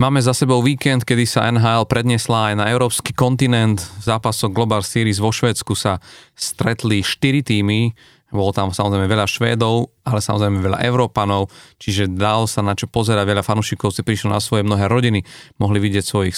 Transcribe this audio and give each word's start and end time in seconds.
Máme 0.00 0.16
za 0.24 0.32
sebou 0.32 0.64
víkend, 0.64 1.04
kedy 1.04 1.28
sa 1.28 1.44
NHL 1.52 1.84
predniesla 1.84 2.48
aj 2.48 2.54
na 2.56 2.72
európsky 2.72 3.12
kontinent. 3.12 3.84
V 4.00 4.08
zápasoch 4.08 4.48
Global 4.48 4.80
Series 4.80 5.20
vo 5.20 5.28
Švédsku 5.28 5.76
sa 5.76 6.00
stretli 6.32 7.04
4 7.04 7.44
týmy. 7.44 7.92
Bolo 8.32 8.48
tam 8.56 8.72
samozrejme 8.72 9.04
veľa 9.04 9.28
Švédov, 9.28 9.92
ale 10.00 10.24
samozrejme 10.24 10.64
veľa 10.64 10.80
Európanov, 10.88 11.52
čiže 11.76 12.08
dal 12.08 12.48
sa 12.48 12.64
na 12.64 12.72
čo 12.72 12.88
pozerať. 12.88 13.28
Veľa 13.28 13.44
fanúšikov 13.44 13.92
si 13.92 14.00
prišlo 14.00 14.32
na 14.32 14.40
svoje 14.40 14.64
mnohé 14.64 14.88
rodiny, 14.88 15.20
mohli 15.60 15.76
vidieť 15.76 16.04
svojich 16.08 16.32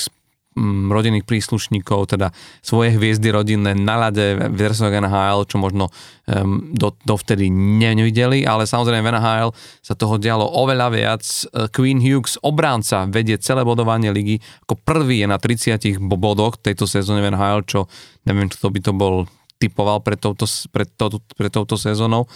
rodinných 0.92 1.24
príslušníkov, 1.24 2.12
teda 2.12 2.28
svoje 2.60 2.92
hviezdy 2.96 3.32
rodinné 3.32 3.72
na 3.72 3.96
lade 3.96 4.36
v 4.36 4.56
dresoch 4.56 4.92
NHL, 4.92 5.48
čo 5.48 5.56
možno 5.56 5.88
um, 6.28 6.72
do, 6.76 6.92
dovtedy 7.08 7.48
nevideli, 7.48 8.44
ale 8.44 8.68
samozrejme 8.68 9.00
v 9.00 9.12
NHL 9.16 9.50
sa 9.80 9.96
toho 9.96 10.20
dialo 10.20 10.44
oveľa 10.44 10.88
viac. 10.92 11.24
Queen 11.72 11.98
Hughes, 12.04 12.36
obránca, 12.44 13.08
vedie 13.08 13.40
celé 13.40 13.64
bodovanie 13.64 14.12
ligy, 14.12 14.44
ako 14.68 14.76
prvý 14.84 15.24
je 15.24 15.28
na 15.28 15.40
30 15.40 15.96
bodoch 16.04 16.60
tejto 16.60 16.84
sezóne 16.84 17.24
v 17.24 17.32
NHL, 17.32 17.60
čo 17.64 17.80
neviem, 18.28 18.52
kto 18.52 18.68
by 18.68 18.80
to 18.84 18.92
bol 18.92 19.24
typoval 19.56 20.02
pre 20.04 20.18
touto, 20.18 20.44
pre, 20.74 20.84
to, 20.84 21.22
pre 21.38 21.48
touto 21.48 21.78
sezónou. 21.78 22.28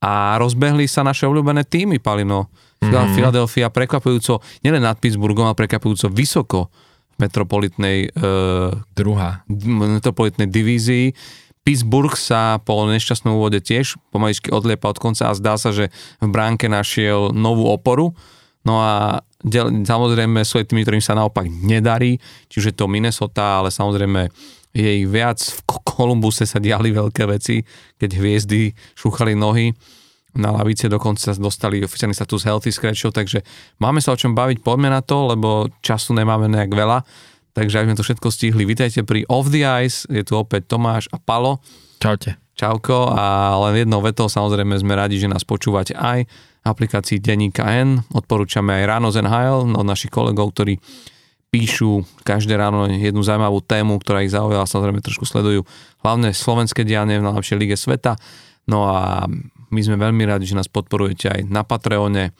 A 0.00 0.40
rozbehli 0.40 0.88
sa 0.88 1.04
naše 1.04 1.28
obľúbené 1.28 1.68
týmy, 1.68 2.00
Palino. 2.00 2.48
Mm-hmm. 2.80 3.12
Philadelphia 3.12 3.68
prekvapujúco, 3.68 4.40
nielen 4.64 4.80
nad 4.80 4.96
Pittsburghom, 4.96 5.52
ale 5.52 5.60
prekvapujúco 5.60 6.08
vysoko 6.08 6.72
metropolitnej, 7.20 8.08
uh, 8.16 8.72
Druhá. 8.96 9.44
metropolitnej 9.52 10.48
divízii. 10.48 11.12
Pittsburgh 11.60 12.16
sa 12.16 12.56
po 12.64 12.88
nešťastnom 12.88 13.36
úvode 13.36 13.60
tiež 13.60 14.00
pomaličky 14.08 14.48
odliepa 14.48 14.88
od 14.88 14.96
konca 14.96 15.28
a 15.28 15.36
zdá 15.36 15.60
sa, 15.60 15.76
že 15.76 15.92
v 16.18 16.28
bránke 16.32 16.72
našiel 16.72 17.36
novú 17.36 17.68
oporu. 17.68 18.16
No 18.64 18.80
a 18.80 19.20
del, 19.44 19.84
samozrejme 19.84 20.40
sú 20.40 20.60
aj 20.60 20.72
tými, 20.72 20.84
ktorým 20.84 21.04
sa 21.04 21.12
naopak 21.12 21.44
nedarí, 21.48 22.16
čiže 22.48 22.72
to 22.72 22.88
Minnesota, 22.88 23.60
ale 23.60 23.68
samozrejme 23.68 24.32
je 24.72 25.04
ich 25.04 25.08
viac. 25.08 25.36
V 25.36 25.60
Kolumbuse 25.84 26.48
sa 26.48 26.56
diali 26.56 26.96
veľké 26.96 27.28
veci, 27.28 27.60
keď 28.00 28.10
hviezdy 28.16 28.72
šúchali 28.96 29.36
nohy 29.36 29.76
na 30.36 30.50
lavice 30.54 30.86
dokonca 30.86 31.34
dostali 31.38 31.82
oficiálny 31.82 32.14
status 32.14 32.46
healthy 32.46 32.70
scratchov, 32.70 33.16
takže 33.16 33.42
máme 33.82 33.98
sa 33.98 34.14
o 34.14 34.20
čom 34.20 34.34
baviť, 34.34 34.62
poďme 34.62 34.90
na 34.90 35.02
to, 35.02 35.30
lebo 35.30 35.66
času 35.82 36.14
nemáme 36.14 36.46
nejak 36.46 36.70
veľa, 36.70 37.02
takže 37.56 37.82
ak 37.82 37.86
sme 37.90 37.98
to 37.98 38.06
všetko 38.06 38.28
stihli, 38.30 38.62
vítajte 38.62 39.02
pri 39.02 39.26
Off 39.26 39.50
the 39.50 39.66
Ice, 39.82 40.06
je 40.06 40.22
tu 40.22 40.38
opäť 40.38 40.70
Tomáš 40.70 41.10
a 41.10 41.18
Palo. 41.18 41.58
Čaute. 41.98 42.38
Čauko 42.54 43.08
a 43.16 43.56
len 43.68 43.88
jednou 43.88 44.04
vetou 44.04 44.28
samozrejme 44.28 44.76
sme 44.76 44.92
radi, 44.92 45.16
že 45.16 45.32
nás 45.32 45.48
počúvate 45.48 45.96
aj 45.96 46.28
v 46.28 46.64
aplikácii 46.68 47.16
Deníka 47.16 47.64
N, 47.64 48.04
odporúčame 48.12 48.84
aj 48.84 48.84
Ráno 48.84 49.08
z 49.08 49.24
NHL 49.24 49.72
od 49.72 49.86
našich 49.86 50.12
kolegov, 50.12 50.52
ktorí 50.52 50.76
píšu 51.50 52.06
každé 52.22 52.54
ráno 52.54 52.86
jednu 52.86 53.26
zaujímavú 53.26 53.58
tému, 53.60 53.98
ktorá 53.98 54.22
ich 54.22 54.30
zaujala, 54.30 54.70
samozrejme 54.70 55.02
trošku 55.02 55.26
sledujú 55.26 55.66
hlavne 56.06 56.30
slovenské 56.30 56.86
dianie 56.86 57.18
v 57.18 57.26
najlepšej 57.26 57.58
lige 57.58 57.74
sveta. 57.74 58.14
No 58.70 58.86
a 58.86 59.26
my 59.70 59.80
sme 59.80 59.96
veľmi 59.96 60.22
radi, 60.26 60.46
že 60.46 60.58
nás 60.58 60.70
podporujete 60.70 61.30
aj 61.30 61.40
na 61.46 61.62
Patreone, 61.62 62.34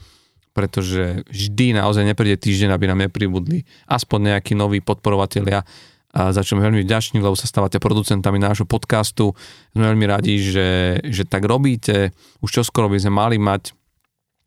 pretože 0.50 1.22
vždy 1.30 1.78
naozaj 1.78 2.02
nepríde 2.02 2.36
týždeň, 2.36 2.74
aby 2.74 2.84
nám 2.90 3.06
nepribudli 3.06 3.62
aspoň 3.86 4.34
nejakí 4.34 4.58
noví 4.58 4.82
podporovatelia, 4.82 5.62
za 6.10 6.42
čo 6.42 6.58
sme 6.58 6.66
veľmi 6.66 6.82
vďační, 6.82 7.22
lebo 7.22 7.38
sa 7.38 7.46
stávate 7.46 7.78
producentami 7.78 8.42
nášho 8.42 8.66
podcastu. 8.66 9.30
Sme 9.70 9.94
veľmi 9.94 10.06
radi, 10.10 10.42
že, 10.42 10.98
že 11.06 11.22
tak 11.22 11.46
robíte. 11.46 12.10
Už 12.42 12.50
čoskoro 12.50 12.90
by 12.90 12.98
sme 12.98 13.14
mali 13.14 13.38
mať 13.38 13.78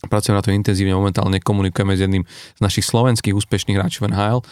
pracujeme 0.03 0.35
na 0.39 0.43
to 0.43 0.51
intenzívne, 0.51 0.99
momentálne 0.99 1.39
komunikujeme 1.39 1.95
s 1.95 2.03
jedným 2.03 2.23
z 2.27 2.59
našich 2.59 2.83
slovenských 2.83 3.31
úspešných 3.31 3.79
hráčov 3.79 4.11
NHL, 4.11 4.43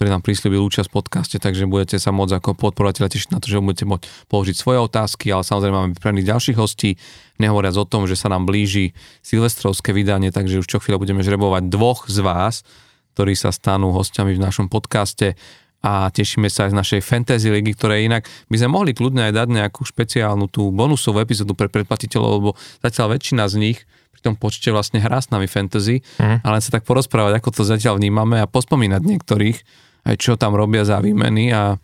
ktorý 0.00 0.16
nám 0.16 0.24
prislúbil 0.24 0.64
účasť 0.64 0.88
v 0.88 0.96
podcaste, 0.96 1.36
takže 1.36 1.68
budete 1.68 2.00
sa 2.00 2.08
môcť 2.08 2.40
ako 2.40 2.56
podporovateľa 2.56 3.12
tešiť 3.12 3.36
na 3.36 3.38
to, 3.44 3.52
že 3.52 3.60
budete 3.60 3.84
môcť 3.84 4.32
položiť 4.32 4.56
svoje 4.56 4.80
otázky, 4.80 5.28
ale 5.28 5.44
samozrejme 5.44 5.76
máme 5.76 5.92
pripravených 5.92 6.24
ďalších 6.32 6.56
hostí, 6.56 6.96
nehovoriac 7.36 7.76
o 7.76 7.84
tom, 7.84 8.08
že 8.08 8.16
sa 8.16 8.32
nám 8.32 8.48
blíži 8.48 8.96
silvestrovské 9.20 9.92
vydanie, 9.92 10.32
takže 10.32 10.64
už 10.64 10.64
čo 10.64 10.80
chvíľa 10.80 11.04
budeme 11.04 11.20
žrebovať 11.20 11.68
dvoch 11.68 12.08
z 12.08 12.16
vás, 12.24 12.64
ktorí 13.12 13.36
sa 13.36 13.52
stanú 13.52 13.92
hostiami 13.92 14.32
v 14.32 14.40
našom 14.40 14.72
podcaste 14.72 15.36
a 15.84 16.08
tešíme 16.08 16.48
sa 16.48 16.64
aj 16.64 16.72
z 16.72 16.80
našej 16.80 17.00
fantasy 17.04 17.52
ligy, 17.52 17.76
ktoré 17.76 18.00
inak 18.00 18.24
by 18.48 18.56
sme 18.56 18.72
mohli 18.72 18.96
kľudne 18.96 19.28
aj 19.28 19.36
dať 19.36 19.48
nejakú 19.52 19.84
špeciálnu 19.84 20.48
tú 20.48 20.72
bonusovú 20.72 21.20
epizódu 21.20 21.52
pre 21.52 21.68
predplatiteľov, 21.68 22.30
lebo 22.40 22.50
zatiaľ 22.80 23.20
väčšina 23.20 23.44
z 23.52 23.54
nich 23.60 23.78
pri 24.16 24.20
tom 24.24 24.34
počte 24.40 24.72
vlastne 24.72 24.96
hrá 24.96 25.20
s 25.20 25.28
nami 25.28 25.44
fantasy, 25.44 26.00
mm. 26.16 26.40
ale 26.40 26.64
sa 26.64 26.72
tak 26.72 26.88
porozprávať, 26.88 27.36
ako 27.36 27.48
to 27.52 27.62
zatiaľ 27.68 28.00
vnímame 28.00 28.40
a 28.40 28.48
pospomínať 28.48 29.00
niektorých, 29.04 29.89
aj 30.04 30.16
čo 30.16 30.32
tam 30.40 30.56
robia 30.56 30.82
za 30.82 30.98
výmeny 30.98 31.52
a 31.52 31.76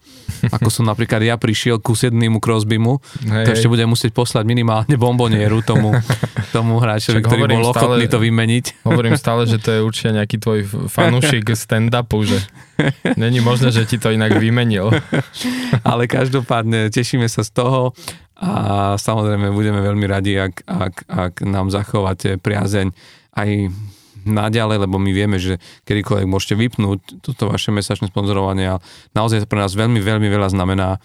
ako 0.49 0.69
som 0.72 0.84
napríklad 0.88 1.21
ja 1.21 1.37
prišiel 1.37 1.81
ku 1.81 1.93
sednému 1.93 2.41
Crosbymu, 2.41 2.99
hej, 3.28 3.44
to 3.44 3.50
ešte 3.53 3.69
budem 3.69 3.93
musieť 3.93 4.16
poslať 4.16 4.44
minimálne 4.49 4.97
bombonieru 4.97 5.60
tomu, 5.60 5.93
tomu 6.56 6.81
hráčovi, 6.81 7.21
ktorý 7.21 7.49
bol 7.50 7.72
ochotný 7.72 8.06
to 8.09 8.19
vymeniť. 8.21 8.87
Hovorím 8.88 9.21
stále, 9.21 9.44
že 9.44 9.60
to 9.60 9.69
je 9.72 9.81
určite 9.84 10.16
nejaký 10.16 10.37
tvoj 10.41 10.59
fanúšik 10.88 11.53
stand-upu, 11.53 12.25
že 12.25 12.38
není 13.21 13.41
možné, 13.41 13.72
že 13.72 13.84
ti 13.84 14.00
to 14.00 14.12
inak 14.12 14.37
vymenil. 14.37 14.93
Ale 15.88 16.09
každopádne 16.09 16.88
tešíme 16.88 17.28
sa 17.28 17.44
z 17.44 17.50
toho 17.53 17.93
a 18.37 18.53
samozrejme 19.00 19.48
budeme 19.48 19.81
veľmi 19.81 20.04
radi, 20.04 20.37
ak, 20.37 20.54
ak, 20.69 20.94
ak 21.09 21.34
nám 21.48 21.72
zachováte 21.72 22.37
priazeň 22.37 22.93
aj 23.33 23.72
naďalej, 24.27 24.87
lebo 24.87 24.99
my 24.99 25.11
vieme, 25.15 25.39
že 25.39 25.63
kedykoľvek 25.87 26.27
môžete 26.27 26.55
vypnúť 26.59 27.23
toto 27.23 27.49
vaše 27.49 27.71
mesačné 27.71 28.11
sponzorovanie 28.11 28.77
a 28.77 28.83
naozaj 29.15 29.47
pre 29.47 29.63
nás 29.63 29.73
veľmi, 29.73 30.03
veľmi 30.03 30.29
veľa 30.29 30.53
znamená, 30.53 30.99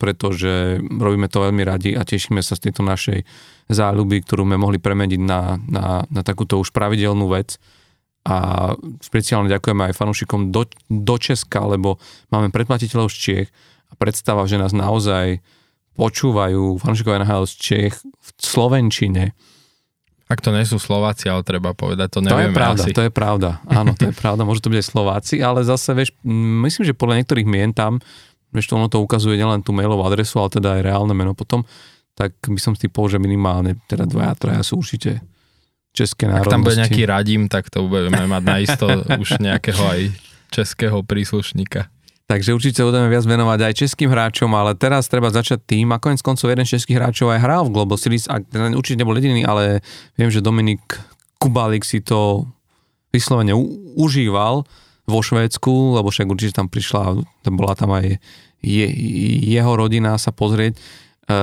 pretože 0.00 0.80
robíme 0.80 1.28
to 1.28 1.44
veľmi 1.44 1.62
radi 1.62 1.92
a 1.92 2.02
tešíme 2.02 2.40
sa 2.40 2.56
z 2.56 2.68
tejto 2.68 2.82
našej 2.82 3.22
záľuby, 3.68 4.24
ktorú 4.24 4.48
sme 4.48 4.56
mohli 4.56 4.80
premeniť 4.80 5.20
na, 5.20 5.60
na, 5.68 5.86
na 6.08 6.22
takúto 6.24 6.58
už 6.58 6.72
pravidelnú 6.72 7.28
vec. 7.30 7.60
A 8.22 8.70
špeciálne 9.02 9.50
ďakujeme 9.50 9.90
aj 9.90 9.98
fanúšikom 9.98 10.54
do, 10.54 10.70
do 10.86 11.16
Česka, 11.18 11.66
lebo 11.66 11.98
máme 12.30 12.54
predplatiteľov 12.54 13.10
z 13.10 13.16
Čiech 13.18 13.48
a 13.90 13.98
predstava, 13.98 14.46
že 14.46 14.62
nás 14.62 14.70
naozaj 14.70 15.42
počúvajú 15.98 16.80
fanúšikov 16.80 17.18
NHL 17.20 17.44
z 17.50 17.54
Čech 17.58 17.94
v 18.00 18.28
Slovenčine, 18.38 19.34
ak 20.32 20.40
to 20.40 20.50
nie 20.50 20.64
sú 20.64 20.80
Slováci, 20.80 21.28
ale 21.28 21.44
treba 21.44 21.76
povedať, 21.76 22.08
to 22.16 22.20
nevieme 22.24 22.32
To 22.32 22.40
je 22.40 22.56
pravda, 22.56 22.82
asi. 22.88 22.96
to 22.96 23.02
je 23.04 23.12
pravda. 23.12 23.50
Áno, 23.68 23.92
to 23.92 24.08
je 24.08 24.14
pravda, 24.24 24.48
môže 24.48 24.64
to 24.64 24.72
byť 24.72 24.80
Slováci, 24.80 25.44
ale 25.44 25.60
zase, 25.62 25.92
vieš, 25.92 26.16
myslím, 26.24 26.88
že 26.88 26.96
podľa 26.96 27.20
niektorých 27.20 27.44
mien 27.44 27.70
tam, 27.76 28.00
vieš, 28.48 28.72
to 28.72 28.80
ono 28.80 28.88
to 28.88 29.04
ukazuje 29.04 29.36
nielen 29.36 29.60
tú 29.60 29.76
mailovú 29.76 30.00
adresu, 30.08 30.40
ale 30.40 30.48
teda 30.48 30.80
aj 30.80 30.82
reálne 30.88 31.12
meno 31.12 31.36
potom, 31.36 31.68
tak 32.16 32.32
by 32.40 32.60
som 32.60 32.72
si 32.72 32.88
povedal, 32.88 33.20
že 33.20 33.24
minimálne 33.28 33.76
teda 33.84 34.08
dvaja, 34.08 34.32
traja 34.40 34.62
sú 34.64 34.80
určite 34.80 35.20
české 35.92 36.24
národnosti. 36.24 36.48
Ak 36.48 36.54
tam 36.56 36.64
bude 36.64 36.80
nejaký 36.80 37.02
radím, 37.04 37.42
tak 37.52 37.68
to 37.68 37.84
budeme 37.84 38.24
mať 38.24 38.42
naisto 38.42 38.88
už 39.22 39.44
nejakého 39.44 39.84
aj 39.84 40.00
českého 40.48 41.04
príslušníka. 41.04 41.91
Takže 42.32 42.56
určite 42.56 42.80
budeme 42.80 43.12
viac 43.12 43.28
venovať 43.28 43.60
aj 43.60 43.74
českým 43.76 44.08
hráčom, 44.08 44.48
ale 44.56 44.72
teraz 44.72 45.04
treba 45.04 45.28
začať 45.28 45.68
tým, 45.68 45.92
a 45.92 46.00
konec 46.00 46.24
koncov 46.24 46.48
jeden 46.48 46.64
z 46.64 46.80
českých 46.80 46.96
hráčov 46.96 47.28
aj 47.28 47.44
hral 47.44 47.68
v 47.68 47.76
Global 47.76 48.00
Series, 48.00 48.24
a 48.24 48.40
určite 48.72 49.04
nebol 49.04 49.12
jediný, 49.20 49.44
ale 49.44 49.84
viem, 50.16 50.32
že 50.32 50.40
Dominik 50.40 50.80
Kubalik 51.36 51.84
si 51.84 52.00
to 52.00 52.48
vyslovene 53.12 53.52
u- 53.52 53.92
užíval 54.00 54.64
vo 55.04 55.20
Švédsku, 55.20 56.00
lebo 56.00 56.08
však 56.08 56.24
určite 56.24 56.56
tam 56.56 56.72
prišla, 56.72 57.20
bola 57.52 57.76
tam 57.76 57.92
aj 57.92 58.16
je, 58.64 58.86
jeho 59.52 59.72
rodina 59.76 60.16
sa 60.16 60.32
pozrieť 60.32 60.72
e, 60.72 60.80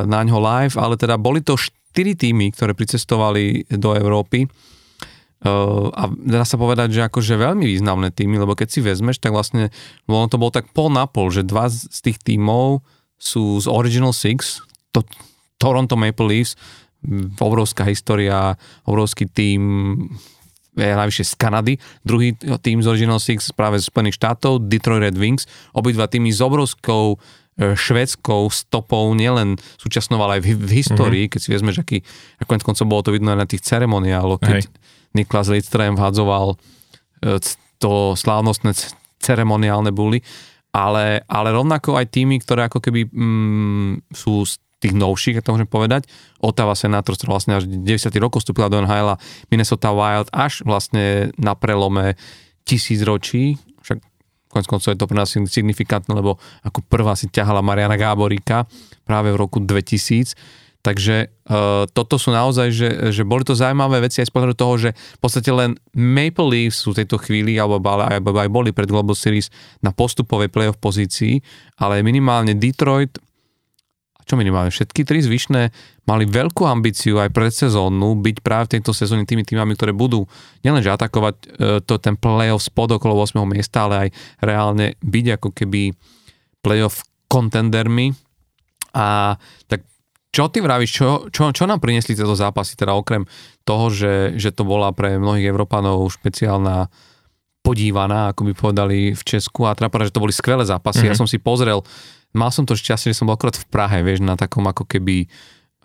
na 0.10 0.26
ňo 0.26 0.42
live, 0.42 0.74
ale 0.74 0.98
teda 0.98 1.22
boli 1.22 1.46
to 1.46 1.54
štyri 1.54 2.18
týmy, 2.18 2.50
ktoré 2.50 2.74
pricestovali 2.74 3.70
do 3.78 3.94
Európy 3.94 4.50
a 5.96 6.04
dá 6.12 6.44
sa 6.44 6.60
povedať, 6.60 7.00
že 7.00 7.08
akože 7.08 7.40
veľmi 7.40 7.64
významné 7.64 8.12
týmy, 8.12 8.44
lebo 8.44 8.60
keď 8.60 8.68
si 8.76 8.80
vezmeš, 8.84 9.24
tak 9.24 9.32
vlastne 9.32 9.72
ono 10.04 10.28
to 10.28 10.36
bolo 10.36 10.52
tak 10.52 10.68
pol 10.76 10.92
na 10.92 11.08
pol, 11.08 11.32
že 11.32 11.48
dva 11.48 11.72
z 11.72 12.00
tých 12.04 12.20
týmov 12.20 12.84
sú 13.16 13.56
z 13.64 13.72
Original 13.72 14.12
Six, 14.12 14.60
to, 14.92 15.00
Toronto 15.56 15.96
Maple 15.96 16.28
Leafs, 16.28 16.60
obrovská 17.40 17.88
história, 17.88 18.60
obrovský 18.84 19.32
tým 19.32 19.64
je 20.76 20.96
najvyššie 20.96 21.26
z 21.28 21.34
Kanady, 21.40 21.74
druhý 22.04 22.36
tým 22.36 22.84
z 22.84 22.88
Original 22.88 23.20
Six 23.24 23.56
práve 23.56 23.80
z 23.80 23.88
Spojených 23.88 24.20
štátov, 24.20 24.68
Detroit 24.68 25.08
Red 25.08 25.16
Wings, 25.16 25.48
obidva 25.72 26.12
týmy 26.12 26.36
s 26.36 26.44
obrovskou 26.44 27.16
e, 27.56 27.76
švedskou 27.80 28.48
stopou, 28.52 29.12
nielen 29.16 29.56
súčasnou, 29.80 30.20
ale 30.20 30.40
aj 30.40 30.42
v, 30.44 30.48
v 30.56 30.72
histórii, 30.84 31.24
mm-hmm. 31.28 31.34
keď 31.36 31.40
si 31.40 31.50
vezmeš, 31.52 31.76
aký, 31.84 31.98
ako 32.44 32.60
koncom 32.64 32.88
bolo 32.92 33.04
to 33.08 33.12
vidno 33.16 33.32
aj 33.32 33.40
na 33.40 33.48
tých 33.48 33.64
ceremoniáloch, 33.64 34.44
keď 34.44 34.68
Hej 34.68 34.68
Niklas 35.18 35.50
Lidström 35.50 35.98
vhadzoval 35.98 36.56
e, 37.26 37.38
to 37.80 38.14
slávnostné 38.14 38.76
ceremoniálne 39.20 39.90
buly, 39.90 40.22
ale, 40.76 41.26
ale 41.26 41.50
rovnako 41.50 41.98
aj 41.98 42.14
tými, 42.14 42.38
ktoré 42.40 42.70
ako 42.70 42.80
keby 42.80 43.10
mm, 43.10 44.14
sú 44.14 44.46
z 44.46 44.62
tých 44.80 44.96
novších, 44.96 45.44
to 45.44 45.54
môžem 45.54 45.68
povedať. 45.68 46.08
Ottawa 46.40 46.72
Senators, 46.72 47.20
ktorá 47.20 47.36
vlastne 47.36 47.60
až 47.60 47.68
90. 47.68 48.16
rokov 48.24 48.48
vstúpila 48.48 48.72
do 48.72 48.80
NHL, 48.80 49.20
Minnesota 49.52 49.92
Wild 49.92 50.32
až 50.32 50.64
vlastne 50.64 51.36
na 51.36 51.52
prelome 51.52 52.16
tisíc 52.64 53.04
ročí, 53.04 53.60
však 53.84 54.00
konec 54.48 54.66
koncov 54.66 54.90
je 54.96 55.00
to 55.00 55.10
pre 55.10 55.20
nás 55.20 55.30
signifikantné, 55.30 56.16
lebo 56.16 56.40
ako 56.64 56.80
prvá 56.88 57.14
si 57.20 57.28
ťahala 57.28 57.60
Mariana 57.60 58.00
Gáboríka 58.00 58.66
práve 59.04 59.36
v 59.36 59.40
roku 59.42 59.60
2000, 59.60 60.34
Takže 60.80 61.28
uh, 61.28 61.84
toto 61.92 62.16
sú 62.16 62.32
naozaj, 62.32 62.68
že, 62.72 62.90
že 63.12 63.28
boli 63.28 63.44
to 63.44 63.52
zaujímavé 63.52 64.00
veci 64.00 64.24
aj 64.24 64.32
z 64.32 64.34
pohľadu 64.34 64.56
toho, 64.56 64.74
že 64.80 64.90
v 64.96 65.20
podstate 65.20 65.52
len 65.52 65.76
Maple 65.92 66.48
Leafs 66.48 66.88
sú 66.88 66.96
v 66.96 67.04
tejto 67.04 67.20
chvíli, 67.20 67.60
alebo, 67.60 67.84
alebo 67.84 68.32
aj 68.40 68.48
boli 68.48 68.72
pred 68.72 68.88
Global 68.88 69.12
Series 69.12 69.52
na 69.84 69.92
postupovej 69.92 70.48
playoff 70.48 70.80
pozícii, 70.80 71.44
ale 71.84 72.00
minimálne 72.00 72.56
Detroit, 72.56 73.20
čo 74.24 74.40
minimálne, 74.40 74.72
všetky 74.72 75.04
tri 75.04 75.20
zvyšné 75.20 75.62
mali 76.08 76.24
veľkú 76.30 76.64
ambíciu 76.64 77.20
aj 77.20 77.34
predsezónnu 77.36 78.16
byť 78.24 78.38
práve 78.40 78.72
v 78.72 78.74
tejto 78.80 78.96
sezóne 78.96 79.28
tými 79.28 79.44
týmami, 79.44 79.76
ktoré 79.76 79.92
budú 79.92 80.32
nielenže 80.64 80.96
atakovať 80.96 81.36
uh, 81.36 81.48
to, 81.84 82.00
ten 82.00 82.16
playoff 82.16 82.64
spod 82.64 82.96
okolo 82.96 83.20
8. 83.20 83.36
miesta, 83.52 83.84
ale 83.84 84.08
aj 84.08 84.10
reálne 84.40 84.96
byť 85.04 85.26
ako 85.44 85.50
keby 85.52 85.92
playoff 86.64 87.04
contendermi 87.28 88.16
a 88.94 89.36
tak 89.66 89.89
čo 90.30 90.46
ty 90.54 90.62
vravíš, 90.62 90.92
čo, 90.94 91.08
čo, 91.34 91.50
čo 91.50 91.64
nám 91.66 91.82
priniesli 91.82 92.14
tieto 92.14 92.38
zápasy, 92.38 92.78
teda 92.78 92.94
okrem 92.94 93.26
toho, 93.66 93.90
že, 93.90 94.38
že 94.38 94.54
to 94.54 94.62
bola 94.62 94.94
pre 94.94 95.18
mnohých 95.18 95.50
Európanov 95.50 96.06
špeciálna 96.14 96.86
podívaná, 97.66 98.32
ako 98.32 98.42
by 98.50 98.54
povedali 98.56 98.98
v 99.12 99.24
Česku 99.26 99.68
a 99.68 99.76
teda 99.76 99.92
že 100.08 100.16
to 100.16 100.24
boli 100.24 100.34
skvelé 100.34 100.64
zápasy. 100.64 101.06
Mm-hmm. 101.06 101.10
Ja 101.12 101.16
mhm. 101.18 101.22
som 101.26 101.28
si 101.30 101.38
pozrel, 101.42 101.82
mal 102.32 102.54
som 102.54 102.64
to 102.64 102.78
šťastie, 102.78 103.12
že 103.12 103.18
som 103.18 103.28
bol 103.28 103.36
akorát 103.36 103.58
v 103.58 103.68
Prahe, 103.68 104.00
vieš, 104.06 104.22
na 104.22 104.38
takom 104.38 104.64
ako 104.70 104.86
keby, 104.86 105.26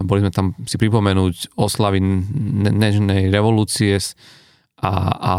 boli 0.05 0.20
sme 0.20 0.31
tam 0.31 0.52
si 0.69 0.76
pripomenúť 0.76 1.56
oslavy 1.56 2.05
nežnej 2.69 3.32
revolúcie 3.32 3.97
a, 4.81 4.93
a 5.08 5.32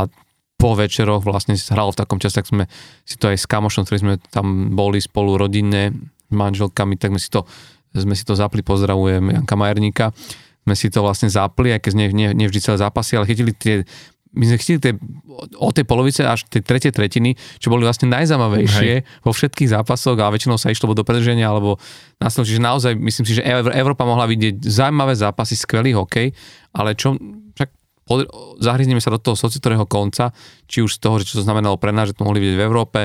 po 0.56 0.72
večeroch 0.74 1.22
vlastne 1.28 1.60
si 1.60 1.68
hral 1.70 1.92
v 1.92 2.00
takom 2.00 2.18
čase, 2.18 2.40
tak 2.42 2.48
sme 2.48 2.66
si 3.04 3.20
to 3.20 3.30
aj 3.30 3.38
s 3.38 3.46
kamošom, 3.46 3.84
ktorí 3.86 3.98
sme 4.02 4.14
tam 4.32 4.72
boli 4.74 5.04
spolu 5.04 5.36
rodinne, 5.36 5.94
manželkami, 6.32 6.98
tak 6.98 7.14
sme 7.14 7.22
si 7.22 7.30
to 7.30 7.46
sme 7.96 8.14
si 8.14 8.28
to 8.28 8.36
zapli, 8.36 8.62
pozdravujem 8.62 9.42
Janka 9.42 9.56
Majerníka, 9.56 10.06
sme 10.66 10.76
si 10.76 10.92
to 10.92 11.06
vlastne 11.06 11.30
zapli, 11.30 11.72
aj 11.72 11.82
keď 11.86 11.94
nie, 11.96 12.08
nie, 12.12 12.30
nie 12.34 12.48
vždy 12.50 12.60
celé 12.60 12.78
zápasy, 12.82 13.16
ale 13.16 13.30
chytili 13.30 13.54
tie 13.54 13.88
my 14.36 14.44
sme 14.52 14.60
chytili 14.60 14.80
tie, 14.84 14.94
od 15.56 15.72
tej 15.72 15.88
polovice 15.88 16.28
až 16.28 16.44
tej 16.52 16.60
tretej 16.62 16.92
tretiny, 16.92 17.40
čo 17.58 17.72
boli 17.72 17.88
vlastne 17.88 18.12
najzaujímavejšie 18.12 19.24
vo 19.24 19.32
všetkých 19.32 19.72
zápasoch 19.72 20.20
a 20.20 20.28
väčšinou 20.28 20.60
sa 20.60 20.70
išlo 20.76 20.92
do 20.92 21.08
predrženia 21.08 21.48
alebo 21.48 21.80
na 22.20 22.28
Čiže 22.28 22.60
naozaj 22.60 22.94
myslím 23.00 23.26
si, 23.26 23.40
že 23.40 23.48
Európa 23.80 24.04
mohla 24.04 24.28
vidieť 24.28 24.60
zaujímavé 24.60 25.16
zápasy, 25.16 25.56
skvelý 25.56 25.96
hokej, 25.96 26.36
ale 26.76 27.00
čo, 27.00 27.16
však 27.56 27.70
zahryzneme 28.60 29.00
sa 29.00 29.16
do 29.16 29.24
toho 29.24 29.40
socitorého 29.40 29.88
konca, 29.88 30.36
či 30.68 30.84
už 30.84 31.00
z 31.00 31.02
toho, 31.02 31.16
že 31.24 31.32
čo 31.32 31.40
to 31.40 31.48
znamenalo 31.48 31.80
pre 31.80 31.96
nás, 31.96 32.12
že 32.12 32.20
to 32.20 32.28
mohli 32.28 32.44
vidieť 32.44 32.60
v 32.60 32.66
Európe, 32.68 33.00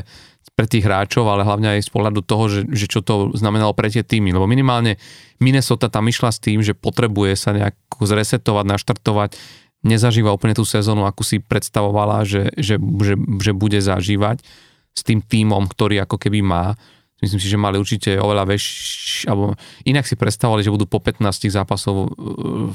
pre 0.60 0.68
tých 0.68 0.84
hráčov, 0.84 1.24
ale 1.24 1.40
hlavne 1.40 1.80
aj 1.80 1.88
z 1.88 1.90
pohľadu 1.96 2.20
toho, 2.20 2.44
že, 2.52 2.60
že 2.68 2.84
čo 2.84 3.00
to 3.00 3.32
znamenalo 3.32 3.72
pre 3.72 3.88
tie 3.88 4.04
týmy. 4.04 4.36
Lebo 4.36 4.44
minimálne 4.44 5.00
Minnesota 5.40 5.88
tam 5.88 6.04
išla 6.04 6.28
s 6.28 6.36
tým, 6.36 6.60
že 6.60 6.76
potrebuje 6.76 7.32
sa 7.32 7.56
nejako 7.56 8.04
zresetovať, 8.04 8.64
naštartovať, 8.68 9.40
nezažíva 9.88 10.36
úplne 10.36 10.52
tú 10.52 10.68
sezónu, 10.68 11.08
akú 11.08 11.24
si 11.24 11.40
predstavovala, 11.40 12.28
že, 12.28 12.52
že, 12.60 12.76
že, 12.76 13.16
že 13.40 13.56
bude 13.56 13.80
zažívať 13.80 14.44
s 14.92 15.00
tým 15.00 15.24
týmom, 15.24 15.64
ktorý 15.64 16.04
ako 16.04 16.20
keby 16.20 16.44
má. 16.44 16.76
Myslím 17.24 17.40
si, 17.40 17.48
že 17.48 17.56
mali 17.56 17.80
určite 17.80 18.20
oveľa 18.20 18.44
väčší, 18.52 19.32
alebo 19.32 19.56
inak 19.88 20.04
si 20.04 20.20
predstavovali, 20.20 20.60
že 20.60 20.72
budú 20.76 20.84
po 20.84 21.00
15 21.00 21.24
zápasov 21.48 22.12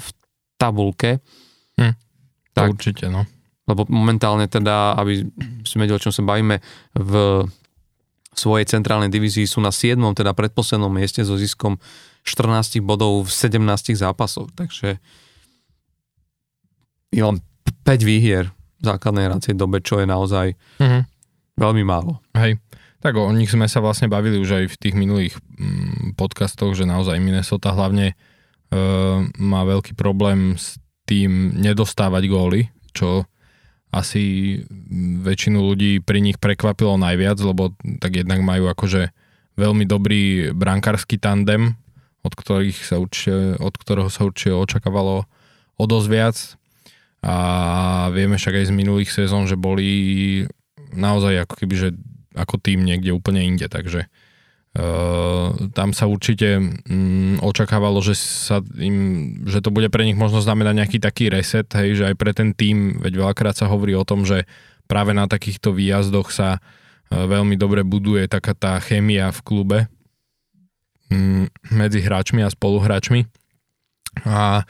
v 0.02 0.08
tabulke. 0.58 1.22
Hm, 1.78 1.94
tak, 2.50 2.74
určite, 2.74 3.14
no. 3.14 3.30
Lebo 3.70 3.86
momentálne 3.94 4.50
teda, 4.50 4.98
aby 4.98 5.22
sme 5.62 5.86
vedeli, 5.86 6.02
o 6.02 6.04
čom 6.10 6.14
sa 6.14 6.26
bavíme, 6.26 6.58
v 6.98 7.14
svojej 8.38 8.66
centrálnej 8.68 9.10
divízii 9.12 9.48
sú 9.48 9.64
na 9.64 9.72
7. 9.72 9.98
teda 10.16 10.36
predposlednom 10.36 10.92
mieste 10.92 11.24
so 11.24 11.40
ziskom 11.40 11.80
14 12.26 12.82
bodov 12.82 13.26
v 13.26 13.32
17 13.32 13.96
zápasoch, 13.96 14.50
takže 14.58 14.98
je 17.14 17.22
len 17.22 17.40
5 17.86 18.02
výhier 18.02 18.50
v 18.82 18.84
základnej 18.84 19.30
hracej 19.30 19.54
dobe, 19.56 19.80
čo 19.80 20.02
je 20.02 20.08
naozaj 20.10 20.58
mm-hmm. 20.82 21.02
veľmi 21.56 21.84
málo. 21.86 22.20
Hej, 22.36 22.60
tak 23.00 23.16
o 23.16 23.30
nich 23.32 23.54
sme 23.54 23.70
sa 23.70 23.80
vlastne 23.80 24.10
bavili 24.10 24.42
už 24.42 24.50
aj 24.60 24.66
v 24.74 24.80
tých 24.82 24.96
minulých 24.98 25.34
mm, 25.38 26.18
podcastoch, 26.18 26.74
že 26.74 26.90
naozaj 26.90 27.22
Minnesota 27.22 27.72
hlavne 27.72 28.12
e, 28.12 28.16
má 29.38 29.62
veľký 29.64 29.94
problém 29.94 30.58
s 30.58 30.82
tým 31.06 31.54
nedostávať 31.56 32.24
góly, 32.26 32.62
čo 32.92 33.30
asi 33.96 34.24
väčšinu 35.24 35.64
ľudí 35.64 36.04
pri 36.04 36.20
nich 36.20 36.36
prekvapilo 36.36 37.00
najviac, 37.00 37.40
lebo 37.40 37.72
tak 38.04 38.20
jednak 38.20 38.44
majú 38.44 38.68
akože 38.68 39.16
veľmi 39.56 39.88
dobrý 39.88 40.52
brankársky 40.52 41.16
tandem, 41.16 41.80
od, 42.28 42.36
ktorých 42.36 42.76
sa 42.76 43.00
určite, 43.00 43.56
od 43.56 43.72
ktorého 43.72 44.12
sa 44.12 44.28
určite 44.28 44.52
očakávalo 44.52 45.24
o 45.80 45.84
dosť 45.88 46.08
viac. 46.12 46.38
A 47.24 47.36
vieme 48.12 48.36
však 48.36 48.60
aj 48.60 48.66
z 48.70 48.74
minulých 48.76 49.16
sezón, 49.16 49.48
že 49.48 49.56
boli 49.56 50.44
naozaj 50.92 51.48
ako 51.48 51.56
keby, 51.64 51.76
že 51.80 51.90
ako 52.36 52.60
tým 52.60 52.84
niekde 52.84 53.16
úplne 53.16 53.48
inde, 53.48 53.72
takže 53.72 54.12
tam 55.72 55.96
sa 55.96 56.04
určite 56.04 56.60
um, 56.60 57.40
očakávalo, 57.40 58.04
že, 58.04 58.12
sa 58.20 58.60
im, 58.76 59.40
že 59.48 59.64
to 59.64 59.72
bude 59.72 59.88
pre 59.88 60.04
nich 60.04 60.20
možno 60.20 60.44
znamenať 60.44 60.74
nejaký 60.76 60.98
taký 61.00 61.32
reset, 61.32 61.64
hej, 61.72 61.96
že 61.96 62.04
aj 62.12 62.16
pre 62.20 62.36
ten 62.36 62.52
tým, 62.52 63.00
veď 63.00 63.24
veľakrát 63.24 63.56
sa 63.56 63.72
hovorí 63.72 63.96
o 63.96 64.04
tom, 64.04 64.28
že 64.28 64.44
práve 64.92 65.16
na 65.16 65.32
takýchto 65.32 65.72
výjazdoch 65.72 66.28
sa 66.28 66.60
uh, 66.60 67.24
veľmi 67.24 67.56
dobre 67.56 67.88
buduje 67.88 68.28
taká 68.28 68.52
tá 68.52 68.76
chémia 68.84 69.32
v 69.32 69.40
klube 69.48 69.80
um, 71.08 71.48
medzi 71.72 72.04
hráčmi 72.04 72.44
a 72.44 72.52
spoluhráčmi. 72.52 73.32
A 74.28 74.68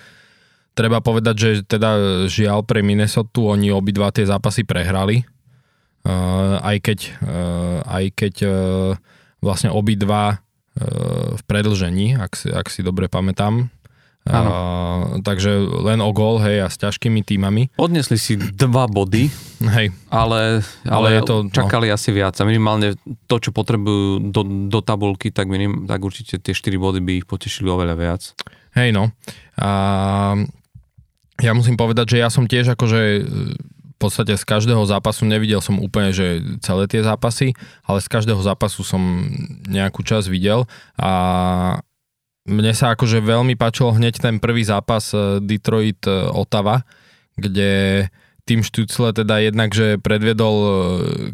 treba 0.78 1.01
povedať, 1.01 1.36
že 1.38 1.50
teda 1.66 2.25
žiaľ 2.30 2.62
pre 2.62 2.86
Minnesota 2.86 3.58
oni 3.58 3.74
obidva 3.74 4.13
tie 4.13 4.30
zápasy 4.30 4.69
prehrali, 4.69 5.25
uh, 6.06 6.62
aj 6.62 6.77
keď, 6.94 7.00
uh, 7.25 7.79
aj 7.89 8.06
keď 8.13 8.36
uh, 8.46 8.53
vlastne 9.46 9.70
obidva 9.70 10.24
e, 10.34 10.36
v 11.38 11.42
predlžení, 11.46 12.18
ak 12.18 12.34
si, 12.34 12.50
ak 12.50 12.66
si 12.74 12.82
dobre 12.82 13.06
pamätám. 13.06 13.70
Uh, 14.25 15.22
takže 15.22 15.54
len 15.86 16.02
o 16.02 16.10
gól, 16.10 16.42
hej, 16.42 16.66
a 16.66 16.68
s 16.74 16.82
ťažkými 16.82 17.22
týmami. 17.22 17.70
Odnesli 17.78 18.18
si 18.18 18.34
dva 18.34 18.90
body, 18.90 19.30
hej. 19.78 19.94
ale, 20.10 20.66
ale, 20.82 20.90
ale 20.90 21.08
je 21.14 21.22
to, 21.30 21.36
no. 21.46 21.54
čakali 21.54 21.94
no. 21.94 21.94
asi 21.94 22.10
viac. 22.10 22.34
A 22.42 22.50
minimálne 22.50 22.98
to, 23.30 23.38
čo 23.38 23.54
potrebujú 23.54 24.34
do, 24.34 24.42
do 24.66 24.82
tabulky, 24.82 25.30
tak, 25.30 25.46
minim, 25.46 25.86
tak 25.86 26.02
určite 26.02 26.42
tie 26.42 26.58
4 26.58 26.74
body 26.74 27.06
by 27.06 27.12
ich 27.22 27.30
potešili 27.30 27.70
oveľa 27.70 27.94
viac. 27.94 28.34
Hej, 28.74 28.98
no. 28.98 29.14
A 29.62 29.70
ja 31.38 31.52
musím 31.54 31.78
povedať, 31.78 32.18
že 32.18 32.25
ja 32.25 32.34
som 32.34 32.50
tiež 32.50 32.74
akože 32.74 33.30
v 33.96 33.98
podstate 33.98 34.36
z 34.36 34.44
každého 34.44 34.84
zápasu 34.84 35.24
nevidel 35.24 35.64
som 35.64 35.80
úplne, 35.80 36.12
že 36.12 36.44
celé 36.60 36.84
tie 36.92 37.00
zápasy, 37.00 37.56
ale 37.88 38.04
z 38.04 38.08
každého 38.12 38.44
zápasu 38.44 38.84
som 38.84 39.00
nejakú 39.72 40.04
čas 40.04 40.28
videl 40.28 40.68
a 41.00 41.12
mne 42.46 42.74
sa 42.78 42.94
akože 42.94 43.24
veľmi 43.24 43.58
páčilo 43.58 43.96
hneď 43.96 44.22
ten 44.22 44.36
prvý 44.38 44.62
zápas 44.68 45.16
eh, 45.16 45.40
Detroit-Otava, 45.42 46.84
eh, 46.84 46.86
kde 47.40 47.72
tým 48.46 48.62
Štucle 48.62 49.10
teda 49.10 49.42
jednak, 49.42 49.74
že 49.74 49.98
predviedol 49.98 50.56
e, 50.56 50.70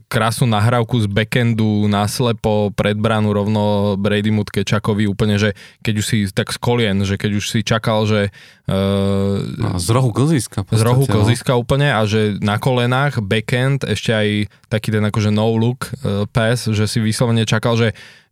krásnu 0.08 0.48
nahrávku 0.48 0.96
z 1.04 1.12
backendu 1.12 1.92
naslepo 1.92 2.72
pred 2.72 2.96
bránu 2.96 3.36
rovno 3.36 3.64
Brady 4.00 4.32
Kečakovi 4.32 5.12
úplne, 5.12 5.36
že 5.36 5.52
keď 5.84 5.94
už 6.00 6.06
si 6.08 6.18
tak 6.32 6.56
z 6.56 6.58
kolien, 6.64 7.04
že 7.04 7.20
keď 7.20 7.32
už 7.36 7.46
si 7.52 7.60
čakal, 7.68 8.08
že 8.08 8.32
uh, 8.72 9.76
z 9.76 9.90
rohu 9.92 10.16
klziska. 10.16 10.64
Z 10.72 10.82
rohu 10.88 11.04
no. 11.04 11.12
klziska 11.12 11.52
úplne 11.60 11.92
a 11.92 12.08
že 12.08 12.40
na 12.40 12.56
kolenách 12.56 13.20
backend 13.20 13.84
ešte 13.84 14.12
aj 14.16 14.28
taký 14.72 14.96
ten 14.96 15.04
akože 15.04 15.36
no 15.36 15.52
look 15.52 15.92
uh, 16.02 16.24
pass, 16.32 16.72
že 16.72 16.88
si 16.88 17.04
vyslovene 17.04 17.44
čakal, 17.44 17.76
že 17.76 17.92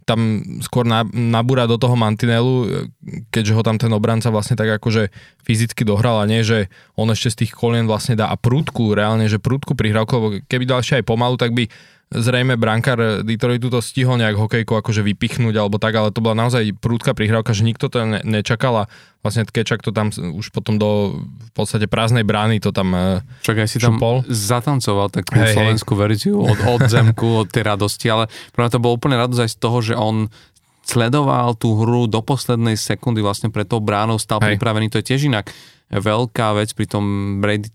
tam 0.10 0.42
skôr 0.66 0.90
nabúra 1.14 1.70
do 1.70 1.78
toho 1.78 1.94
mantinelu, 1.94 2.90
keďže 3.30 3.54
ho 3.54 3.62
tam 3.62 3.78
ten 3.78 3.94
obranca 3.94 4.34
vlastne 4.34 4.58
tak 4.58 4.82
akože 4.82 5.14
fyzicky 5.46 5.86
dohral 5.86 6.18
a 6.18 6.26
nie, 6.26 6.42
že 6.42 6.74
on 6.98 7.14
ešte 7.14 7.30
z 7.30 7.38
tých 7.46 7.52
kolien 7.54 7.86
vlastne 7.86 8.18
dá 8.18 8.34
a 8.34 8.36
prúdku, 8.36 8.98
reálne, 8.98 9.30
že 9.30 9.38
prúdku 9.38 9.78
prihrávku, 9.78 10.12
lebo 10.18 10.28
keby 10.50 10.66
dal 10.66 10.82
ešte 10.82 10.98
aj 10.98 11.06
pomalu, 11.06 11.38
tak 11.38 11.54
by 11.54 11.70
zrejme 12.10 12.58
brankár 12.58 13.22
Detroitu 13.22 13.70
to 13.70 13.86
stihol 13.86 14.18
nejak 14.18 14.34
hokejku 14.34 14.74
akože 14.74 15.06
vypichnúť 15.06 15.54
alebo 15.54 15.78
tak, 15.78 15.94
ale 15.94 16.10
to 16.10 16.26
bola 16.26 16.34
naozaj 16.34 16.74
prúdka 16.82 17.14
prihrávka, 17.14 17.54
že 17.54 17.62
nikto 17.62 17.86
to 17.86 18.02
ne- 18.02 18.26
nečakal 18.26 18.82
a 18.82 18.84
vlastne 19.22 19.46
Kečak 19.46 19.86
to 19.86 19.94
tam 19.94 20.10
už 20.10 20.50
potom 20.50 20.82
do 20.82 21.22
v 21.22 21.52
podstate 21.54 21.86
prázdnej 21.86 22.26
brány 22.26 22.58
to 22.58 22.74
tam 22.74 22.98
e, 22.98 23.22
Však 23.46 23.62
aj 23.62 23.70
si 23.70 23.78
tam 23.78 24.02
šupol. 24.02 24.26
zatancoval 24.26 25.14
takú 25.14 25.38
hey, 25.38 25.54
slovenskú 25.54 25.94
hey. 25.94 26.02
verziu 26.02 26.38
od, 26.42 26.58
od 26.66 26.82
zemku, 26.90 27.46
od 27.46 27.48
tej 27.54 27.62
radosti, 27.70 28.10
ale 28.10 28.26
pre 28.58 28.66
to 28.74 28.82
bolo 28.82 28.98
úplne 28.98 29.14
radosť 29.14 29.42
aj 29.46 29.52
z 29.54 29.58
toho, 29.62 29.78
že 29.86 29.94
on 29.94 30.34
sledoval 30.82 31.54
tú 31.62 31.78
hru 31.78 32.10
do 32.10 32.26
poslednej 32.26 32.74
sekundy 32.74 33.22
vlastne 33.22 33.54
pred 33.54 33.70
tou 33.70 33.78
bránou, 33.78 34.18
stal 34.18 34.42
hey. 34.42 34.58
pripravený, 34.58 34.90
to 34.90 34.98
je 34.98 35.14
tiež 35.14 35.30
inak 35.30 35.54
veľká 35.94 36.58
vec 36.58 36.74
pri 36.74 36.90
tom 36.90 37.38
Brady 37.38 37.70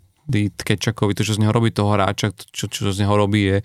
Tkečakovi, 0.58 1.14
to 1.14 1.22
čo 1.22 1.36
z 1.36 1.42
neho 1.42 1.52
robí 1.52 1.70
toho 1.70 1.94
hráča, 1.94 2.34
čo, 2.50 2.66
čo 2.66 2.90
z 2.90 2.98
neho 3.04 3.14
robí 3.14 3.46
je, 3.46 3.58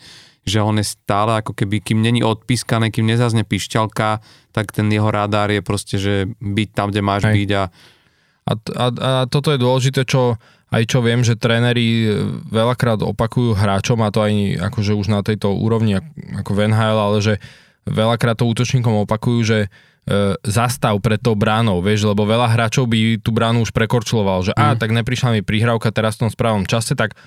že 0.48 0.60
on 0.64 0.78
je 0.80 0.88
stále 0.88 1.40
ako 1.40 1.56
keby, 1.56 1.84
kým 1.84 2.00
není 2.00 2.24
odpískané, 2.24 2.90
kým 2.90 3.08
nezazne 3.08 3.44
pišťalka, 3.44 4.24
tak 4.56 4.72
ten 4.74 4.88
jeho 4.90 5.08
radár 5.08 5.52
je 5.52 5.62
proste, 5.62 5.96
že 6.00 6.32
byť 6.40 6.70
tam, 6.74 6.90
kde 6.90 7.02
máš 7.02 7.28
Hej. 7.28 7.36
byť 7.36 7.52
a 7.56 7.64
a, 8.50 8.54
a, 8.58 8.86
a 8.90 9.12
toto 9.30 9.54
je 9.54 9.62
dôležité, 9.62 10.10
čo 10.10 10.42
aj 10.70 10.84
čo 10.86 11.02
viem, 11.02 11.26
že 11.26 11.34
tréneri 11.34 12.14
veľakrát 12.50 13.02
opakujú 13.02 13.58
hráčom, 13.58 14.06
a 14.06 14.14
to 14.14 14.22
aj 14.22 14.34
akože 14.70 14.94
už 14.94 15.08
na 15.10 15.26
tejto 15.26 15.50
úrovni 15.58 15.98
ako 16.38 16.52
Van 16.54 16.74
Hale, 16.74 17.02
ale 17.02 17.18
že 17.26 17.34
veľakrát 17.90 18.38
to 18.38 18.46
útočníkom 18.46 19.02
opakujú, 19.10 19.40
že 19.42 19.60
e, 19.66 19.68
zastav 20.46 20.94
pred 21.02 21.18
tou 21.18 21.34
bránou, 21.34 21.82
vieš, 21.82 22.06
lebo 22.06 22.22
veľa 22.22 22.54
hráčov 22.54 22.86
by 22.86 23.18
tú 23.18 23.34
bránu 23.34 23.66
už 23.66 23.74
prekorčuloval, 23.74 24.46
že 24.46 24.54
mm. 24.54 24.62
a 24.62 24.66
tak 24.78 24.94
neprišla 24.94 25.34
mi 25.34 25.42
prihrávka 25.42 25.90
teraz 25.90 26.22
v 26.22 26.30
tom 26.30 26.32
správnom 26.34 26.70
čase, 26.70 26.94
tak 26.94 27.18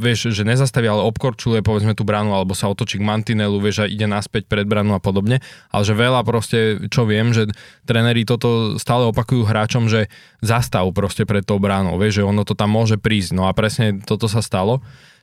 vieš, 0.00 0.32
že 0.32 0.48
nezastaví, 0.48 0.88
ale 0.88 1.04
obkorčuluje 1.04 1.60
povedzme 1.60 1.92
tú 1.92 2.08
bránu 2.08 2.32
alebo 2.32 2.56
sa 2.56 2.72
otočí 2.72 2.96
k 2.96 3.04
mantinelu, 3.04 3.60
vieš, 3.60 3.84
a 3.84 3.86
ide 3.86 4.08
naspäť 4.08 4.48
pred 4.48 4.64
bránu 4.64 4.96
a 4.96 5.00
podobne. 5.00 5.44
Ale 5.68 5.82
že 5.84 5.92
veľa 5.92 6.24
proste, 6.24 6.88
čo 6.88 7.04
viem, 7.04 7.36
že 7.36 7.52
tréneri 7.84 8.24
toto 8.24 8.80
stále 8.80 9.04
opakujú 9.12 9.44
hráčom, 9.44 9.92
že 9.92 10.08
zastav 10.40 10.88
proste 10.96 11.28
pred 11.28 11.44
tou 11.44 11.60
bránou, 11.60 12.00
vieš, 12.00 12.24
že 12.24 12.26
ono 12.26 12.48
to 12.48 12.56
tam 12.56 12.72
môže 12.72 12.96
prísť. 12.96 13.36
No 13.36 13.44
a 13.44 13.52
presne 13.52 14.00
toto 14.00 14.24
sa 14.26 14.40
stalo. 14.40 14.80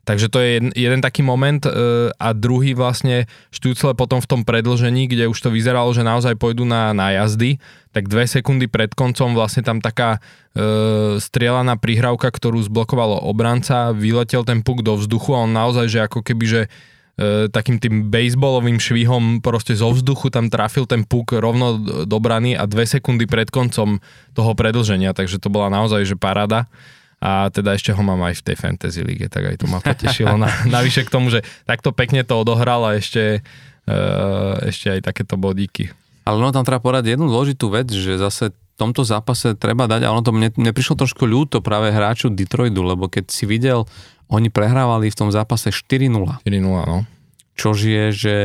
Takže 0.07 0.31
to 0.31 0.39
je 0.39 0.49
jeden, 0.55 0.71
jeden 0.71 1.03
taký 1.03 1.19
moment 1.19 1.59
e, 1.67 1.71
a 2.15 2.31
druhý 2.31 2.71
vlastne 2.71 3.27
Štúcle 3.51 3.91
potom 3.91 4.23
v 4.23 4.29
tom 4.31 4.41
predlžení, 4.47 5.11
kde 5.11 5.27
už 5.27 5.35
to 5.35 5.51
vyzeralo, 5.51 5.91
že 5.91 6.07
naozaj 6.07 6.39
pôjdu 6.39 6.63
na, 6.63 6.95
na 6.95 7.11
jazdy, 7.11 7.59
tak 7.91 8.07
dve 8.07 8.23
sekundy 8.23 8.71
pred 8.71 8.95
koncom 8.95 9.35
vlastne 9.35 9.67
tam 9.67 9.83
taká 9.83 10.23
e, 10.55 11.19
strieľaná 11.19 11.75
prihrávka, 11.75 12.31
ktorú 12.31 12.63
zblokovalo 12.71 13.19
obranca, 13.27 13.91
vyletel 13.91 14.47
ten 14.47 14.63
puk 14.63 14.79
do 14.79 14.95
vzduchu 14.95 15.35
a 15.35 15.43
on 15.43 15.51
naozaj, 15.51 15.91
že 15.91 15.99
ako 15.99 16.23
keby, 16.23 16.45
že 16.47 16.61
e, 17.19 17.51
takým 17.51 17.75
tým 17.75 18.07
baseballovým 18.07 18.79
švihom 18.79 19.43
proste 19.43 19.75
zo 19.75 19.91
vzduchu 19.91 20.31
tam 20.31 20.47
trafil 20.47 20.87
ten 20.87 21.03
puk 21.03 21.35
rovno 21.35 21.83
do 22.07 22.17
brany 22.23 22.55
a 22.55 22.63
dve 22.63 22.87
sekundy 22.87 23.27
pred 23.27 23.51
koncom 23.51 23.99
toho 24.31 24.51
predlženia, 24.55 25.11
takže 25.11 25.35
to 25.35 25.51
bola 25.51 25.67
naozaj, 25.67 26.07
že 26.07 26.15
parada 26.15 26.71
a 27.17 27.49
teda 27.49 27.73
ešte 27.73 27.89
ho 27.97 28.01
mám 28.05 28.21
aj 28.29 28.41
v 28.41 28.45
tej 28.45 28.55
Fantasy 28.61 29.01
League, 29.01 29.25
tak 29.33 29.49
aj 29.49 29.57
to 29.57 29.65
ma 29.65 29.81
potešilo. 29.81 30.37
Na, 30.37 30.53
navyše 30.69 31.01
k 31.01 31.09
tomu, 31.09 31.33
že 31.33 31.41
takto 31.65 31.89
pekne 31.89 32.21
to 32.21 32.37
odohral 32.37 32.85
a 32.85 32.93
ešte, 32.93 33.41
uh, 33.89 34.61
ešte 34.61 34.93
aj 34.93 34.99
takéto 35.01 35.33
bodíky. 35.33 35.89
Ale 36.27 36.37
no 36.37 36.53
tam 36.53 36.61
treba 36.61 36.83
povedať 36.83 37.17
jednu 37.17 37.25
dôležitú 37.25 37.73
vec, 37.73 37.89
že 37.89 38.21
zase 38.21 38.53
v 38.53 38.75
tomto 38.77 39.01
zápase 39.01 39.57
treba 39.57 39.89
dať, 39.89 40.05
a 40.05 40.13
ono 40.13 40.21
to 40.21 40.29
mne, 40.29 40.53
mne 40.53 40.69
prišlo 40.69 41.01
trošku 41.01 41.25
ľúto 41.25 41.65
práve 41.65 41.89
hráču 41.89 42.29
Detroitu, 42.29 42.85
lebo 42.85 43.09
keď 43.09 43.33
si 43.33 43.49
videl, 43.49 43.89
oni 44.29 44.53
prehrávali 44.53 45.09
v 45.09 45.17
tom 45.17 45.33
zápase 45.33 45.73
4-0. 45.73 46.45
4-0, 46.45 46.61
no. 46.61 47.09
Čož 47.57 47.77
je, 47.89 48.05
že 48.13 48.35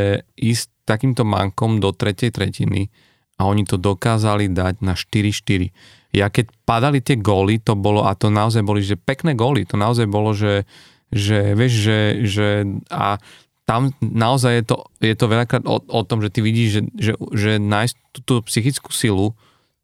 ísť 0.40 0.72
takýmto 0.88 1.28
mankom 1.28 1.84
do 1.84 1.92
tretej 1.92 2.32
tretiny 2.32 2.88
a 3.36 3.44
oni 3.44 3.68
to 3.68 3.76
dokázali 3.76 4.48
dať 4.48 4.80
na 4.80 4.96
4-4 4.96 5.68
ja 6.12 6.28
keď 6.28 6.52
padali 6.68 7.00
tie 7.00 7.16
góly, 7.16 7.56
to 7.58 7.72
bolo, 7.72 8.04
a 8.04 8.12
to 8.12 8.28
naozaj 8.28 8.60
boli, 8.60 8.84
že 8.84 9.00
pekné 9.00 9.32
góly, 9.32 9.64
to 9.64 9.80
naozaj 9.80 10.04
bolo, 10.04 10.36
že, 10.36 10.68
že 11.08 11.56
vieš, 11.56 11.72
že, 11.72 11.98
že 12.28 12.48
a 12.92 13.16
tam 13.64 13.96
naozaj 14.04 14.52
je 14.60 14.64
to, 14.68 14.76
je 15.00 15.14
to 15.16 15.26
veľakrát 15.26 15.64
o, 15.64 15.80
o 15.80 16.00
tom, 16.04 16.20
že 16.20 16.28
ty 16.28 16.44
vidíš, 16.44 16.68
že, 16.68 16.82
že, 17.00 17.12
že 17.32 17.50
nájsť 17.56 17.94
tú, 18.12 18.20
tú 18.20 18.34
psychickú 18.44 18.92
silu 18.92 19.32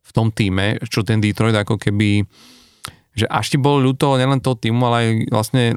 v 0.05 0.11
tom 0.13 0.29
týme, 0.29 0.77
čo 0.93 1.01
ten 1.01 1.21
Detroit 1.21 1.57
ako 1.57 1.81
keby 1.81 2.29
že 3.19 3.27
až 3.27 3.51
ti 3.51 3.59
bolo 3.59 3.83
ľúto 3.83 4.15
nielen 4.15 4.39
toho 4.39 4.55
týmu, 4.55 4.79
ale 4.87 4.97
aj 5.03 5.11
vlastne 5.35 5.75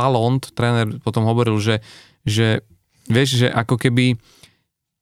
Lalond, 0.00 0.40
tréner, 0.56 0.96
potom 1.04 1.28
hovoril, 1.28 1.60
že, 1.60 1.84
že 2.24 2.64
vieš, 3.12 3.44
že 3.44 3.52
ako 3.52 3.76
keby 3.76 4.16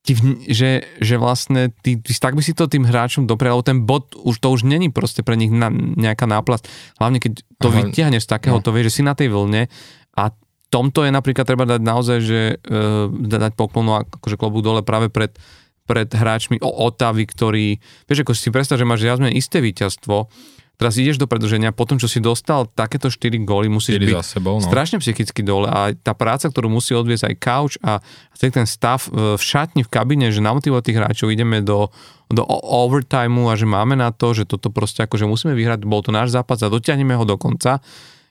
ti, 0.07 0.15
že, 0.47 0.87
že 1.03 1.19
vlastne 1.19 1.75
ty, 1.83 1.99
ty, 1.99 2.11
tak 2.15 2.39
by 2.39 2.39
si 2.39 2.55
to 2.55 2.71
tým 2.71 2.87
hráčom 2.87 3.27
doprial, 3.27 3.59
ten 3.59 3.83
bod, 3.83 4.15
už 4.15 4.39
to 4.39 4.47
už 4.55 4.63
není 4.63 4.87
proste 4.87 5.19
pre 5.19 5.35
nich 5.35 5.51
na, 5.51 5.67
nejaká 5.67 6.23
náplast. 6.23 6.63
Hlavne 6.95 7.19
keď 7.19 7.43
to 7.59 7.67
Aha, 7.67 7.75
vytiahneš 7.83 8.23
z 8.23 8.31
takého, 8.31 8.57
no. 8.57 8.63
to 8.63 8.71
vieš, 8.71 8.95
že 8.95 8.95
si 8.95 9.01
na 9.03 9.11
tej 9.19 9.35
vlne 9.35 9.67
a 10.15 10.23
tomto 10.71 11.03
je 11.03 11.11
napríklad 11.11 11.43
treba 11.43 11.67
dať 11.67 11.81
naozaj, 11.83 12.17
že 12.23 12.39
uh, 12.55 13.11
dať 13.11 13.55
poklonu 13.59 14.03
akože 14.07 14.39
klobúk 14.39 14.63
dole 14.63 14.79
práve 14.83 15.11
pred, 15.11 15.35
pred 15.83 16.07
hráčmi 16.07 16.59
o 16.63 16.71
Otavy, 16.87 17.27
ktorí, 17.27 17.79
vieš, 18.07 18.23
ako 18.23 18.31
si 18.35 18.51
predstav, 18.51 18.79
že 18.79 18.87
máš 18.87 19.03
jasné 19.03 19.31
isté 19.35 19.59
víťazstvo, 19.59 20.27
Teraz 20.77 20.93
ideš 20.93 21.17
do 21.17 21.25
predlženia, 21.25 21.73
potom 21.73 21.97
čo 21.97 22.05
si 22.05 22.21
dostal 22.21 22.69
takéto 22.69 23.09
4 23.09 23.33
góly, 23.41 23.65
musíš 23.65 23.97
byť 23.97 24.13
za 24.21 24.37
sebou, 24.37 24.61
no. 24.61 24.65
strašne 24.65 25.01
psychicky 25.01 25.41
dole 25.41 25.65
a 25.65 25.89
tá 25.97 26.13
práca, 26.13 26.45
ktorú 26.53 26.69
musí 26.69 26.93
odviesť 26.93 27.33
aj 27.33 27.35
couch 27.41 27.75
a 27.81 27.97
celý 28.37 28.61
ten 28.61 28.69
stav 28.69 29.09
v 29.09 29.41
šatni, 29.41 29.81
v 29.81 29.89
kabine, 29.89 30.29
že 30.29 30.37
namotivovať 30.37 30.83
tých 30.85 30.99
hráčov, 31.01 31.33
ideme 31.33 31.65
do, 31.65 31.89
do 32.29 32.45
overtimeu 32.61 33.49
a 33.49 33.57
že 33.57 33.65
máme 33.65 33.97
na 33.97 34.13
to, 34.13 34.37
že 34.37 34.45
toto 34.45 34.69
proste 34.69 35.01
akože 35.01 35.25
musíme 35.25 35.57
vyhrať, 35.57 35.81
bol 35.81 36.05
to 36.05 36.13
náš 36.13 36.29
zápas 36.29 36.61
a 36.61 36.69
dotiahneme 36.69 37.17
ho 37.17 37.25
do 37.25 37.41
konca, 37.41 37.81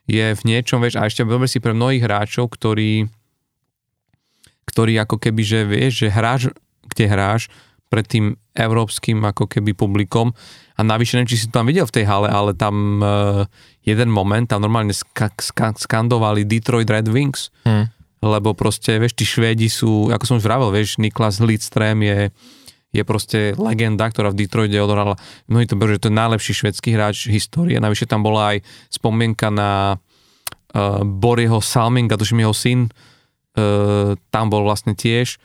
je 0.06 0.38
v 0.38 0.42
niečom, 0.46 0.78
vieš, 0.78 1.02
a 1.02 1.10
ešte 1.10 1.26
dobre 1.26 1.50
si 1.50 1.58
pre 1.58 1.74
mnohých 1.74 2.06
hráčov, 2.06 2.46
ktorí 2.54 3.10
ktorí 4.66 4.98
ako 4.98 5.16
keby, 5.22 5.42
že 5.46 5.60
vieš, 5.62 6.06
že 6.06 6.08
hráš, 6.10 6.42
kde 6.90 7.04
hráš, 7.06 7.48
pred 7.86 8.02
tým 8.06 8.34
európskym 8.52 9.22
ako 9.22 9.46
keby 9.46 9.72
publikom 9.72 10.34
a 10.76 10.80
navyše 10.84 11.16
neviem, 11.16 11.32
či 11.32 11.40
si 11.40 11.46
to 11.48 11.56
tam 11.56 11.66
videl 11.66 11.88
v 11.88 11.94
tej 11.96 12.04
hale, 12.04 12.28
ale 12.28 12.52
tam 12.52 13.00
uh, 13.00 13.48
jeden 13.80 14.12
moment 14.12 14.44
tam 14.44 14.60
normálne 14.60 14.92
ska- 14.92 15.32
ska- 15.40 15.76
skandovali 15.76 16.44
Detroit 16.44 16.86
Red 16.86 17.08
Wings, 17.08 17.48
hmm. 17.64 17.88
lebo 18.20 18.52
proste, 18.52 19.00
vieš, 19.00 19.16
tí 19.16 19.24
Švédi 19.24 19.72
sú, 19.72 20.12
ako 20.12 20.24
som 20.28 20.36
už 20.36 20.44
vravel, 20.44 20.68
vieš, 20.68 21.00
Niklas 21.00 21.40
Lidström 21.40 22.04
je 22.04 22.30
je 22.94 23.04
proste 23.04 23.52
legenda, 23.60 24.08
ktorá 24.08 24.32
v 24.32 24.46
Detroite 24.46 24.80
odohrala. 24.80 25.20
Mnohí 25.52 25.68
to 25.68 25.76
berú, 25.76 25.92
že 25.92 26.08
to 26.08 26.08
je 26.08 26.16
najlepší 26.16 26.52
švedský 26.64 26.96
hráč 26.96 27.28
histórie. 27.28 27.76
Navyše 27.76 28.08
tam 28.08 28.24
bola 28.24 28.56
aj 28.56 28.64
spomienka 28.88 29.52
na 29.52 30.00
uh, 30.00 31.04
Boriho 31.04 31.60
Salminga, 31.60 32.16
tuším 32.16 32.48
jeho 32.48 32.56
syn, 32.56 32.80
uh, 32.88 34.16
tam 34.32 34.48
bol 34.48 34.64
vlastne 34.64 34.96
tiež 34.96 35.36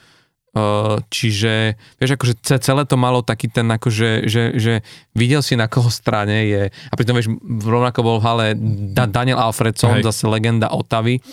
Uh, 0.51 1.00
čiže, 1.08 1.79
vieš, 1.96 2.20
akože 2.20 2.60
celé 2.60 2.84
to 2.84 3.00
malo 3.00 3.24
taký 3.24 3.48
ten, 3.48 3.63
akože, 3.72 4.27
že, 4.27 4.51
že 4.60 4.74
videl 5.15 5.39
si 5.39 5.55
na 5.55 5.72
koho 5.72 5.88
strane 5.88 6.43
je, 6.43 6.62
a 6.67 6.93
pritom, 7.00 7.15
vieš, 7.15 7.31
rovnako 7.63 8.00
bol 8.03 8.17
v 8.20 8.25
hale 8.27 8.48
da, 8.91 9.08
Daniel 9.08 9.39
Alfredson, 9.39 10.03
Hej. 10.03 10.12
zase 10.12 10.27
legenda 10.27 10.67
Otavy, 10.67 11.24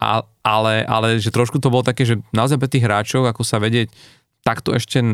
a, 0.00 0.24
ale, 0.40 0.80
ale 0.88 1.20
že 1.20 1.28
trošku 1.28 1.60
to 1.60 1.68
bolo 1.68 1.84
také, 1.84 2.08
že 2.08 2.24
naozaj 2.32 2.56
pre 2.56 2.72
tých 2.72 2.88
hráčov, 2.88 3.28
ako 3.28 3.44
sa 3.44 3.60
vedieť 3.60 3.92
takto 4.40 4.72
ešte 4.72 5.04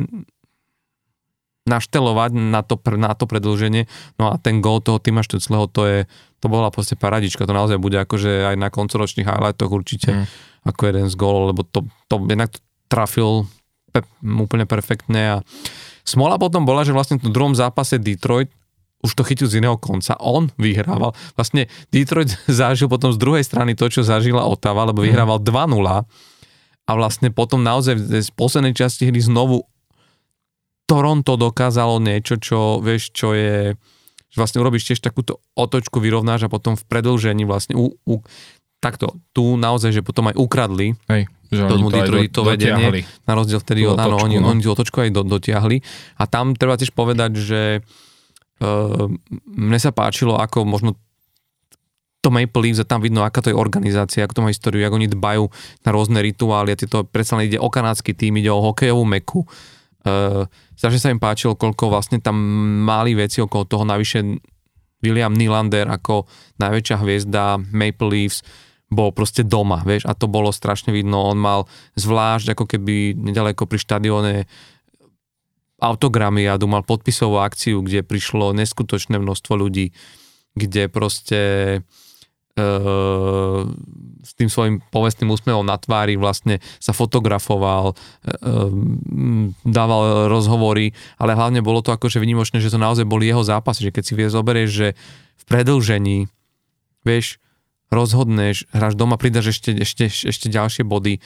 naštelovať 1.67 2.31
na 2.39 2.63
to, 2.63 2.79
na 2.95 3.19
to 3.19 3.27
predlženie, 3.27 3.91
no 4.15 4.31
a 4.31 4.39
ten 4.39 4.63
gol 4.63 4.79
toho 4.79 5.03
Tima 5.03 5.27
Štucleho, 5.27 5.67
to 5.67 5.91
je, 5.91 5.99
to 6.39 6.47
bola 6.47 6.71
proste 6.71 6.95
paradička, 6.95 7.51
to 7.51 7.55
naozaj 7.55 7.83
bude 7.83 7.99
akože 7.99 8.55
aj 8.55 8.57
na 8.57 8.71
koncoročných 8.71 9.27
highlightoch 9.27 9.75
určite 9.75 10.11
mm. 10.23 10.27
ako 10.71 10.81
jeden 10.87 11.07
z 11.11 11.15
gólov, 11.19 11.51
lebo 11.51 11.67
to, 11.67 11.83
to 12.07 12.15
jednak 12.31 12.55
trafil 12.91 13.47
pe- 13.95 14.07
úplne 14.21 14.67
perfektne 14.67 15.39
a 15.39 15.47
smola 16.03 16.37
potom 16.37 16.67
bola, 16.67 16.83
že 16.83 16.91
vlastne 16.91 17.23
v 17.23 17.31
druhom 17.31 17.55
zápase 17.55 18.03
Detroit 18.03 18.51
už 19.01 19.17
to 19.17 19.25
chytil 19.25 19.49
z 19.49 19.65
iného 19.65 19.81
konca, 19.81 20.13
on 20.21 20.53
vyhrával. 20.61 21.17
Vlastne 21.33 21.73
Detroit 21.89 22.37
zažil 22.61 22.91
potom 22.91 23.15
z 23.15 23.19
druhej 23.21 23.45
strany 23.45 23.73
to, 23.73 23.89
čo 23.89 24.05
zažila 24.05 24.45
Otava, 24.45 24.85
lebo 24.85 25.01
mhm. 25.01 25.07
vyhrával 25.09 25.39
2-0 25.41 26.05
a 26.91 26.93
vlastne 26.99 27.31
potom 27.31 27.63
naozaj 27.63 27.97
z 28.27 28.31
poslednej 28.35 28.75
časti 28.75 29.07
hry 29.07 29.23
znovu 29.23 29.63
Toronto 30.91 31.39
dokázalo 31.39 32.03
niečo, 32.03 32.35
čo, 32.43 32.83
vieš, 32.83 33.15
čo 33.15 33.31
je, 33.31 33.79
že 34.27 34.37
vlastne 34.37 34.59
urobíš 34.59 34.91
tiež 34.91 34.99
takúto 34.99 35.39
otočku, 35.55 36.03
vyrovnáš 36.03 36.51
a 36.51 36.53
potom 36.53 36.75
v 36.75 36.83
predlžení 36.83 37.47
vlastne 37.47 37.79
u, 37.79 37.95
u, 38.03 38.27
takto, 38.81 39.21
tu 39.37 39.61
naozaj, 39.61 39.93
že 39.93 40.01
potom 40.01 40.33
aj 40.33 40.37
ukradli 40.41 40.97
Hej 41.07 41.29
že 41.51 41.67
tomu 41.67 41.91
Detroit 41.91 42.31
to 42.31 42.47
vedenie, 42.47 43.03
na 43.27 43.33
rozdiel 43.35 43.59
vtedy, 43.59 43.83
od, 43.83 43.99
áno, 43.99 44.23
oni, 44.23 44.39
no. 44.39 44.55
oni 44.55 44.63
tú 44.63 44.71
otočku 44.71 45.03
aj 45.03 45.11
do, 45.11 45.27
dotiahli. 45.27 45.83
A 46.23 46.31
tam 46.31 46.55
treba 46.55 46.79
tiež 46.79 46.95
povedať, 46.95 47.43
že 47.43 47.63
uh, 48.63 49.11
mne 49.51 49.79
sa 49.83 49.91
páčilo, 49.91 50.39
ako 50.39 50.63
možno 50.63 50.95
to 52.23 52.31
Maple 52.31 52.63
Leafs 52.63 52.79
a 52.79 52.87
tam 52.87 53.03
vidno, 53.03 53.27
aká 53.27 53.43
to 53.43 53.51
je 53.51 53.59
organizácia, 53.59 54.23
ako 54.23 54.35
to 54.39 54.43
má 54.47 54.49
históriu, 54.55 54.87
ako 54.87 55.01
oni 55.03 55.11
dbajú 55.11 55.45
na 55.83 55.91
rôzne 55.91 56.23
rituály 56.23 56.77
a 56.77 56.79
tieto 56.79 57.03
predsa 57.03 57.35
len 57.35 57.51
ide 57.51 57.59
o 57.59 57.67
kanadský 57.67 58.15
tým, 58.15 58.39
ide 58.39 58.53
o 58.55 58.63
hokejovú 58.71 59.03
meku. 59.03 59.43
Uh, 60.07 60.47
strašne 60.79 61.03
sa 61.03 61.11
im 61.11 61.19
páčilo, 61.19 61.59
koľko 61.59 61.91
vlastne 61.91 62.23
tam 62.23 62.39
mali 62.87 63.19
veci 63.19 63.43
okolo 63.43 63.67
toho, 63.67 63.83
navyše 63.83 64.23
William 65.03 65.35
Nylander 65.35 65.91
ako 65.91 66.31
najväčšia 66.63 66.97
hviezda 67.01 67.59
Maple 67.59 68.07
Leafs, 68.07 68.45
bol 68.91 69.15
proste 69.15 69.47
doma, 69.47 69.87
vieš, 69.87 70.05
a 70.11 70.19
to 70.19 70.27
bolo 70.27 70.51
strašne 70.51 70.91
vidno, 70.91 71.23
on 71.23 71.39
mal 71.39 71.71
zvlášť 71.95 72.59
ako 72.59 72.65
keby 72.67 73.15
nedaleko 73.15 73.71
pri 73.71 73.79
štadióne 73.79 74.35
autogramy 75.81 76.45
a 76.45 76.61
mal 76.69 76.85
podpisovú 76.85 77.41
akciu, 77.41 77.81
kde 77.81 78.05
prišlo 78.05 78.53
neskutočné 78.53 79.17
množstvo 79.17 79.57
ľudí, 79.57 79.97
kde 80.53 80.93
proste 80.93 81.41
e, 82.59 82.61
s 84.21 84.31
tým 84.37 84.53
svojim 84.53 84.85
povestným 84.93 85.33
úsmevom 85.33 85.65
na 85.65 85.81
tvári 85.81 86.21
vlastne 86.21 86.61
sa 86.77 86.93
fotografoval, 86.93 87.95
e, 87.95 87.95
e, 87.95 88.33
dával 89.65 90.29
rozhovory, 90.29 90.93
ale 91.17 91.33
hlavne 91.33 91.65
bolo 91.65 91.81
to 91.81 91.97
akože 91.97 92.21
vynimočné, 92.21 92.61
že 92.61 92.75
to 92.75 92.77
naozaj 92.77 93.09
boli 93.09 93.31
jeho 93.31 93.41
zápasy, 93.41 93.89
že 93.89 93.95
keď 93.95 94.05
si 94.05 94.13
vie 94.19 94.29
zoberieš, 94.29 94.71
že 94.71 94.89
v 95.41 95.45
predlžení, 95.49 96.29
vieš, 97.09 97.41
rozhodneš, 97.91 98.71
hráš 98.71 98.95
doma, 98.95 99.19
pridaš 99.19 99.59
ešte, 99.59 99.75
ešte, 99.75 100.07
ešte 100.09 100.47
ďalšie 100.47 100.87
body, 100.87 101.19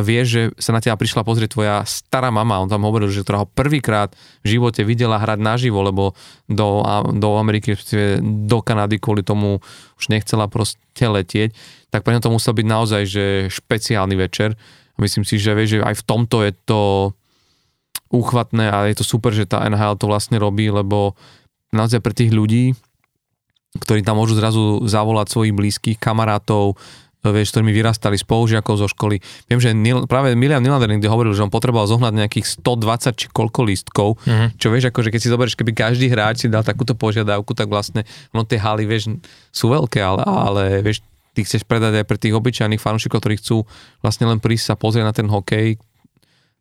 vieš, 0.00 0.26
že 0.28 0.42
sa 0.56 0.72
na 0.72 0.80
teba 0.80 0.96
prišla 0.96 1.22
pozrieť 1.22 1.50
tvoja 1.52 1.76
stará 1.84 2.32
mama, 2.32 2.60
on 2.60 2.70
tam 2.70 2.84
hovoril, 2.88 3.12
že 3.12 3.24
ktorá 3.24 3.44
ho 3.44 3.48
prvýkrát 3.48 4.12
v 4.44 4.56
živote 4.56 4.82
videla 4.82 5.20
hrať 5.20 5.38
naživo, 5.40 5.84
lebo 5.84 6.16
do, 6.48 6.84
do 7.16 7.28
Ameriky, 7.36 7.76
do 8.22 8.58
Kanady 8.64 8.96
kvôli 9.02 9.20
tomu 9.20 9.60
už 10.00 10.04
nechcela 10.08 10.48
proste 10.48 11.04
letieť, 11.04 11.52
tak 11.92 12.04
pre 12.04 12.16
to 12.16 12.32
musel 12.32 12.56
byť 12.56 12.66
naozaj 12.66 13.02
že 13.04 13.24
špeciálny 13.52 14.16
večer. 14.16 14.54
Myslím 15.00 15.24
si, 15.24 15.40
že 15.40 15.56
vieš, 15.56 15.80
že 15.80 15.84
aj 15.84 15.96
v 16.00 16.06
tomto 16.06 16.44
je 16.44 16.52
to 16.68 16.80
úchvatné 18.10 18.68
a 18.68 18.90
je 18.90 19.00
to 19.00 19.04
super, 19.06 19.30
že 19.30 19.48
tá 19.48 19.62
NHL 19.64 19.96
to 19.96 20.10
vlastne 20.10 20.36
robí, 20.36 20.68
lebo 20.68 21.14
naozaj 21.70 22.02
pre 22.02 22.12
tých 22.12 22.34
ľudí, 22.34 22.74
ktorí 23.78 24.02
tam 24.02 24.18
môžu 24.18 24.34
zrazu 24.34 24.82
zavolať 24.82 25.30
svojich 25.30 25.54
blízkych 25.54 25.98
kamarátov, 26.02 26.74
vieš, 27.20 27.52
ktorými 27.52 27.76
vyrastali 27.76 28.16
spolužiakov 28.16 28.80
zo 28.80 28.88
školy. 28.88 29.20
Viem, 29.44 29.60
že 29.60 29.76
Nil, 29.76 30.08
práve 30.08 30.32
Milian 30.32 30.64
Nylander 30.64 30.88
niekde 30.88 31.12
hovoril, 31.12 31.36
že 31.36 31.44
on 31.44 31.52
potreboval 31.52 31.84
zohnať 31.84 32.16
nejakých 32.16 32.64
120 32.64 33.12
či 33.20 33.26
koľko 33.28 33.60
lístkov, 33.68 34.08
uh-huh. 34.16 34.48
čo 34.56 34.72
vieš, 34.72 34.88
akože 34.88 35.12
keď 35.12 35.20
si 35.20 35.28
zoberieš, 35.28 35.58
keby 35.60 35.72
každý 35.76 36.08
hráč 36.08 36.42
si 36.42 36.48
dal 36.48 36.64
takúto 36.64 36.96
požiadavku, 36.96 37.52
tak 37.52 37.68
vlastne 37.68 38.08
ono 38.32 38.48
tie 38.48 38.56
haly, 38.56 38.88
vieš, 38.88 39.20
sú 39.52 39.68
veľké, 39.68 40.00
ale, 40.00 40.24
ale 40.24 40.62
vieš, 40.80 41.04
ty 41.36 41.44
chceš 41.44 41.68
predať 41.68 42.00
aj 42.00 42.08
pre 42.08 42.16
tých 42.16 42.34
obyčajných 42.34 42.80
fanúšikov, 42.80 43.20
ktorí 43.20 43.36
chcú 43.36 43.68
vlastne 44.00 44.24
len 44.24 44.40
prísť 44.40 44.72
sa 44.72 44.74
pozrieť 44.80 45.04
na 45.04 45.14
ten 45.14 45.28
hokej, 45.28 45.76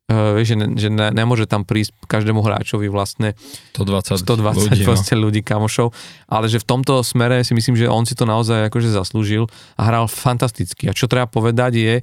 vieš, 0.09 0.47
že, 0.51 0.55
ne, 0.57 0.67
že 0.73 0.89
ne, 0.89 1.13
nemôže 1.13 1.45
tam 1.45 1.61
prísť 1.61 1.93
každému 2.09 2.41
hráčovi 2.41 2.89
vlastne 2.89 3.37
120, 3.77 4.17
120 4.17 4.73
ľudí, 4.73 4.83
no. 4.83 5.17
ľudí, 5.29 5.41
kamošov, 5.45 5.93
ale 6.25 6.49
že 6.49 6.57
v 6.57 6.65
tomto 6.65 7.05
smere 7.05 7.45
si 7.45 7.53
myslím, 7.53 7.77
že 7.77 7.85
on 7.85 8.09
si 8.09 8.17
to 8.17 8.25
naozaj 8.25 8.73
akože 8.73 8.89
zaslúžil 8.89 9.45
a 9.77 9.81
hral 9.85 10.09
fantasticky. 10.09 10.89
A 10.89 10.97
čo 10.97 11.05
treba 11.05 11.29
povedať 11.29 11.71
je, 11.77 11.95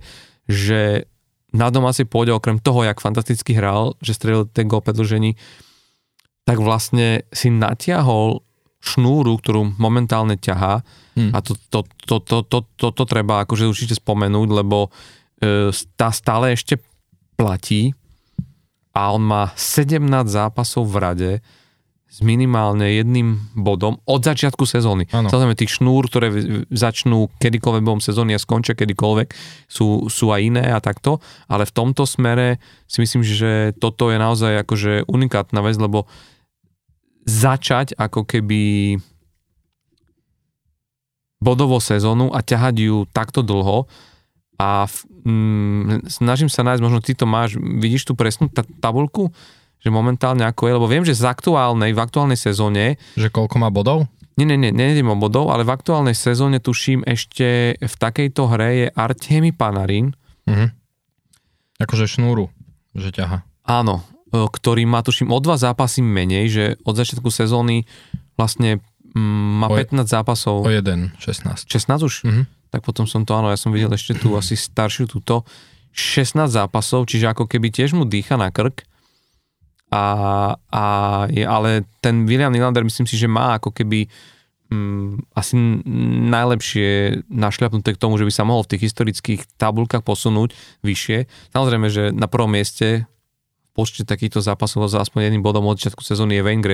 že 0.46 0.80
na 1.50 1.72
domácej 1.74 2.06
pôde, 2.06 2.30
okrem 2.30 2.62
toho, 2.62 2.86
jak 2.86 3.02
fantasticky 3.02 3.58
hral, 3.58 3.98
že 3.98 4.14
strelil 4.14 4.46
ten 4.46 4.70
gol 4.70 4.84
predlžení, 4.84 5.34
tak 6.46 6.62
vlastne 6.62 7.26
si 7.34 7.50
natiahol 7.50 8.46
šnúru, 8.78 9.34
ktorú 9.42 9.74
momentálne 9.82 10.38
ťahá 10.38 10.86
hmm. 11.18 11.34
a 11.34 11.38
to, 11.42 11.58
to, 11.72 11.82
to, 12.06 12.22
to, 12.22 12.38
to, 12.46 12.58
to, 12.78 12.88
to 12.94 13.04
treba 13.08 13.42
akože 13.42 13.66
určite 13.66 13.98
spomenúť, 13.98 14.48
lebo 14.62 14.94
e, 15.42 15.74
tá 15.98 16.14
stále 16.14 16.54
ešte 16.54 16.78
platí 17.36 17.92
a 18.96 19.12
on 19.12 19.20
má 19.20 19.52
17 19.54 20.00
zápasov 20.24 20.88
v 20.88 20.96
rade 20.96 21.30
s 22.06 22.24
minimálne 22.24 22.96
jedným 22.96 23.52
bodom 23.52 24.00
od 24.08 24.24
začiatku 24.24 24.64
sezóny. 24.64 25.04
Ano. 25.12 25.28
Samozrejme, 25.28 25.58
tých 25.58 25.76
šnúr, 25.76 26.08
ktoré 26.08 26.32
začnú 26.72 27.28
kedykoľvek 27.36 27.82
behom 27.84 28.00
sezóny 28.00 28.32
a 28.32 28.40
skončia 28.40 28.72
kedykoľvek, 28.72 29.36
sú, 29.68 30.08
sú 30.08 30.32
aj 30.32 30.40
iné 30.40 30.64
a 30.72 30.80
takto, 30.80 31.20
ale 31.44 31.68
v 31.68 31.74
tomto 31.76 32.08
smere 32.08 32.56
si 32.88 33.04
myslím, 33.04 33.20
že 33.20 33.76
toto 33.76 34.08
je 34.08 34.16
naozaj 34.16 34.64
akože 34.64 35.04
unikátna 35.12 35.60
vec, 35.60 35.76
lebo 35.76 36.08
začať 37.28 37.98
ako 38.00 38.24
keby 38.24 38.96
bodovo 41.42 41.82
sezónu 41.82 42.32
a 42.32 42.40
ťahať 42.40 42.74
ju 42.80 42.96
takto 43.12 43.44
dlho 43.44 43.84
a 44.56 44.88
mm, 44.88 46.08
snažím 46.08 46.48
sa 46.48 46.64
nájsť, 46.64 46.82
možno 46.82 47.00
ty 47.04 47.12
to 47.12 47.28
máš, 47.28 47.60
vidíš 47.60 48.08
tú 48.08 48.16
presnú 48.16 48.48
t- 48.48 48.64
tabulku, 48.80 49.28
že 49.84 49.92
momentálne 49.92 50.48
ako 50.48 50.62
je, 50.66 50.72
lebo 50.80 50.88
viem, 50.88 51.04
že 51.04 51.12
z 51.12 51.28
aktuálnej, 51.28 51.92
v 51.92 52.00
aktuálnej 52.00 52.40
sezóne... 52.40 52.96
Že 53.20 53.28
koľko 53.30 53.56
má 53.60 53.68
bodov? 53.68 54.08
Nie, 54.36 54.48
nie, 54.48 54.56
nie, 54.56 54.72
nejdem 54.72 55.12
o 55.12 55.16
bodov, 55.16 55.52
ale 55.52 55.64
v 55.64 55.72
aktuálnej 55.76 56.16
sezóne 56.16 56.60
tuším 56.60 57.04
ešte 57.04 57.76
v 57.76 57.94
takejto 57.96 58.42
hre 58.52 58.70
je 58.84 58.86
Artemi 58.92 59.52
Panarin. 59.52 60.16
Mhm. 60.48 60.72
Akože 61.76 62.08
šnúru, 62.08 62.48
že 62.96 63.12
ťaha. 63.12 63.44
Áno, 63.68 64.00
e, 64.32 64.48
ktorý 64.48 64.88
má 64.88 65.04
tuším 65.04 65.28
o 65.28 65.38
dva 65.44 65.60
zápasy 65.60 66.00
menej, 66.00 66.44
že 66.48 66.64
od 66.88 66.96
začiatku 66.96 67.28
sezóny 67.28 67.84
vlastne 68.40 68.80
mm, 69.12 69.60
má 69.60 69.68
o 69.68 69.76
15 69.76 70.08
zápasov. 70.08 70.64
O 70.64 70.72
jeden, 70.72 71.12
16. 71.20 71.68
16 71.68 72.08
už? 72.08 72.14
Mhm 72.24 72.55
tak 72.76 72.84
potom 72.84 73.08
som 73.08 73.24
to, 73.24 73.32
áno, 73.32 73.48
ja 73.48 73.56
som 73.56 73.72
videl 73.72 73.88
ešte 73.96 74.12
tú 74.20 74.36
asi 74.36 74.52
staršiu 74.52 75.08
túto, 75.08 75.48
16 75.96 76.52
zápasov, 76.52 77.08
čiže 77.08 77.32
ako 77.32 77.48
keby 77.48 77.72
tiež 77.72 77.96
mu 77.96 78.04
dýcha 78.04 78.36
na 78.36 78.52
krk. 78.52 78.84
A, 79.88 80.04
a 80.68 80.84
je, 81.32 81.40
ale 81.40 81.88
ten 82.04 82.28
William 82.28 82.52
Nylander 82.52 82.84
myslím 82.84 83.08
si, 83.08 83.16
že 83.16 83.24
má 83.24 83.56
ako 83.56 83.72
keby 83.72 84.04
mm, 84.68 85.32
asi 85.32 85.56
najlepšie 86.28 87.22
našľapnuté 87.32 87.96
k 87.96 88.02
tomu, 88.02 88.20
že 88.20 88.28
by 88.28 88.32
sa 88.34 88.44
mohol 88.44 88.68
v 88.68 88.76
tých 88.76 88.92
historických 88.92 89.40
tabulkách 89.56 90.04
posunúť 90.04 90.52
vyššie. 90.84 91.24
Samozrejme, 91.56 91.88
že 91.88 92.12
na 92.12 92.28
prvom 92.28 92.52
mieste 92.52 93.08
v 93.08 93.70
počte 93.72 94.04
takýchto 94.04 94.44
zápasov 94.44 94.92
za 94.92 95.00
aspoň 95.00 95.32
jedným 95.32 95.40
bodom 95.40 95.64
od 95.64 95.80
začiatku 95.80 96.04
sezóny 96.04 96.36
je 96.36 96.44
Wayne 96.44 96.64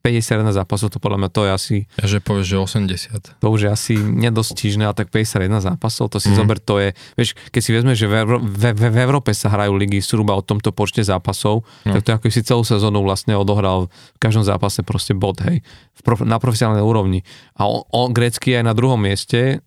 Gretzky 0.00 0.32
51 0.32 0.56
zápasov, 0.56 0.88
to 0.88 0.98
podľa 0.98 1.18
mňa 1.20 1.30
to 1.30 1.40
je 1.44 1.50
asi... 1.52 1.76
Ja, 2.00 2.06
že 2.08 2.18
povieš, 2.24 2.46
že 2.48 2.56
80. 2.56 3.44
To 3.44 3.46
už 3.52 3.60
je 3.68 3.70
asi 3.70 3.94
nedostižné, 4.00 4.88
ale 4.88 4.96
tak 4.96 5.12
51 5.12 5.60
zápasov, 5.60 6.08
to 6.08 6.16
si 6.16 6.32
mm. 6.32 6.36
zober, 6.40 6.56
to 6.56 6.80
je... 6.80 6.88
Vieš, 7.20 7.36
keď 7.52 7.60
si 7.60 7.70
vezme, 7.76 7.92
že 7.92 8.08
v, 8.08 8.14
Euró- 8.24 8.40
v, 8.40 8.64
v, 8.72 8.82
v 8.88 8.98
Európe 9.04 9.36
sa 9.36 9.52
hrajú 9.52 9.76
ligy 9.76 10.00
zhruba 10.00 10.32
o 10.32 10.42
tomto 10.42 10.72
počte 10.72 11.04
zápasov, 11.04 11.68
no. 11.84 11.92
tak 11.92 12.00
to 12.00 12.08
je 12.08 12.14
ako 12.16 12.26
si 12.32 12.40
celú 12.40 12.62
sezónu 12.64 13.04
vlastne 13.04 13.36
odohral 13.36 13.92
v 14.16 14.18
každom 14.18 14.40
zápase 14.40 14.80
proste 14.80 15.12
bod, 15.12 15.36
hej, 15.44 15.60
v 15.92 16.00
prof, 16.00 16.24
na 16.24 16.40
profesionálnej 16.40 16.84
úrovni. 16.84 17.20
A 17.60 17.68
on, 17.68 17.84
on 17.92 18.08
grecký 18.16 18.56
aj 18.56 18.64
na 18.64 18.72
druhom 18.72 18.96
mieste, 18.96 19.60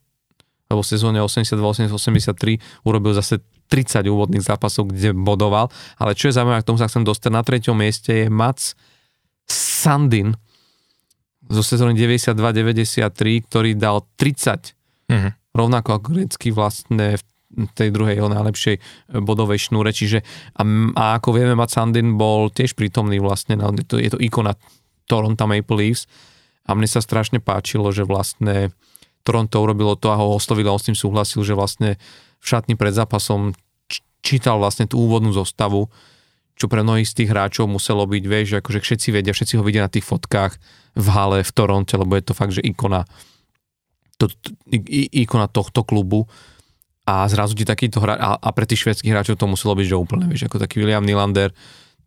lebo 0.73 0.81
v 0.81 0.89
sezóne 0.89 1.21
82-83 1.21 2.57
urobil 2.81 3.13
zase 3.13 3.37
30 3.69 4.09
úvodných 4.09 4.41
zápasov, 4.41 4.89
kde 4.89 5.13
bodoval, 5.13 5.69
ale 6.01 6.17
čo 6.17 6.29
je 6.29 6.37
zaujímavé, 6.37 6.65
k 6.65 6.69
tomu 6.73 6.81
sa 6.81 6.89
chcem 6.89 7.05
dostať, 7.05 7.29
na 7.29 7.45
treťom 7.45 7.77
mieste 7.77 8.25
je 8.25 8.27
Mats 8.33 8.73
Sandin 9.49 10.35
zo 11.43 11.61
sezóny 11.61 11.93
92-93, 11.99 13.45
ktorý 13.45 13.75
dal 13.75 14.07
30, 14.15 14.73
uh-huh. 15.09 15.11
Mhm. 15.11 15.29
rovnako 15.53 15.89
ako 15.99 16.09
grecký 16.09 16.49
vlastne 16.55 17.19
v 17.53 17.69
tej 17.77 17.93
druhej 17.93 18.17
jeho 18.17 18.33
najlepšej 18.33 18.75
bodovej 19.21 19.69
šnúre, 19.69 19.93
čiže 19.93 20.25
a, 20.57 20.65
a 20.97 21.03
ako 21.21 21.37
vieme, 21.37 21.53
Matt 21.53 21.69
Sandin 21.69 22.17
bol 22.17 22.49
tiež 22.49 22.73
prítomný 22.73 23.21
vlastne, 23.21 23.53
no, 23.53 23.69
je, 23.77 23.85
to, 23.85 24.01
je 24.01 24.09
to 24.09 24.17
ikona 24.17 24.57
Toronto 25.05 25.45
Maple 25.45 25.77
Leafs 25.77 26.09
a 26.65 26.73
mne 26.73 26.89
sa 26.89 26.97
strašne 26.97 27.37
páčilo, 27.37 27.93
že 27.93 28.09
vlastne 28.09 28.73
Toronto 29.21 29.61
urobilo 29.61 29.93
to 29.93 30.09
a 30.09 30.17
ho 30.17 30.33
oslovil 30.33 30.65
a 30.67 30.73
on 30.73 30.81
s 30.81 30.89
tým 30.89 30.97
súhlasil, 30.97 31.45
že 31.45 31.53
vlastne 31.53 32.01
v 32.41 32.45
šatni 32.45 32.73
pred 32.73 32.91
zápasom 32.91 33.53
čítal 34.25 34.57
vlastne 34.57 34.89
tú 34.89 34.97
úvodnú 34.97 35.29
zostavu 35.35 35.93
čo 36.53 36.69
pre 36.69 36.85
mnohých 36.85 37.09
z 37.09 37.23
tých 37.23 37.29
hráčov 37.33 37.65
muselo 37.65 38.05
byť, 38.05 38.23
vieš, 38.23 38.45
že 38.53 38.57
akože 38.61 38.79
všetci 38.79 39.07
vedia, 39.09 39.33
všetci 39.33 39.57
ho 39.57 39.63
vidia 39.65 39.85
na 39.85 39.91
tých 39.91 40.05
fotkách 40.05 40.57
v 40.93 41.07
hale, 41.09 41.39
v 41.41 41.51
Toronte, 41.51 41.97
lebo 41.97 42.13
je 42.13 42.23
to 42.23 42.33
fakt, 42.37 42.53
že 42.53 42.61
ikona, 42.61 43.09
to, 44.21 44.29
ikona 45.11 45.49
tohto 45.49 45.81
klubu. 45.81 46.29
A 47.03 47.27
zrazu 47.27 47.57
ti 47.57 47.67
takýto 47.67 47.99
hráč, 47.99 48.15
a, 48.21 48.39
a 48.39 48.49
pre 48.55 48.63
tých 48.63 48.87
švedských 48.87 49.11
hráčov 49.11 49.35
to 49.35 49.49
muselo 49.49 49.75
byť, 49.75 49.87
že 49.91 49.99
úplne, 49.99 50.25
vieš, 50.29 50.47
ako 50.47 50.61
taký 50.61 50.79
William 50.79 51.03
Nylander, 51.03 51.51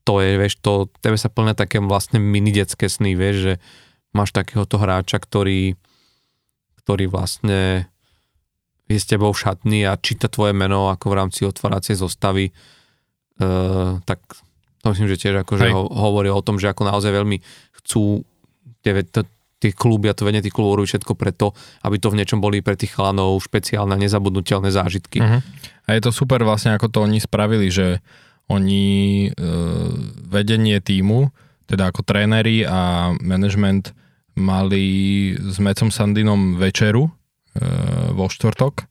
to 0.06 0.22
je, 0.22 0.38
vieš, 0.38 0.62
to, 0.62 0.88
tebe 1.02 1.18
sa 1.18 1.28
plne 1.28 1.52
také 1.52 1.82
vlastne 1.82 2.22
mini 2.22 2.54
detské 2.54 2.86
sny, 2.86 3.18
vieš, 3.18 3.36
že 3.36 3.52
máš 4.14 4.32
takéhoto 4.32 4.78
hráča, 4.78 5.20
ktorý, 5.20 5.74
ktorý 6.80 7.10
vlastne 7.10 7.90
je 8.86 8.98
s 9.02 9.10
tebou 9.10 9.34
v 9.34 9.42
šatni 9.42 9.82
a 9.84 9.98
číta 9.98 10.30
tvoje 10.30 10.54
meno 10.54 10.88
ako 10.88 11.10
v 11.10 11.18
rámci 11.18 11.42
otváracej 11.42 11.98
zostavy 11.98 12.54
Uh, 13.36 14.00
tak 14.08 14.20
to 14.86 14.94
myslím, 14.94 15.10
že 15.10 15.18
tiež 15.18 15.42
akože 15.42 15.66
ho, 15.74 15.90
hovorí 15.90 16.30
o 16.30 16.44
tom, 16.44 16.62
že 16.62 16.70
ako 16.70 16.86
naozaj 16.86 17.10
veľmi 17.10 17.42
chcú 17.82 18.22
tie, 18.86 19.02
tie 19.58 19.70
kluby 19.74 20.06
a 20.06 20.14
to 20.14 20.22
vedenie 20.22 20.46
tých 20.46 20.54
klubov 20.54 20.78
všetko 20.86 21.18
preto, 21.18 21.56
aby 21.82 21.98
to 21.98 22.14
v 22.14 22.22
niečom 22.22 22.38
boli 22.38 22.62
pre 22.62 22.78
tých 22.78 22.94
chalanov 22.94 23.42
špeciálne, 23.42 23.98
nezabudnutelné 23.98 24.70
zážitky. 24.70 25.18
Uh-huh. 25.18 25.42
A 25.86 25.88
je 25.96 26.00
to 26.06 26.14
super 26.14 26.38
vlastne, 26.46 26.76
ako 26.76 26.86
to 26.92 26.98
oni 27.02 27.18
spravili, 27.18 27.66
že 27.72 27.98
oni 28.46 29.26
e, 29.26 29.30
vedenie 30.30 30.78
týmu, 30.78 31.34
teda 31.66 31.90
ako 31.90 32.06
tréneri 32.06 32.62
a 32.62 33.10
management 33.18 33.90
mali 34.38 35.34
s 35.34 35.58
Mecom 35.58 35.90
Sandinom 35.90 36.54
večeru 36.54 37.10
e, 37.10 37.10
vo 38.14 38.30
štvrtok 38.30 38.86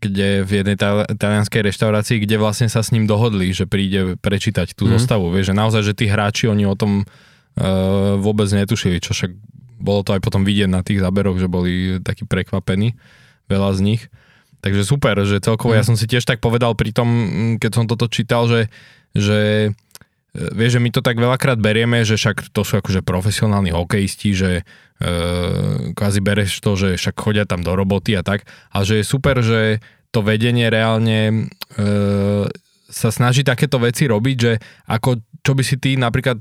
kde 0.00 0.42
v 0.42 0.50
jednej 0.64 0.76
talianskej 1.14 1.60
reštaurácii, 1.60 2.24
kde 2.24 2.40
vlastne 2.40 2.72
sa 2.72 2.80
s 2.80 2.90
ním 2.90 3.04
dohodli, 3.04 3.52
že 3.52 3.68
príde 3.68 4.16
prečítať 4.16 4.72
tú 4.72 4.88
mm. 4.88 4.96
zostavu. 4.96 5.28
Vieš, 5.28 5.52
že 5.52 5.60
naozaj, 5.60 5.82
že 5.84 5.94
tí 5.94 6.08
hráči, 6.08 6.48
oni 6.48 6.64
o 6.64 6.72
tom 6.72 7.04
uh, 7.04 8.16
vôbec 8.16 8.48
netušili, 8.48 8.98
čo 8.98 9.12
však 9.12 9.30
bolo 9.80 10.00
to 10.00 10.16
aj 10.16 10.24
potom 10.24 10.44
vidieť 10.44 10.68
na 10.72 10.80
tých 10.80 11.04
záberoch, 11.04 11.36
že 11.36 11.52
boli 11.52 12.00
takí 12.00 12.24
prekvapení, 12.24 12.96
veľa 13.52 13.76
z 13.76 13.80
nich. 13.84 14.02
Takže 14.60 14.84
super, 14.84 15.16
že 15.28 15.40
celkovo 15.44 15.76
mm. 15.76 15.78
ja 15.78 15.84
som 15.84 15.96
si 16.00 16.08
tiež 16.08 16.24
tak 16.24 16.40
povedal 16.40 16.72
pri 16.72 16.96
tom, 16.96 17.08
keď 17.60 17.70
som 17.72 17.84
toto 17.84 18.08
čítal, 18.08 18.48
že, 18.48 18.72
že 19.12 19.72
E, 19.72 19.89
vieš, 20.34 20.78
že 20.78 20.82
my 20.82 20.90
to 20.94 21.02
tak 21.02 21.18
veľakrát 21.18 21.58
berieme, 21.58 22.06
že 22.06 22.14
však 22.14 22.54
to 22.54 22.62
sú 22.62 22.78
akože 22.78 23.02
profesionálni 23.02 23.74
hokejisti, 23.74 24.30
že 24.30 24.50
e, 24.60 24.62
kvázi 25.90 26.20
bereš 26.22 26.62
to, 26.62 26.78
že 26.78 26.88
však 26.94 27.16
chodia 27.18 27.44
tam 27.46 27.66
do 27.66 27.74
roboty 27.74 28.14
a 28.14 28.22
tak, 28.22 28.46
a 28.70 28.78
že 28.86 29.02
je 29.02 29.04
super, 29.04 29.42
že 29.42 29.82
to 30.14 30.22
vedenie 30.22 30.70
reálne 30.70 31.50
e, 31.74 31.86
sa 32.90 33.14
snaží 33.14 33.46
takéto 33.46 33.78
veci 33.78 34.10
robiť, 34.10 34.36
že 34.36 34.52
ako 34.90 35.22
čo 35.40 35.56
by 35.56 35.62
si 35.64 35.80
ty 35.80 35.96
napríklad 35.96 36.36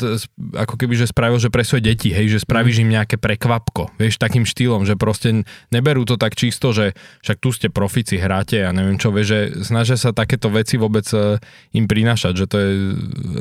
ako 0.60 0.76
keby, 0.76 1.00
že 1.00 1.08
spravil, 1.08 1.40
že 1.40 1.48
pre 1.48 1.64
svoje 1.64 1.88
deti, 1.88 2.12
hej, 2.12 2.36
že 2.36 2.44
spravíš 2.44 2.80
mm. 2.80 2.84
im 2.84 2.90
nejaké 3.00 3.16
prekvapko, 3.16 3.96
vieš, 3.96 4.20
takým 4.20 4.44
štýlom, 4.44 4.84
že 4.84 5.00
proste 5.00 5.48
neberú 5.72 6.04
to 6.04 6.20
tak 6.20 6.36
čisto, 6.36 6.76
že 6.76 6.92
však 7.24 7.38
tu 7.40 7.50
ste 7.56 7.68
profici, 7.72 8.20
hráte 8.20 8.60
a 8.60 8.76
neviem 8.76 9.00
čo, 9.00 9.16
vieš, 9.16 9.28
že 9.32 9.40
snažia 9.72 9.96
sa 9.96 10.12
takéto 10.12 10.52
veci 10.52 10.76
vôbec 10.76 11.08
e, 11.16 11.40
im 11.80 11.88
prinášať, 11.88 12.34
že 12.44 12.46
to 12.52 12.56
je 12.60 12.72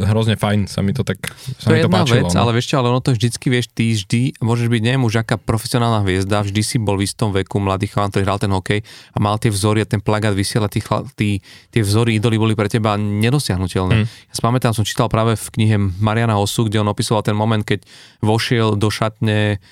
hrozne 0.06 0.38
fajn, 0.38 0.70
sa 0.70 0.78
mi 0.78 0.94
to 0.94 1.02
tak 1.02 1.18
sa 1.58 1.74
to 1.74 1.74
mi 1.74 1.82
je 1.82 1.84
to 1.86 1.90
jedna 1.90 1.98
páčilo, 2.06 2.18
vec, 2.22 2.30
no. 2.30 2.38
ale 2.38 2.50
vieš 2.54 2.66
čo, 2.70 2.76
ale 2.78 2.88
ono 2.94 3.00
to 3.02 3.10
vždycky, 3.18 3.46
vieš, 3.50 3.66
ty 3.74 3.84
vždy, 3.98 4.22
môžeš 4.38 4.66
byť, 4.70 4.82
neviem 4.86 5.02
už 5.02 5.26
aká 5.26 5.42
profesionálna 5.42 6.06
hviezda, 6.06 6.46
vždy 6.46 6.62
si 6.62 6.76
bol 6.78 6.94
v 6.94 7.10
istom 7.10 7.34
veku, 7.34 7.58
mladý 7.58 7.90
chalan, 7.90 8.14
ktorý 8.14 8.22
hral 8.22 8.38
ten 8.38 8.52
hokej 8.54 8.80
a 8.86 9.18
mal 9.18 9.42
tie 9.42 9.50
vzory 9.50 9.82
a 9.82 9.86
ten 9.90 9.98
plagát 9.98 10.38
vysiela, 10.38 10.70
tí, 10.70 10.78
tí, 11.18 11.42
tie 11.74 11.82
vzory, 11.82 12.22
idoly 12.22 12.38
boli 12.38 12.54
pre 12.54 12.70
teba 12.70 12.94
nedosiahnutelné. 12.98 13.94
Mm. 14.02 14.06
Ja 14.06 14.34
si 14.34 14.42
pamätám, 14.42 14.74
som 14.74 14.82
čítal 14.82 15.06
práve 15.06 15.38
v 15.38 15.46
knihe 15.54 15.76
Mariana 16.02 16.36
Osu, 16.36 16.66
kde 16.66 16.82
on 16.82 16.90
opisoval 16.90 17.22
ten 17.22 17.38
moment, 17.38 17.62
keď 17.62 17.86
vošiel 18.20 18.74
do 18.74 18.90
šatne 18.90 19.62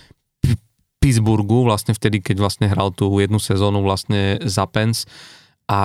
Pittsburghu, 1.02 1.66
vlastne 1.68 1.92
vtedy, 1.92 2.18
keď 2.18 2.42
vlastne 2.42 2.66
hral 2.66 2.90
tú 2.90 3.10
jednu 3.20 3.38
sezónu 3.38 3.84
vlastne 3.84 4.42
za 4.42 4.66
Pence 4.66 5.06
a 5.70 5.78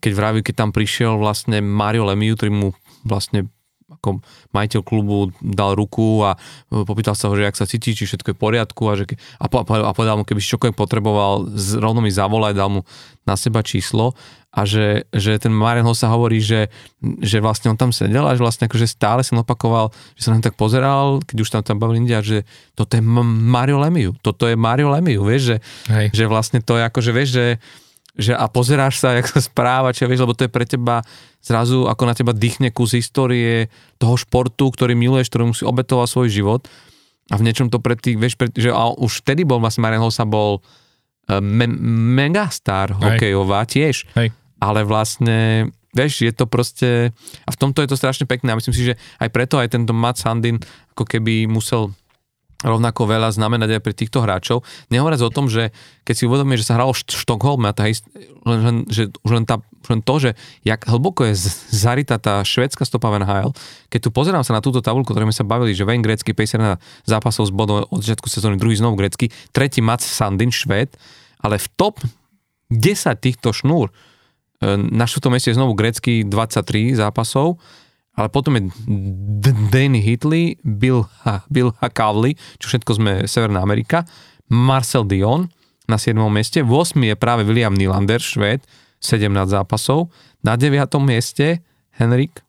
keď 0.00 0.12
vraví, 0.16 0.40
keď 0.40 0.66
tam 0.66 0.70
prišiel 0.72 1.20
vlastne 1.20 1.60
Mario 1.60 2.08
Lemieux, 2.08 2.36
ktorý 2.36 2.52
mu 2.52 2.68
vlastne 3.04 3.48
ako 3.86 4.18
majiteľ 4.50 4.80
klubu 4.82 5.30
dal 5.38 5.78
ruku 5.78 6.26
a 6.26 6.34
popýtal 6.68 7.14
sa 7.14 7.30
ho, 7.30 7.38
že 7.38 7.46
ak 7.46 7.54
sa 7.54 7.70
cíti, 7.70 7.94
či 7.94 8.02
všetko 8.02 8.34
je 8.34 8.36
v 8.36 8.42
poriadku 8.42 8.82
a, 8.90 8.98
že, 8.98 9.06
a, 9.38 9.46
po, 9.46 9.62
a 9.62 9.92
povedal 9.94 10.18
mu, 10.18 10.26
keby 10.26 10.42
si 10.42 10.50
čokoľvek 10.50 10.74
potreboval, 10.74 11.46
rovno 11.78 12.02
mi 12.02 12.10
zavolaj, 12.10 12.58
dal 12.58 12.68
mu 12.68 12.80
na 13.22 13.38
seba 13.38 13.62
číslo 13.62 14.18
a 14.56 14.64
že, 14.64 15.04
že 15.12 15.36
ten 15.36 15.52
Marian 15.52 15.84
sa 15.92 16.08
hovorí, 16.08 16.40
že, 16.40 16.72
že 17.20 17.44
vlastne 17.44 17.68
on 17.68 17.76
tam 17.76 17.92
sedel 17.92 18.24
a 18.24 18.32
že 18.32 18.40
vlastne 18.40 18.64
akože 18.64 18.88
stále 18.88 19.20
som 19.20 19.44
opakoval, 19.44 19.92
že 20.16 20.24
sa 20.24 20.32
na 20.32 20.40
tak 20.40 20.56
pozeral, 20.56 21.20
keď 21.28 21.36
už 21.44 21.48
tam 21.52 21.60
tam 21.60 21.76
bavili 21.76 22.08
India, 22.08 22.24
že 22.24 22.48
toto 22.72 22.96
je 22.96 23.04
Mario 23.04 23.76
Lemiu, 23.76 24.16
toto 24.24 24.48
je 24.48 24.56
Mario 24.56 24.88
Lemiu, 24.88 25.28
vieš, 25.28 25.52
že, 25.52 25.56
Hej. 25.92 26.06
že 26.16 26.24
vlastne 26.24 26.64
to 26.64 26.80
je 26.80 26.82
akože, 26.88 27.10
vieš, 27.12 27.28
že, 27.36 27.46
že 28.16 28.32
a 28.32 28.48
pozeráš 28.48 28.96
sa, 28.96 29.12
jak 29.12 29.28
sa 29.28 29.44
správa, 29.44 29.92
čo 29.92 30.08
vieš, 30.08 30.24
lebo 30.24 30.32
to 30.32 30.48
je 30.48 30.50
pre 30.50 30.64
teba 30.64 31.04
zrazu, 31.44 31.84
ako 31.84 32.02
na 32.08 32.16
teba 32.16 32.32
dýchne 32.32 32.72
kus 32.72 32.96
histórie 32.96 33.68
toho 34.00 34.16
športu, 34.16 34.72
ktorý 34.72 34.96
miluješ, 34.96 35.28
ktorému 35.28 35.52
si 35.52 35.68
obetoval 35.68 36.08
svoj 36.08 36.32
život 36.32 36.64
a 37.28 37.36
v 37.36 37.44
niečom 37.44 37.68
to 37.68 37.76
pre 37.76 37.92
tých, 37.92 38.16
vieš, 38.16 38.40
pre, 38.40 38.48
že 38.56 38.72
a 38.72 38.88
už 38.88 39.20
vtedy 39.20 39.44
bol 39.44 39.60
vlastne 39.60 39.84
Marian 39.84 40.00
Hossa 40.00 40.24
bol 40.24 40.64
eh, 41.28 41.44
me, 41.44 41.68
megastar 42.16 42.96
hokejová 42.96 43.68
tiež. 43.68 44.08
Hej 44.16 44.32
ale 44.60 44.86
vlastne 44.86 45.68
vieš, 45.96 46.28
je 46.28 46.32
to 46.36 46.44
proste, 46.44 47.10
a 47.16 47.50
v 47.50 47.56
tomto 47.56 47.80
je 47.80 47.88
to 47.88 47.96
strašne 47.96 48.28
pekné 48.28 48.52
a 48.52 48.58
myslím 48.60 48.76
si, 48.76 48.92
že 48.92 49.00
aj 49.16 49.32
preto 49.32 49.56
aj 49.56 49.72
tento 49.72 49.96
Matt 49.96 50.20
Sandin 50.20 50.60
ako 50.92 51.08
keby 51.08 51.48
musel 51.48 51.96
rovnako 52.64 53.04
veľa 53.04 53.36
znamenať 53.36 53.76
aj 53.76 53.82
pre 53.84 53.92
týchto 53.92 54.24
hráčov. 54.24 54.64
Nehovoriac 54.88 55.20
o 55.20 55.32
tom, 55.32 55.52
že 55.52 55.76
keď 56.08 56.14
si 56.16 56.24
uvedomíš, 56.24 56.64
že 56.64 56.68
sa 56.72 56.76
hralo 56.80 56.96
v 56.96 57.04
Štokholme 57.04 57.68
a 57.68 57.76
tá, 57.76 57.84
len, 58.48 58.88
že 58.88 59.12
už 59.20 59.30
len, 59.36 59.44
tá, 59.44 59.60
len 59.92 60.00
to, 60.00 60.14
že 60.16 60.30
jak 60.64 60.80
hlboko 60.88 61.28
je 61.28 61.36
zarytá 61.68 62.16
tá 62.16 62.40
švedská 62.40 62.88
stopa 62.88 63.12
v 63.12 63.20
NHL, 63.20 63.52
keď 63.92 64.00
tu 64.00 64.10
pozerám 64.10 64.40
sa 64.40 64.56
na 64.56 64.64
túto 64.64 64.80
tabulku, 64.80 65.12
ktoré 65.12 65.28
sme 65.28 65.36
sa 65.36 65.44
bavili, 65.44 65.76
že 65.76 65.84
Wayne 65.84 66.00
Gretzky 66.00 66.32
51 66.32 66.80
zápasov 67.04 67.44
z 67.44 67.52
bodov 67.52 67.92
od 67.92 68.00
začiatku 68.00 68.32
sezóny, 68.32 68.56
druhý 68.56 68.80
znovu 68.80 68.96
Gretzky, 68.96 69.28
tretí 69.52 69.84
Mats 69.84 70.08
Sandin, 70.08 70.48
Švéd, 70.48 70.96
ale 71.44 71.60
v 71.60 71.66
top 71.76 72.00
10 72.72 73.20
týchto 73.20 73.52
šnúr 73.52 73.92
na 74.64 75.04
štvrtom 75.04 75.36
meste 75.36 75.52
je 75.52 75.58
znovu 75.58 75.76
grecký 75.76 76.24
23 76.24 76.96
zápasov, 76.96 77.60
ale 78.16 78.32
potom 78.32 78.56
je 78.56 78.72
Danny 79.68 80.00
Hitley, 80.00 80.56
Bill, 80.64 81.04
ha, 81.28 81.44
Bill 81.52 81.76
Hakavli, 81.76 82.32
čo 82.56 82.72
všetko 82.72 82.90
sme 82.96 83.12
Severná 83.28 83.60
Amerika, 83.60 84.08
Marcel 84.48 85.04
Dion 85.04 85.52
na 85.86 86.00
7. 86.00 86.16
meste, 86.32 86.64
v 86.64 86.72
8. 86.72 86.96
je 87.12 87.14
práve 87.14 87.44
William 87.44 87.76
Nylander, 87.76 88.18
Švéd, 88.18 88.64
17 88.98 89.30
zápasov, 89.52 90.08
na 90.40 90.56
9. 90.56 90.88
mieste 91.04 91.62
Henrik 91.94 92.42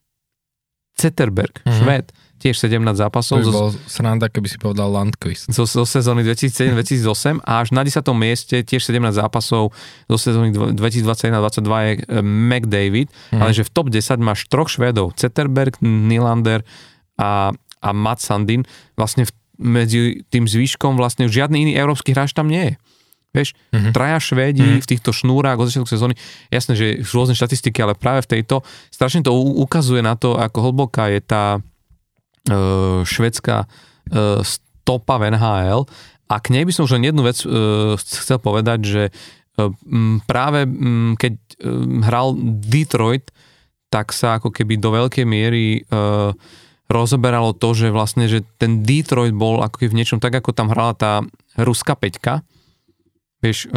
Zetterberg, 0.97 1.61
mm-hmm. 1.61 1.77
Švéd, 1.77 2.05
tiež 2.37 2.53
17 2.53 2.93
zápasov. 2.93 3.41
To 3.41 3.49
by 3.49 3.53
bol 3.53 3.69
sranda, 3.89 4.29
keby 4.29 4.47
si 4.47 4.57
povedal 4.61 4.93
Landquist. 4.93 5.49
Zo, 5.49 5.65
zo 5.65 5.83
sezóny 5.83 6.21
2007-2008 6.21 7.41
a 7.41 7.65
až 7.65 7.73
na 7.73 7.81
10. 7.81 8.05
mieste 8.13 8.61
tiež 8.61 8.85
17 8.85 9.17
zápasov 9.17 9.73
zo 10.05 10.17
sezóny 10.17 10.53
2021-2022 10.53 11.65
je 11.89 11.93
eh, 11.97 12.21
McDavid, 12.21 13.07
mm. 13.33 13.41
ale 13.41 13.51
že 13.57 13.65
v 13.65 13.69
top 13.73 13.89
10 13.89 14.21
máš 14.21 14.45
troch 14.45 14.69
Švedov, 14.69 15.17
Zetterberg, 15.17 15.81
Nylander 15.81 16.61
a, 17.17 17.49
a 17.81 17.89
Matt 17.91 18.21
Sandin. 18.21 18.63
Vlastne 18.93 19.25
v, 19.25 19.31
medzi 19.57 20.21
tým 20.29 20.45
zvýškom 20.45 20.93
vlastne 20.93 21.25
žiadny 21.25 21.65
iný 21.65 21.73
európsky 21.73 22.13
hráč 22.13 22.37
tam 22.37 22.53
nie 22.53 22.73
je. 22.73 22.75
Vieš, 23.35 23.49
mm-hmm. 23.75 23.93
traja 23.93 24.17
Švédi 24.23 24.63
mm-hmm. 24.63 24.81
v 24.81 24.89
týchto 24.89 25.11
šnúrach 25.11 25.59
od 25.59 25.67
začiatku 25.67 25.89
sezóny, 25.89 26.15
jasné, 26.47 26.73
že 26.73 26.87
rôzne 27.11 27.35
štatistiky, 27.35 27.83
ale 27.83 27.93
práve 27.93 28.23
v 28.23 28.39
tejto 28.39 28.63
strašne 28.89 29.21
to 29.21 29.35
ukazuje 29.35 29.99
na 29.99 30.15
to, 30.15 30.39
ako 30.39 30.71
hlboká 30.71 31.11
je 31.11 31.21
tá, 31.21 31.59
E, 31.59 31.61
švedská 33.03 33.63
e, 33.63 33.67
stopa 34.41 35.19
v 35.19 35.35
NHL 35.35 35.83
a 36.27 36.35
k 36.39 36.47
nej 36.51 36.63
by 36.67 36.71
som 36.71 36.83
už 36.87 36.99
len 36.99 37.07
jednu 37.07 37.23
vec 37.23 37.37
e, 37.43 37.47
chcel 37.99 38.39
povedať, 38.39 38.79
že 38.83 39.03
práve 40.29 40.69
keď 41.17 41.33
hral 42.05 42.37
Detroit, 42.61 43.33
tak 43.89 44.13
sa 44.13 44.37
ako 44.37 44.53
keby 44.53 44.77
do 44.77 44.93
veľkej 44.93 45.25
miery 45.25 45.81
rozoberalo 46.85 47.57
to, 47.57 47.73
že 47.73 47.89
vlastne, 47.89 48.29
že 48.29 48.45
ten 48.61 48.85
Detroit 48.85 49.33
bol 49.33 49.65
ako 49.65 49.81
keby 49.81 49.97
v 49.97 49.97
niečom 49.97 50.21
tak, 50.21 50.37
ako 50.37 50.53
tam 50.53 50.69
hrala 50.69 50.93
tá 50.93 51.25
ruská 51.57 51.97
peťka. 51.97 52.45
Vieš, 53.41 53.73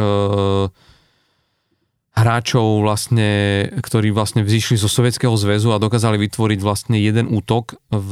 hráčov 2.11 2.83
vlastne, 2.83 3.71
ktorí 3.79 4.11
vlastne 4.11 4.43
vzýšli 4.43 4.75
zo 4.75 4.91
Sovietskeho 4.91 5.31
zväzu 5.39 5.71
a 5.71 5.79
dokázali 5.79 6.19
vytvoriť 6.27 6.59
vlastne 6.59 6.99
jeden 6.99 7.31
útok 7.31 7.79
v, 7.87 8.11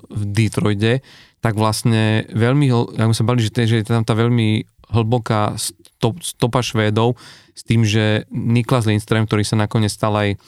v 0.00 0.22
Detroite, 0.32 1.04
tak 1.44 1.54
vlastne 1.54 2.24
veľmi, 2.32 2.66
ja 2.96 3.04
sa 3.12 3.28
bali, 3.28 3.44
že, 3.44 3.52
že 3.52 3.84
je 3.84 3.86
tam 3.86 4.02
tá 4.02 4.16
veľmi 4.16 4.64
hlboká 4.90 5.60
stop, 5.60 6.24
stopa 6.24 6.64
Švédov 6.64 7.20
s 7.52 7.62
tým, 7.62 7.84
že 7.84 8.24
Niklas 8.32 8.88
Lindström, 8.88 9.28
ktorý 9.28 9.44
sa 9.44 9.60
nakoniec 9.60 9.92
stal 9.92 10.16
aj 10.16 10.40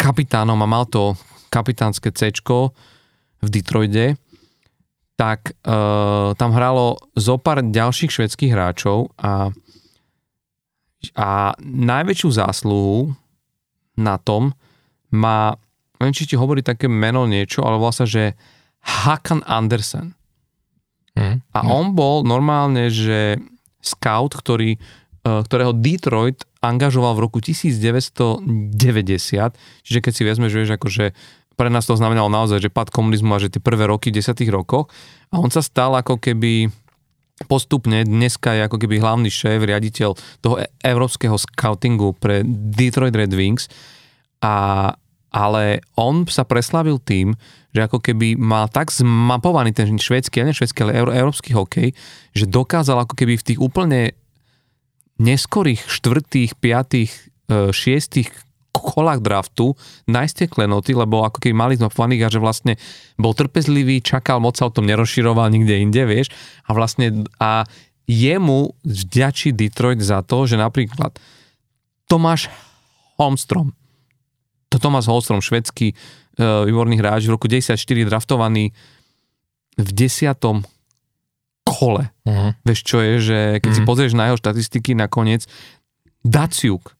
kapitánom 0.00 0.58
a 0.58 0.66
mal 0.66 0.88
to 0.88 1.14
kapitánske 1.52 2.10
C 2.16 2.32
v 3.42 3.48
Detroite, 3.50 4.16
tak 5.14 5.54
uh, 5.62 6.32
tam 6.34 6.50
hralo 6.56 6.98
zo 7.14 7.36
pár 7.36 7.60
ďalších 7.62 8.10
švedských 8.10 8.54
hráčov 8.54 9.12
a 9.20 9.52
a 11.18 11.58
najväčšiu 11.62 12.28
zásluhu 12.30 13.14
na 13.98 14.16
tom 14.22 14.54
má, 15.12 15.58
neviem, 15.98 16.14
či 16.14 16.30
ti 16.30 16.36
hovorí 16.38 16.62
také 16.64 16.86
meno 16.88 17.26
niečo, 17.26 17.66
ale 17.66 17.76
volá 17.76 17.92
sa, 17.92 18.06
že 18.08 18.38
Hakan 18.82 19.42
Andersen. 19.44 20.14
Mm, 21.12 21.44
a 21.52 21.58
mm. 21.60 21.68
on 21.68 21.86
bol 21.92 22.24
normálne, 22.24 22.88
že 22.88 23.36
scout, 23.84 24.32
ktorý, 24.32 24.78
e, 24.78 25.30
ktorého 25.44 25.76
Detroit 25.76 26.46
angažoval 26.64 27.18
v 27.18 27.22
roku 27.28 27.38
1990, 27.42 28.46
čiže 29.84 29.98
keď 30.00 30.12
si 30.14 30.22
vezmeš, 30.22 30.52
vieš, 30.54 30.78
akože 30.78 31.12
pre 31.58 31.68
nás 31.68 31.84
to 31.84 31.98
znamenalo 31.98 32.32
naozaj, 32.32 32.64
že 32.64 32.72
pad 32.72 32.88
komunizmu 32.88 33.36
a 33.36 33.42
že 33.42 33.52
tie 33.52 33.60
prvé 33.60 33.84
roky 33.84 34.08
v 34.08 34.24
10 34.24 34.34
rokoch 34.48 34.88
a 35.28 35.36
on 35.36 35.52
sa 35.52 35.60
stal 35.60 35.92
ako 35.92 36.16
keby 36.16 36.72
postupne 37.46 38.02
dneska 38.06 38.54
je 38.54 38.66
ako 38.66 38.78
keby 38.78 39.02
hlavný 39.02 39.30
šéf, 39.30 39.62
riaditeľ 39.62 40.10
toho 40.40 40.56
e- 40.60 40.68
európskeho 40.82 41.36
scoutingu 41.38 42.14
pre 42.16 42.42
Detroit 42.46 43.14
Red 43.14 43.34
Wings, 43.34 43.70
a, 44.42 44.90
ale 45.30 45.80
on 45.94 46.26
sa 46.26 46.42
preslavil 46.42 46.98
tým, 46.98 47.38
že 47.72 47.88
ako 47.88 48.04
keby 48.04 48.36
mal 48.36 48.68
tak 48.68 48.92
zmapovaný 48.92 49.72
ten 49.72 49.96
švédsky, 49.96 50.44
nie 50.44 50.52
švédsky, 50.52 50.84
ale 50.84 50.98
euró, 50.98 51.10
európsky 51.14 51.56
hokej, 51.56 51.96
že 52.36 52.44
dokázal 52.44 53.06
ako 53.06 53.14
keby 53.16 53.40
v 53.40 53.46
tých 53.46 53.60
úplne 53.62 54.12
neskorých 55.16 55.88
štvrtých, 55.88 56.58
piatých, 56.60 57.10
e, 57.48 57.72
šiestých 57.72 58.28
kolách 58.80 59.20
draftu 59.20 59.76
nájsť 60.08 60.34
tie 60.34 60.48
klenoty, 60.48 60.96
lebo 60.96 61.28
ako 61.28 61.44
keby 61.44 61.52
mali 61.52 61.74
sme 61.76 61.92
Flaniga, 61.92 62.32
že 62.32 62.40
vlastne 62.40 62.80
bol 63.20 63.36
trpezlivý, 63.36 64.00
čakal, 64.00 64.40
moc 64.40 64.56
sa 64.56 64.68
o 64.68 64.74
tom 64.74 64.88
nerozširoval 64.88 65.52
nikde 65.52 65.76
inde, 65.76 66.02
vieš, 66.08 66.32
a 66.64 66.72
vlastne 66.72 67.28
a 67.36 67.68
jemu 68.08 68.72
vďačí 68.82 69.52
Detroit 69.52 70.00
za 70.00 70.24
to, 70.24 70.48
že 70.48 70.56
napríklad 70.56 71.14
Tomáš 72.08 72.48
Holmstrom, 73.20 73.76
to 74.72 74.80
Tomáš 74.80 75.06
Holmstrom, 75.08 75.44
švedský 75.44 75.92
uh, 75.92 76.64
výborný 76.64 76.96
hráč, 76.98 77.28
v 77.28 77.36
roku 77.36 77.46
94 77.46 77.76
draftovaný 78.08 78.72
v 79.76 79.88
desiatom 79.92 80.64
kole. 81.62 82.10
Uh-huh. 82.26 82.52
Vieš, 82.66 82.80
čo 82.84 82.98
je, 83.00 83.14
že 83.22 83.38
keď 83.62 83.70
uh-huh. 83.70 83.76
si 83.76 83.82
mhm. 83.84 83.88
pozrieš 83.88 84.12
na 84.18 84.24
jeho 84.28 84.40
štatistiky 84.40 84.92
nakoniec, 84.98 85.46
Daciuk, 86.22 86.94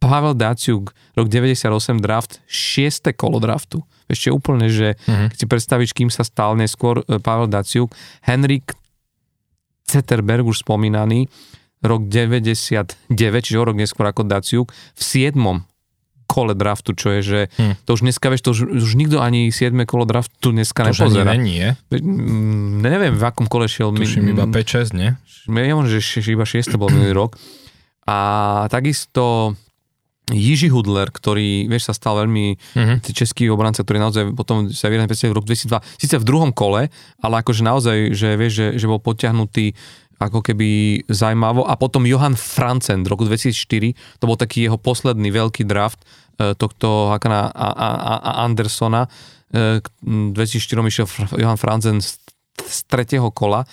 Pavel 0.00 0.32
Daciuk, 0.32 0.96
rok 1.12 1.26
98 1.28 2.00
draft, 2.00 2.40
6. 2.48 3.12
kolo 3.14 3.36
draftu. 3.36 3.84
Ešte 4.08 4.32
úplne, 4.32 4.72
že 4.72 4.96
uh-huh. 4.96 5.28
keď 5.30 5.36
si 5.38 5.46
predstavíš, 5.46 5.92
kým 5.92 6.08
sa 6.08 6.24
stal 6.24 6.56
neskôr 6.56 7.04
e, 7.04 7.20
Pavel 7.20 7.46
Daciuk, 7.52 7.92
Henrik 8.24 8.72
Zetterberg, 9.84 10.48
už 10.48 10.64
spomínaný, 10.64 11.28
rok 11.84 12.08
99, 12.08 12.96
čiže 13.44 13.60
o 13.60 13.64
rok 13.64 13.76
neskôr 13.76 14.08
ako 14.08 14.24
Daciuk, 14.24 14.72
v 14.72 15.02
7 15.04 15.36
kole 16.30 16.54
draftu, 16.54 16.94
čo 16.94 17.10
je, 17.18 17.20
že 17.20 17.40
hm. 17.58 17.82
to 17.82 17.98
už 17.98 18.06
dneska, 18.06 18.30
vieš, 18.30 18.42
to 18.46 18.50
už, 18.54 18.60
už 18.70 18.92
nikto 18.94 19.18
ani 19.18 19.50
7 19.50 19.74
kolo 19.82 20.06
draftu 20.06 20.54
dneska 20.54 20.86
to 20.86 20.94
nepozerá. 20.94 21.34
To 21.34 21.42
nie, 21.42 21.66
mm, 21.90 22.86
Neviem, 22.86 23.14
v 23.18 23.24
akom 23.26 23.50
kole 23.50 23.66
šiel. 23.66 23.90
Tuším 23.92 24.30
iba 24.30 24.46
5-6, 24.46 24.94
nie? 24.94 25.18
Ja 25.50 25.74
že 25.82 26.30
iba 26.30 26.46
6 26.46 26.70
bol 26.78 26.88
minulý 26.94 27.12
rok. 27.12 27.34
A 28.06 28.66
takisto 28.70 29.54
Jiži 30.30 30.70
Hudler, 30.70 31.10
ktorý, 31.10 31.66
vieš, 31.66 31.90
sa 31.90 31.94
stal 31.94 32.22
veľmi 32.24 32.56
uh-huh. 32.56 32.96
český 33.10 33.50
obranca, 33.50 33.82
ktorý 33.82 33.98
naozaj 33.98 34.22
potom 34.32 34.70
sa 34.70 34.88
vyhrali 34.88 35.10
v 35.10 35.36
roku 35.36 35.46
2002, 35.46 35.82
síce 35.98 36.16
v 36.16 36.24
druhom 36.24 36.50
kole, 36.54 36.88
ale 37.20 37.34
akože 37.42 37.62
naozaj, 37.66 38.14
že 38.14 38.38
vieš, 38.38 38.52
že, 38.54 38.66
že 38.80 38.86
bol 38.86 39.02
potiahnutý 39.02 39.74
ako 40.20 40.44
keby 40.44 41.02
zaujímavo. 41.08 41.64
A 41.64 41.74
potom 41.80 42.04
Johan 42.04 42.36
Francen 42.36 43.00
v 43.02 43.08
roku 43.08 43.24
2004, 43.24 44.20
to 44.20 44.24
bol 44.28 44.36
taký 44.36 44.68
jeho 44.68 44.76
posledný 44.76 45.32
veľký 45.32 45.64
draft 45.64 46.04
e, 46.36 46.52
tohto 46.52 47.08
Hakana 47.08 47.48
a, 47.48 47.68
a, 47.72 47.88
a 48.20 48.30
Andersona. 48.44 49.08
E, 49.48 49.80
2004 50.04 50.92
išiel 50.92 51.06
Johan 51.40 51.56
Francen 51.56 52.04
z, 52.04 52.20
z 52.60 52.78
tretieho 52.84 53.32
kola 53.32 53.64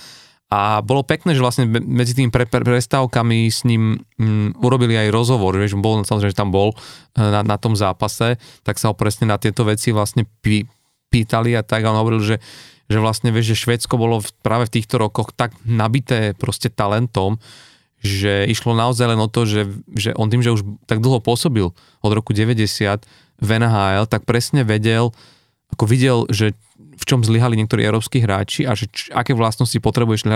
a 0.48 0.80
bolo 0.80 1.04
pekné, 1.04 1.36
že 1.36 1.44
vlastne 1.44 1.68
medzi 1.68 2.16
tými 2.16 2.32
pre, 2.32 2.48
pre, 2.48 2.64
prestávkami 2.64 3.52
s 3.52 3.68
ním 3.68 4.00
m, 4.16 4.56
urobili 4.64 4.96
aj 4.96 5.12
rozhovor, 5.12 5.60
vieš, 5.60 5.76
bol, 5.76 6.08
samozrejme, 6.08 6.32
že 6.32 6.40
tam 6.40 6.56
bol 6.56 6.72
e, 6.72 6.76
na, 7.20 7.44
na 7.44 7.58
tom 7.60 7.76
zápase, 7.76 8.40
tak 8.64 8.80
sa 8.80 8.90
ho 8.90 8.96
presne 8.96 9.28
na 9.28 9.36
tieto 9.36 9.68
veci 9.68 9.92
vlastne 9.92 10.24
pý, 10.40 10.64
pýtali 11.12 11.52
a 11.52 11.68
tak 11.68 11.84
a 11.84 11.92
on 11.92 12.00
hovoril, 12.00 12.24
že 12.24 12.38
že 12.88 13.04
vlastne 13.04 13.36
vieš, 13.36 13.54
že 13.54 13.68
Švedsko 13.68 14.00
bolo 14.00 14.24
práve 14.40 14.72
v 14.72 14.80
týchto 14.80 14.96
rokoch 14.96 15.36
tak 15.36 15.52
nabité 15.68 16.32
proste 16.32 16.72
talentom, 16.72 17.36
že 18.00 18.48
išlo 18.48 18.72
naozaj 18.72 19.12
len 19.12 19.20
o 19.20 19.28
to, 19.28 19.44
že, 19.44 19.68
že 19.92 20.16
on 20.16 20.32
tým, 20.32 20.40
že 20.40 20.56
už 20.56 20.64
tak 20.88 21.04
dlho 21.04 21.20
pôsobil 21.20 21.76
od 21.76 22.12
roku 22.16 22.32
90 22.32 22.64
v 23.38 23.50
NHL, 23.60 24.08
tak 24.08 24.24
presne 24.24 24.64
vedel, 24.64 25.12
ako 25.76 25.84
videl, 25.84 26.18
že 26.32 26.56
v 26.78 27.04
čom 27.06 27.22
zlyhali 27.22 27.58
niektorí 27.58 27.86
európsky 27.86 28.22
hráči 28.22 28.66
a 28.66 28.74
že 28.78 28.90
č, 28.90 29.10
aké 29.14 29.34
vlastnosti 29.34 29.78
potrebuješ, 29.78 30.30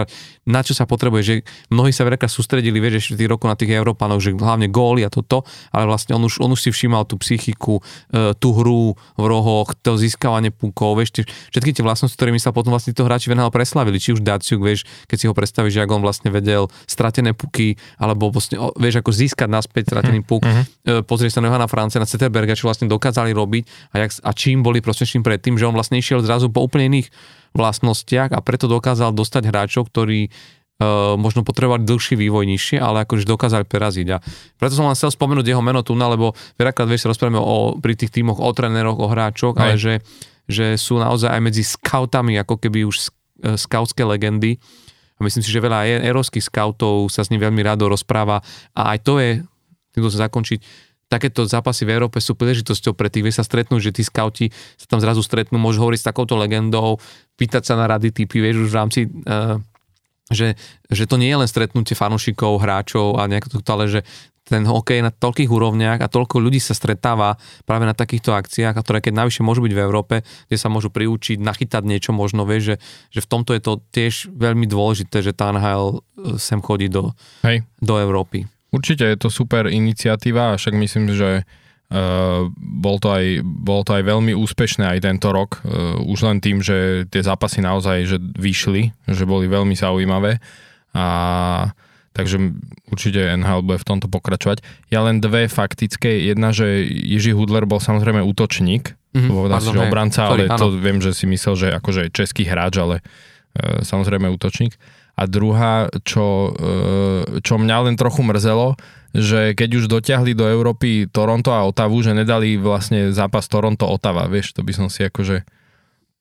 na 0.46 0.62
čo 0.62 0.74
sa 0.74 0.90
potrebuje, 0.90 1.22
že 1.22 1.36
mnohí 1.70 1.94
sa 1.94 2.06
veľká 2.06 2.26
sústredili, 2.26 2.78
vieš, 2.78 3.14
tých 3.14 3.30
rokov 3.30 3.50
na 3.50 3.58
tých 3.58 3.74
Európanov, 3.78 4.22
že 4.22 4.34
hlavne 4.34 4.70
góly 4.70 5.06
a 5.06 5.10
toto, 5.10 5.46
ale 5.74 5.90
vlastne 5.90 6.18
on 6.18 6.26
už, 6.26 6.42
on 6.42 6.54
už 6.54 6.66
si 6.66 6.70
všímal 6.74 7.06
tú 7.06 7.18
psychiku, 7.22 7.82
e, 8.14 8.34
tú 8.38 8.54
hru 8.58 8.94
v 9.18 9.24
rohoch, 9.26 9.74
to 9.82 9.98
získavanie 9.98 10.50
pukov, 10.54 10.98
vieš, 10.98 11.26
všetky 11.54 11.78
tie 11.78 11.84
vlastnosti, 11.86 12.18
ktorými 12.18 12.38
sa 12.38 12.54
potom 12.54 12.74
vlastne 12.74 12.94
to 12.94 13.06
hráči 13.06 13.30
venhal 13.30 13.54
preslavili, 13.54 14.02
či 14.02 14.14
už 14.18 14.22
Daciuk, 14.22 14.62
vieš, 14.62 14.86
keď 15.10 15.18
si 15.18 15.26
ho 15.30 15.34
predstavíš, 15.34 15.82
že 15.82 15.90
on 15.90 16.02
vlastne 16.02 16.30
vedel 16.34 16.70
stratené 16.86 17.34
puky, 17.38 17.78
alebo 17.98 18.30
vlastne, 18.30 18.58
vieš, 18.78 19.02
ako 19.02 19.12
získať 19.14 19.50
naspäť 19.50 19.94
stratený 19.94 20.24
puk, 20.24 20.46
uh-huh. 20.46 21.04
pozrieť 21.06 21.38
sa 21.38 21.40
na 21.44 21.52
Johana 21.52 21.68
France, 21.68 22.00
na 22.00 22.08
Zetterberga, 22.08 22.56
čo 22.56 22.70
vlastne 22.70 22.88
dokázali 22.88 23.36
robiť 23.36 23.94
a, 23.94 24.08
jak, 24.08 24.12
a 24.24 24.32
čím 24.32 24.64
boli 24.64 24.80
proste 24.80 25.04
predtým, 25.04 25.60
že 25.60 25.68
on 25.68 25.76
vlastne 25.76 26.00
išiel 26.00 26.24
zrazu 26.32 26.48
po 26.48 26.64
úplne 26.64 26.88
iných 26.88 27.12
vlastnostiach 27.52 28.32
a 28.32 28.40
preto 28.40 28.72
dokázal 28.72 29.12
dostať 29.12 29.52
hráčov, 29.52 29.92
ktorí 29.92 30.32
uh, 30.32 31.20
možno 31.20 31.44
potrebovali 31.44 31.84
dlhší 31.84 32.16
vývoj 32.16 32.48
nižšie, 32.48 32.80
ale 32.80 33.04
akože 33.04 33.28
dokázali 33.28 33.68
preraziť. 33.68 34.08
A 34.16 34.18
preto 34.56 34.80
som 34.80 34.88
len 34.88 34.96
chcel 34.96 35.12
spomenúť 35.12 35.52
jeho 35.52 35.60
meno 35.60 35.84
tu, 35.84 35.92
lebo 35.94 36.32
veľakrát 36.56 36.88
vieš, 36.88 37.12
rozprávame 37.12 37.44
o, 37.44 37.76
pri 37.76 38.00
tých 38.00 38.16
tímoch 38.16 38.40
o 38.40 38.50
tréneroch, 38.56 38.96
o 38.96 39.12
hráčoch, 39.12 39.60
Aj. 39.60 39.68
ale 39.68 39.76
že, 39.76 40.00
že 40.48 40.80
sú 40.80 40.96
naozaj 40.96 41.28
aj 41.28 41.42
medzi 41.44 41.64
scoutami 41.68 42.40
ako 42.40 42.56
keby 42.56 42.88
už 42.88 42.96
uh, 43.44 43.60
scoutské 43.60 44.08
legendy. 44.08 44.56
A 45.20 45.28
myslím 45.28 45.44
si, 45.44 45.54
že 45.54 45.62
veľa 45.62 45.86
e- 45.86 46.02
erovských 46.08 46.48
scoutov 46.48 47.12
sa 47.12 47.22
s 47.22 47.30
ním 47.30 47.44
veľmi 47.44 47.62
rado 47.62 47.86
rozpráva 47.86 48.42
a 48.74 48.96
aj 48.96 49.00
to 49.04 49.20
je, 49.22 49.44
týmto 49.94 50.10
sa 50.10 50.26
zakončiť, 50.26 50.90
takéto 51.12 51.44
zápasy 51.44 51.84
v 51.84 52.00
Európe 52.00 52.24
sú 52.24 52.40
príležitosťou 52.40 52.96
pre 52.96 53.12
tých, 53.12 53.28
vie 53.28 53.36
sa 53.36 53.44
stretnúť, 53.44 53.92
že 53.92 53.96
tí 54.00 54.04
skauti 54.08 54.48
sa 54.80 54.88
tam 54.88 55.04
zrazu 55.04 55.20
stretnú, 55.20 55.60
môžu 55.60 55.84
hovoriť 55.84 56.00
s 56.00 56.08
takouto 56.08 56.40
legendou, 56.40 57.04
pýtať 57.36 57.68
sa 57.68 57.76
na 57.76 57.92
rady 57.92 58.16
typy, 58.16 58.40
vieš, 58.40 58.64
už 58.64 58.72
v 58.72 58.80
rámci, 58.80 59.00
uh, 59.28 59.60
že, 60.32 60.56
že 60.88 61.04
to 61.04 61.20
nie 61.20 61.28
je 61.28 61.44
len 61.44 61.50
stretnutie 61.52 62.00
fanúšikov, 62.00 62.64
hráčov 62.64 63.20
a 63.20 63.28
nejako 63.28 63.60
to, 63.60 63.72
ale 63.76 63.92
že 63.92 64.02
ten 64.42 64.68
hokej 64.68 65.00
na 65.06 65.12
toľkých 65.14 65.48
úrovniach 65.48 66.00
a 66.02 66.12
toľko 66.12 66.42
ľudí 66.42 66.60
sa 66.60 66.76
stretáva 66.76 67.40
práve 67.64 67.88
na 67.88 67.96
takýchto 67.96 68.36
akciách, 68.36 68.76
a 68.76 68.84
ktoré 68.84 69.00
keď 69.00 69.24
navyše 69.24 69.46
môžu 69.46 69.64
byť 69.64 69.74
v 69.76 69.84
Európe, 69.84 70.16
kde 70.52 70.58
sa 70.58 70.68
môžu 70.68 70.92
priučiť, 70.92 71.40
nachytať 71.40 71.84
niečo 71.88 72.12
možno, 72.12 72.44
vieš, 72.44 72.76
že, 72.76 72.76
že 73.16 73.20
v 73.24 73.30
tomto 73.32 73.56
je 73.56 73.62
to 73.64 73.74
tiež 73.96 74.28
veľmi 74.34 74.68
dôležité, 74.68 75.24
že 75.24 75.32
tá 75.32 75.56
NHL 75.56 76.04
sem 76.36 76.60
chodí 76.60 76.92
do, 76.92 77.16
Hej. 77.48 77.64
do 77.80 77.96
Európy. 77.96 78.44
Určite 78.72 79.04
je 79.04 79.18
to 79.20 79.28
super 79.28 79.68
iniciatíva, 79.68 80.56
však 80.56 80.74
myslím, 80.76 81.12
že 81.12 81.44
Uh, 81.92 82.48
bol, 82.56 83.04
to 83.04 83.12
aj, 83.12 83.44
bol 83.44 83.84
to 83.84 84.00
aj 84.00 84.08
veľmi 84.08 84.32
úspešné 84.32 84.88
aj 84.96 85.04
tento 85.04 85.28
rok, 85.36 85.60
uh, 85.68 86.00
už 86.00 86.24
len 86.24 86.40
tým, 86.40 86.64
že 86.64 87.04
tie 87.12 87.20
zápasy 87.20 87.60
naozaj 87.60 88.08
že 88.08 88.16
vyšli, 88.16 88.96
že 89.12 89.28
boli 89.28 89.52
veľmi 89.52 89.76
zaujímavé 89.76 90.40
a 90.96 91.06
takže 92.16 92.56
určite 92.88 93.36
NHL 93.36 93.68
bude 93.68 93.76
v 93.84 93.88
tomto 93.92 94.08
pokračovať. 94.08 94.64
Ja 94.88 95.04
len 95.04 95.20
dve 95.20 95.52
faktické, 95.52 96.24
jedna, 96.24 96.56
že 96.56 96.80
Jiří 96.88 97.36
Hudler 97.36 97.68
bol 97.68 97.84
samozrejme 97.84 98.24
útočník, 98.24 98.96
mm-hmm, 99.12 99.28
povedal 99.28 99.60
si, 99.60 99.76
že 99.76 99.84
obranca, 99.84 100.32
Sorry, 100.32 100.48
ale 100.48 100.56
áno. 100.56 100.60
to 100.64 100.68
viem, 100.80 101.04
že 101.04 101.12
si 101.12 101.28
myslel, 101.28 101.56
že 101.60 101.68
akože 101.76 102.16
český 102.16 102.48
hráč, 102.48 102.80
ale 102.80 103.04
uh, 103.04 103.84
samozrejme 103.84 104.32
útočník. 104.32 104.80
A 105.22 105.30
druhá, 105.30 105.86
čo, 106.02 106.58
e, 106.58 107.40
čo 107.46 107.62
mňa 107.62 107.78
len 107.86 107.96
trochu 108.00 108.26
mrzelo, 108.26 108.74
že 109.14 109.54
keď 109.54 109.70
už 109.78 109.86
dotiahli 109.86 110.34
do 110.34 110.50
Európy 110.50 111.06
Toronto 111.06 111.54
a 111.54 111.62
Otavu, 111.68 112.02
že 112.02 112.18
nedali 112.18 112.58
vlastne 112.58 113.14
zápas 113.14 113.46
Toronto-Otava, 113.46 114.26
vieš, 114.26 114.58
to 114.58 114.66
by 114.66 114.74
som 114.74 114.88
si 114.90 115.06
akože 115.06 115.46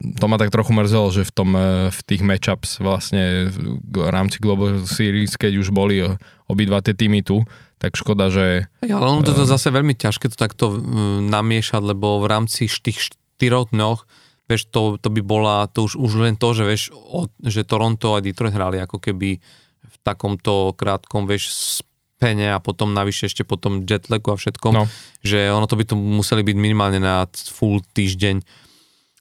to 0.00 0.32
ma 0.32 0.40
tak 0.40 0.48
trochu 0.48 0.72
mrzelo, 0.72 1.12
že 1.12 1.28
v, 1.28 1.32
tom, 1.32 1.50
e, 1.56 1.88
v 1.88 2.00
tých 2.04 2.20
matchups 2.24 2.80
vlastne 2.80 3.52
v 3.52 4.08
rámci 4.08 4.40
Global 4.40 4.84
Series, 4.84 5.36
keď 5.36 5.60
už 5.60 5.72
boli 5.72 6.00
obidva 6.48 6.80
tie 6.80 6.96
týmy 6.96 7.20
tu, 7.20 7.44
tak 7.80 7.96
škoda, 7.96 8.28
že... 8.28 8.68
Ja, 8.84 9.00
ale 9.00 9.16
ono 9.16 9.24
to 9.24 9.32
je 9.32 9.48
zase 9.48 9.72
veľmi 9.72 9.96
ťažké 9.96 10.28
to 10.32 10.36
takto 10.36 10.76
namiešať, 11.24 11.80
lebo 11.80 12.20
v 12.20 12.28
rámci 12.28 12.68
tých 12.68 13.12
štyroch 13.12 13.72
dňoch 13.72 14.04
vieš, 14.50 14.66
to, 14.74 14.98
to 14.98 15.08
by 15.14 15.22
bola, 15.22 15.70
to 15.70 15.86
už, 15.86 15.94
už 15.94 16.12
len 16.18 16.34
to, 16.34 16.50
že 16.50 16.64
vieš, 16.66 16.82
o, 16.90 17.30
že 17.38 17.62
Toronto 17.62 18.18
a 18.18 18.24
Detroit 18.24 18.50
hrali 18.50 18.82
ako 18.82 18.98
keby 18.98 19.38
v 19.80 19.96
takomto 20.02 20.74
krátkom, 20.74 21.30
vieš, 21.30 21.78
spene 21.78 22.52
a 22.52 22.58
potom 22.58 22.90
navyše 22.92 23.30
ešte 23.30 23.46
potom 23.46 23.86
jetlagu 23.86 24.34
a 24.34 24.36
všetkom, 24.36 24.74
no. 24.74 24.84
že 25.22 25.48
ono 25.48 25.64
to 25.70 25.78
by 25.78 25.86
to 25.86 25.94
museli 25.94 26.42
byť 26.44 26.56
minimálne 26.58 26.98
na 26.98 27.24
full 27.32 27.80
týždeň. 27.94 28.42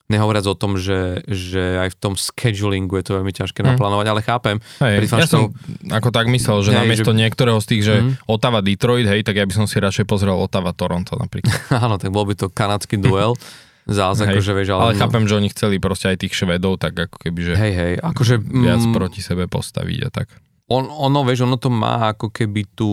Nehovoriac 0.09 0.41
o 0.49 0.57
tom, 0.57 0.73
že, 0.73 1.21
že 1.29 1.85
aj 1.85 1.93
v 1.93 1.97
tom 2.01 2.13
schedulingu 2.17 2.97
je 2.97 3.05
to 3.05 3.21
veľmi 3.21 3.29
ťažké 3.29 3.61
hmm. 3.61 3.77
naplánovať, 3.77 4.07
ale 4.09 4.21
chápem. 4.25 4.57
Hej, 4.81 5.05
ja 5.05 5.29
som 5.29 5.53
ako 5.85 6.09
tak 6.09 6.25
myslel, 6.33 6.65
že 6.65 6.73
hej, 6.73 6.77
namiesto 6.81 7.13
že... 7.13 7.19
niektorého 7.21 7.61
z 7.61 7.67
tých, 7.69 7.83
že 7.85 7.95
hmm. 8.01 8.25
Otava 8.25 8.65
Detroit, 8.65 9.05
hej, 9.05 9.21
tak 9.21 9.37
ja 9.37 9.45
by 9.45 9.53
som 9.53 9.69
si 9.69 9.77
radšej 9.77 10.09
pozrel 10.09 10.33
Otava 10.33 10.73
Toronto 10.73 11.13
napríklad. 11.13 11.53
Áno, 11.85 12.01
tak 12.01 12.09
bol 12.09 12.25
by 12.25 12.33
to 12.33 12.49
kanadský 12.49 12.97
duel. 12.97 13.37
zás, 13.89 14.21
hej, 14.21 14.31
akože 14.31 14.51
vieš, 14.53 14.69
ale... 14.77 14.81
Ale 14.81 14.93
chápem, 14.97 15.23
že 15.25 15.33
oni 15.37 15.49
chceli 15.49 15.77
proste 15.81 16.13
aj 16.13 16.17
tých 16.21 16.33
Švedov, 16.33 16.77
tak 16.77 16.93
ako 16.95 17.17
keby, 17.17 17.39
že... 17.41 17.53
Hej, 17.57 17.73
hej, 17.73 17.93
akože... 17.99 18.35
Viac 18.39 18.83
mm, 18.85 18.93
proti 18.93 19.21
sebe 19.25 19.49
postaviť 19.49 19.99
a 20.05 20.09
tak. 20.13 20.27
On, 20.69 20.85
ono, 20.85 21.25
vieš, 21.25 21.49
ono 21.49 21.57
to 21.57 21.73
má 21.73 22.13
ako 22.13 22.29
keby 22.29 22.69
tu... 22.77 22.89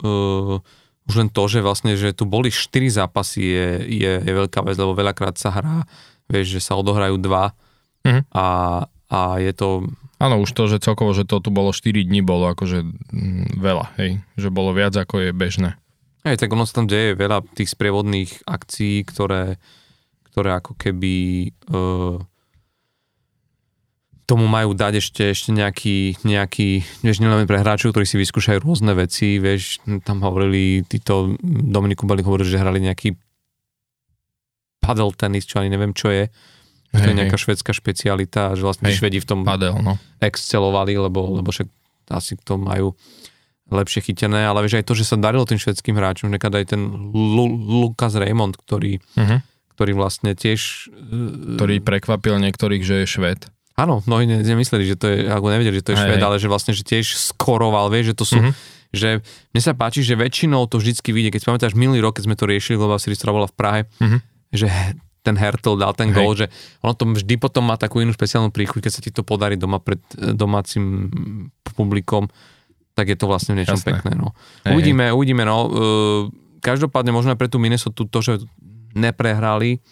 Uh, 0.00 0.62
už 1.10 1.26
len 1.26 1.28
to, 1.28 1.42
že 1.50 1.58
vlastne, 1.58 1.98
že 1.98 2.14
tu 2.14 2.22
boli 2.22 2.54
4 2.54 2.70
zápasy 3.02 3.42
je, 3.42 3.68
je, 4.06 4.12
je 4.22 4.32
veľká 4.32 4.62
vec, 4.62 4.78
lebo 4.78 4.94
veľakrát 4.94 5.34
sa 5.34 5.50
hrá, 5.50 5.82
vieš, 6.30 6.54
že 6.54 6.60
sa 6.62 6.78
odohrajú 6.78 7.18
dva 7.18 7.50
uh-huh. 8.06 8.22
a, 8.30 8.46
a 9.10 9.18
je 9.42 9.50
to... 9.50 9.90
Áno, 10.22 10.38
už 10.38 10.52
to, 10.54 10.68
že 10.68 10.84
celkovo, 10.84 11.10
že 11.16 11.26
to 11.26 11.42
tu 11.42 11.50
bolo 11.50 11.74
4 11.74 12.06
dní, 12.06 12.22
bolo 12.22 12.46
akože 12.54 12.86
mm, 12.86 13.58
veľa, 13.58 13.86
hej, 13.98 14.22
že 14.38 14.48
bolo 14.54 14.70
viac 14.70 14.94
ako 14.94 15.18
je 15.18 15.30
bežné. 15.34 15.74
Aj 16.20 16.36
tak 16.36 16.52
ono 16.52 16.68
sa 16.68 16.78
tam 16.78 16.86
deje 16.86 17.16
veľa 17.16 17.42
tých 17.56 17.72
sprievodných 17.72 18.44
akcií, 18.44 19.08
ktoré, 19.08 19.56
ktoré 20.30 20.56
ako 20.56 20.78
keby 20.78 21.14
uh, 21.70 22.18
tomu 24.30 24.46
majú 24.46 24.78
dať 24.78 25.02
ešte, 25.02 25.22
ešte 25.34 25.50
nejaký, 25.50 26.22
nejaký, 26.22 26.86
vieš, 27.02 27.18
nielen 27.18 27.50
pre 27.50 27.58
hráčov, 27.58 27.90
ktorí 27.90 28.06
si 28.06 28.14
vyskúšajú 28.14 28.62
rôzne 28.62 28.94
veci, 28.94 29.42
vieš, 29.42 29.82
tam 30.06 30.22
hovorili, 30.22 30.86
títo, 30.86 31.34
Dominiku 31.42 32.06
Balik 32.06 32.30
hovoril, 32.30 32.46
že 32.46 32.62
hrali 32.62 32.78
nejaký 32.78 33.18
paddle 34.78 35.10
tenis, 35.18 35.50
čo 35.50 35.58
ani 35.58 35.74
neviem, 35.74 35.90
čo 35.90 36.14
je. 36.14 36.30
Hej, 36.94 37.02
to 37.02 37.08
je 37.10 37.18
nejaká 37.18 37.38
hej. 37.38 37.42
švedská 37.42 37.74
špecialita, 37.74 38.54
že 38.54 38.62
vlastne 38.62 38.90
hej, 38.90 39.02
Švedi 39.02 39.18
v 39.18 39.26
tom 39.26 39.42
padel, 39.42 39.74
no. 39.82 39.98
excelovali, 40.22 40.94
lebo, 40.94 41.38
lebo 41.42 41.50
však 41.50 41.66
asi 42.10 42.38
to 42.38 42.54
majú 42.54 42.94
lepšie 43.70 44.10
chytené, 44.10 44.46
ale 44.46 44.66
vieš 44.66 44.82
aj 44.82 44.86
to, 44.86 44.98
že 44.98 45.06
sa 45.06 45.14
darilo 45.18 45.46
tým 45.46 45.58
švedským 45.62 45.94
hráčom, 45.94 46.30
nekad 46.30 46.50
aj 46.50 46.74
ten 46.74 46.82
Lu- 47.14 47.58
Lukas 47.86 48.18
Raymond, 48.18 48.58
ktorý, 48.58 48.98
uh-huh. 48.98 49.38
Ktorý 49.80 49.96
vlastne 49.96 50.36
tiež... 50.36 50.92
Ktorý 51.56 51.80
prekvapil 51.80 52.36
niektorých, 52.36 52.84
že 52.84 52.94
je 53.02 53.06
šved. 53.08 53.48
Áno, 53.80 54.04
mnohí 54.04 54.28
nemysleli, 54.28 54.84
že 54.92 54.96
to 55.00 55.08
je, 55.08 55.24
ako 55.24 55.56
nevedeli, 55.56 55.80
že 55.80 55.84
to 55.88 55.92
je 55.96 56.04
Šved, 56.04 56.20
ale 56.20 56.36
že 56.36 56.52
vlastne, 56.52 56.76
že 56.76 56.84
tiež 56.84 57.16
skoroval, 57.16 57.88
vieš, 57.88 58.12
že 58.12 58.14
to 58.20 58.24
sú, 58.28 58.36
mm-hmm. 58.36 58.54
že 58.92 59.08
mne 59.56 59.62
sa 59.64 59.72
páči, 59.72 60.04
že 60.04 60.20
väčšinou 60.20 60.68
to 60.68 60.76
vždycky 60.76 61.16
vidie, 61.16 61.32
keď 61.32 61.40
si 61.40 61.48
pamätáš 61.48 61.72
minulý 61.72 62.04
rok, 62.04 62.20
keď 62.20 62.28
sme 62.28 62.36
to 62.36 62.44
riešili, 62.44 62.76
Series, 63.00 63.16
ktorá 63.16 63.32
bola 63.32 63.48
v 63.48 63.56
Prahe, 63.56 63.80
mm-hmm. 63.88 64.20
že 64.52 64.68
ten 65.24 65.36
Hertel 65.36 65.80
dal 65.80 65.96
ten 65.96 66.12
gól, 66.12 66.36
že 66.36 66.52
ono 66.84 66.92
to 66.92 67.08
vždy 67.08 67.40
potom 67.40 67.72
má 67.72 67.80
takú 67.80 68.04
inú 68.04 68.12
špeciálnu 68.12 68.52
príchuť, 68.52 68.84
keď 68.84 68.92
sa 68.92 69.00
ti 69.00 69.12
to 69.12 69.24
podarí 69.24 69.56
doma 69.56 69.80
pred 69.80 70.00
e, 70.16 70.32
domácim 70.32 71.08
publikom, 71.64 72.28
tak 72.96 73.12
je 73.12 73.16
to 73.16 73.28
vlastne 73.28 73.56
niečo 73.56 73.80
pekné. 73.80 74.12
No. 74.12 74.32
Hej, 74.64 74.76
uvidíme, 74.76 75.12
uvidíme. 75.12 75.44
No. 75.44 75.56
E, 75.56 75.70
každopádne 76.64 77.12
možno 77.12 77.32
aj 77.32 77.38
pre 77.40 77.48
tú 77.48 77.60
Minnesota 77.60 78.04
to, 78.04 78.20
že 78.20 78.44
neprehrali, 78.94 79.82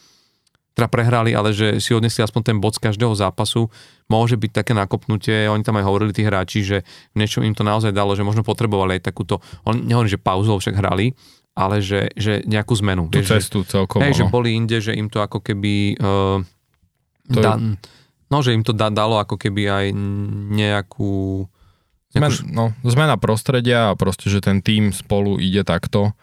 teda 0.78 0.86
prehrali, 0.86 1.34
ale 1.34 1.50
že 1.50 1.82
si 1.82 1.90
odnesli 1.90 2.22
aspoň 2.22 2.42
ten 2.54 2.56
bod 2.62 2.78
z 2.78 2.86
každého 2.86 3.10
zápasu, 3.18 3.66
môže 4.06 4.38
byť 4.38 4.62
také 4.62 4.72
nakopnutie, 4.78 5.50
oni 5.50 5.66
tam 5.66 5.74
aj 5.74 5.84
hovorili 5.90 6.14
tí 6.14 6.22
hráči, 6.22 6.62
že 6.62 6.86
niečo 7.18 7.42
im 7.42 7.50
to 7.50 7.66
naozaj 7.66 7.90
dalo, 7.90 8.14
že 8.14 8.22
možno 8.22 8.46
potrebovali 8.46 9.02
aj 9.02 9.10
takúto, 9.10 9.42
on 9.66 9.82
nehovorí, 9.82 10.06
že 10.06 10.22
pauzu, 10.22 10.54
však 10.54 10.78
hrali, 10.78 11.18
ale 11.58 11.82
že, 11.82 12.14
že 12.14 12.46
nejakú 12.46 12.78
zmenu. 12.78 13.10
Tú 13.10 13.18
vieš, 13.18 13.42
cestu 13.42 13.66
celkovo. 13.66 14.06
Hej, 14.06 14.22
že 14.22 14.24
no. 14.26 14.30
boli 14.30 14.54
inde, 14.54 14.78
že 14.78 14.94
im 14.94 15.10
to 15.10 15.18
ako 15.18 15.42
keby 15.42 15.98
uh, 15.98 16.38
to 17.26 17.38
da, 17.42 17.58
je... 17.58 17.74
no, 18.30 18.38
že 18.38 18.54
im 18.54 18.62
to 18.62 18.70
da, 18.70 18.86
dalo 18.94 19.18
ako 19.18 19.34
keby 19.34 19.62
aj 19.66 19.86
nejakú 20.54 21.42
Zmen, 22.08 22.32
no, 22.48 22.72
zmena 22.88 23.20
prostredia 23.20 23.92
a 23.92 23.98
proste, 23.98 24.32
že 24.32 24.40
ten 24.40 24.64
tým 24.64 24.96
spolu 24.96 25.36
ide 25.36 25.60
takto 25.60 26.16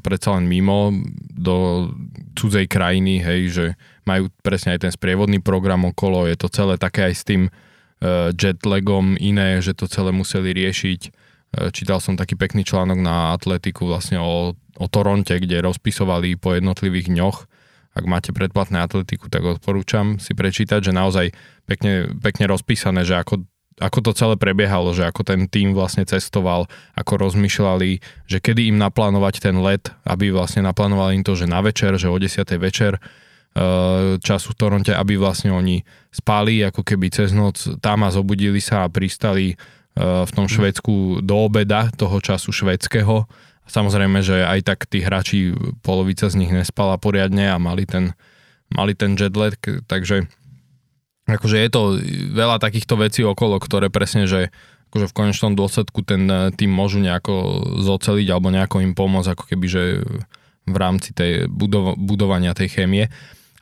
predsa 0.00 0.38
len 0.38 0.46
mimo 0.46 0.94
do 1.34 1.90
cudzej 2.38 2.70
krajiny, 2.70 3.18
hej, 3.18 3.40
že 3.50 3.66
majú 4.06 4.30
presne 4.44 4.78
aj 4.78 4.86
ten 4.86 4.92
sprievodný 4.94 5.42
program 5.42 5.82
okolo, 5.90 6.30
je 6.30 6.38
to 6.38 6.46
celé 6.46 6.78
také 6.78 7.10
aj 7.10 7.14
s 7.18 7.22
tým 7.26 7.42
uh, 7.50 8.30
jetlagom 8.30 9.18
iné, 9.18 9.58
že 9.58 9.74
to 9.74 9.90
celé 9.90 10.14
museli 10.14 10.54
riešiť. 10.54 11.00
Uh, 11.10 11.74
čítal 11.74 11.98
som 11.98 12.14
taký 12.14 12.38
pekný 12.38 12.62
článok 12.62 13.02
na 13.02 13.34
Atletiku 13.34 13.90
vlastne 13.90 14.22
o, 14.22 14.54
o 14.54 14.86
Toronte, 14.86 15.34
kde 15.42 15.66
rozpisovali 15.66 16.38
po 16.38 16.54
jednotlivých 16.54 17.10
dňoch. 17.10 17.38
Ak 17.96 18.04
máte 18.04 18.28
predplatné 18.36 18.84
atletiku, 18.84 19.32
tak 19.32 19.40
odporúčam 19.40 20.20
si 20.20 20.36
prečítať, 20.36 20.84
že 20.84 20.92
naozaj 20.92 21.32
pekne, 21.64 22.12
pekne 22.20 22.44
rozpísané, 22.44 23.08
že 23.08 23.16
ako 23.16 23.48
ako 23.76 23.98
to 24.00 24.12
celé 24.16 24.34
prebiehalo, 24.40 24.96
že 24.96 25.04
ako 25.04 25.20
ten 25.20 25.44
tým 25.52 25.76
vlastne 25.76 26.08
cestoval, 26.08 26.64
ako 26.96 27.28
rozmýšľali, 27.28 28.00
že 28.24 28.38
kedy 28.40 28.72
im 28.72 28.80
naplánovať 28.80 29.44
ten 29.44 29.56
let, 29.60 29.92
aby 30.08 30.32
vlastne 30.32 30.64
naplánovali 30.64 31.20
im 31.20 31.24
to, 31.24 31.36
že 31.36 31.44
na 31.44 31.60
večer, 31.60 31.92
že 32.00 32.08
o 32.08 32.16
10. 32.16 32.40
večer 32.56 32.96
eh, 32.96 34.16
času 34.16 34.56
v 34.56 34.58
Toronte, 34.58 34.92
aby 34.96 35.20
vlastne 35.20 35.52
oni 35.52 35.84
spali 36.08 36.64
ako 36.64 36.80
keby 36.80 37.12
cez 37.12 37.36
noc 37.36 37.68
tam 37.84 38.08
a 38.08 38.08
zobudili 38.08 38.64
sa 38.64 38.88
a 38.88 38.92
pristali 38.92 39.52
eh, 39.52 39.56
v 40.00 40.30
tom 40.32 40.48
Švedsku 40.48 41.20
do 41.20 41.36
obeda 41.44 41.92
toho 41.92 42.16
času 42.24 42.56
švedského. 42.56 43.28
Samozrejme, 43.68 44.24
že 44.24 44.40
aj 44.40 44.72
tak 44.72 44.88
tí 44.88 45.04
hráči, 45.04 45.52
polovica 45.84 46.32
z 46.32 46.38
nich 46.40 46.54
nespala 46.54 46.96
poriadne 46.96 47.52
a 47.52 47.60
mali 47.60 47.84
ten, 47.84 48.16
mali 48.72 48.96
ten 48.96 49.18
jetlag, 49.20 49.58
takže 49.84 50.30
akože 51.26 51.56
je 51.58 51.70
to 51.70 51.82
veľa 52.32 52.62
takýchto 52.62 52.94
vecí 52.96 53.20
okolo, 53.26 53.58
ktoré 53.58 53.90
presne, 53.90 54.30
že 54.30 54.54
akože 54.90 55.10
v 55.10 55.16
konečnom 55.16 55.52
dôsledku 55.58 56.06
ten 56.06 56.24
eh, 56.30 56.54
tým 56.54 56.70
môžu 56.70 57.02
nejako 57.02 57.66
zoceliť 57.82 58.28
alebo 58.30 58.54
nejako 58.54 58.80
im 58.80 58.94
pomôcť, 58.94 59.34
ako 59.34 59.44
keby, 59.50 59.66
že 59.66 59.82
v 60.66 60.76
rámci 60.76 61.14
tej 61.14 61.46
budov- 61.50 61.98
budovania 61.98 62.54
tej 62.54 62.70
chémie. 62.70 63.06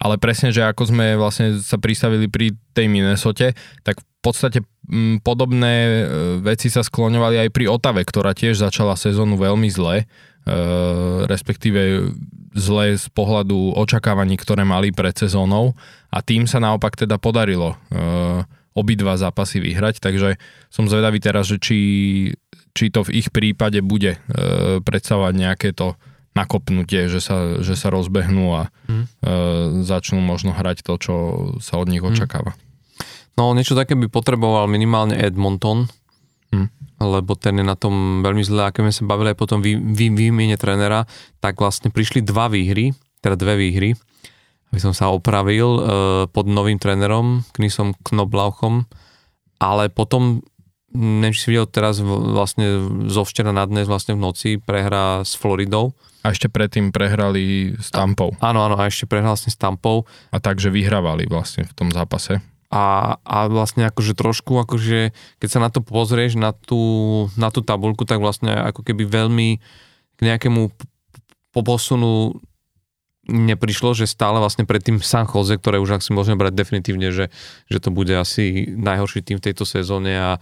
Ale 0.00 0.20
presne, 0.20 0.52
že 0.52 0.64
ako 0.64 0.90
sme 0.90 1.16
vlastne 1.16 1.56
sa 1.60 1.80
pristavili 1.80 2.28
pri 2.28 2.52
tej 2.76 2.90
Minnesote, 2.90 3.56
tak 3.86 4.00
v 4.00 4.20
podstate 4.20 4.58
m, 4.88 5.16
mm, 5.16 5.16
podobné 5.24 5.74
e, 5.80 5.92
veci 6.40 6.68
sa 6.68 6.82
skloňovali 6.82 7.46
aj 7.46 7.48
pri 7.54 7.70
Otave, 7.70 8.02
ktorá 8.04 8.32
tiež 8.32 8.58
začala 8.58 8.98
sezónu 8.98 9.36
veľmi 9.36 9.68
zle, 9.70 10.08
respektíve 11.24 12.12
zle 12.54 12.94
z 12.94 13.06
pohľadu 13.10 13.74
očakávaní, 13.74 14.38
ktoré 14.38 14.62
mali 14.62 14.94
pred 14.94 15.16
sezónou 15.16 15.74
a 16.12 16.22
tým 16.22 16.46
sa 16.46 16.62
naopak 16.62 16.94
teda 16.94 17.18
podarilo 17.18 17.74
uh, 17.74 18.46
obidva 18.76 19.18
zápasy 19.18 19.58
vyhrať, 19.58 19.98
takže 19.98 20.38
som 20.70 20.86
zvedavý 20.86 21.18
teraz, 21.18 21.50
že 21.50 21.58
či, 21.58 21.78
či 22.76 22.84
to 22.94 23.02
v 23.02 23.24
ich 23.24 23.28
prípade 23.34 23.82
bude 23.82 24.18
uh, 24.18 24.78
predstavovať 24.84 25.34
nejaké 25.34 25.68
to 25.74 25.98
nakopnutie, 26.34 27.06
že 27.06 27.22
sa, 27.22 27.62
že 27.62 27.78
sa 27.78 27.94
rozbehnú 27.94 28.58
a 28.58 28.62
mm. 28.90 29.06
začnú 29.86 30.18
možno 30.18 30.50
hrať 30.50 30.82
to, 30.82 30.98
čo 30.98 31.14
sa 31.62 31.78
od 31.78 31.86
nich 31.86 32.02
mhm. 32.02 32.10
očakáva. 32.10 32.58
No 33.38 33.54
niečo 33.54 33.78
také 33.78 33.94
by 33.94 34.10
potreboval 34.10 34.66
minimálne 34.66 35.14
Edmonton, 35.14 35.86
lebo 37.06 37.36
ten 37.36 37.60
je 37.60 37.64
na 37.66 37.76
tom 37.76 38.24
veľmi 38.24 38.42
zle, 38.44 38.68
a 38.68 38.72
keď 38.72 38.88
sme 38.88 38.94
sa 38.94 39.04
bavili 39.04 39.28
aj 39.32 39.38
potom 39.38 39.58
vý, 39.60 39.76
vý, 39.76 40.08
výmiene 40.10 40.56
trénera, 40.56 41.04
tak 41.38 41.60
vlastne 41.60 41.92
prišli 41.92 42.24
dva 42.24 42.48
výhry, 42.48 42.96
teda 43.20 43.36
dve 43.36 43.54
výhry, 43.60 43.90
aby 44.72 44.80
som 44.80 44.90
sa 44.90 45.12
opravil 45.12 45.68
e, 45.68 45.80
pod 46.32 46.46
novým 46.50 46.80
trénerom, 46.80 47.46
Knisom 47.54 47.94
Knoblauchom, 48.02 48.88
ale 49.62 49.88
potom 49.92 50.42
neviem, 50.94 51.34
či 51.34 51.46
si 51.46 51.50
videl 51.50 51.66
teraz 51.66 51.98
vlastne 52.04 52.86
zo 53.10 53.26
včera 53.26 53.50
na 53.50 53.66
dnes 53.66 53.90
vlastne 53.90 54.14
v 54.14 54.22
noci 54.22 54.50
prehra 54.62 55.26
s 55.26 55.34
Floridou. 55.34 55.92
A 56.24 56.32
ešte 56.32 56.48
predtým 56.48 56.88
prehrali 56.88 57.74
s 57.76 57.92
Tampou. 57.92 58.32
A, 58.40 58.54
áno, 58.54 58.64
áno, 58.64 58.80
a 58.80 58.88
ešte 58.88 59.04
prehrali 59.04 59.34
vlastne 59.34 59.52
s 59.52 59.58
Tampou. 59.58 60.06
A 60.32 60.40
takže 60.40 60.72
vyhrávali 60.72 61.28
vlastne 61.28 61.66
v 61.68 61.74
tom 61.74 61.90
zápase 61.90 62.40
a, 62.72 63.16
a 63.22 63.36
vlastne 63.48 63.86
akože 63.88 64.16
trošku, 64.16 64.56
akože 64.62 65.12
keď 65.40 65.48
sa 65.48 65.60
na 65.62 65.70
to 65.70 65.84
pozrieš, 65.84 66.36
na 66.38 66.52
tú, 66.52 67.26
na 67.36 67.48
tú 67.52 67.60
tabulku, 67.60 68.04
tak 68.08 68.20
vlastne 68.20 68.52
ako 68.52 68.84
keby 68.86 69.04
veľmi 69.08 69.48
k 70.14 70.20
nejakému 70.20 70.70
posunu 71.54 72.38
neprišlo, 73.24 73.96
že 73.96 74.04
stále 74.04 74.36
vlastne 74.36 74.68
pred 74.68 74.84
tým 74.84 75.00
San 75.00 75.24
Jose, 75.24 75.56
ktoré 75.56 75.80
už 75.80 75.96
ak 75.96 76.04
si 76.04 76.12
môžeme 76.12 76.36
brať 76.36 76.60
definitívne, 76.60 77.08
že, 77.08 77.32
že 77.72 77.78
to 77.80 77.88
bude 77.88 78.12
asi 78.12 78.68
najhorší 78.68 79.24
tým 79.24 79.40
v 79.40 79.46
tejto 79.48 79.64
sezóne 79.64 80.12
a, 80.12 80.32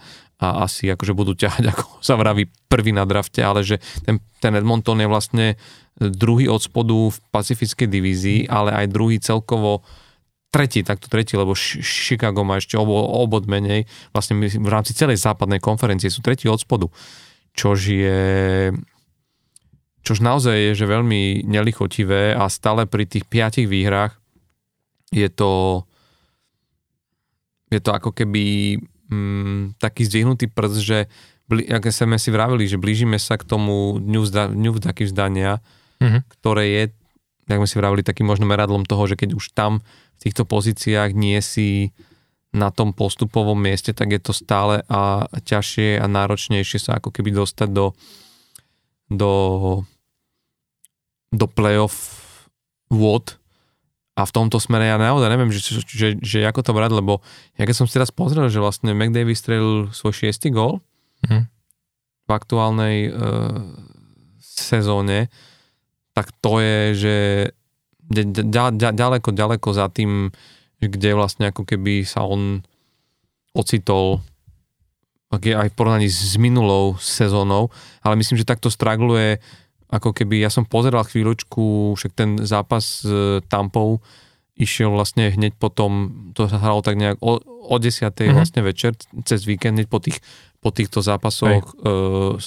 a 0.43 0.47
asi 0.67 0.91
akože 0.91 1.15
budú 1.15 1.31
ťahať, 1.31 1.63
ako 1.73 2.03
sa 2.03 2.19
vraví, 2.19 2.51
prvý 2.67 2.91
na 2.91 3.07
drafte, 3.07 3.39
ale 3.39 3.63
že 3.63 3.79
ten, 4.03 4.19
ten 4.43 4.53
Edmonton 4.59 4.99
je 4.99 5.07
vlastne 5.07 5.47
druhý 5.95 6.51
od 6.51 6.59
spodu 6.59 7.13
v 7.13 7.17
pacifickej 7.31 7.87
divízii, 7.87 8.39
ale 8.51 8.75
aj 8.75 8.91
druhý 8.91 9.17
celkovo 9.21 9.85
tretí, 10.53 10.85
takto 10.85 11.09
tretí, 11.09 11.33
lebo 11.33 11.57
Chicago 11.57 12.45
má 12.45 12.61
ešte 12.61 12.77
obo, 12.77 12.93
obod 12.93 13.49
menej, 13.49 13.89
vlastne 14.13 14.37
v 14.37 14.69
rámci 14.69 14.93
celej 14.93 15.17
západnej 15.17 15.57
konferencie 15.57 16.13
sú 16.13 16.21
tretí 16.21 16.45
od 16.45 16.61
spodu, 16.61 16.93
čož 17.57 17.79
je 17.89 18.21
čož 20.03 20.19
naozaj 20.19 20.53
je, 20.53 20.71
že 20.83 20.85
veľmi 20.85 21.47
nelichotivé 21.47 22.35
a 22.37 22.51
stále 22.51 22.85
pri 22.85 23.07
tých 23.07 23.25
piatich 23.25 23.65
výhrách 23.65 24.13
je 25.09 25.31
to 25.31 25.83
je 27.73 27.81
to 27.81 27.89
ako 27.89 28.13
keby 28.13 28.77
mm, 29.09 29.81
taký 29.81 30.05
zdvihnutý 30.05 30.53
prst, 30.53 30.77
že 30.77 30.99
ako 31.49 31.89
sme 31.89 32.17
si 32.21 32.29
vravili, 32.29 32.69
že 32.69 32.77
blížime 32.77 33.17
sa 33.17 33.35
k 33.35 33.45
tomu 33.45 33.97
dňu, 33.97 34.21
vzda, 34.21 34.43
dňu 34.53 34.71
vzdania, 34.77 35.59
mm-hmm. 35.97 36.21
ktoré 36.39 36.63
je, 36.69 36.83
jak 37.47 37.59
sme 37.59 37.69
si 37.69 37.79
vravili, 37.79 38.05
takým 38.05 38.27
možno 38.27 38.47
meradlom 38.47 38.87
toho, 38.87 39.03
že 39.07 39.19
keď 39.19 39.35
už 39.35 39.51
tam 39.51 39.83
v 40.19 40.19
týchto 40.23 40.47
pozíciách 40.47 41.11
nie 41.11 41.39
si 41.43 41.91
na 42.53 42.69
tom 42.69 42.93
postupovom 42.93 43.57
mieste, 43.57 43.91
tak 43.97 44.13
je 44.13 44.21
to 44.21 44.31
stále 44.31 44.85
a 44.85 45.25
ťažšie 45.41 45.97
a 45.97 46.05
náročnejšie 46.05 46.77
sa 46.77 47.01
ako 47.01 47.09
keby 47.09 47.33
dostať 47.33 47.69
do, 47.73 47.97
do, 49.09 49.33
do 51.33 51.45
playoff 51.49 52.21
vôd. 52.93 53.41
A 54.13 54.29
v 54.29 54.35
tomto 54.37 54.61
smere 54.61 54.85
ja 54.85 55.01
naozaj 55.01 55.25
neviem, 55.25 55.49
že, 55.49 55.81
že, 55.89 56.07
že, 56.21 56.45
ako 56.45 56.61
to 56.61 56.77
brať, 56.77 56.93
lebo 56.93 57.25
ja 57.57 57.65
keď 57.65 57.75
som 57.81 57.89
si 57.89 57.97
teraz 57.97 58.13
pozrel, 58.13 58.45
že 58.53 58.61
vlastne 58.61 58.93
McDavid 58.93 59.33
strelil 59.33 59.89
svoj 59.89 60.13
šiestý 60.13 60.53
gol 60.53 60.85
mm. 61.25 61.49
v 61.49 62.29
aktuálnej 62.29 63.09
uh, 63.09 63.65
sezóne, 64.37 65.33
tak 66.13 66.29
to 66.41 66.61
je, 66.61 66.79
že 66.93 67.15
ďaleko, 68.93 69.29
ďaleko 69.33 69.69
za 69.73 69.89
tým, 69.89 70.29
kde 70.77 71.17
vlastne 71.17 71.49
ako 71.49 71.65
keby 71.65 72.05
sa 72.05 72.25
on 72.25 72.61
ocitol 73.53 74.21
aj 75.33 75.73
v 75.73 75.77
porovnaní 75.77 76.05
s 76.05 76.37
minulou 76.37 76.93
sezónou, 77.01 77.73
ale 78.05 78.13
myslím, 78.21 78.37
že 78.37 78.45
takto 78.45 78.69
stragluje 78.69 79.41
ako 79.89 80.13
keby, 80.13 80.41
ja 80.41 80.49
som 80.49 80.65
pozeral 80.65 81.05
chvíľočku, 81.05 81.93
však 81.97 82.11
ten 82.13 82.29
zápas 82.41 83.05
s 83.05 83.41
Tampou 83.45 84.01
išiel 84.57 84.93
vlastne 84.93 85.33
hneď 85.33 85.57
potom, 85.57 86.13
to 86.37 86.45
sa 86.45 86.61
hralo 86.61 86.85
tak 86.85 86.97
nejak 86.97 87.17
o, 87.21 87.41
o 87.41 87.75
10. 87.77 88.09
Mm-hmm. 88.09 88.33
vlastne 88.33 88.61
večer, 88.61 88.93
cez 89.25 89.45
víkend, 89.45 89.77
hneď 89.77 89.89
po, 89.89 89.97
tých, 89.97 90.21
po 90.61 90.69
týchto 90.69 91.01
zápasoch 91.01 91.73
uh, 91.81 92.37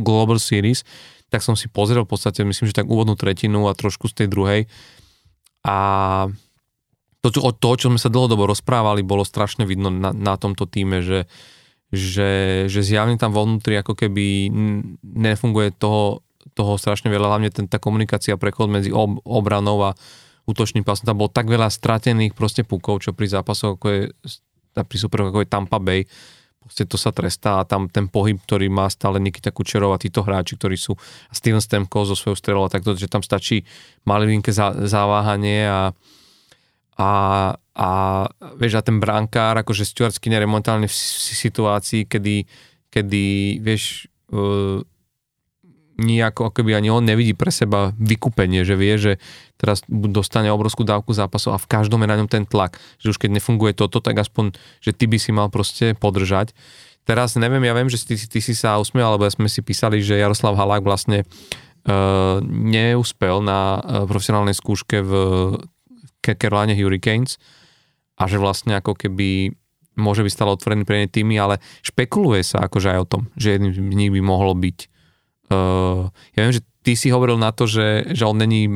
Global 0.00 0.40
Series, 0.40 0.84
tak 1.30 1.46
som 1.46 1.54
si 1.54 1.70
pozrel 1.70 2.02
v 2.02 2.10
podstate, 2.10 2.42
myslím, 2.42 2.66
že 2.66 2.76
tak 2.82 2.90
úvodnú 2.90 3.14
tretinu 3.14 3.70
a 3.70 3.78
trošku 3.78 4.10
z 4.10 4.24
tej 4.24 4.28
druhej. 4.28 4.60
A 5.62 5.78
to, 7.20 7.28
čo, 7.30 7.40
to, 7.54 7.70
čo 7.78 7.86
sme 7.92 8.00
sa 8.00 8.10
dlhodobo 8.10 8.50
rozprávali, 8.50 9.06
bolo 9.06 9.22
strašne 9.22 9.68
vidno 9.68 9.92
na, 9.92 10.10
na 10.10 10.34
tomto 10.34 10.66
týme, 10.66 11.04
že, 11.04 11.30
že, 11.92 12.64
že 12.66 12.80
zjavne 12.82 13.20
tam 13.20 13.30
vo 13.30 13.44
vnútri 13.44 13.78
ako 13.78 13.94
keby 13.94 14.50
nefunguje 15.04 15.70
toho, 15.76 16.24
toho 16.56 16.80
strašne 16.80 17.12
veľa, 17.12 17.36
hlavne 17.36 17.50
ten, 17.52 17.68
tá 17.68 17.76
komunikácia, 17.76 18.40
prechod 18.40 18.72
medzi 18.72 18.90
ob, 18.90 19.20
obranou 19.22 19.78
a 19.84 19.94
útočným 20.48 20.82
pasom. 20.82 21.06
Tam 21.06 21.20
bolo 21.20 21.30
tak 21.30 21.46
veľa 21.46 21.68
stratených 21.68 22.32
proste 22.32 22.64
pukov, 22.64 23.04
čo 23.04 23.12
pri 23.12 23.28
zápasoch 23.28 23.76
ako 23.76 23.86
je, 23.86 24.02
pri 24.74 24.98
super 24.98 25.28
ako 25.28 25.44
je 25.44 25.52
Tampa 25.52 25.78
Bay, 25.78 26.08
proste 26.70 26.86
to 26.86 26.94
sa 26.94 27.10
trestá 27.10 27.58
a 27.58 27.66
tam 27.66 27.90
ten 27.90 28.06
pohyb, 28.06 28.38
ktorý 28.38 28.70
má 28.70 28.86
stále 28.86 29.18
Nikita 29.18 29.50
Kučerov 29.50 29.90
a 29.90 29.98
títo 29.98 30.22
hráči, 30.22 30.54
ktorí 30.54 30.78
sú 30.78 30.94
a 31.26 31.34
Steven 31.34 31.58
Stemko 31.58 32.06
so 32.06 32.14
svojou 32.14 32.38
strelou 32.38 32.62
a 32.62 32.70
takto, 32.70 32.94
že 32.94 33.10
tam 33.10 33.26
stačí 33.26 33.66
malinké 34.06 34.54
záváhanie 34.86 35.66
a, 35.66 35.90
a, 36.94 37.10
a 37.58 37.88
vieš, 38.54 38.78
a 38.78 38.86
ten 38.86 39.02
brankár, 39.02 39.58
akože 39.58 39.82
Stuart 39.82 40.14
Skinner 40.14 40.46
je 40.46 40.46
momentálne 40.46 40.86
v 40.86 40.94
situácii, 40.94 42.06
kedy, 42.06 42.46
kedy 42.86 43.58
vieš, 43.58 44.06
uh, 44.30 44.78
nejako 46.00 46.48
ako 46.48 46.64
keby 46.64 46.80
ani 46.80 46.88
on 46.88 47.04
nevidí 47.04 47.36
pre 47.36 47.52
seba 47.52 47.92
vykúpenie, 48.00 48.64
že 48.64 48.74
vie, 48.74 48.96
že 48.96 49.12
teraz 49.60 49.84
dostane 49.88 50.48
obrovskú 50.48 50.88
dávku 50.88 51.12
zápasov 51.12 51.52
a 51.52 51.60
v 51.60 51.68
každom 51.68 52.00
je 52.00 52.08
na 52.08 52.16
ňom 52.16 52.28
ten 52.32 52.48
tlak, 52.48 52.80
že 52.96 53.12
už 53.12 53.20
keď 53.20 53.36
nefunguje 53.36 53.76
toto, 53.76 54.00
tak 54.00 54.16
aspoň, 54.16 54.56
že 54.80 54.96
ty 54.96 55.04
by 55.04 55.20
si 55.20 55.30
mal 55.36 55.52
proste 55.52 55.92
podržať. 55.92 56.56
Teraz 57.04 57.36
neviem, 57.36 57.60
ja 57.68 57.76
viem, 57.76 57.92
že 57.92 58.00
ty, 58.00 58.16
ty 58.16 58.40
si 58.40 58.56
sa 58.56 58.80
usmiel, 58.80 59.04
alebo 59.04 59.28
sme 59.28 59.52
si 59.52 59.60
písali, 59.60 60.00
že 60.00 60.16
Jaroslav 60.16 60.56
Halák 60.56 60.80
vlastne 60.80 61.28
uh, 61.28 62.40
neúspel 62.48 63.44
na 63.44 63.80
uh, 63.80 64.08
profesionálnej 64.08 64.56
skúške 64.56 65.04
v 65.04 65.12
Caroline 66.24 66.76
Hurricanes 66.76 67.40
a 68.20 68.28
že 68.28 68.36
vlastne 68.36 68.76
ako 68.76 68.96
keby 68.96 69.56
môže 69.96 70.24
byť 70.24 70.32
stále 70.32 70.52
otvorený 70.52 70.84
pre 70.84 71.04
ne 71.04 71.08
týmy, 71.08 71.36
ale 71.36 71.60
špekuluje 71.84 72.44
sa 72.44 72.64
akože 72.68 72.88
aj 72.96 72.98
o 73.04 73.10
tom, 73.10 73.22
že 73.36 73.56
jedným 73.56 73.72
z 73.72 73.80
nich 73.80 74.12
by 74.12 74.20
mohlo 74.24 74.52
byť 74.56 74.99
uh, 75.50 76.08
ja 76.34 76.40
viem, 76.46 76.54
že 76.54 76.62
ty 76.80 76.96
si 76.96 77.12
hovoril 77.12 77.36
na 77.36 77.52
to, 77.52 77.68
že, 77.68 78.10
že 78.14 78.24
on 78.24 78.38
není 78.40 78.70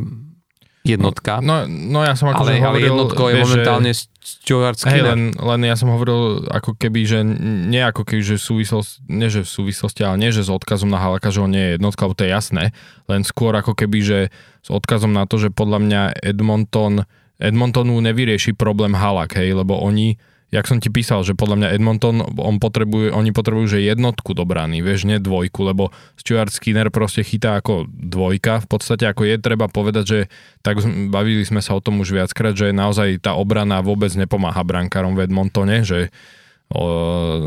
jednotka. 0.85 1.41
No, 1.41 1.65
no 1.65 2.05
ja 2.05 2.13
som 2.13 2.29
ako 2.29 2.45
ale, 2.45 2.61
hovoril, 2.61 2.69
ale 2.69 2.79
jednotko 2.93 3.23
je 3.33 3.37
momentálne 3.41 3.91
že, 3.97 4.05
Stuart 4.21 4.77
Hej, 4.85 5.01
len, 5.01 5.33
len 5.33 5.61
ja 5.65 5.77
som 5.81 5.89
hovoril 5.89 6.45
ako 6.53 6.77
keby, 6.77 7.01
že 7.09 7.25
nie 7.73 7.81
ako 7.81 8.05
keby, 8.05 8.21
že 8.21 8.37
súvislosť, 8.37 9.09
nie 9.09 9.33
že 9.33 9.49
v 9.49 9.51
súvislosti, 9.51 10.05
ale 10.05 10.21
nie, 10.21 10.29
že 10.29 10.45
s 10.45 10.53
odkazom 10.53 10.93
na 10.93 11.01
Halaka, 11.01 11.33
že 11.33 11.41
on 11.41 11.53
nie 11.53 11.73
je 11.73 11.75
jednotka, 11.81 12.05
lebo 12.05 12.17
to 12.17 12.29
je 12.29 12.33
jasné, 12.37 12.65
len 13.09 13.21
skôr 13.25 13.57
ako 13.57 13.73
keby, 13.73 13.99
že 14.05 14.19
s 14.61 14.69
odkazom 14.69 15.17
na 15.17 15.25
to, 15.25 15.41
že 15.41 15.49
podľa 15.49 15.79
mňa 15.81 16.03
Edmonton, 16.21 17.09
Edmontonu 17.41 17.97
nevyrieši 18.05 18.53
problém 18.53 18.93
Halak, 18.93 19.41
hej, 19.41 19.57
lebo 19.57 19.81
oni 19.81 20.21
jak 20.55 20.71
som 20.71 20.79
ti 20.79 20.87
písal, 20.87 21.27
že 21.27 21.35
podľa 21.35 21.59
mňa 21.59 21.69
Edmonton, 21.75 22.23
on 22.39 22.63
potrebuje, 22.63 23.11
oni 23.11 23.35
potrebujú, 23.35 23.75
že 23.75 23.83
jednotku 23.83 24.39
do 24.39 24.47
brány, 24.47 24.87
vieš, 24.87 25.03
nie 25.11 25.19
dvojku, 25.19 25.67
lebo 25.67 25.91
Stuart 26.15 26.55
Skinner 26.55 26.95
proste 26.95 27.27
chytá 27.27 27.59
ako 27.59 27.91
dvojka, 27.91 28.63
v 28.63 28.69
podstate 28.71 29.11
ako 29.11 29.27
je 29.27 29.37
treba 29.43 29.67
povedať, 29.67 30.05
že 30.07 30.19
tak 30.63 30.79
bavili 31.11 31.43
sme 31.43 31.59
sa 31.59 31.75
o 31.75 31.83
tom 31.83 31.99
už 31.99 32.15
viackrát, 32.15 32.55
že 32.55 32.71
naozaj 32.71 33.19
tá 33.19 33.35
obrana 33.35 33.83
vôbec 33.83 34.15
nepomáha 34.15 34.63
brankárom 34.63 35.19
v 35.19 35.27
Edmontone, 35.27 35.83
že 35.83 36.15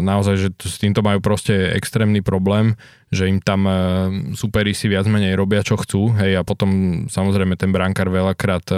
naozaj, 0.04 0.36
že 0.40 0.50
s 0.56 0.78
týmto 0.80 1.04
majú 1.04 1.20
proste 1.20 1.74
extrémny 1.76 2.22
problém, 2.22 2.78
že 3.12 3.28
im 3.28 3.44
tam 3.44 3.66
e, 3.68 3.74
superi 4.38 4.72
si 4.72 4.88
viac 4.88 5.10
menej 5.10 5.36
robia, 5.36 5.66
čo 5.66 5.76
chcú, 5.76 6.16
hej, 6.16 6.40
a 6.40 6.48
potom 6.48 7.04
samozrejme 7.12 7.60
ten 7.60 7.74
brankár 7.74 8.08
veľakrát 8.08 8.66
e, 8.72 8.78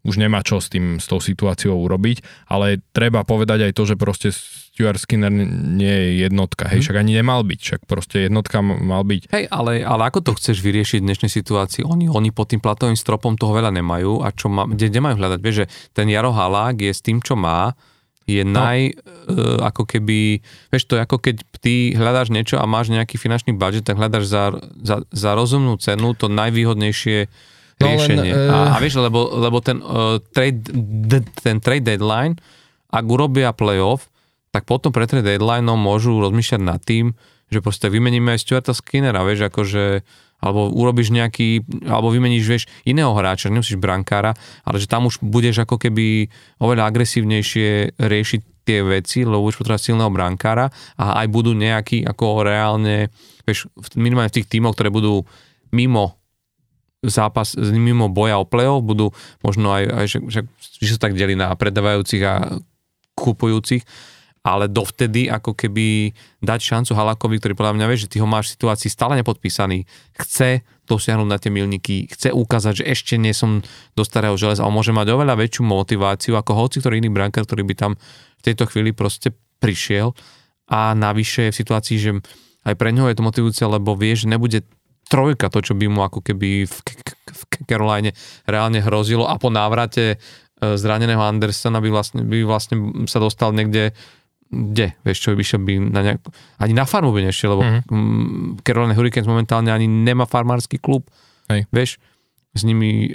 už 0.00 0.16
nemá 0.16 0.40
čo 0.40 0.60
s 0.60 0.72
tým, 0.72 0.96
s 0.96 1.06
tou 1.06 1.20
situáciou 1.20 1.76
urobiť, 1.76 2.48
ale 2.48 2.80
treba 2.96 3.20
povedať 3.24 3.68
aj 3.68 3.72
to, 3.76 3.82
že 3.84 3.96
proste 4.00 4.32
Stuart 4.32 4.96
Skinner 4.96 5.28
nie 5.28 5.92
je 5.92 6.24
jednotka, 6.24 6.64
hej, 6.72 6.80
mhm. 6.80 6.84
však 6.88 6.96
ani 6.96 7.12
nemal 7.20 7.44
byť, 7.44 7.60
však 7.60 7.80
proste 7.84 8.24
jednotka 8.24 8.64
mal 8.64 9.04
byť. 9.04 9.28
Hej, 9.28 9.44
ale, 9.52 9.84
ale 9.84 10.02
ako 10.08 10.24
to 10.24 10.32
chceš 10.40 10.64
vyriešiť 10.64 11.04
v 11.04 11.08
dnešnej 11.12 11.28
situácii? 11.28 11.82
Oni, 11.84 12.08
oni 12.08 12.32
pod 12.32 12.48
tým 12.48 12.64
platovým 12.64 12.96
stropom 12.96 13.36
toho 13.36 13.52
veľa 13.52 13.76
nemajú 13.76 14.24
a 14.24 14.32
čo 14.32 14.48
má, 14.48 14.64
kde, 14.64 14.88
kde 14.88 15.00
majú 15.04 15.20
hľadať? 15.20 15.40
Vieš, 15.44 15.56
že 15.64 15.66
ten 15.92 16.08
Jaro 16.08 16.32
Halák 16.32 16.80
je 16.80 16.92
s 16.96 17.04
tým, 17.04 17.20
čo 17.20 17.36
má, 17.36 17.76
je 18.24 18.46
no. 18.46 18.56
naj, 18.56 18.94
uh, 18.94 19.68
ako 19.68 19.84
keby, 19.84 20.40
vieš, 20.70 20.86
to 20.86 20.96
ako 20.96 21.18
keď 21.18 21.42
ty 21.60 21.92
hľadáš 21.92 22.30
niečo 22.30 22.56
a 22.56 22.64
máš 22.64 22.88
nejaký 22.94 23.18
finančný 23.18 23.58
budget, 23.58 23.84
tak 23.84 23.98
hľadáš 23.98 24.30
za, 24.30 24.44
za, 24.80 24.96
za 25.10 25.30
rozumnú 25.34 25.76
cenu 25.76 26.14
to 26.14 26.30
najvýhodnejšie 26.30 27.28
no, 27.80 27.86
riešenie. 27.88 28.32
Len, 28.32 28.48
uh... 28.48 28.52
a, 28.52 28.58
a 28.74 28.76
vieš, 28.78 29.00
lebo, 29.00 29.32
lebo 29.40 29.58
ten, 29.64 29.80
uh, 29.80 30.20
trade, 30.36 30.60
d, 30.70 31.24
ten 31.40 31.58
trade 31.58 31.82
deadline, 31.82 32.36
ak 32.92 33.04
urobia 33.08 33.56
playoff, 33.56 34.12
tak 34.52 34.68
potom 34.68 34.92
pre 34.92 35.08
trade 35.08 35.26
deadline 35.26 35.64
môžu 35.64 36.20
rozmýšľať 36.20 36.62
nad 36.62 36.80
tým, 36.82 37.16
že 37.50 37.58
proste 37.58 37.90
vymeníme 37.90 38.36
aj 38.36 38.42
Stuarta 38.46 38.72
Skinnera, 38.76 39.26
vieš, 39.26 39.50
akože 39.50 40.06
alebo 40.40 40.72
urobíš 40.72 41.12
nejaký, 41.12 41.60
alebo 41.84 42.08
vymeníš, 42.08 42.44
vieš, 42.48 42.64
iného 42.88 43.12
hráča, 43.12 43.52
nemusíš 43.52 43.76
brankára, 43.76 44.32
ale 44.64 44.80
že 44.80 44.88
tam 44.88 45.04
už 45.04 45.20
budeš 45.20 45.68
ako 45.68 45.76
keby 45.76 46.32
oveľa 46.56 46.88
agresívnejšie 46.88 48.00
riešiť 48.00 48.40
tie 48.64 48.80
veci, 48.80 49.28
lebo 49.28 49.44
už 49.44 49.60
potrebuješ 49.60 49.92
silného 49.92 50.08
brankára 50.08 50.72
a 50.96 51.20
aj 51.20 51.26
budú 51.28 51.52
nejakí 51.52 52.08
ako 52.08 52.40
reálne, 52.44 53.12
vieš, 53.44 53.68
minimálne 53.92 54.32
v 54.32 54.40
tých 54.40 54.48
tímoch, 54.48 54.72
ktoré 54.72 54.88
budú 54.88 55.28
mimo 55.76 56.19
zápas 57.00 57.56
mimo 57.56 58.12
boja 58.12 58.36
o 58.36 58.44
play-off, 58.44 58.84
budú 58.84 59.16
možno 59.40 59.72
aj, 59.72 59.84
aj 59.88 60.06
že, 60.06 60.18
že, 60.28 60.40
že 60.84 60.92
sa 60.96 61.08
tak 61.08 61.16
delí 61.16 61.32
na 61.32 61.52
predávajúcich 61.56 62.22
a 62.24 62.60
kupujúcich, 63.16 63.84
ale 64.40 64.72
dovtedy 64.72 65.28
ako 65.28 65.52
keby 65.52 66.16
dať 66.40 66.60
šancu 66.60 66.92
Halakovi, 66.96 67.36
ktorý 67.36 67.52
podľa 67.52 67.76
mňa 67.76 67.86
vie, 67.92 67.98
že 68.00 68.08
ty 68.08 68.16
ho 68.24 68.28
máš 68.28 68.52
v 68.52 68.54
situácii 68.56 68.88
stále 68.88 69.16
nepodpísaný, 69.20 69.84
chce 70.16 70.64
dosiahnuť 70.88 71.28
na 71.28 71.36
tie 71.36 71.52
milníky, 71.52 72.08
chce 72.08 72.32
ukázať, 72.32 72.80
že 72.80 72.88
ešte 72.88 73.14
nie 73.20 73.36
som 73.36 73.60
do 73.92 74.02
starého 74.02 74.34
železa 74.40 74.64
a 74.64 74.72
môže 74.72 74.96
mať 74.96 75.12
oveľa 75.12 75.36
väčšiu 75.36 75.62
motiváciu 75.62 76.32
ako 76.40 76.56
hoci 76.56 76.80
ktorý 76.80 77.04
iný 77.04 77.12
brankár, 77.12 77.44
ktorý 77.44 77.68
by 77.68 77.74
tam 77.76 77.92
v 78.40 78.42
tejto 78.42 78.64
chvíli 78.64 78.96
proste 78.96 79.36
prišiel. 79.60 80.16
A 80.72 80.96
navyše 80.96 81.50
je 81.50 81.52
v 81.52 81.60
situácii, 81.60 81.96
že 82.00 82.10
aj 82.64 82.74
pre 82.80 82.96
ňoho 82.96 83.12
je 83.12 83.16
to 83.20 83.26
motivujúce, 83.26 83.62
lebo 83.68 83.92
vie, 83.92 84.16
že 84.16 84.28
nebude 84.28 84.64
trojka, 85.10 85.50
to, 85.50 85.58
čo 85.60 85.74
by 85.74 85.90
mu 85.90 86.06
ako 86.06 86.22
keby 86.22 86.70
v, 86.70 86.76
v 87.26 87.42
Caroline 87.66 88.14
reálne 88.46 88.78
hrozilo 88.78 89.26
a 89.26 89.34
po 89.42 89.50
návrate 89.50 90.14
e, 90.14 90.16
zraneného 90.78 91.18
Andersona 91.18 91.82
by 91.82 91.90
vlastne, 91.90 92.22
by 92.22 92.46
vlastne 92.46 93.06
sa 93.10 93.18
dostal 93.18 93.50
niekde 93.50 93.90
kde, 94.50 94.98
vieš 95.06 95.18
čo, 95.22 95.38
vyšiel 95.38 95.62
by 95.62 95.74
na 95.78 96.00
nejak, 96.02 96.26
ani 96.58 96.74
na 96.74 96.82
farmu 96.82 97.14
by 97.14 97.22
nešiel, 97.22 97.54
lebo 97.54 97.62
mm-hmm. 97.62 98.66
Carolina 98.66 98.98
Hurricanes 98.98 99.30
momentálne 99.30 99.70
ani 99.70 99.86
nemá 99.86 100.26
farmársky 100.26 100.82
klub, 100.82 101.06
Hej. 101.46 101.70
vieš, 101.70 102.02
s 102.50 102.66
nimi 102.66 103.14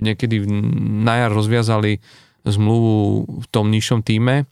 niekedy 0.00 0.48
na 1.04 1.20
jar 1.20 1.30
rozviazali 1.36 2.00
zmluvu 2.48 3.28
v 3.44 3.46
tom 3.52 3.68
nižšom 3.68 4.00
týme, 4.00 4.48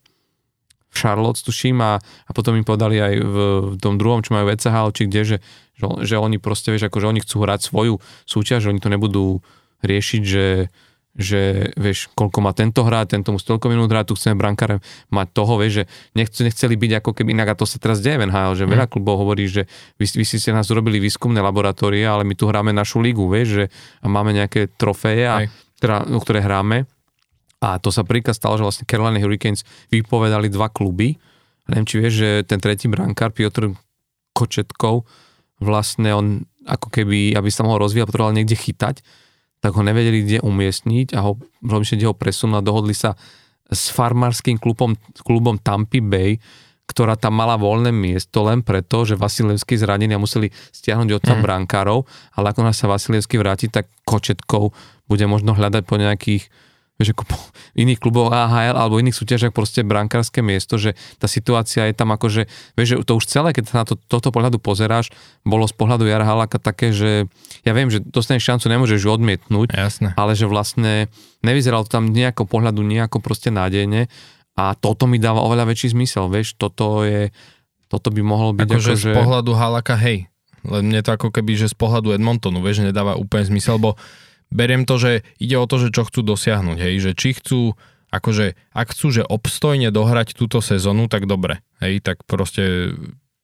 Charlotte 0.97 1.44
tuším 1.44 1.84
a, 1.84 2.01
a 2.01 2.30
potom 2.32 2.57
im 2.57 2.64
podali 2.64 2.97
aj 2.97 3.14
v, 3.20 3.36
v 3.70 3.74
tom 3.76 4.01
druhom, 4.01 4.24
čo 4.24 4.32
majú 4.32 4.49
VCH, 4.49 4.76
či 4.97 5.03
kde, 5.05 5.22
že 5.22 5.38
že, 5.76 5.86
že 6.03 6.16
oni 6.16 6.40
proste, 6.40 6.72
vieš, 6.72 6.88
ako, 6.88 7.05
že 7.05 7.11
oni 7.12 7.20
chcú 7.20 7.36
hrať 7.44 7.61
svoju 7.68 7.94
súťaž, 8.24 8.64
že 8.64 8.70
oni 8.72 8.80
to 8.80 8.88
nebudú 8.88 9.44
riešiť, 9.84 10.22
že, 10.24 10.72
že 11.12 11.40
vieš, 11.76 12.09
koľko 12.16 12.38
má 12.40 12.57
tento 12.57 12.80
hrať, 12.80 13.12
tento 13.12 13.36
musí 13.36 13.44
toľko 13.44 13.68
minút 13.68 13.92
hrať, 13.92 14.09
tu 14.09 14.16
chceme 14.16 14.40
brankáre 14.40 14.80
mať 15.12 15.26
toho, 15.36 15.61
vieš, 15.61 15.72
že 15.72 15.84
nechce, 16.16 16.40
nechceli 16.40 16.74
byť 16.80 16.92
ako 17.05 17.11
keby 17.12 17.36
inak, 17.36 17.53
a 17.53 17.59
to 17.61 17.68
sa 17.68 17.76
teraz 17.76 18.01
deje 18.01 18.16
v 18.16 18.28
NHL, 18.28 18.57
že 18.57 18.64
mm. 18.64 18.72
veľa 18.72 18.86
klubov 18.88 19.20
hovorí, 19.20 19.44
že 19.44 19.68
vy, 20.01 20.09
vy 20.09 20.24
si 20.24 20.40
ste 20.40 20.57
nás 20.57 20.68
urobili 20.72 20.97
výskumné 20.97 21.44
laboratórie, 21.44 22.05
ale 22.09 22.24
my 22.24 22.32
tu 22.32 22.49
hráme 22.49 22.72
našu 22.72 23.05
ligu, 23.05 23.28
vieš, 23.28 23.49
že 23.61 23.64
a 24.01 24.09
máme 24.09 24.32
nejaké 24.32 24.72
trofeje, 24.80 25.24
a, 25.28 25.36
o 26.09 26.20
ktoré 26.24 26.40
hráme. 26.40 26.88
A 27.67 27.83
to 27.83 27.91
sa 27.91 28.07
príklad 28.07 28.39
stalo, 28.39 28.55
že 28.55 28.62
vlastne 28.62 28.87
Carolina 28.87 29.19
Hurricanes 29.19 29.67
vypovedali 29.91 30.47
dva 30.47 30.71
kluby. 30.71 31.19
Neviem, 31.67 31.87
či 31.91 31.99
vieš, 31.99 32.14
že 32.23 32.31
ten 32.47 32.62
tretí 32.62 32.87
brankár 32.87 33.35
Piotr 33.35 33.75
Kočetkov 34.31 35.03
vlastne 35.59 36.14
on 36.14 36.27
ako 36.62 36.95
keby, 36.95 37.35
aby 37.35 37.51
sa 37.51 37.67
mohol 37.67 37.83
rozvíjať, 37.83 38.07
potreboval 38.07 38.39
niekde 38.39 38.55
chytať, 38.55 39.03
tak 39.59 39.73
ho 39.75 39.83
nevedeli 39.83 40.23
kde 40.23 40.39
umiestniť 40.47 41.17
a 41.17 41.27
ho, 41.27 41.43
kde 41.62 42.07
ho 42.07 42.14
presunúť 42.14 42.62
a 42.62 42.67
dohodli 42.67 42.95
sa 42.95 43.19
s 43.67 43.91
farmárským 43.91 44.62
klubom, 44.62 44.95
klubom 45.27 45.59
Tampa 45.59 45.99
Bay, 45.99 46.39
ktorá 46.87 47.19
tam 47.19 47.35
mala 47.35 47.59
voľné 47.59 47.91
miesto 47.91 48.47
len 48.47 48.62
preto, 48.62 49.03
že 49.03 49.19
Vasilevský 49.19 49.75
zranený 49.75 50.14
a 50.14 50.23
museli 50.23 50.55
stiahnuť 50.71 51.19
od 51.19 51.23
tam 51.23 51.43
mm. 51.43 51.45
brankárov, 51.45 52.07
ale 52.39 52.55
ako 52.55 52.71
sa 52.71 52.87
Vasilevský 52.87 53.43
vráti, 53.43 53.67
tak 53.67 53.91
kočetkou 54.07 54.71
bude 55.11 55.27
možno 55.27 55.51
hľadať 55.59 55.83
po 55.83 55.99
nejakých 55.99 56.47
vieš, 56.97 57.12
ako 57.12 57.24
po 57.28 57.36
iných 57.76 58.01
kluboch 58.01 58.32
AHL 58.32 58.76
alebo 58.76 58.97
iných 58.97 59.16
súťažiach 59.16 59.53
proste 59.53 59.84
brankárske 59.84 60.40
miesto, 60.40 60.80
že 60.80 60.97
tá 61.20 61.28
situácia 61.28 61.84
je 61.88 61.94
tam 61.94 62.09
ako, 62.12 62.26
že 62.32 62.42
vieš, 62.72 62.97
že 62.97 62.97
to 63.05 63.20
už 63.20 63.24
celé, 63.28 63.53
keď 63.53 63.64
sa 63.68 63.74
na 63.80 63.84
to, 63.84 64.01
toto 64.01 64.32
pohľadu 64.32 64.57
pozeráš, 64.57 65.12
bolo 65.44 65.68
z 65.68 65.76
pohľadu 65.76 66.09
Jara 66.09 66.24
Halaka 66.24 66.57
také, 66.57 66.97
že 66.97 67.28
ja 67.68 67.72
viem, 67.76 67.92
že 67.92 68.01
dostaneš 68.01 68.49
šancu, 68.49 68.72
nemôžeš 68.72 69.05
ju 69.05 69.11
odmietnúť, 69.12 69.76
Jasne. 69.76 70.16
ale 70.16 70.32
že 70.32 70.49
vlastne 70.49 71.12
nevyzeralo 71.44 71.84
to 71.84 72.01
tam 72.01 72.09
nejako 72.09 72.49
pohľadu 72.49 72.80
nejako 72.80 73.20
proste 73.20 73.53
nádejne 73.53 74.09
a 74.57 74.72
toto 74.72 75.05
mi 75.05 75.20
dáva 75.20 75.44
oveľa 75.44 75.68
väčší 75.68 75.92
zmysel, 75.92 76.32
vieš, 76.32 76.57
toto 76.57 77.05
je, 77.05 77.28
toto 77.92 78.09
by 78.09 78.24
mohlo 78.24 78.57
byť 78.57 78.72
akože 78.72 78.92
ako, 78.97 79.03
že... 79.05 79.11
z 79.12 79.16
pohľadu 79.20 79.53
Halaka, 79.53 79.94
hej, 80.01 80.32
len 80.64 80.82
mne 80.88 81.05
to 81.05 81.12
ako 81.12 81.28
keby, 81.28 81.61
že 81.61 81.68
z 81.68 81.76
pohľadu 81.76 82.16
Edmontonu, 82.16 82.64
vieš, 82.64 82.80
nedáva 82.82 83.20
úplne 83.20 83.44
zmysel, 83.44 83.76
bo 83.76 84.01
beriem 84.57 84.88
to, 84.88 84.96
že 84.96 85.12
ide 85.36 85.61
o 85.61 85.68
to, 85.68 85.76
že 85.76 85.92
čo 85.92 86.09
chcú 86.09 86.24
dosiahnuť, 86.24 86.78
hej, 86.80 86.94
že 87.04 87.11
či 87.12 87.36
chcú, 87.36 87.76
akože, 88.09 88.57
ak 88.72 88.96
chcú, 88.96 89.07
že 89.12 89.22
obstojne 89.28 89.92
dohrať 89.92 90.32
túto 90.32 90.64
sezónu, 90.64 91.12
tak 91.12 91.28
dobre, 91.28 91.61
hej, 91.84 92.00
tak 92.00 92.24
proste 92.24 92.96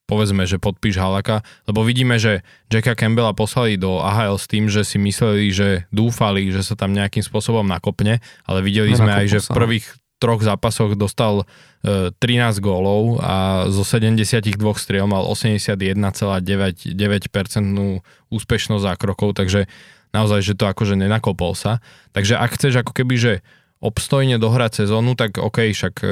povedzme, 0.03 0.43
že 0.43 0.59
podpíš 0.59 0.99
Halaka, 0.99 1.47
lebo 1.63 1.85
vidíme, 1.87 2.19
že 2.19 2.43
Jacka 2.67 2.97
Campbella 2.97 3.31
poslali 3.31 3.79
do 3.79 4.03
AHL 4.03 4.35
s 4.35 4.51
tým, 4.51 4.67
že 4.67 4.83
si 4.83 4.99
mysleli, 4.99 5.47
že 5.53 5.87
dúfali, 5.95 6.51
že 6.51 6.59
sa 6.65 6.75
tam 6.75 6.91
nejakým 6.91 7.23
spôsobom 7.23 7.63
nakopne, 7.63 8.19
ale 8.43 8.59
videli 8.59 8.91
sme 8.91 9.15
aj, 9.15 9.25
že 9.31 9.39
v 9.47 9.49
prvých 9.55 9.85
troch 10.23 10.39
zápasoch 10.39 10.95
dostal 10.95 11.43
e, 11.83 12.15
13 12.15 12.63
gólov 12.63 13.19
a 13.19 13.67
zo 13.67 13.83
72 13.83 14.55
striel 14.79 15.03
mal 15.03 15.27
81,9% 15.27 16.95
úspešnosť 18.31 18.83
zákrokov, 18.87 19.35
takže 19.35 19.67
naozaj, 20.13 20.39
že 20.45 20.53
to 20.53 20.69
akože 20.69 20.95
nenakopol 20.95 21.57
sa. 21.57 21.81
Takže 22.13 22.37
ak 22.37 22.55
chceš 22.55 22.85
ako 22.85 22.93
keby, 22.93 23.15
že 23.17 23.33
obstojne 23.83 24.39
dohrať 24.39 24.87
sezónu, 24.87 25.19
tak 25.19 25.35
OK, 25.35 25.75
však 25.75 25.95
e, 25.99 26.07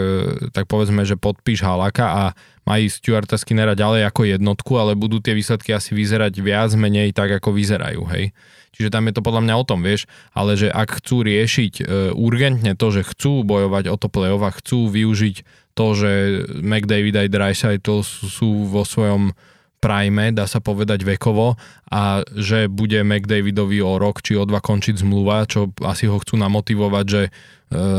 tak 0.51 0.67
povedzme, 0.67 1.07
že 1.07 1.15
podpíš 1.15 1.63
Halaka 1.63 2.05
a 2.11 2.23
ísť 2.67 3.03
Stuarta 3.03 3.35
Skinnera 3.39 3.75
ďalej 3.79 4.11
ako 4.11 4.27
jednotku, 4.27 4.75
ale 4.75 4.99
budú 4.99 5.23
tie 5.23 5.31
výsledky 5.31 5.71
asi 5.71 5.95
vyzerať 5.95 6.35
viac 6.43 6.71
menej 6.75 7.15
tak, 7.15 7.31
ako 7.39 7.55
vyzerajú, 7.55 8.03
hej. 8.11 8.35
Čiže 8.75 8.91
tam 8.91 9.07
je 9.07 9.13
to 9.15 9.23
podľa 9.23 9.43
mňa 9.43 9.55
o 9.55 9.67
tom, 9.67 9.83
vieš, 9.83 10.07
ale 10.31 10.55
že 10.55 10.71
ak 10.71 10.99
chcú 10.99 11.23
riešiť 11.23 11.73
e, 11.79 11.83
urgentne 12.15 12.75
to, 12.75 12.87
že 12.91 13.07
chcú 13.07 13.43
bojovať 13.47 13.87
o 13.87 13.95
to 13.95 14.07
play-off 14.11 14.43
a 14.43 14.55
chcú 14.55 14.91
využiť 14.91 15.35
to, 15.75 15.85
že 15.95 16.11
McDavid 16.59 17.15
aj 17.15 17.27
Dreisaitl 17.31 18.03
sú 18.03 18.67
vo 18.67 18.83
svojom 18.83 19.31
prime, 19.81 20.29
dá 20.29 20.45
sa 20.45 20.61
povedať 20.61 21.01
vekovo 21.01 21.57
a 21.89 22.21
že 22.37 22.69
bude 22.69 23.01
McDavidovi 23.01 23.81
o 23.81 23.97
rok 23.97 24.21
či 24.21 24.37
o 24.37 24.45
dva 24.45 24.61
končiť 24.61 25.01
zmluva, 25.01 25.49
čo 25.49 25.73
asi 25.81 26.05
ho 26.05 26.21
chcú 26.21 26.37
namotivovať, 26.37 27.05
že 27.09 27.21
e, 27.27 27.29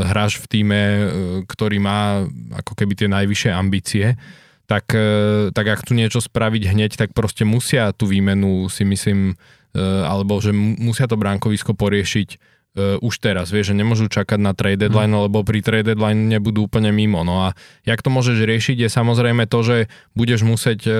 hráš 0.07 0.39
v 0.39 0.45
týme, 0.47 0.81
e, 0.81 1.03
ktorý 1.43 1.77
má 1.83 2.23
ako 2.63 2.73
keby 2.79 2.93
tie 2.95 3.11
najvyššie 3.11 3.51
ambície, 3.51 4.15
tak, 4.63 4.95
e, 4.95 5.51
tak 5.51 5.65
ak 5.67 5.83
chcú 5.83 5.93
niečo 5.99 6.23
spraviť 6.23 6.63
hneď, 6.71 6.91
tak 6.95 7.11
proste 7.11 7.43
musia 7.43 7.91
tú 7.91 8.07
výmenu 8.07 8.71
si 8.71 8.87
myslím, 8.87 9.35
e, 9.75 9.83
alebo 9.83 10.39
že 10.39 10.55
musia 10.55 11.05
to 11.11 11.19
bránkovisko 11.19 11.75
poriešiť 11.75 12.52
uh, 12.73 12.97
už 12.99 13.21
teraz, 13.21 13.53
vieš, 13.53 13.73
že 13.73 13.79
nemôžu 13.79 14.09
čakať 14.09 14.39
na 14.41 14.51
trade 14.57 14.81
deadline, 14.85 15.13
hmm. 15.13 15.29
lebo 15.29 15.45
pri 15.45 15.61
trade 15.61 15.93
deadline 15.93 16.29
nebudú 16.29 16.65
úplne 16.65 16.89
mimo. 16.89 17.21
No 17.21 17.49
a 17.49 17.57
jak 17.85 18.01
to 18.01 18.09
môžeš 18.09 18.41
riešiť 18.41 18.85
je 18.85 18.89
samozrejme 18.89 19.45
to, 19.45 19.59
že 19.61 19.77
budeš 20.17 20.41
musieť 20.45 20.79
uh, 20.85 20.95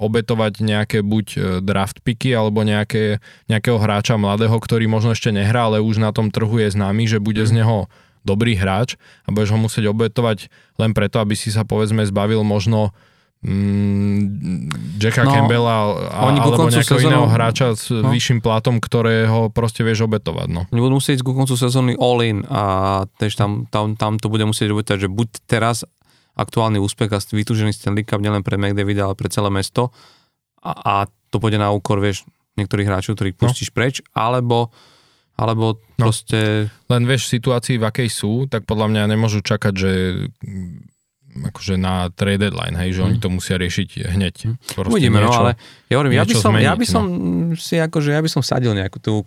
obetovať 0.00 0.64
nejaké 0.64 0.98
buď 1.04 1.26
uh, 1.36 1.42
draft 1.60 2.00
picky 2.00 2.32
alebo 2.32 2.64
nejaké, 2.64 3.20
nejakého 3.46 3.76
hráča 3.76 4.16
mladého, 4.16 4.56
ktorý 4.56 4.88
možno 4.88 5.12
ešte 5.12 5.32
nehrá, 5.32 5.68
ale 5.68 5.84
už 5.84 6.00
na 6.00 6.10
tom 6.10 6.32
trhu 6.32 6.60
je 6.60 6.72
známy, 6.72 7.04
že 7.06 7.20
bude 7.20 7.44
hmm. 7.44 7.50
z 7.50 7.56
neho 7.64 7.76
dobrý 8.26 8.58
hráč 8.58 9.00
a 9.24 9.32
budeš 9.32 9.56
ho 9.56 9.58
musieť 9.60 9.88
obetovať 9.88 10.52
len 10.76 10.92
preto, 10.92 11.22
aby 11.22 11.32
si 11.32 11.48
sa 11.48 11.64
povedzme 11.64 12.04
zbavil 12.04 12.44
možno 12.44 12.92
mm, 13.44 14.98
Jacka 14.98 15.22
no, 15.26 15.30
Campbella 15.30 15.74
a, 16.10 16.30
oni 16.30 16.38
alebo 16.42 16.66
nejakého 16.66 16.98
sezónu, 16.98 17.10
iného 17.14 17.26
hráča 17.30 17.78
s 17.78 17.90
no. 17.90 18.10
vyšším 18.10 18.42
platom, 18.42 18.82
ktorého 18.82 19.54
proste 19.54 19.86
vieš 19.86 20.06
obetovať. 20.10 20.48
No. 20.50 20.62
Oni 20.70 20.80
budú 20.82 20.98
musieť 20.98 21.22
ku 21.22 21.34
koncu 21.34 21.54
sezóny 21.54 21.94
all 21.98 22.18
in 22.24 22.42
a 22.50 23.04
tež 23.18 23.38
tam, 23.38 23.70
tam, 23.70 23.94
tam 23.94 24.18
to 24.18 24.26
bude 24.26 24.42
musieť 24.42 24.74
obetovať, 24.74 25.06
že 25.06 25.10
buď 25.10 25.28
teraz 25.46 25.76
aktuálny 26.38 26.78
úspech 26.78 27.10
a 27.10 27.18
vytúžený 27.18 27.74
Stanley 27.74 28.06
Cup 28.06 28.22
nielen 28.22 28.46
pre 28.46 28.58
McDavida, 28.58 29.10
ale 29.10 29.18
pre 29.18 29.26
celé 29.30 29.50
mesto 29.50 29.90
a, 30.62 30.72
a 30.74 30.94
to 31.30 31.36
pôjde 31.38 31.60
na 31.60 31.70
úkor, 31.74 31.98
vieš, 31.98 32.26
niektorých 32.58 32.88
hráčov, 32.88 33.18
ktorých 33.18 33.36
no. 33.38 33.40
pustíš 33.46 33.70
no. 33.70 33.74
preč, 33.74 33.94
alebo 34.14 34.70
alebo 35.38 35.78
no. 35.78 36.10
proste... 36.10 36.66
Len 36.90 37.02
vieš, 37.06 37.30
v 37.30 37.38
situácii, 37.38 37.78
v 37.78 37.86
akej 37.86 38.10
sú, 38.10 38.50
tak 38.50 38.66
podľa 38.66 38.90
mňa 38.90 39.02
nemôžu 39.14 39.38
čakať, 39.38 39.70
že 39.70 39.90
akože 41.28 41.78
na 41.78 42.10
trade 42.10 42.48
deadline, 42.48 42.74
hej, 42.74 42.98
že 42.98 43.00
hmm. 43.00 43.08
oni 43.08 43.16
to 43.20 43.28
musia 43.30 43.56
riešiť 43.60 43.88
hneď. 44.10 44.34
Hmm. 44.48 44.56
Uvidíme, 44.88 45.20
no 45.22 45.30
ale 45.30 45.50
ja 45.86 46.00
hovorím, 46.00 46.18
ja 46.18 46.24
by 46.24 46.34
som, 46.34 46.52
zmeniť, 46.52 46.66
ja 46.66 46.74
by 46.74 46.86
som 46.86 47.04
no. 47.04 47.14
si 47.54 47.76
akože, 47.78 48.10
ja 48.10 48.22
by 48.24 48.30
som 48.30 48.42
sadil 48.42 48.72
nejakú 48.74 48.98
tú, 48.98 49.22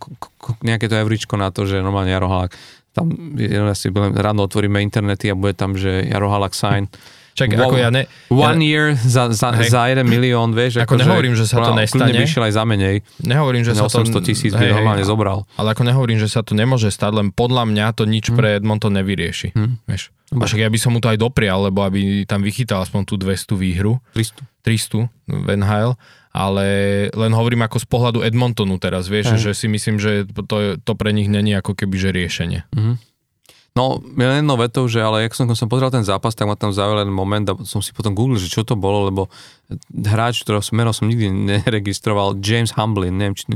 nejaké 0.66 0.92
to 0.92 1.00
evričko 1.00 1.40
na 1.40 1.54
to, 1.54 1.64
že 1.64 1.80
normálne 1.80 2.12
Jarohalak, 2.12 2.58
tam 2.92 3.08
ja 3.40 3.72
si 3.72 3.88
ráno 3.96 4.44
otvoríme 4.50 4.84
internety 4.84 5.32
a 5.32 5.40
bude 5.40 5.56
tam, 5.56 5.80
že 5.80 6.04
Jarohalak 6.10 6.52
sign 6.52 6.92
Čak, 7.32 7.56
wow, 7.56 7.72
ako 7.72 7.76
ja 7.80 7.90
ne... 7.90 8.04
One 8.28 8.60
ja, 8.60 8.68
year 8.68 8.86
za, 9.00 9.32
za, 9.32 9.56
za 9.56 9.82
jeden 9.88 10.08
milión, 10.12 10.52
vieš. 10.52 10.84
Ako, 10.84 10.96
ako 10.96 11.08
nehovorím, 11.08 11.34
že 11.40 11.46
sa 11.48 11.64
to 11.64 11.72
nestane. 11.72 12.12
By 12.12 12.28
aj 12.28 12.54
za 12.54 12.64
menej. 12.68 12.96
Nehovorím, 13.24 13.64
že 13.64 13.72
sa 13.76 13.88
to... 13.88 14.04
800 14.04 14.28
tisíc 14.28 14.52
by 14.52 14.66
normálne 14.68 15.06
zobral. 15.08 15.48
Ale 15.56 15.72
ako 15.72 15.88
nehovorím, 15.88 16.20
že 16.20 16.28
sa 16.28 16.44
to 16.44 16.52
nemôže 16.54 16.92
stať, 16.92 17.12
len 17.16 17.28
podľa 17.32 17.72
mňa 17.72 17.86
to 17.96 18.04
nič 18.04 18.30
hmm. 18.30 18.36
pre 18.36 18.48
Edmonton 18.60 18.94
nevyrieši. 19.00 19.56
Hmm. 19.56 19.80
Vieš. 19.88 20.12
A 20.32 20.44
však 20.48 20.64
ja 20.64 20.70
by 20.72 20.80
som 20.80 20.96
mu 20.96 21.04
to 21.04 21.12
aj 21.12 21.20
doprial, 21.20 21.68
lebo 21.68 21.84
aby 21.84 22.24
tam 22.24 22.40
vychytal 22.40 22.84
aspoň 22.84 23.04
tú 23.04 23.20
200 23.20 23.52
výhru. 23.60 24.00
300. 24.16 24.48
300 24.64 25.12
Van 25.28 25.64
Hale 25.68 25.96
ale 26.32 26.68
len 27.12 27.32
hovorím 27.36 27.68
ako 27.68 27.78
z 27.84 27.88
pohľadu 27.92 28.20
Edmontonu 28.24 28.80
teraz, 28.80 29.12
vieš, 29.12 29.36
Aj. 29.36 29.40
že 29.40 29.52
si 29.52 29.68
myslím, 29.68 30.00
že 30.00 30.24
to, 30.32 30.80
to 30.80 30.94
pre 30.96 31.12
nich 31.12 31.28
není 31.28 31.52
ako 31.52 31.76
keby 31.76 31.96
že 32.00 32.10
riešenie. 32.16 32.64
Mm-hmm. 32.72 32.96
No, 33.72 34.04
jednou 34.04 34.60
vetou, 34.60 34.84
že 34.92 35.00
ale 35.00 35.24
jak 35.24 35.32
som, 35.32 35.48
som 35.56 35.72
pozrel 35.72 35.88
ten 35.88 36.04
zápas, 36.04 36.36
tak 36.36 36.44
ma 36.44 36.60
tam 36.60 36.76
zaujal 36.76 37.08
jeden 37.08 37.16
moment 37.16 37.48
a 37.48 37.56
som 37.64 37.80
si 37.80 37.96
potom 37.96 38.12
googlil, 38.12 38.36
že 38.36 38.52
čo 38.52 38.68
to 38.68 38.76
bolo, 38.76 39.08
lebo 39.08 39.32
hráč, 39.96 40.44
ktorého 40.44 40.60
meno 40.76 40.92
som 40.92 41.08
nikdy 41.08 41.32
neregistroval, 41.32 42.36
James 42.44 42.76
Humblin, 42.76 43.16
neviem, 43.16 43.32
či, 43.32 43.48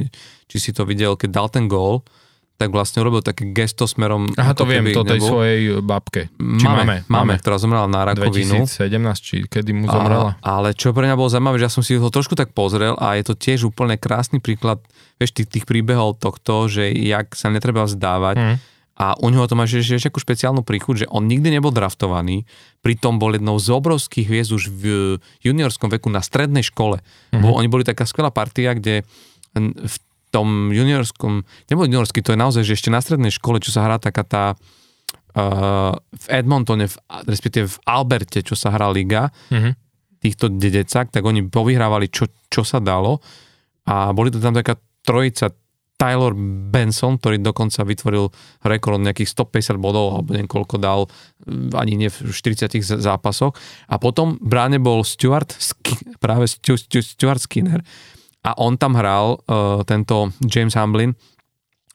či 0.48 0.58
si 0.58 0.72
to 0.72 0.88
videl, 0.88 1.20
keď 1.20 1.30
dal 1.36 1.48
ten 1.52 1.68
gól, 1.68 2.08
tak 2.56 2.72
vlastne 2.72 3.04
urobil 3.04 3.20
také 3.20 3.52
gesto 3.52 3.84
smerom... 3.84 4.32
Aha, 4.40 4.56
to 4.56 4.64
viem, 4.64 4.88
to 4.96 5.04
tej 5.04 5.20
nebol. 5.20 5.28
svojej 5.36 5.84
babke. 5.84 6.32
Či 6.40 6.64
máme, 6.64 7.04
máme, 7.04 7.12
máme, 7.12 7.34
ktorá 7.36 7.60
zomrela 7.60 7.84
na 7.84 8.08
rakovinu. 8.08 8.64
2017, 8.64 8.96
či 9.20 9.36
kedy 9.44 9.76
mu 9.76 9.92
zomrela. 9.92 10.40
A, 10.40 10.64
ale 10.64 10.72
čo 10.72 10.96
pre 10.96 11.12
mňa 11.12 11.20
bolo 11.20 11.28
zaujímavé, 11.28 11.60
že 11.60 11.68
ja 11.68 11.74
som 11.76 11.84
si 11.84 12.00
ho 12.00 12.08
trošku 12.08 12.40
tak 12.40 12.56
pozrel 12.56 12.96
a 12.96 13.20
je 13.20 13.28
to 13.28 13.36
tiež 13.36 13.68
úplne 13.68 14.00
krásny 14.00 14.40
príklad, 14.40 14.80
vieš, 15.20 15.36
tých, 15.36 15.52
tých 15.52 15.66
príbehov 15.68 16.24
tohto, 16.24 16.72
že 16.72 16.88
jak 16.96 17.36
sa 17.36 17.52
netreba 17.52 17.84
vzdávať. 17.84 18.40
Hmm 18.40 18.58
a 18.96 19.20
u 19.20 19.28
neho 19.28 19.44
to 19.44 19.60
má 19.60 19.68
ešte 19.68 20.08
akú 20.08 20.24
špeciálnu 20.24 20.64
príchuť, 20.64 21.06
že 21.06 21.12
on 21.12 21.28
nikdy 21.28 21.52
nebol 21.52 21.76
draftovaný, 21.76 22.48
pritom 22.80 23.20
bol 23.20 23.36
jednou 23.36 23.60
z 23.60 23.76
obrovských 23.76 24.24
hviezd 24.24 24.52
už 24.56 24.64
v 24.72 24.84
juniorskom 25.44 25.92
veku 25.92 26.08
na 26.08 26.24
strednej 26.24 26.64
škole. 26.64 27.04
Mm-hmm. 27.04 27.44
Bo 27.44 27.60
oni 27.60 27.68
boli 27.68 27.84
taká 27.84 28.08
skvelá 28.08 28.32
partia, 28.32 28.72
kde 28.72 29.04
v 29.60 29.96
tom 30.32 30.72
juniorskom, 30.72 31.44
nebol 31.68 31.88
juniorský, 31.88 32.24
to 32.24 32.36
je 32.36 32.40
naozaj, 32.40 32.64
že 32.64 32.76
ešte 32.76 32.92
na 32.92 33.04
strednej 33.04 33.32
škole, 33.36 33.60
čo 33.60 33.72
sa 33.76 33.84
hrá 33.84 34.00
taká 34.00 34.24
tá 34.24 34.44
uh, 34.56 35.96
v 35.96 36.26
Edmontone, 36.32 36.88
v, 36.88 36.96
respektíve 37.28 37.72
v 37.72 37.78
Alberte, 37.88 38.44
čo 38.44 38.56
sa 38.56 38.72
hrá 38.72 38.88
liga, 38.92 39.32
mm-hmm. 39.52 39.74
týchto 40.24 40.52
dedecák, 40.52 41.12
tak 41.12 41.24
oni 41.24 41.44
povyhrávali, 41.48 42.08
čo, 42.12 42.32
čo 42.48 42.64
sa 42.64 42.80
dalo 42.80 43.20
a 43.86 44.12
boli 44.16 44.32
to 44.32 44.40
tam 44.40 44.56
taká 44.56 44.80
trojica 45.06 45.54
Tyler 45.96 46.36
Benson, 46.72 47.16
ktorý 47.16 47.40
dokonca 47.40 47.88
vytvoril 47.88 48.28
rekord 48.68 49.00
nejakých 49.00 49.32
150 49.32 49.80
bodov, 49.80 50.20
alebo 50.20 50.36
neviem 50.36 50.52
koľko 50.52 50.76
dal, 50.76 51.08
mm, 51.48 51.72
ani 51.72 51.94
nie 51.96 52.10
v 52.12 52.36
40 52.36 53.00
zápasoch. 53.00 53.56
A 53.88 53.96
potom 53.96 54.36
bráne 54.44 54.78
bol 54.78 55.08
Stuart, 55.08 55.56
práve 56.24 56.52
Stuart 56.52 57.40
Skinner 57.40 57.80
a 58.46 58.52
on 58.62 58.78
tam 58.78 58.94
hral 58.94 59.42
uh, 59.50 59.82
tento 59.90 60.30
James 60.46 60.78
Hamlin 60.78 61.18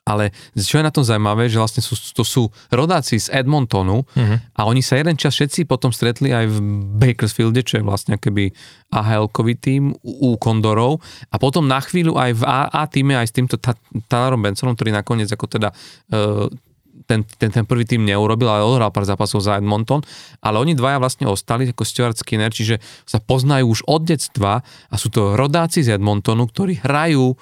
Ale 0.09 0.33
čo 0.57 0.81
je 0.81 0.87
na 0.87 0.91
tom 0.91 1.05
zaujímavé, 1.05 1.47
že 1.53 1.61
vlastne 1.61 1.85
sú, 1.85 1.95
to 2.17 2.25
sú 2.25 2.49
rodáci 2.73 3.21
z 3.21 3.31
Edmontonu 3.31 4.03
uh-huh. 4.03 4.37
a 4.57 4.61
oni 4.65 4.81
sa 4.81 4.97
jeden 4.97 5.15
čas 5.15 5.37
všetci 5.37 5.69
potom 5.69 5.93
stretli 5.93 6.33
aj 6.33 6.47
v 6.51 6.57
Bakersfielde, 6.99 7.61
čo 7.61 7.79
je 7.79 7.85
vlastne 7.85 8.17
keby 8.17 8.51
AHL-kový 8.91 9.55
tým 9.61 9.93
u 10.03 10.35
Kondorov 10.41 11.05
a 11.31 11.37
potom 11.37 11.69
na 11.69 11.79
chvíľu 11.85 12.17
aj 12.17 12.31
v 12.33 12.43
A, 12.49 12.61
A 12.73 12.83
týme 12.89 13.15
aj 13.15 13.29
s 13.29 13.37
týmto 13.37 13.61
Tylerom 14.09 14.41
Bensonom, 14.41 14.75
ktorý 14.75 14.91
nakoniec 14.91 15.29
ako 15.31 15.47
teda 15.47 15.69
uh, 15.71 16.49
ten, 17.11 17.27
ten, 17.27 17.51
ten 17.51 17.65
prvý 17.67 17.83
tým 17.83 18.07
neurobil, 18.07 18.47
ale 18.47 18.63
odhral 18.63 18.95
pár 18.95 19.03
zápasov 19.03 19.43
za 19.43 19.59
Edmonton, 19.59 19.99
ale 20.39 20.63
oni 20.63 20.79
dvaja 20.79 21.03
vlastne 21.03 21.27
ostali 21.27 21.67
ako 21.67 21.83
Stuart 21.83 22.15
Skinner, 22.15 22.55
čiže 22.55 22.79
sa 23.03 23.19
poznajú 23.19 23.67
už 23.67 23.81
od 23.91 24.07
detstva 24.07 24.63
a 24.63 24.95
sú 24.95 25.11
to 25.11 25.35
rodáci 25.35 25.83
z 25.83 25.99
Edmontonu, 25.99 26.47
ktorí 26.47 26.79
hrajú 26.87 27.35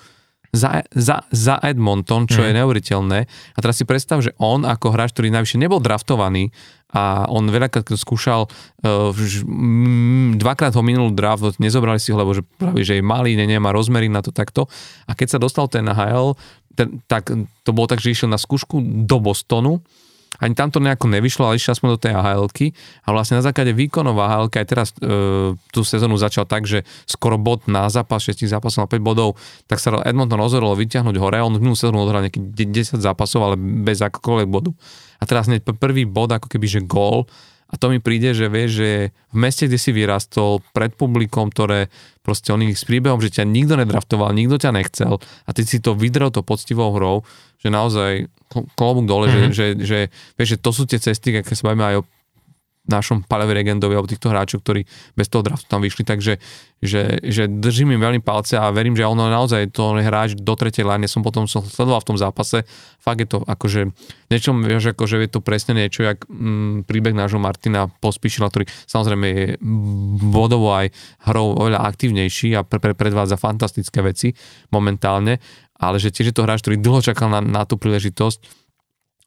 za, 0.52 0.84
za, 0.92 1.24
za 1.28 1.60
Edmonton, 1.60 2.24
čo 2.24 2.40
mm. 2.40 2.44
je 2.44 2.50
mhm. 2.52 2.58
neuveriteľné. 2.62 3.18
A 3.28 3.58
teraz 3.60 3.76
si 3.80 3.84
predstav, 3.84 4.24
že 4.24 4.32
on 4.40 4.64
ako 4.64 4.96
hráč, 4.96 5.12
ktorý 5.12 5.28
najvyššie 5.32 5.60
nebol 5.60 5.80
draftovaný 5.82 6.50
a 6.88 7.28
on 7.28 7.52
veľakrát 7.52 7.84
skúšal, 7.84 8.48
uh, 8.48 9.12
dvakrát 10.40 10.72
ho 10.72 10.80
minul 10.80 11.12
draft, 11.12 11.60
nezobrali 11.60 12.00
si 12.00 12.16
ho, 12.16 12.16
lebo 12.16 12.32
že 12.32 12.40
práve, 12.56 12.80
že 12.80 12.96
je 12.96 13.04
malý, 13.04 13.36
nemá 13.36 13.76
rozmery 13.76 14.08
na 14.08 14.24
to 14.24 14.32
takto. 14.32 14.72
A 15.04 15.12
keď 15.12 15.36
sa 15.36 15.38
dostal 15.38 15.68
ten 15.68 15.84
NHL, 15.84 16.32
ten, 16.72 17.04
tak 17.04 17.28
to 17.36 17.70
bolo 17.76 17.84
tak, 17.84 18.00
že 18.00 18.16
išiel 18.16 18.32
na 18.32 18.40
skúšku 18.40 18.80
do 19.04 19.20
Bostonu 19.20 19.84
ani 20.38 20.54
tam 20.54 20.70
to 20.70 20.78
nejako 20.78 21.10
nevyšlo, 21.10 21.50
ale 21.50 21.58
išiel 21.58 21.74
aspoň 21.74 21.88
do 21.96 22.00
tej 22.00 22.12
ahl 22.14 22.46
a 22.46 23.08
vlastne 23.10 23.40
na 23.40 23.44
základe 23.44 23.74
výkonov 23.74 24.14
ahl 24.22 24.46
aj 24.46 24.66
teraz 24.68 24.88
e, 25.02 25.56
tú 25.74 25.80
sezónu 25.82 26.14
začal 26.14 26.46
tak, 26.46 26.62
že 26.68 26.86
skoro 27.10 27.40
bod 27.40 27.66
na 27.66 27.90
zápas, 27.90 28.22
6 28.22 28.46
zápasov 28.46 28.86
na 28.86 28.88
5 28.90 29.02
bodov, 29.02 29.34
tak 29.66 29.82
sa 29.82 29.98
Edmonton 30.06 30.38
rozhodol 30.38 30.78
vyťahnuť 30.78 31.16
hore, 31.18 31.42
on 31.42 31.58
minulú 31.58 31.74
sezónu 31.74 32.06
odhral 32.06 32.22
nejakých 32.22 32.94
10 32.94 33.02
zápasov, 33.02 33.40
ale 33.42 33.54
bez 33.58 33.98
akokoľvek 33.98 34.48
bodu. 34.48 34.70
A 35.18 35.26
teraz 35.26 35.50
hneď 35.50 35.66
prvý 35.66 36.06
bod, 36.06 36.30
ako 36.30 36.46
keby, 36.46 36.66
že 36.70 36.80
gól, 36.86 37.26
a 37.68 37.74
to 37.76 37.92
mi 37.92 38.00
príde, 38.00 38.32
že 38.32 38.48
vieš, 38.48 38.80
že 38.80 38.90
v 39.28 39.36
meste, 39.36 39.68
kde 39.68 39.76
si 39.76 39.92
vyrastol, 39.92 40.64
pred 40.72 40.96
publikom, 40.96 41.52
ktoré 41.52 41.92
proste 42.24 42.52
oni 42.52 42.72
s 42.72 42.88
príbehom, 42.88 43.20
že 43.20 43.28
ťa 43.28 43.44
nikto 43.44 43.76
nedraftoval, 43.76 44.32
nikto 44.32 44.56
ťa 44.56 44.72
nechcel 44.72 45.20
a 45.20 45.50
ty 45.52 45.68
si 45.68 45.80
to 45.80 45.92
vydrel 45.92 46.32
to 46.32 46.40
poctivou 46.40 46.96
hrou, 46.96 47.28
že 47.60 47.68
naozaj 47.68 48.32
klobúk 48.76 49.04
dole, 49.04 49.28
mm-hmm. 49.28 49.52
že, 49.52 49.76
že, 49.76 49.84
že, 49.84 49.98
vieš, 50.40 50.56
že 50.56 50.58
to 50.60 50.70
sú 50.72 50.82
tie 50.88 50.96
cesty, 50.96 51.36
keď 51.36 51.52
sa 51.52 51.68
bavíme 51.68 51.84
aj 51.84 51.96
o 52.00 52.06
našom 52.88 53.24
Palevi 53.28 53.52
Regendovi 53.52 53.94
alebo 53.94 54.08
týchto 54.08 54.32
hráčov, 54.32 54.64
ktorí 54.64 54.88
bez 55.14 55.28
toho 55.28 55.44
draftu 55.44 55.68
tam 55.68 55.84
vyšli, 55.84 56.02
takže 56.08 56.40
že, 56.78 57.18
že 57.26 57.50
držím 57.50 57.98
im 57.98 58.02
veľmi 58.02 58.20
palce 58.22 58.54
a 58.54 58.70
verím, 58.70 58.94
že 58.94 59.02
ono 59.02 59.26
naozaj 59.26 59.74
to 59.74 59.98
hráč 59.98 60.38
do 60.38 60.54
tretej 60.54 60.86
line, 60.86 61.10
som 61.10 61.26
potom 61.26 61.50
som 61.50 61.60
sledoval 61.66 62.00
v 62.06 62.08
tom 62.14 62.18
zápase, 62.18 62.62
fakt 63.02 63.18
je 63.18 63.28
to 63.28 63.38
akože 63.42 63.90
niečo, 64.30 64.54
vieš, 64.54 64.94
akože 64.94 65.18
je 65.26 65.30
to 65.30 65.40
presne 65.42 65.74
niečo, 65.74 66.06
jak 66.06 66.22
mm, 66.30 66.86
príbeh 66.86 67.18
nášho 67.18 67.42
Martina 67.42 67.90
Pospíšila, 67.90 68.46
ktorý 68.46 68.70
samozrejme 68.86 69.26
je 69.26 69.44
bodovo 70.30 70.70
aj 70.70 70.94
hrou 71.26 71.58
oveľa 71.58 71.82
aktívnejší 71.82 72.54
a 72.54 72.62
pre, 72.62 72.78
pre, 72.78 72.94
predvádza 72.94 73.34
fantastické 73.34 73.98
veci 74.00 74.30
momentálne, 74.70 75.42
ale 75.82 75.98
že 75.98 76.14
tiež 76.14 76.30
je 76.30 76.34
to 76.34 76.46
hráč, 76.46 76.62
ktorý 76.62 76.78
dlho 76.78 77.02
čakal 77.02 77.26
na, 77.26 77.42
na 77.42 77.62
tú 77.66 77.74
príležitosť 77.74 78.68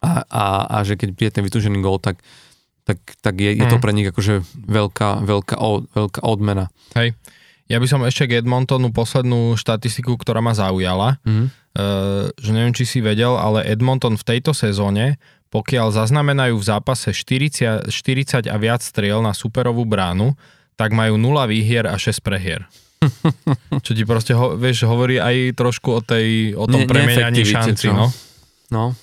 a, 0.02 0.24
a, 0.24 0.44
a 0.72 0.78
že 0.88 0.96
keď 0.96 1.10
príde 1.14 1.32
ten 1.36 1.46
vytúžený 1.46 1.84
gól, 1.84 2.00
tak 2.00 2.24
tak, 2.86 2.98
tak 3.22 3.36
je, 3.38 3.52
je 3.54 3.66
to 3.70 3.78
mhm. 3.78 3.84
pre 3.84 3.92
nich 3.94 4.08
akože 4.10 4.42
veľká, 4.54 5.24
veľká, 5.24 5.56
veľká 5.94 6.22
odmena. 6.26 6.74
Hej. 6.98 7.14
Ja 7.72 7.80
by 7.80 7.88
som 7.88 8.04
ešte 8.04 8.28
k 8.28 8.44
Edmontonu 8.44 8.92
poslednú 8.92 9.56
štatistiku, 9.56 10.20
ktorá 10.20 10.44
ma 10.44 10.52
zaujala, 10.52 11.24
mm-hmm. 11.24 11.48
uh, 11.80 12.28
že 12.36 12.52
neviem, 12.52 12.76
či 12.76 12.84
si 12.84 13.00
vedel, 13.00 13.32
ale 13.40 13.64
Edmonton 13.64 14.20
v 14.20 14.28
tejto 14.28 14.52
sezóne, 14.52 15.16
pokiaľ 15.56 15.96
zaznamenajú 15.96 16.60
v 16.60 16.68
zápase 16.68 17.16
40, 17.16 17.88
40 17.88 18.52
a 18.52 18.56
viac 18.60 18.84
striel 18.84 19.24
na 19.24 19.32
superovú 19.32 19.88
bránu, 19.88 20.36
tak 20.76 20.92
majú 20.92 21.16
0 21.16 21.48
výhier 21.48 21.88
a 21.88 21.96
6 21.96 22.20
prehier. 22.20 22.68
Čo 23.88 23.96
ti 23.96 24.04
proste, 24.04 24.36
ho, 24.36 24.60
vieš, 24.60 24.84
hovorí 24.84 25.24
aj 25.24 25.56
trošku 25.56 25.90
o, 25.96 26.02
tej, 26.04 26.52
o 26.60 26.68
tom 26.68 26.84
premieňaní 26.84 27.48
šanci, 27.48 27.88
no. 27.88 28.12
No, 28.72 28.96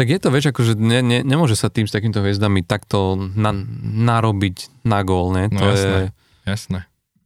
tak 0.00 0.08
je 0.08 0.16
to, 0.16 0.32
vieš, 0.32 0.56
akože 0.56 0.80
ne, 0.80 1.04
ne, 1.04 1.18
nemôže 1.20 1.60
sa 1.60 1.68
tým 1.68 1.84
s 1.84 1.92
takýmto 1.92 2.24
hviezdami 2.24 2.64
takto 2.64 3.20
na, 3.36 3.52
narobiť 3.84 4.88
na 4.88 5.04
gól, 5.04 5.36
ne? 5.36 5.52
No 5.52 5.60
to 5.60 5.76
jasné, 5.76 5.92
je, 5.92 6.06
jasné. 6.48 6.78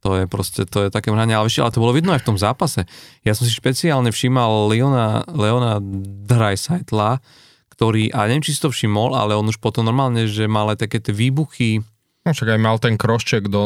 To 0.03 0.18
je 0.18 0.25
proste, 0.27 0.66
to 0.66 0.83
je 0.83 0.89
také 0.91 1.14
mrhanie, 1.14 1.39
ale, 1.39 1.47
ale 1.47 1.70
to 1.70 1.79
bolo 1.79 1.95
vidno 1.95 2.11
aj 2.11 2.27
v 2.27 2.35
tom 2.35 2.39
zápase. 2.39 2.91
Ja 3.22 3.39
som 3.39 3.47
si 3.47 3.55
špeciálne 3.55 4.11
všímal 4.11 4.66
Leona, 4.75 5.22
Leona 5.31 5.79
Dreisaitla, 6.27 7.22
ktorý, 7.70 8.11
a 8.11 8.27
neviem, 8.27 8.43
či 8.43 8.59
si 8.59 8.61
to 8.61 8.75
všimol, 8.75 9.14
ale 9.14 9.39
on 9.39 9.47
už 9.47 9.62
potom 9.62 9.87
normálne, 9.87 10.27
že 10.27 10.51
mal 10.51 10.66
aj 10.75 10.83
také 10.83 10.99
tie 10.99 11.14
výbuchy, 11.14 11.79
No 12.25 12.33
však 12.33 12.57
aj 12.57 12.61
mal 12.61 12.81
ten 12.81 12.97
krošček 12.97 13.53
do, 13.53 13.64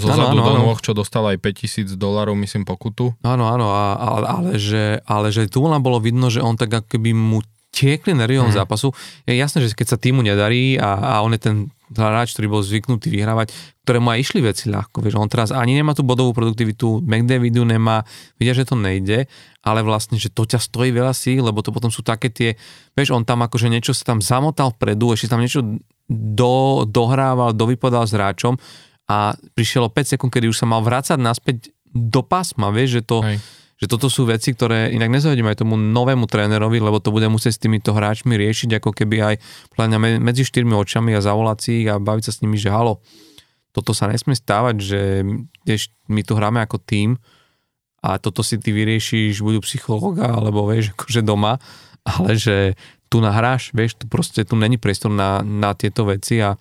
zo 0.00 0.08
ano, 0.08 0.32
zadu 0.32 0.40
ano, 0.40 0.48
do 0.48 0.52
nôh, 0.64 0.78
čo 0.80 0.96
dostal 0.96 1.28
aj 1.28 1.36
5000 1.44 2.00
dolarov, 2.00 2.32
myslím, 2.40 2.64
pokutu. 2.64 3.12
Áno, 3.20 3.52
áno, 3.52 3.68
ale, 3.68 4.24
ale, 4.24 4.50
že, 4.56 5.04
ale 5.04 5.28
že 5.28 5.44
tu 5.44 5.60
len 5.60 5.76
bolo 5.84 6.00
vidno, 6.00 6.32
že 6.32 6.40
on 6.40 6.56
tak 6.56 6.72
akoby 6.72 7.12
mu 7.12 7.44
tiekli 7.72 8.12
nervom 8.12 8.52
mm. 8.52 8.56
zápasu. 8.60 8.92
Je 9.24 9.32
jasné, 9.32 9.64
že 9.64 9.72
keď 9.72 9.96
sa 9.96 9.98
týmu 9.98 10.20
nedarí 10.20 10.76
a, 10.76 11.18
a 11.18 11.24
on 11.24 11.32
je 11.32 11.40
ten 11.40 11.56
hráč, 11.92 12.36
ktorý 12.36 12.52
bol 12.52 12.62
zvyknutý 12.64 13.08
vyhrávať, 13.08 13.52
ktorému 13.84 14.12
aj 14.12 14.18
išli 14.20 14.40
veci 14.44 14.68
ľahko. 14.68 15.00
Vieš, 15.00 15.16
on 15.16 15.28
teraz 15.28 15.52
ani 15.52 15.76
nemá 15.76 15.96
tú 15.96 16.04
bodovú 16.04 16.36
produktivitu, 16.36 17.00
McDavidu 17.04 17.64
nemá, 17.64 18.04
vidia, 18.36 18.56
že 18.56 18.68
to 18.68 18.76
nejde, 18.76 19.28
ale 19.64 19.80
vlastne, 19.84 20.16
že 20.20 20.28
to 20.32 20.44
ťa 20.44 20.60
stojí 20.60 20.92
veľa 20.92 21.12
síl, 21.16 21.44
lebo 21.44 21.60
to 21.64 21.72
potom 21.72 21.88
sú 21.88 22.04
také 22.04 22.28
tie, 22.28 22.56
vieš, 22.96 23.12
on 23.12 23.24
tam 23.24 23.44
akože 23.44 23.68
niečo 23.72 23.96
sa 23.96 24.04
tam 24.14 24.20
zamotal 24.20 24.72
vpredu, 24.76 25.16
ešte 25.16 25.32
tam 25.32 25.40
niečo 25.40 25.60
do, 26.08 26.84
dohrával, 26.88 27.56
dovypadal 27.56 28.04
s 28.04 28.12
hráčom 28.16 28.56
a 29.08 29.36
prišlo 29.56 29.92
5 29.92 30.16
sekúnd, 30.16 30.32
kedy 30.32 30.48
už 30.48 30.60
sa 30.60 30.68
mal 30.68 30.84
vrácať 30.84 31.20
naspäť 31.20 31.72
do 31.92 32.20
pásma, 32.20 32.68
vieš, 32.68 33.00
že 33.00 33.02
to... 33.04 33.18
Hej 33.24 33.40
že 33.82 33.90
toto 33.90 34.06
sú 34.06 34.30
veci, 34.30 34.54
ktoré 34.54 34.94
inak 34.94 35.10
nezhodím 35.10 35.50
aj 35.50 35.66
tomu 35.66 35.74
novému 35.74 36.30
trénerovi, 36.30 36.78
lebo 36.78 37.02
to 37.02 37.10
bude 37.10 37.26
musieť 37.26 37.58
s 37.58 37.62
týmito 37.66 37.90
hráčmi 37.90 38.38
riešiť, 38.38 38.78
ako 38.78 38.94
keby 38.94 39.16
aj 39.18 39.34
mňa, 39.74 40.22
medzi 40.22 40.46
štyrmi 40.46 40.70
očami 40.78 41.10
a 41.18 41.24
zavolať 41.24 41.58
si 41.58 41.70
ich 41.82 41.88
a 41.90 41.98
baviť 41.98 42.30
sa 42.30 42.32
s 42.32 42.40
nimi, 42.46 42.54
že 42.54 42.70
halo, 42.70 43.02
toto 43.74 43.90
sa 43.90 44.06
nesmie 44.06 44.38
stávať, 44.38 44.76
že 44.78 45.00
my 46.06 46.20
tu 46.22 46.38
hráme 46.38 46.62
ako 46.62 46.78
tým 46.78 47.18
a 48.06 48.22
toto 48.22 48.46
si 48.46 48.54
ty 48.62 48.70
vyriešiš 48.70 49.42
buď 49.42 49.66
psychológa, 49.66 50.30
alebo 50.30 50.62
vieš, 50.70 50.94
akože 50.94 51.26
doma, 51.26 51.58
ale 52.06 52.38
že 52.38 52.78
tu 53.10 53.18
nahráš, 53.18 53.74
vieš, 53.74 53.98
tu 53.98 54.06
proste, 54.06 54.46
tu 54.46 54.54
není 54.54 54.78
priestor 54.78 55.10
na, 55.10 55.42
na 55.42 55.74
tieto 55.74 56.06
veci 56.06 56.38
a, 56.38 56.54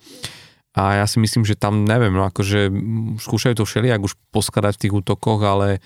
a 0.73 0.81
ja 0.97 1.05
si 1.05 1.21
myslím, 1.21 1.45
že 1.45 1.53
tam, 1.53 1.85
neviem, 1.85 2.17
no 2.17 2.25
akože 2.25 2.73
skúšajú 3.21 3.61
to 3.61 3.69
všelijak 3.69 4.01
už 4.09 4.17
poskladať 4.33 4.73
v 4.73 4.81
tých 4.81 4.93
útokoch, 5.05 5.37
ale 5.45 5.85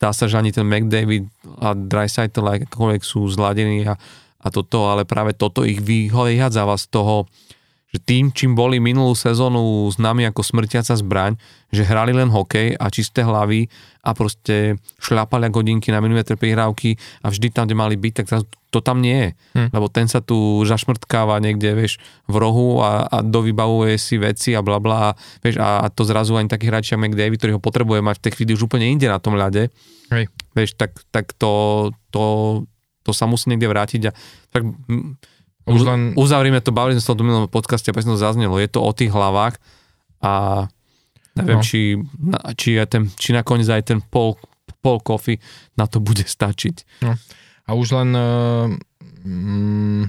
Dá 0.00 0.16
sa, 0.16 0.24
že 0.24 0.40
ani 0.40 0.48
ten 0.48 0.64
McDavid 0.64 1.28
a 1.60 1.76
Dreisaitl 1.76 2.40
akokoľvek 2.40 3.02
sú 3.04 3.28
zladení 3.28 3.84
a, 3.84 4.00
a 4.40 4.48
toto, 4.48 4.88
ale 4.88 5.04
práve 5.04 5.36
toto 5.36 5.60
ich 5.60 5.84
vyhadzava 5.84 6.72
z 6.80 6.88
toho, 6.88 7.28
že 7.90 7.98
tým, 7.98 8.30
čím 8.30 8.54
boli 8.54 8.78
minulú 8.78 9.18
sezónu 9.18 9.90
s 9.90 9.98
nami 9.98 10.22
ako 10.30 10.46
smrtiaca 10.46 10.94
zbraň, 10.94 11.34
že 11.74 11.82
hrali 11.82 12.14
len 12.14 12.30
hokej 12.30 12.78
a 12.78 12.86
čisté 12.86 13.26
hlavy 13.26 13.66
a 14.06 14.14
proste 14.14 14.78
šľapali 15.02 15.50
hodinky 15.50 15.90
na 15.90 15.98
milimetre 15.98 16.38
prihrávky 16.38 16.94
a 17.26 17.34
vždy 17.34 17.50
tam, 17.50 17.66
kde 17.66 17.74
mali 17.74 17.98
byť, 17.98 18.12
tak 18.14 18.26
teraz 18.30 18.42
to 18.70 18.78
tam 18.78 19.02
nie 19.02 19.18
je. 19.18 19.30
Hm. 19.58 19.68
Lebo 19.74 19.86
ten 19.90 20.06
sa 20.06 20.22
tu 20.22 20.62
zašmrtkáva 20.62 21.42
niekde, 21.42 21.74
vieš, 21.74 21.98
v 22.30 22.38
rohu 22.38 22.78
a, 22.78 23.10
a 23.10 23.16
dovybavuje 23.26 23.98
si 23.98 24.22
veci 24.22 24.54
a 24.54 24.62
bla 24.62 24.78
bla, 24.78 25.18
vieš, 25.42 25.58
a, 25.58 25.82
a 25.82 25.86
to 25.90 26.06
zrazu 26.06 26.38
ani 26.38 26.46
taký 26.46 26.70
hráč 26.70 26.94
ako 26.94 27.02
McDavid, 27.02 27.38
ktorý 27.42 27.52
ho 27.58 27.62
potrebuje 27.62 28.00
mať 28.06 28.16
v 28.22 28.24
tej 28.24 28.32
chvíli 28.38 28.50
už 28.54 28.70
úplne 28.70 28.86
inde 28.86 29.10
na 29.10 29.18
tom 29.18 29.34
ľade, 29.34 29.74
Hej. 30.14 30.30
vieš, 30.54 30.78
tak, 30.78 30.94
tak 31.10 31.34
to, 31.34 31.90
to, 32.14 32.22
to 33.02 33.10
sa 33.10 33.26
musí 33.26 33.50
niekde 33.50 33.66
vrátiť 33.66 34.02
a 34.06 34.12
tak 34.54 34.62
už 35.70 35.80
len... 35.86 36.00
uzavrime 36.18 36.58
to, 36.58 36.74
bavili 36.74 36.98
sme 36.98 37.04
sa 37.04 37.12
o 37.14 37.18
tom 37.18 37.46
podcaste, 37.46 37.88
aby 37.88 38.02
to 38.02 38.18
zaznelo, 38.18 38.58
je 38.58 38.70
to 38.70 38.80
o 38.82 38.90
tých 38.90 39.14
hlavách 39.14 39.56
a 40.20 40.66
neviem, 41.38 41.58
no. 41.58 41.64
či, 41.64 41.96
či, 42.58 42.76
ten, 42.90 43.08
či 43.14 43.30
nakoniec 43.32 43.68
aj 43.70 43.82
ten 43.86 43.98
pol, 44.02 44.36
pol 44.82 44.98
coffee 45.00 45.38
na 45.78 45.86
to 45.86 46.02
bude 46.02 46.26
stačiť. 46.26 47.06
No. 47.06 47.14
A 47.68 47.70
už 47.78 47.94
len... 47.94 48.08
Uh, 48.12 48.66
mm, 49.22 50.04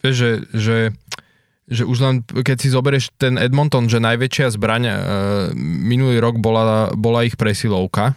vieš, 0.00 0.16
že, 0.16 0.30
že, 0.54 0.78
že 1.66 1.82
už 1.82 1.98
len 1.98 2.14
keď 2.22 2.56
si 2.62 2.68
zoberieš 2.70 3.10
ten 3.18 3.36
Edmonton, 3.36 3.90
že 3.90 3.98
najväčšia 3.98 4.54
zbraň 4.54 4.82
uh, 4.86 4.94
minulý 5.60 6.22
rok 6.22 6.38
bola, 6.38 6.94
bola 6.94 7.26
ich 7.26 7.34
presilovka, 7.34 8.14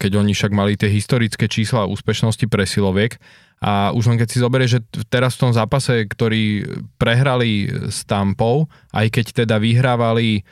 keď 0.00 0.12
oni 0.16 0.32
však 0.32 0.52
mali 0.56 0.80
tie 0.80 0.88
historické 0.88 1.44
čísla 1.46 1.84
úspešnosti 1.84 2.48
presiloviek. 2.48 3.20
A 3.58 3.90
už 3.90 4.06
len 4.08 4.18
keď 4.22 4.28
si 4.30 4.38
zoberieš, 4.38 4.70
že 4.78 4.80
teraz 5.10 5.34
v 5.34 5.50
tom 5.50 5.52
zápase, 5.52 6.06
ktorý 6.06 6.62
prehrali 6.94 7.66
s 7.90 8.06
Tampou, 8.06 8.70
aj 8.94 9.10
keď 9.10 9.44
teda 9.44 9.58
vyhrávali 9.58 10.46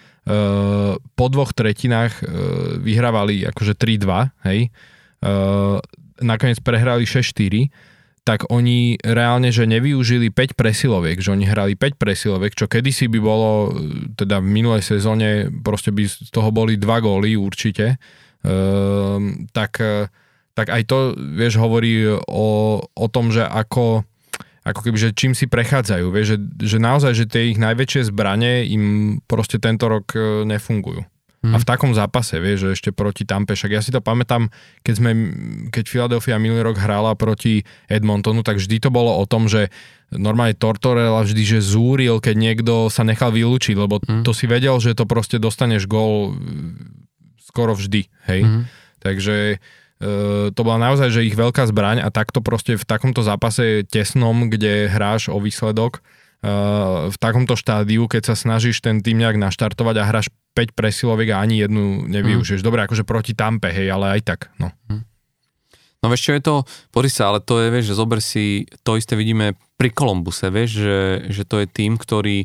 po 1.14 1.26
dvoch 1.30 1.54
tretinách, 1.54 2.18
vyhrávali 2.82 3.46
akože 3.46 3.78
3-2, 3.78 4.50
hej, 4.50 4.74
nakoniec 6.18 6.58
prehrali 6.66 7.06
6-4, 7.06 7.70
tak 8.26 8.42
oni 8.50 8.98
reálne, 9.06 9.54
že 9.54 9.70
nevyužili 9.70 10.34
5 10.34 10.58
presiloviek, 10.58 11.22
že 11.22 11.30
oni 11.30 11.46
hrali 11.46 11.78
5 11.78 11.94
presiloviek, 11.94 12.58
čo 12.58 12.66
kedysi 12.66 13.06
by 13.06 13.22
bolo, 13.22 13.70
teda 14.18 14.42
v 14.42 14.50
minulej 14.50 14.82
sezóne 14.82 15.46
proste 15.62 15.94
by 15.94 16.10
z 16.10 16.34
toho 16.34 16.50
boli 16.50 16.74
2 16.74 16.90
góly 17.06 17.38
určite, 17.38 18.02
tak, 19.51 19.72
tak 20.57 20.66
aj 20.72 20.82
to, 20.88 21.12
vieš, 21.16 21.61
hovorí 21.61 22.16
o, 22.16 22.49
o 22.80 23.07
tom, 23.12 23.28
že 23.28 23.44
ako, 23.44 24.07
ako 24.64 24.80
keby, 24.82 24.99
že 24.99 25.11
čím 25.12 25.36
si 25.36 25.47
prechádzajú, 25.47 26.07
vieš, 26.09 26.26
že, 26.34 26.38
že 26.64 26.78
naozaj, 26.80 27.12
že 27.12 27.30
tie 27.30 27.53
ich 27.53 27.59
najväčšie 27.61 28.09
zbranie 28.09 28.66
im 28.66 29.18
proste 29.28 29.61
tento 29.61 29.86
rok 29.86 30.16
e, 30.16 30.49
nefungujú. 30.49 31.05
Hmm. 31.47 31.55
A 31.55 31.62
v 31.62 31.68
takom 31.68 31.94
zápase, 31.94 32.42
vieš, 32.42 32.66
že 32.66 32.68
ešte 32.74 32.90
proti 32.90 33.22
Tampe, 33.22 33.55
však 33.55 33.70
ja 33.70 33.78
si 33.78 33.94
to 33.94 34.03
pamätám, 34.03 34.51
keď 34.82 34.94
sme, 34.99 35.11
keď 35.70 35.84
Philadelphia 35.86 36.42
minulý 36.42 36.66
rok 36.66 36.82
hrála 36.82 37.14
proti 37.14 37.62
Edmontonu, 37.86 38.42
tak 38.42 38.59
vždy 38.59 38.82
to 38.82 38.90
bolo 38.90 39.14
o 39.14 39.24
tom, 39.30 39.47
že 39.47 39.70
normálne 40.11 40.59
Tortorella 40.59 41.22
vždy, 41.22 41.42
že 41.47 41.61
zúril, 41.62 42.18
keď 42.18 42.34
niekto 42.34 42.74
sa 42.90 43.07
nechal 43.07 43.30
vylúčiť, 43.30 43.78
lebo 43.78 44.03
hmm. 44.03 44.26
to 44.26 44.34
si 44.34 44.51
vedel, 44.51 44.74
že 44.82 44.99
to 44.99 45.07
proste 45.07 45.38
dostaneš 45.38 45.86
gól 45.86 46.34
skoro 47.57 47.72
vždy, 47.72 48.04
hej. 48.28 48.44
Hmm. 48.44 48.62
Takže 49.00 49.57
e, 49.57 49.59
to 50.52 50.61
bola 50.61 50.92
naozaj, 50.92 51.09
že 51.09 51.24
ich 51.24 51.32
veľká 51.32 51.64
zbraň 51.72 52.04
a 52.04 52.12
takto 52.12 52.44
proste 52.44 52.76
v 52.76 52.84
takomto 52.84 53.24
zápase 53.24 53.88
tesnom, 53.88 54.52
kde 54.52 54.92
hráš 54.92 55.32
o 55.32 55.40
výsledok, 55.40 56.04
e, 56.44 56.50
v 57.09 57.16
takomto 57.16 57.57
štádiu, 57.57 58.04
keď 58.04 58.28
sa 58.28 58.36
snažíš 58.36 58.84
ten 58.84 59.00
tým 59.00 59.24
nejak 59.24 59.40
naštartovať 59.40 59.96
a 59.96 60.04
hráš 60.04 60.28
5 60.52 60.76
presiloviek 60.76 61.32
a 61.32 61.40
ani 61.40 61.64
jednu 61.64 62.04
nevyužiješ. 62.12 62.61
Mm. 62.61 62.66
Dobre, 62.68 62.80
akože 62.84 63.09
proti 63.09 63.32
Tampe, 63.32 63.72
hej, 63.72 63.88
ale 63.88 64.20
aj 64.20 64.36
tak, 64.36 64.40
no. 64.61 64.68
Mm. 64.92 65.09
No 66.04 66.12
vieš, 66.12 66.28
čo 66.28 66.36
je 66.36 66.44
to, 66.44 66.54
pozri 66.92 67.09
sa, 67.09 67.32
ale 67.32 67.40
to 67.40 67.57
je, 67.57 67.72
vieš, 67.72 67.90
že 67.90 67.98
zober 67.98 68.20
si, 68.20 68.68
to 68.84 69.00
isté 69.00 69.16
vidíme 69.16 69.57
pri 69.80 69.90
Kolumbuse, 69.90 70.52
vieš, 70.52 70.70
že, 70.84 71.00
že 71.32 71.42
to 71.48 71.64
je 71.64 71.66
tým, 71.66 71.96
ktorý, 71.96 72.44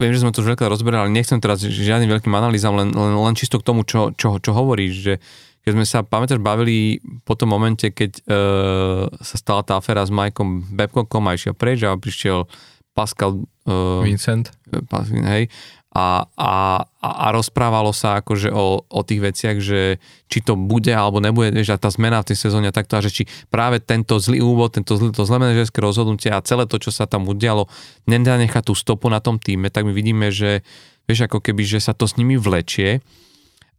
viem, 0.00 0.16
že 0.16 0.24
sme 0.24 0.32
to 0.32 0.40
už 0.40 0.56
veľká 0.56 0.64
rozberali, 0.66 1.06
ale 1.06 1.12
nechcem 1.12 1.36
teraz 1.38 1.60
žiadnym 1.60 2.08
veľkým 2.08 2.32
analýzam, 2.32 2.72
len, 2.74 2.88
len, 2.90 3.12
len 3.12 3.34
čisto 3.36 3.60
k 3.60 3.66
tomu, 3.68 3.84
čo, 3.84 4.16
čo, 4.16 4.40
čo 4.40 4.50
hovoríš, 4.56 4.94
že 4.96 5.14
keď 5.60 5.72
sme 5.76 5.84
sa, 5.84 6.00
pamätáš, 6.00 6.40
bavili 6.40 7.04
po 7.28 7.36
tom 7.36 7.52
momente, 7.52 7.92
keď 7.92 8.24
uh, 8.24 9.04
sa 9.20 9.36
stala 9.36 9.60
tá 9.60 9.76
aféra 9.76 10.00
s 10.00 10.08
Mikeom 10.08 10.72
Babcockom 10.72 11.28
a 11.28 11.36
išiel 11.36 11.52
preč 11.52 11.84
a 11.84 11.92
prišiel 12.00 12.48
Pascal 12.96 13.44
uh, 13.68 14.00
Vincent. 14.00 14.48
Hej, 14.72 15.52
a, 15.90 16.22
a, 16.38 16.86
a 17.02 17.26
rozprávalo 17.34 17.90
sa 17.90 18.22
akože 18.22 18.54
o, 18.54 18.86
o 18.86 19.00
tých 19.02 19.20
veciach, 19.26 19.56
že 19.58 19.98
či 20.30 20.38
to 20.38 20.54
bude 20.54 20.94
alebo 20.94 21.18
nebude, 21.18 21.50
že 21.66 21.74
tá 21.82 21.90
zmena 21.90 22.22
v 22.22 22.30
tej 22.30 22.46
sezóne 22.46 22.70
a 22.70 22.74
takto, 22.74 22.94
a 22.94 23.02
že 23.02 23.10
či 23.10 23.22
práve 23.50 23.82
tento 23.82 24.22
zlý 24.22 24.38
úvod, 24.38 24.70
tento 24.70 24.94
zlý, 24.94 25.10
to 25.10 25.26
zlé 25.26 25.42
manažerské 25.42 25.82
rozhodnutie 25.82 26.30
a 26.30 26.38
celé 26.46 26.70
to, 26.70 26.78
čo 26.78 26.94
sa 26.94 27.10
tam 27.10 27.26
udialo, 27.26 27.66
nedá 28.06 28.38
nechať 28.38 28.70
tú 28.70 28.74
stopu 28.78 29.10
na 29.10 29.18
tom 29.18 29.42
týme, 29.42 29.66
tak 29.66 29.82
my 29.82 29.90
vidíme, 29.90 30.30
že 30.30 30.62
vieš, 31.10 31.26
ako 31.26 31.42
keby, 31.42 31.66
že 31.66 31.82
sa 31.82 31.90
to 31.90 32.06
s 32.06 32.14
nimi 32.14 32.38
vlečie 32.38 33.02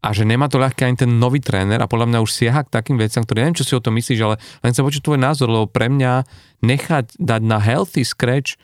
a 0.03 0.11
že 0.11 0.27
nemá 0.27 0.51
to 0.51 0.59
ľahké 0.59 0.83
ani 0.83 0.99
ten 0.99 1.15
nový 1.15 1.39
tréner 1.39 1.79
a 1.79 1.87
podľa 1.87 2.11
mňa 2.11 2.19
už 2.19 2.31
siaha 2.33 2.67
k 2.67 2.73
takým 2.75 2.99
veciam, 2.99 3.23
ktoré 3.23 3.47
neviem, 3.47 3.55
čo 3.55 3.63
si 3.63 3.71
o 3.71 3.79
tom 3.79 3.95
myslíš, 3.95 4.19
ale 4.19 4.35
len 4.67 4.75
sa 4.75 4.83
počuť 4.83 4.99
tvoj 4.99 5.19
názor, 5.21 5.47
lebo 5.47 5.69
pre 5.69 5.87
mňa 5.87 6.27
nechať 6.59 7.15
dať 7.21 7.41
na 7.45 7.55
healthy 7.55 8.03
scratch 8.03 8.59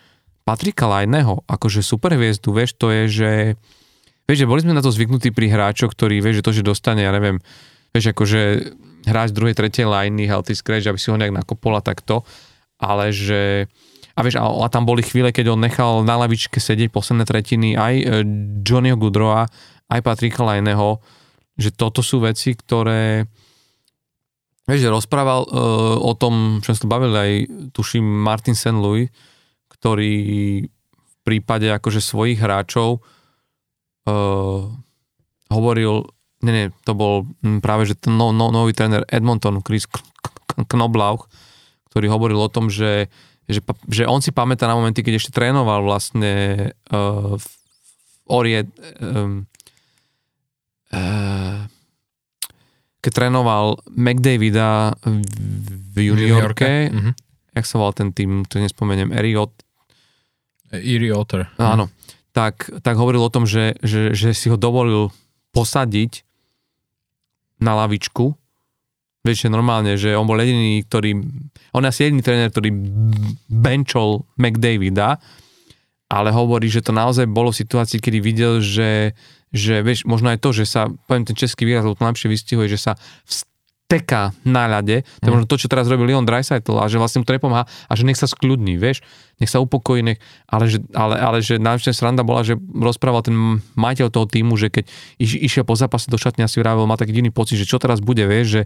Patrika 0.47 0.87
Lajného, 0.87 1.43
akože 1.43 1.83
superhviezdu, 1.83 2.55
vieš, 2.55 2.79
to 2.79 2.87
je, 2.87 3.03
že 3.11 3.31
vieš, 4.23 4.47
že 4.47 4.47
boli 4.47 4.63
sme 4.63 4.71
na 4.71 4.79
to 4.79 4.95
zvyknutí 4.95 5.35
pri 5.35 5.51
hráčoch, 5.51 5.91
ktorí, 5.91 6.23
vieš, 6.23 6.39
že 6.39 6.45
to, 6.47 6.51
že 6.55 6.63
dostane, 6.63 7.03
ja 7.03 7.11
neviem, 7.11 7.43
vieš, 7.91 8.15
akože 8.15 8.71
hráč 9.03 9.35
druhej, 9.35 9.59
tretej 9.59 9.83
lajny, 9.83 10.23
healthy 10.23 10.55
scratch, 10.55 10.87
aby 10.87 10.95
si 10.95 11.11
ho 11.11 11.19
nejak 11.19 11.35
nakopol 11.35 11.75
a 11.75 11.83
takto, 11.83 12.23
ale 12.79 13.11
že 13.11 13.67
a 14.17 14.23
vieš, 14.23 14.39
a, 14.39 14.47
a 14.47 14.67
tam 14.71 14.87
boli 14.87 15.03
chvíle, 15.03 15.35
keď 15.35 15.53
on 15.53 15.61
nechal 15.61 16.01
na 16.01 16.15
lavičke 16.15 16.57
sedieť 16.57 16.89
posledné 16.89 17.27
tretiny 17.27 17.77
aj 17.77 17.93
e, 17.93 18.05
Johnnyho 18.65 18.97
Goodrowa, 18.97 19.45
aj 19.91 19.99
Patrika 20.01 20.41
Lajného, 20.47 20.97
že 21.59 21.75
toto 21.75 21.99
sú 22.01 22.23
veci, 22.23 22.55
ktoré 22.55 23.29
vieš, 24.67 24.83
že 24.83 24.93
rozprával 24.93 25.47
uh, 25.47 25.95
o 25.95 26.11
tom, 26.13 26.59
čo 26.59 26.75
sme 26.75 26.91
bavili 26.91 27.15
aj, 27.15 27.31
tuším, 27.71 28.03
Martin 28.03 28.53
St. 28.53 28.75
Louis, 28.75 29.07
ktorý 29.79 30.15
v 30.95 31.15
prípade 31.27 31.67
akože 31.69 31.99
svojich 31.99 32.39
hráčov 32.39 33.03
uh, 34.07 34.63
hovoril, 35.51 36.07
nie, 36.43 36.53
nie, 36.53 36.65
to 36.85 36.93
bol 36.95 37.27
práve, 37.59 37.89
že 37.89 37.95
ten 37.97 38.15
no, 38.15 38.31
no, 38.31 38.51
nový 38.53 38.71
tréner 38.71 39.03
Edmonton, 39.11 39.63
Chris 39.63 39.89
Knoblauch, 40.71 41.27
ktorý 41.91 42.07
hovoril 42.11 42.39
o 42.39 42.51
tom, 42.51 42.69
že, 42.69 43.09
že, 43.49 43.61
že 43.89 44.03
on 44.05 44.21
si 44.23 44.31
pamätá 44.31 44.69
na 44.69 44.77
momenty, 44.77 45.01
keď 45.01 45.19
ešte 45.19 45.35
trénoval 45.35 45.83
vlastne 45.83 46.33
uh, 46.91 47.35
v 47.35 47.47
Orie, 48.27 48.67
um, 48.99 49.47
uh, 50.91 51.63
keď 52.99 53.11
trénoval 53.23 53.79
McDavida 53.95 54.99
v 55.95 55.95
juniorke, 55.95 56.91
mm-hmm. 56.91 57.13
jak 57.55 57.65
sa 57.65 57.79
volal 57.79 57.95
ten 57.95 58.11
tým, 58.11 58.43
to 58.43 58.59
nespomeniem, 58.59 59.15
Eriot, 59.15 59.55
Erie 60.71 61.13
Otter. 61.15 61.47
Áno. 61.59 61.87
Tak, 62.35 62.83
tak 62.85 62.95
hovoril 62.99 63.23
o 63.23 63.33
tom, 63.33 63.49
že, 63.49 63.73
že, 63.81 64.13
že 64.13 64.35
si 64.35 64.51
ho 64.51 64.57
dovolil 64.59 65.09
posadiť 65.55 66.21
na 67.57 67.73
lavičku. 67.73 68.37
Vieš, 69.25 69.49
normálne, 69.49 69.97
že 69.97 70.13
on 70.13 70.29
bol 70.29 70.37
jediný, 70.37 70.85
ktorý... 70.85 71.17
On 71.73 71.83
je 71.83 71.89
asi 71.89 72.07
jediný 72.07 72.21
tréner, 72.21 72.47
ktorý 72.53 72.69
benchol 73.49 74.23
McDavida, 74.37 75.17
ale 76.07 76.29
hovorí, 76.31 76.71
že 76.71 76.85
to 76.85 76.95
naozaj 76.95 77.27
bolo 77.27 77.51
v 77.51 77.59
situácii, 77.59 77.99
kedy 77.99 78.19
videl, 78.23 78.63
že, 78.63 79.11
že 79.51 79.83
vieš, 79.83 80.07
možno 80.07 80.31
aj 80.31 80.39
to, 80.39 80.55
že 80.55 80.63
sa, 80.63 80.87
poviem 81.09 81.27
ten 81.27 81.35
český 81.35 81.67
výraz, 81.67 81.83
lebo 81.83 81.99
to 81.99 82.05
najlepšie 82.07 82.31
vystihuje, 82.31 82.67
že 82.71 82.79
sa 82.79 82.93
teká 83.87 84.35
na 84.43 84.67
ľade, 84.67 85.07
to 85.23 85.25
je 85.25 85.31
mm. 85.31 85.35
možno 85.39 85.47
to, 85.47 85.55
čo 85.55 85.71
teraz 85.71 85.87
robil 85.87 86.11
Leon 86.11 86.27
Dreisaitl 86.27 86.75
a 86.75 86.91
že 86.91 86.99
vlastne 86.99 87.23
mu 87.23 87.25
to 87.25 87.31
nepomáha 87.31 87.63
a 87.87 87.93
že 87.95 88.03
nech 88.03 88.19
sa 88.19 88.27
skľudní, 88.27 88.75
vieš, 88.75 88.99
nech 89.39 89.47
sa 89.47 89.63
upokojí, 89.63 90.03
nech, 90.03 90.19
ale, 90.43 90.67
že, 90.67 90.83
ale, 90.91 91.15
ale 91.15 91.39
že 91.39 91.55
najväčšia 91.55 91.95
sranda 91.95 92.27
bola, 92.27 92.43
že 92.43 92.59
rozprával 92.59 93.23
ten 93.23 93.63
majiteľ 93.79 94.11
toho 94.11 94.27
týmu, 94.27 94.59
že 94.59 94.67
keď 94.67 94.91
iš, 95.23 95.39
išiel 95.39 95.63
po 95.63 95.79
zápase 95.79 96.11
do 96.11 96.19
šatne 96.19 96.43
a 96.43 96.51
si 96.51 96.59
vravel, 96.59 96.83
má 96.83 96.99
taký 96.99 97.15
divný 97.15 97.31
pocit, 97.31 97.55
že 97.55 97.63
čo 97.63 97.79
teraz 97.79 98.03
bude, 98.03 98.27
vieš, 98.27 98.47
že 98.59 98.61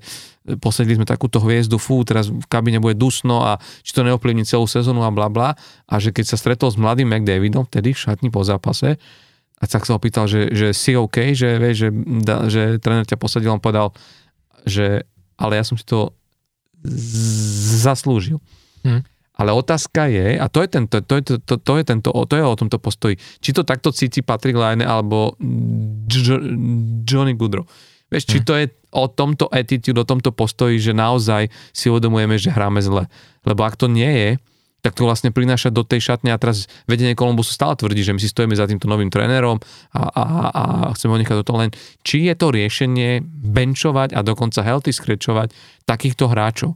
posadili 0.58 0.98
sme 0.98 1.06
takúto 1.06 1.38
hviezdu, 1.38 1.78
fú, 1.78 2.02
teraz 2.02 2.34
v 2.34 2.48
kabine 2.50 2.82
bude 2.82 2.98
dusno 2.98 3.46
a 3.46 3.62
či 3.86 3.94
to 3.94 4.02
neovplyvní 4.02 4.42
celú 4.42 4.66
sezónu 4.66 5.06
a 5.06 5.14
bla 5.14 5.30
bla. 5.30 5.54
A 5.86 6.02
že 6.02 6.10
keď 6.10 6.34
sa 6.34 6.38
stretol 6.42 6.74
s 6.74 6.82
mladým 6.82 7.06
McDavidom 7.14 7.70
vtedy 7.70 7.94
v 7.94 8.02
šatni 8.10 8.34
po 8.34 8.42
zápase, 8.42 8.98
a 9.62 9.70
tak 9.70 9.86
sa 9.86 9.94
opýtal, 9.94 10.26
že, 10.26 10.50
že 10.50 10.74
si 10.74 10.98
OK, 10.98 11.38
že, 11.38 11.62
vieš, 11.62 11.76
že, 11.86 11.90
da, 12.26 12.50
že 12.50 12.82
tréner 12.82 13.06
ťa 13.06 13.22
posadil, 13.22 13.54
on 13.54 13.62
povedal, 13.62 13.94
že 14.66 15.06
ale 15.42 15.58
ja 15.58 15.66
som 15.66 15.76
si 15.76 15.84
to 15.84 16.14
zaslúžil. 17.82 18.38
Hmm. 18.86 19.02
Ale 19.42 19.58
otázka 19.58 20.06
je, 20.06 20.38
a 20.38 20.46
to 20.52 20.62
je, 20.62 20.70
tento, 20.70 21.02
to, 21.02 21.14
je, 21.18 21.24
to, 21.26 21.34
to, 21.42 21.56
to, 21.58 21.74
je 21.82 21.84
tento, 21.88 22.10
to 22.14 22.36
je 22.38 22.44
o 22.46 22.54
tomto 22.54 22.78
postoji, 22.78 23.18
či 23.42 23.50
to 23.58 23.66
takto 23.66 23.90
cíti 23.90 24.22
Patrick 24.22 24.54
Line 24.54 24.86
alebo 24.86 25.34
Johnny 27.02 27.34
Goodrow. 27.34 27.66
Vieš, 28.12 28.24
či 28.28 28.38
hm. 28.38 28.46
to 28.46 28.54
je 28.60 28.66
o 28.92 29.08
tomto 29.08 29.48
attitude, 29.48 29.98
o 29.98 30.06
tomto 30.06 30.36
postoji, 30.36 30.78
že 30.78 30.92
naozaj 30.92 31.48
si 31.72 31.88
uvedomujeme, 31.88 32.36
že 32.36 32.52
hráme 32.52 32.84
zle. 32.84 33.08
Lebo 33.48 33.64
ak 33.64 33.80
to 33.80 33.88
nie 33.88 34.12
je, 34.12 34.30
tak 34.82 34.98
to 34.98 35.06
vlastne 35.06 35.30
prináša 35.30 35.70
do 35.70 35.86
tej 35.86 36.02
šatne 36.02 36.34
a 36.34 36.42
teraz 36.42 36.66
vedenie 36.90 37.14
Kolumbusu 37.14 37.54
stále 37.54 37.78
tvrdí, 37.78 38.02
že 38.02 38.18
my 38.18 38.22
si 38.22 38.30
stojíme 38.30 38.58
za 38.58 38.66
týmto 38.66 38.90
novým 38.90 39.14
trénerom 39.14 39.62
a, 39.94 40.02
a, 40.10 40.24
a 40.50 40.64
chceme 40.98 41.14
ho 41.14 41.22
nechať 41.22 41.38
do 41.42 41.46
toho 41.46 41.62
len. 41.62 41.72
Či 42.02 42.28
je 42.28 42.34
to 42.34 42.50
riešenie 42.50 43.22
benchovať 43.30 44.18
a 44.18 44.26
dokonca 44.26 44.66
healthy 44.66 44.90
scratchovať 44.90 45.54
takýchto 45.86 46.26
hráčov? 46.26 46.74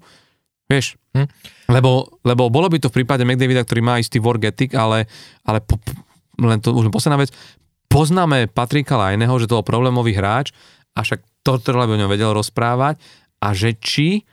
Vieš? 0.70 1.01
Hm? 1.18 1.30
Lebo, 1.74 2.22
lebo 2.22 2.53
bolo 2.53 2.70
by 2.70 2.78
to 2.78 2.93
v 2.93 3.01
prípade 3.01 3.26
McDavida, 3.26 3.66
ktorý 3.66 3.82
má 3.82 3.97
istý 3.97 4.22
work 4.22 4.45
ethic, 4.45 4.78
ale, 4.78 5.10
ale 5.41 5.66
po, 5.66 5.82
len 6.38 6.62
to 6.62 6.78
už 6.78 6.93
posledná 6.93 7.18
vec, 7.18 7.34
poznáme 7.89 8.53
Patrika 8.53 9.01
Lajneho, 9.01 9.34
že 9.41 9.49
to 9.49 9.58
bol 9.58 9.66
problémový 9.66 10.14
hráč 10.14 10.53
a 10.93 11.01
však 11.01 11.26
to, 11.41 11.58
by 11.62 11.89
o 11.89 12.01
ňom 12.06 12.10
vedel 12.10 12.34
rozprávať 12.34 13.01
a 13.41 13.53
že 13.53 13.78
či 13.78 14.26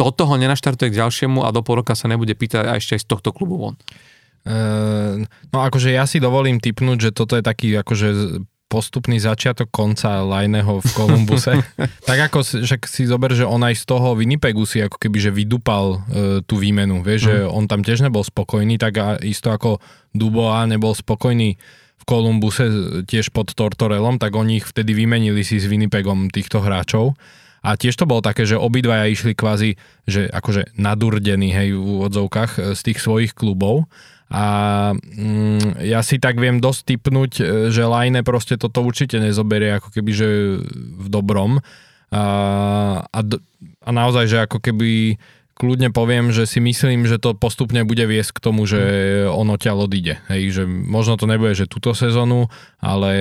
toto 0.00 0.24
ho 0.24 0.34
nenaštartuje 0.40 0.88
k 0.88 0.98
ďalšiemu 1.04 1.44
a 1.44 1.52
do 1.52 1.60
pol 1.60 1.84
roka 1.84 1.92
sa 1.92 2.08
nebude 2.08 2.32
pýtať 2.32 2.64
aj 2.64 2.78
ešte 2.80 2.92
aj 2.96 3.02
z 3.04 3.08
tohto 3.12 3.36
klubu 3.36 3.60
von. 3.60 3.76
Uh, 4.40 5.28
no 5.52 5.60
akože 5.60 5.92
ja 5.92 6.08
si 6.08 6.16
dovolím 6.16 6.56
typnúť, 6.64 6.98
že 7.04 7.10
toto 7.12 7.36
je 7.36 7.44
taký 7.44 7.76
akože 7.76 8.40
postupný 8.70 9.18
začiatok 9.18 9.68
konca 9.68 10.22
Lajného 10.22 10.80
v 10.80 10.88
Kolumbuse. 10.94 11.58
tak 12.08 12.18
ako 12.30 12.62
že 12.64 12.78
si 12.86 13.02
zober, 13.04 13.34
že 13.34 13.42
on 13.42 13.60
aj 13.66 13.82
z 13.82 13.84
toho 13.84 14.14
Winnipegu 14.14 14.62
si 14.62 14.78
ako 14.78 14.96
keby 14.96 15.18
že 15.18 15.34
vydupal 15.34 15.86
e, 15.90 15.98
tú 16.46 16.56
výmenu, 16.56 17.02
vieš, 17.02 17.20
mm. 17.20 17.26
že 17.26 17.34
on 17.50 17.66
tam 17.66 17.82
tiež 17.82 18.06
nebol 18.06 18.22
spokojný, 18.22 18.78
tak 18.78 18.94
a 19.02 19.18
isto 19.20 19.50
ako 19.50 19.82
Dubois 20.14 20.70
nebol 20.70 20.94
spokojný 20.94 21.58
v 22.00 22.04
Kolumbuse 22.06 22.64
tiež 23.10 23.34
pod 23.34 23.52
Tortorelom, 23.52 24.22
tak 24.22 24.38
oni 24.38 24.62
ich 24.62 24.66
vtedy 24.70 24.94
vymenili 24.94 25.42
si 25.42 25.58
s 25.58 25.66
Winnipegom 25.66 26.30
týchto 26.30 26.62
hráčov. 26.62 27.18
A 27.60 27.76
tiež 27.76 27.96
to 27.96 28.08
bolo 28.08 28.24
také, 28.24 28.48
že 28.48 28.56
obidvaja 28.56 29.08
išli 29.08 29.36
kvázi, 29.36 29.76
že 30.08 30.28
akože 30.32 30.76
nadurdení, 30.80 31.52
hej, 31.52 31.76
v 31.76 31.84
úvodzovkách 32.00 32.52
e, 32.56 32.60
z 32.72 32.80
tých 32.80 32.98
svojich 33.04 33.32
klubov. 33.36 33.84
A 34.30 34.44
mm, 34.96 35.82
ja 35.84 36.00
si 36.06 36.22
tak 36.22 36.38
viem 36.38 36.62
dosť 36.62 36.80
typnúť, 36.94 37.32
e, 37.38 37.42
že 37.68 37.84
Lajne 37.84 38.24
proste 38.24 38.56
toto 38.56 38.80
určite 38.80 39.20
nezoberie 39.20 39.76
ako 39.76 39.92
keby, 39.92 40.10
že 40.14 40.28
v 40.96 41.06
dobrom. 41.12 41.60
A, 42.10 42.24
a, 43.04 43.20
a 43.84 43.90
naozaj, 43.90 44.24
že 44.26 44.38
ako 44.48 44.58
keby 44.58 45.20
kľudne 45.60 45.92
poviem, 45.92 46.32
že 46.32 46.48
si 46.48 46.56
myslím, 46.56 47.04
že 47.04 47.20
to 47.20 47.36
postupne 47.36 47.84
bude 47.84 48.00
viesť 48.08 48.40
k 48.40 48.42
tomu, 48.48 48.64
že 48.64 48.80
ono 49.28 49.60
ťa 49.60 49.76
odíde. 49.76 50.16
Hej, 50.32 50.42
že 50.56 50.62
možno 50.64 51.20
to 51.20 51.28
nebude, 51.28 51.52
že 51.52 51.68
túto 51.68 51.92
sezónu, 51.92 52.48
ale... 52.80 53.12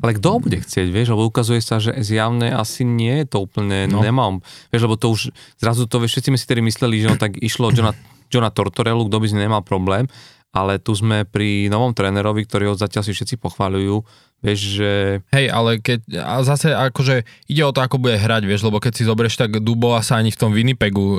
Ale 0.00 0.16
kto 0.16 0.40
bude 0.40 0.64
chcieť, 0.64 0.88
vieš, 0.88 1.12
lebo 1.12 1.28
ukazuje 1.28 1.60
sa, 1.60 1.76
že 1.76 1.92
zjavne 2.00 2.48
asi 2.48 2.88
nie 2.88 3.20
je 3.20 3.36
to 3.36 3.44
úplne, 3.44 3.84
no. 3.92 4.00
nemám, 4.00 4.40
vieš, 4.72 4.88
lebo 4.88 4.96
to 4.96 5.12
už, 5.12 5.36
zrazu 5.60 5.84
to 5.84 6.00
všetci 6.00 6.32
si 6.32 6.46
tedy 6.48 6.64
mysleli, 6.64 7.04
že 7.04 7.12
on 7.12 7.20
tak 7.20 7.36
išlo 7.36 7.68
Johna, 7.76 7.92
Johna 8.32 8.48
Tortorellu, 8.48 9.12
kto 9.12 9.20
by 9.20 9.26
si 9.28 9.36
nemal 9.36 9.60
problém, 9.60 10.08
ale 10.50 10.80
tu 10.80 10.96
sme 10.96 11.28
pri 11.28 11.68
novom 11.68 11.92
trénerovi, 11.92 12.48
ktorý 12.48 12.72
ho 12.72 12.74
zatiaľ 12.74 13.04
si 13.04 13.12
všetci 13.12 13.36
pochváľujú, 13.36 14.00
Vieš, 14.40 14.60
že... 14.80 14.92
Hej, 15.36 15.46
ale 15.52 15.84
keď... 15.84 16.00
A 16.16 16.40
zase 16.40 16.72
akože 16.72 17.28
ide 17.44 17.62
o 17.64 17.72
to, 17.76 17.84
ako 17.84 18.00
bude 18.00 18.16
hrať, 18.16 18.48
vieš, 18.48 18.64
lebo 18.64 18.80
keď 18.80 18.92
si 18.96 19.04
zoberieš, 19.04 19.36
tak 19.36 19.60
Dubova 19.60 20.00
sa 20.00 20.16
ani 20.16 20.32
v 20.32 20.40
tom 20.40 20.56
Winnipegu 20.56 21.06
e, 21.16 21.18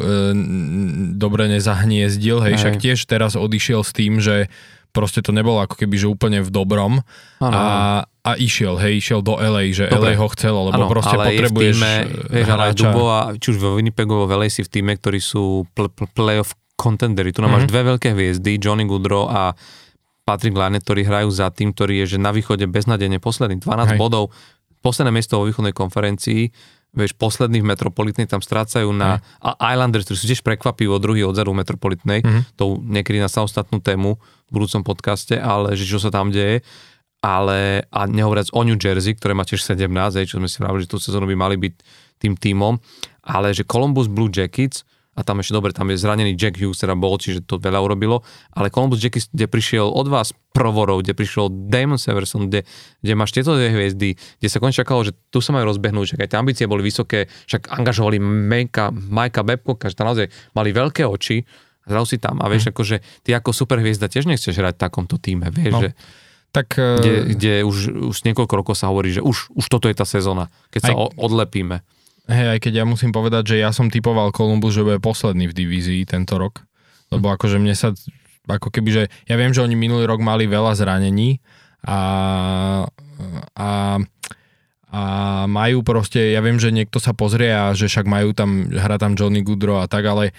dobre 1.13 1.45
nezahniezdil, 1.45 2.41
hej, 2.41 2.57
hej, 2.57 2.59
však 2.59 2.75
tiež 2.81 2.99
teraz 3.05 3.37
odišiel 3.37 3.85
s 3.85 3.91
tým, 3.93 4.17
že 4.17 4.49
proste 4.89 5.21
to 5.21 5.31
nebolo 5.31 5.61
ako 5.61 5.77
keby, 5.77 5.95
že 6.01 6.07
úplne 6.09 6.41
v 6.43 6.49
dobrom 6.49 7.05
ano. 7.39 7.55
a, 7.55 7.69
a 8.25 8.31
išiel, 8.41 8.81
hej, 8.81 8.99
išiel 8.99 9.21
do 9.21 9.39
LA, 9.39 9.71
že 9.71 9.85
Dobre. 9.87 10.17
LA 10.17 10.19
ho 10.19 10.27
chcel, 10.33 10.55
lebo 10.57 10.81
ano, 10.81 10.91
proste 10.91 11.15
ale 11.15 11.25
potrebuješ 11.31 11.75
týme, 11.77 11.93
vieš, 12.27 12.47
ale 12.51 12.65
Dubova, 12.73 13.19
či 13.37 13.47
už 13.53 13.57
vo 13.61 13.77
Winnipegu, 13.77 14.13
vo 14.13 14.27
LA 14.27 14.49
si 14.49 14.65
v 14.65 14.69
týme, 14.69 14.97
ktorí 14.97 15.21
sú 15.21 15.69
pl- 15.77 15.93
pl- 15.93 16.11
playoff 16.11 16.57
contendery. 16.73 17.29
Tu 17.29 17.39
nám 17.39 17.53
mm-hmm. 17.53 17.65
máš 17.65 17.71
dve 17.71 17.81
veľké 17.85 18.17
hviezdy, 18.17 18.57
Johnny 18.57 18.89
Goodrow 18.89 19.29
a 19.29 19.53
Patrick 20.31 20.55
Laine, 20.55 20.79
ktorí 20.79 21.03
hrajú 21.03 21.27
za 21.27 21.51
tým, 21.51 21.75
ktorý 21.75 22.07
je 22.07 22.15
že 22.15 22.17
na 22.23 22.31
východe 22.31 22.63
beznadene 22.71 23.19
posledný 23.19 23.59
12 23.59 23.67
Hej. 23.67 23.99
bodov, 23.99 24.31
posledné 24.79 25.11
miesto 25.11 25.35
vo 25.35 25.43
východnej 25.43 25.75
konferencii, 25.75 26.47
vieš, 26.95 27.11
poslední 27.19 27.59
v 27.59 27.67
Metropolitnej 27.67 28.31
tam 28.31 28.39
strácajú 28.39 28.87
na 28.95 29.19
Hej. 29.43 29.59
Islanders, 29.59 30.07
ktorí 30.07 30.17
sú 30.23 30.27
tiež 30.31 30.43
prekvapivo 30.47 30.95
druhý 31.03 31.27
odzadu 31.27 31.51
Metropolitnej, 31.51 32.23
mm-hmm. 32.23 32.55
to 32.55 32.79
niekedy 32.79 33.19
na 33.19 33.27
samostatnú 33.27 33.83
tému 33.83 34.15
v 34.47 34.51
budúcom 34.51 34.87
podcaste, 34.87 35.35
ale 35.35 35.75
že 35.75 35.83
čo 35.83 35.99
sa 35.99 36.07
tam 36.07 36.31
deje, 36.31 36.63
ale 37.21 37.85
a 37.91 38.09
nehovoriac 38.09 38.49
o 38.55 38.61
New 38.63 38.79
Jersey, 38.79 39.13
ktoré 39.13 39.35
má 39.35 39.43
tiež 39.43 39.61
17, 39.61 39.87
čo 40.25 40.39
sme 40.39 40.47
si 40.47 40.57
vravili, 40.63 40.87
že 40.87 40.91
tú 40.91 40.97
sezónu 40.97 41.27
by 41.27 41.35
mali 41.37 41.55
byť 41.59 41.73
tým 42.23 42.33
týmom, 42.39 42.79
ale 43.27 43.53
že 43.53 43.67
Columbus 43.67 44.09
Blue 44.09 44.31
Jackets 44.31 44.87
a 45.11 45.27
tam 45.27 45.43
ešte 45.43 45.51
dobre, 45.51 45.75
tam 45.75 45.91
je 45.91 45.99
zranený 45.99 46.39
Jack 46.39 46.55
Hughes, 46.55 46.79
teda 46.79 46.95
bol, 46.95 47.19
čiže 47.19 47.43
to 47.43 47.59
veľa 47.59 47.83
urobilo, 47.83 48.23
ale 48.55 48.71
Columbus 48.71 49.03
Jack, 49.03 49.19
kde 49.27 49.45
prišiel 49.51 49.83
od 49.83 50.07
vás 50.07 50.31
Provorov, 50.51 51.03
kde 51.03 51.15
prišiel 51.15 51.51
Damon 51.51 51.99
Severson, 51.99 52.47
kde, 52.47 52.63
kde 53.03 53.13
máš 53.15 53.35
tieto 53.35 53.55
dve 53.55 53.71
hviezdy, 53.71 54.15
kde 54.15 54.47
sa 54.47 54.59
konečne 54.63 54.87
čakalo, 54.87 55.03
že 55.03 55.15
tu 55.31 55.43
sa 55.43 55.51
majú 55.51 55.67
rozbehnúť, 55.67 56.15
však 56.15 56.21
aj 56.23 56.29
tie 56.31 56.39
ambície 56.39 56.65
boli 56.67 56.83
vysoké, 56.83 57.27
však 57.47 57.71
angažovali 57.71 58.19
Majka, 58.23 58.91
Majka 58.91 59.43
Babcocka, 59.43 59.91
že 59.91 59.95
tam 59.99 60.11
naozaj 60.11 60.27
mali 60.55 60.69
veľké 60.71 61.03
oči, 61.03 61.43
zrazu 61.87 62.15
si 62.15 62.17
tam 62.19 62.39
a 62.39 62.47
vieš, 62.47 62.67
mm. 62.67 62.71
akože 62.71 62.95
ty 63.27 63.35
ako 63.35 63.51
superhviezda 63.51 64.07
tiež 64.07 64.27
nechceš 64.27 64.55
hrať 64.55 64.79
v 64.79 64.81
takomto 64.83 65.19
týme, 65.19 65.51
vieš, 65.51 65.73
no. 65.75 65.81
že 65.83 65.89
tak, 66.51 66.75
kde, 66.75 67.11
eh, 67.11 67.23
kde 67.31 67.53
už, 67.63 67.75
už 68.11 68.17
niekoľko 68.27 68.53
rokov 68.59 68.75
sa 68.75 68.91
hovorí, 68.91 69.15
že 69.15 69.23
už, 69.23 69.55
už 69.55 69.65
toto 69.71 69.87
je 69.87 69.95
tá 69.95 70.03
sezóna, 70.03 70.51
keď 70.71 70.81
sa 70.83 70.93
aj, 70.95 71.15
odlepíme. 71.15 71.79
Hej, 72.31 72.47
aj 72.55 72.59
keď 72.63 72.73
ja 72.81 72.85
musím 72.87 73.11
povedať, 73.11 73.55
že 73.55 73.55
ja 73.59 73.75
som 73.75 73.91
typoval 73.91 74.31
Columbus, 74.31 74.71
že 74.71 74.87
bude 74.87 75.03
posledný 75.03 75.51
v 75.51 75.57
divízii 75.57 76.07
tento 76.07 76.39
rok. 76.39 76.63
Lebo 77.11 77.27
hm. 77.27 77.33
akože 77.35 77.57
mne 77.59 77.75
sa, 77.75 77.91
ako 78.47 78.71
keby, 78.71 78.89
že 78.89 79.03
ja 79.27 79.35
viem, 79.35 79.51
že 79.51 79.59
oni 79.59 79.75
minulý 79.75 80.07
rok 80.07 80.23
mali 80.23 80.47
veľa 80.47 80.71
zranení 80.79 81.43
a, 81.83 81.99
a, 83.59 83.69
a 84.87 85.01
majú 85.51 85.83
proste, 85.83 86.31
ja 86.31 86.39
viem, 86.39 86.55
že 86.55 86.71
niekto 86.71 87.03
sa 87.03 87.11
pozrie 87.11 87.51
a 87.51 87.75
že 87.75 87.91
však 87.91 88.07
majú 88.07 88.31
tam, 88.31 88.71
hra 88.71 88.95
tam 88.95 89.19
Johnny 89.19 89.43
Goodrow 89.43 89.83
a 89.83 89.91
tak, 89.91 90.07
ale 90.07 90.31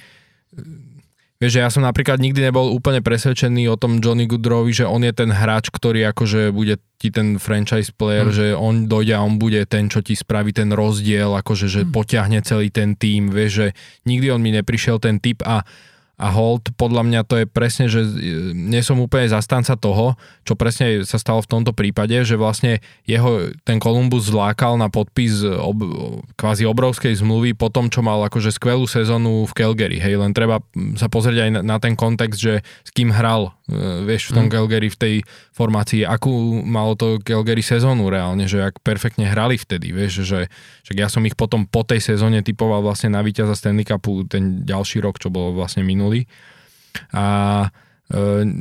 Vieš, 1.43 1.59
že 1.59 1.65
ja 1.67 1.75
som 1.75 1.83
napríklad 1.83 2.23
nikdy 2.23 2.39
nebol 2.39 2.71
úplne 2.71 3.03
presvedčený 3.03 3.67
o 3.67 3.75
tom 3.75 3.99
Johnny 3.99 4.31
Goodrowi, 4.31 4.79
že 4.79 4.87
on 4.87 5.03
je 5.03 5.11
ten 5.11 5.27
hráč, 5.27 5.75
ktorý 5.75 6.07
akože 6.15 6.55
bude 6.55 6.79
ti 7.03 7.11
ten 7.11 7.43
franchise 7.43 7.91
player, 7.91 8.31
mm. 8.31 8.35
že 8.39 8.47
on 8.55 8.87
dojde 8.87 9.19
a 9.19 9.27
on 9.27 9.43
bude 9.43 9.59
ten, 9.67 9.91
čo 9.91 10.07
ti 10.07 10.15
spraví 10.15 10.55
ten 10.55 10.71
rozdiel, 10.71 11.35
akože 11.35 11.67
že 11.67 11.83
mm. 11.83 11.91
potiahne 11.91 12.39
celý 12.47 12.71
ten 12.71 12.95
tým, 12.95 13.35
vieš, 13.35 13.51
že 13.59 13.67
nikdy 14.07 14.31
on 14.31 14.39
mi 14.39 14.55
neprišiel 14.55 15.03
ten 15.03 15.19
typ 15.19 15.43
a 15.43 15.67
a 16.23 16.31
hold, 16.31 16.71
podľa 16.79 17.03
mňa 17.03 17.21
to 17.27 17.35
je 17.43 17.47
presne, 17.51 17.91
že 17.91 18.07
e, 18.07 18.11
nie 18.55 18.79
som 18.87 19.03
úplne 19.03 19.27
zastanca 19.27 19.75
toho, 19.75 20.15
čo 20.47 20.55
presne 20.55 21.03
sa 21.03 21.19
stalo 21.19 21.43
v 21.43 21.51
tomto 21.51 21.75
prípade, 21.75 22.15
že 22.23 22.39
vlastne 22.39 22.79
jeho 23.11 23.51
ten 23.67 23.83
Columbus 23.83 24.31
zlákal 24.31 24.79
na 24.79 24.87
podpis 24.87 25.43
ob, 25.43 25.83
kvázi 26.39 26.63
obrovskej 26.63 27.19
zmluvy 27.19 27.59
po 27.59 27.75
tom, 27.75 27.91
čo 27.91 28.07
mal 28.07 28.23
akože 28.31 28.55
skvelú 28.55 28.87
sezónu 28.87 29.51
v 29.51 29.53
Calgary. 29.59 29.99
Hej, 29.99 30.23
len 30.23 30.31
treba 30.31 30.63
sa 30.95 31.11
pozrieť 31.11 31.39
aj 31.43 31.51
na, 31.59 31.61
na 31.75 31.77
ten 31.83 31.99
kontext, 31.99 32.39
že 32.39 32.63
s 32.63 32.91
kým 32.95 33.11
hral 33.11 33.51
E, 33.73 34.05
vieš, 34.05 34.31
v 34.31 34.37
tom 34.37 34.47
mm. 34.47 34.53
Calgary 34.53 34.89
v 34.93 34.99
tej 35.01 35.15
formácii, 35.57 36.05
akú 36.05 36.61
malo 36.63 36.93
to 36.93 37.17
Calgary 37.25 37.65
sezónu 37.65 38.13
reálne, 38.13 38.45
že 38.45 38.61
ak 38.61 38.85
perfektne 38.85 39.25
hrali 39.25 39.57
vtedy, 39.57 39.97
vieš, 39.97 40.29
že, 40.29 40.53
že 40.85 40.93
ja 40.93 41.09
som 41.09 41.25
ich 41.25 41.39
potom 41.39 41.65
po 41.65 41.81
tej 41.81 42.05
sezóne 42.05 42.45
typoval 42.45 42.85
vlastne 42.85 43.17
na 43.17 43.25
víťaza 43.25 43.57
Stanley 43.57 43.89
Cupu 43.89 44.29
ten 44.29 44.67
ďalší 44.69 45.01
rok, 45.01 45.17
čo 45.17 45.33
bol 45.33 45.57
vlastne 45.57 45.81
minulý. 45.87 46.12
A 47.13 47.25
e, 48.09 48.19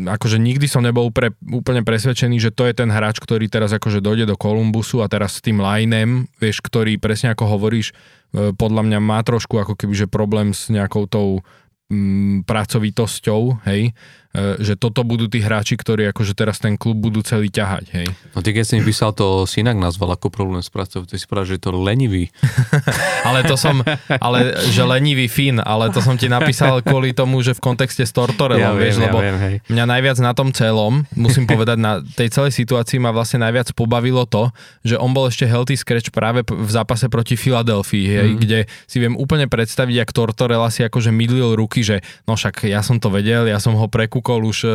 akože 0.08 0.39
nikdy 0.39 0.66
som 0.68 0.84
nebol 0.84 1.12
pre, 1.12 1.36
úplne 1.47 1.84
presvedčený, 1.84 2.39
že 2.39 2.56
to 2.56 2.68
je 2.68 2.74
ten 2.76 2.89
hráč, 2.89 3.20
ktorý 3.20 3.52
teraz 3.52 3.76
akože 3.76 3.99
dojde 3.99 4.26
do 4.30 4.39
Kolumbusu 4.39 5.04
a 5.04 5.12
teraz 5.12 5.39
s 5.39 5.43
tým 5.43 5.60
linem, 5.60 6.32
vieš, 6.39 6.64
ktorý 6.64 6.95
presne 6.97 7.36
ako 7.36 7.60
hovoríš, 7.60 7.91
e, 7.91 8.56
podľa 8.56 8.82
mňa 8.88 8.99
má 9.04 9.20
trošku 9.22 9.60
ako 9.60 9.76
keby, 9.76 10.06
že 10.06 10.08
problém 10.08 10.56
s 10.56 10.72
nejakou 10.72 11.06
tou 11.06 11.43
mm, 11.91 12.47
pracovitosťou, 12.47 13.68
hej, 13.68 13.91
že 14.34 14.79
toto 14.79 15.03
budú 15.03 15.27
tí 15.27 15.43
hráči, 15.43 15.75
ktorí 15.75 16.07
akože 16.15 16.32
teraz 16.32 16.63
ten 16.63 16.79
klub 16.79 16.95
budú 16.95 17.19
celý 17.19 17.51
ťahať, 17.51 17.86
hej. 17.91 18.07
No 18.32 18.39
ty 18.39 18.55
keď 18.55 18.63
si 18.63 18.73
mi 18.79 18.88
písal, 18.88 19.11
to 19.11 19.43
si 19.43 19.59
inak 19.59 19.75
nazval 19.75 20.15
ako 20.15 20.32
problém 20.32 20.63
s 20.63 20.71
pracov, 20.71 21.03
ty 21.03 21.19
si 21.19 21.27
povedal, 21.27 21.51
že 21.51 21.55
je 21.59 21.63
to 21.67 21.71
lenivý. 21.75 22.32
ale 23.27 23.43
to 23.43 23.59
som, 23.59 23.84
ale 24.07 24.55
že 24.71 24.88
lenivý 24.88 25.27
Fín, 25.27 25.59
ale 25.59 25.91
to 25.91 25.99
som 25.99 26.15
ti 26.15 26.32
napísal 26.32 26.79
kvôli 26.79 27.11
tomu, 27.11 27.43
že 27.43 27.51
v 27.51 27.59
kontexte 27.59 28.07
s 28.07 28.15
Tortorelom, 28.15 28.71
ja 28.71 28.79
vieš, 28.79 29.03
viem, 29.03 29.11
lebo 29.11 29.19
ja 29.19 29.23
viem, 29.27 29.38
hej. 29.43 29.55
mňa 29.67 29.86
najviac 29.99 30.17
na 30.23 30.32
tom 30.32 30.55
celom, 30.55 31.03
musím 31.11 31.43
povedať, 31.43 31.75
na 31.75 31.99
tej 31.99 32.32
celej 32.32 32.55
situácii 32.55 33.03
ma 33.03 33.11
vlastne 33.11 33.43
najviac 33.43 33.75
pobavilo 33.75 34.23
to, 34.23 34.47
že 34.88 34.95
on 34.95 35.11
bol 35.11 35.27
ešte 35.27 35.43
healthy 35.43 35.75
scratch 35.75 36.07
práve 36.15 36.47
v 36.47 36.71
zápase 36.71 37.11
proti 37.11 37.36
Filadelfii, 37.36 38.05
hej, 38.07 38.29
mm. 38.32 38.39
kde 38.39 38.59
si 38.88 38.97
viem 39.03 39.19
úplne 39.19 39.51
predstaviť, 39.51 40.07
jak 40.07 40.15
Tortorella 40.15 40.71
si 40.71 40.88
akože 40.88 41.11
mydlil 41.11 41.59
ruky, 41.59 41.84
že 41.84 41.99
no 42.23 42.39
však 42.39 42.63
ja 42.71 42.79
som 42.79 42.95
to 42.95 43.11
vedel, 43.11 43.43
ja 43.43 43.59
som 43.59 43.75
ho 43.75 43.91
prekúkol 43.91 44.20
kúkol 44.22 44.45
už 44.45 44.59
e, 44.63 44.69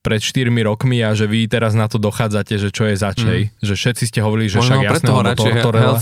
pred 0.00 0.24
4 0.24 0.48
rokmi 0.64 1.04
a 1.04 1.12
že 1.12 1.28
vy 1.28 1.44
teraz 1.44 1.76
na 1.76 1.84
to 1.84 2.00
dochádzate, 2.00 2.56
že 2.56 2.72
čo 2.72 2.88
je 2.88 2.96
začej. 2.96 3.52
Mm. 3.52 3.60
Že 3.60 3.74
všetci 3.76 4.04
ste 4.08 4.24
hovorili, 4.24 4.48
že 4.48 4.64
Možno 4.64 4.80
však 4.80 4.88
jasné, 4.88 5.08
lebo 5.12 5.32
to, 5.36 5.44
Tortorella. 5.44 5.98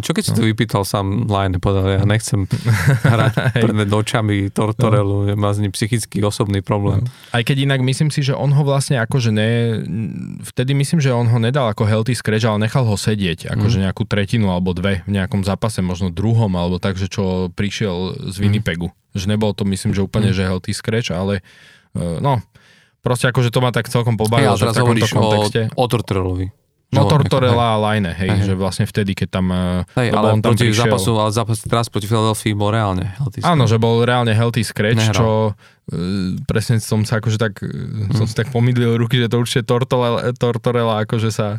Čo 0.00 0.10
keď 0.16 0.22
si 0.24 0.32
to 0.32 0.42
no. 0.42 0.48
vypýtal 0.48 0.82
sám 0.88 1.28
Line, 1.28 1.60
povedal, 1.60 2.00
ja 2.00 2.02
nechcem 2.08 2.48
hrať 3.12 3.60
pred 3.60 3.90
očami 3.92 4.48
Tortorelu, 4.48 5.28
no. 5.28 5.36
má 5.36 5.52
z 5.52 5.68
ním 5.68 5.76
psychický 5.76 6.24
osobný 6.24 6.64
problém. 6.64 7.04
No. 7.04 7.12
Aj 7.36 7.44
keď 7.44 7.68
inak 7.68 7.84
myslím 7.84 8.08
si, 8.08 8.24
že 8.24 8.32
on 8.32 8.48
ho 8.56 8.64
vlastne 8.64 8.96
akože 9.04 9.28
ne, 9.28 9.84
vtedy 10.40 10.72
myslím, 10.72 11.04
že 11.04 11.12
on 11.12 11.28
ho 11.28 11.36
nedal 11.36 11.68
ako 11.68 11.84
healthy 11.84 12.16
scratch, 12.16 12.48
ale 12.48 12.64
nechal 12.64 12.88
ho 12.88 12.96
sedieť, 12.96 13.52
akože 13.52 13.76
mm. 13.76 13.82
nejakú 13.84 14.08
tretinu 14.08 14.48
alebo 14.48 14.72
dve 14.72 15.04
v 15.04 15.12
nejakom 15.12 15.44
zápase, 15.44 15.84
možno 15.84 16.08
druhom, 16.08 16.48
alebo 16.56 16.80
tak, 16.80 16.96
že 16.96 17.12
čo 17.12 17.52
prišiel 17.52 18.32
z 18.32 18.36
Winnipegu. 18.40 18.88
Mm. 18.88 18.96
Že 19.14 19.26
nebol 19.30 19.52
to 19.54 19.62
myslím, 19.68 19.92
že 19.92 20.02
úplne, 20.02 20.32
mm. 20.32 20.36
že 20.36 20.48
healthy 20.48 20.72
scratch, 20.72 21.12
ale 21.12 21.44
no, 21.94 22.42
proste 23.00 23.30
akože 23.30 23.54
to 23.54 23.60
ma 23.62 23.70
tak 23.70 23.86
celkom 23.88 24.18
pobavilo, 24.18 24.54
hey, 24.54 24.60
že 24.60 24.64
v 24.70 24.74
takomto 24.74 25.06
kontexte. 25.08 25.60
O, 25.78 25.84
o 25.84 25.90
Tortorelovi. 25.90 26.46
No 26.94 27.10
Tortorella 27.10 27.74
a 27.74 27.78
Line, 27.90 28.14
hej, 28.14 28.30
hej, 28.30 28.46
že 28.46 28.54
vlastne 28.54 28.86
vtedy, 28.86 29.18
keď 29.18 29.28
tam... 29.34 29.50
Eh, 29.50 29.82
hej, 29.98 30.08
ale 30.14 30.38
on 30.38 30.38
tam 30.38 30.54
proti 30.54 30.70
prišiel, 30.70 30.86
zápasu, 30.86 31.10
ale 31.18 31.30
zápas 31.34 31.58
teraz 31.66 31.90
proti 31.90 32.06
Philadelphia 32.06 32.54
bol 32.54 32.70
reálne 32.70 33.18
healthy 33.18 33.42
scratch. 33.42 33.50
Áno, 33.50 33.64
že 33.66 33.82
bol 33.82 34.06
reálne 34.06 34.30
healthy 34.30 34.62
scratch, 34.62 35.10
Nehral. 35.10 35.18
čo 35.18 35.28
uh, 35.50 35.54
presne 36.46 36.78
som 36.78 37.02
sa 37.02 37.18
akože 37.18 37.34
tak, 37.34 37.66
hmm. 37.66 38.14
som 38.14 38.30
si 38.30 38.34
tak 38.38 38.54
pomydlil 38.54 38.94
ruky, 38.94 39.18
že 39.18 39.26
to 39.26 39.42
určite 39.42 39.66
Tortorella, 39.66 40.30
Tortorella 40.38 41.02
akože 41.02 41.30
sa 41.34 41.58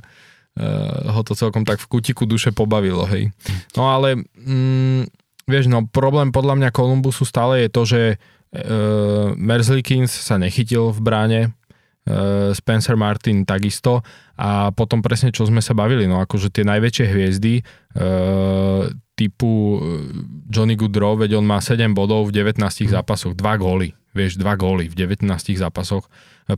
ho 1.12 1.22
to 1.28 1.36
celkom 1.36 1.68
tak 1.68 1.84
v 1.84 1.88
kutiku 1.92 2.24
duše 2.24 2.56
pobavilo, 2.56 3.04
hej. 3.12 3.28
No 3.76 3.92
ale, 3.92 4.24
mm, 4.40 5.04
vieš, 5.52 5.68
no 5.68 5.84
problém 5.84 6.32
podľa 6.32 6.56
mňa 6.56 6.70
Kolumbusu 6.72 7.28
stále 7.28 7.68
je 7.68 7.70
to, 7.70 7.82
že 7.84 8.02
uh, 8.56 9.36
Merzlikins 9.36 10.12
sa 10.12 10.40
nechytil 10.40 10.96
v 10.96 11.00
bráne, 11.04 11.42
uh, 11.50 12.56
Spencer 12.56 12.96
Martin 12.96 13.44
takisto 13.44 14.02
a 14.40 14.72
potom 14.72 15.04
presne 15.04 15.36
čo 15.36 15.44
sme 15.48 15.60
sa 15.60 15.76
bavili, 15.76 16.08
no 16.08 16.24
akože 16.24 16.52
tie 16.52 16.64
najväčšie 16.64 17.06
hviezdy 17.12 17.54
uh, 17.62 18.88
typu 19.16 19.80
Johnny 20.52 20.76
Goodrow, 20.76 21.16
veď 21.16 21.40
on 21.40 21.48
má 21.48 21.64
7 21.64 21.96
bodov 21.96 22.30
v 22.30 22.44
19 22.44 22.60
mm. 22.60 22.92
zápasoch, 22.92 23.34
2 23.34 23.64
góly, 23.64 23.96
vieš, 24.12 24.36
2 24.36 24.44
góly 24.60 24.92
v 24.92 24.96
19 24.96 25.24
zápasoch. 25.56 26.12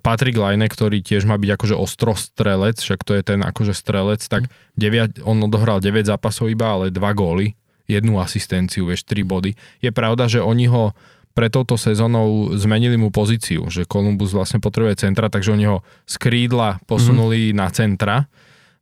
Patrick 0.03 0.35
Line, 0.35 0.67
ktorý 0.67 0.99
tiež 0.99 1.23
má 1.23 1.39
byť 1.39 1.49
akože 1.55 1.75
ostrostrelec, 1.77 2.75
však 2.81 3.07
to 3.07 3.15
je 3.15 3.23
ten 3.23 3.39
akože 3.39 3.71
strelec, 3.71 4.19
tak 4.27 4.51
9, 4.75 5.23
on 5.23 5.39
odohral 5.47 5.79
9 5.79 6.03
zápasov 6.03 6.51
iba, 6.51 6.75
ale 6.75 6.91
2 6.91 6.99
góly, 7.15 7.55
jednu 7.87 8.19
asistenciu, 8.19 8.83
vieš, 8.89 9.07
3 9.07 9.23
body. 9.23 9.55
Je 9.79 9.93
pravda, 9.95 10.27
že 10.27 10.43
oni 10.43 10.67
ho 10.67 10.91
pre 11.37 11.53
touto 11.53 11.77
sezónou 11.77 12.57
zmenili 12.57 12.97
mu 12.97 13.13
pozíciu, 13.13 13.69
že 13.69 13.85
Columbus 13.85 14.33
vlastne 14.33 14.57
potrebuje 14.57 15.05
centra, 15.05 15.29
takže 15.29 15.53
oni 15.53 15.69
ho 15.69 15.85
z 16.09 16.17
krídla 16.17 16.81
posunuli 16.89 17.53
mm. 17.53 17.55
na 17.55 17.67
centra. 17.69 18.17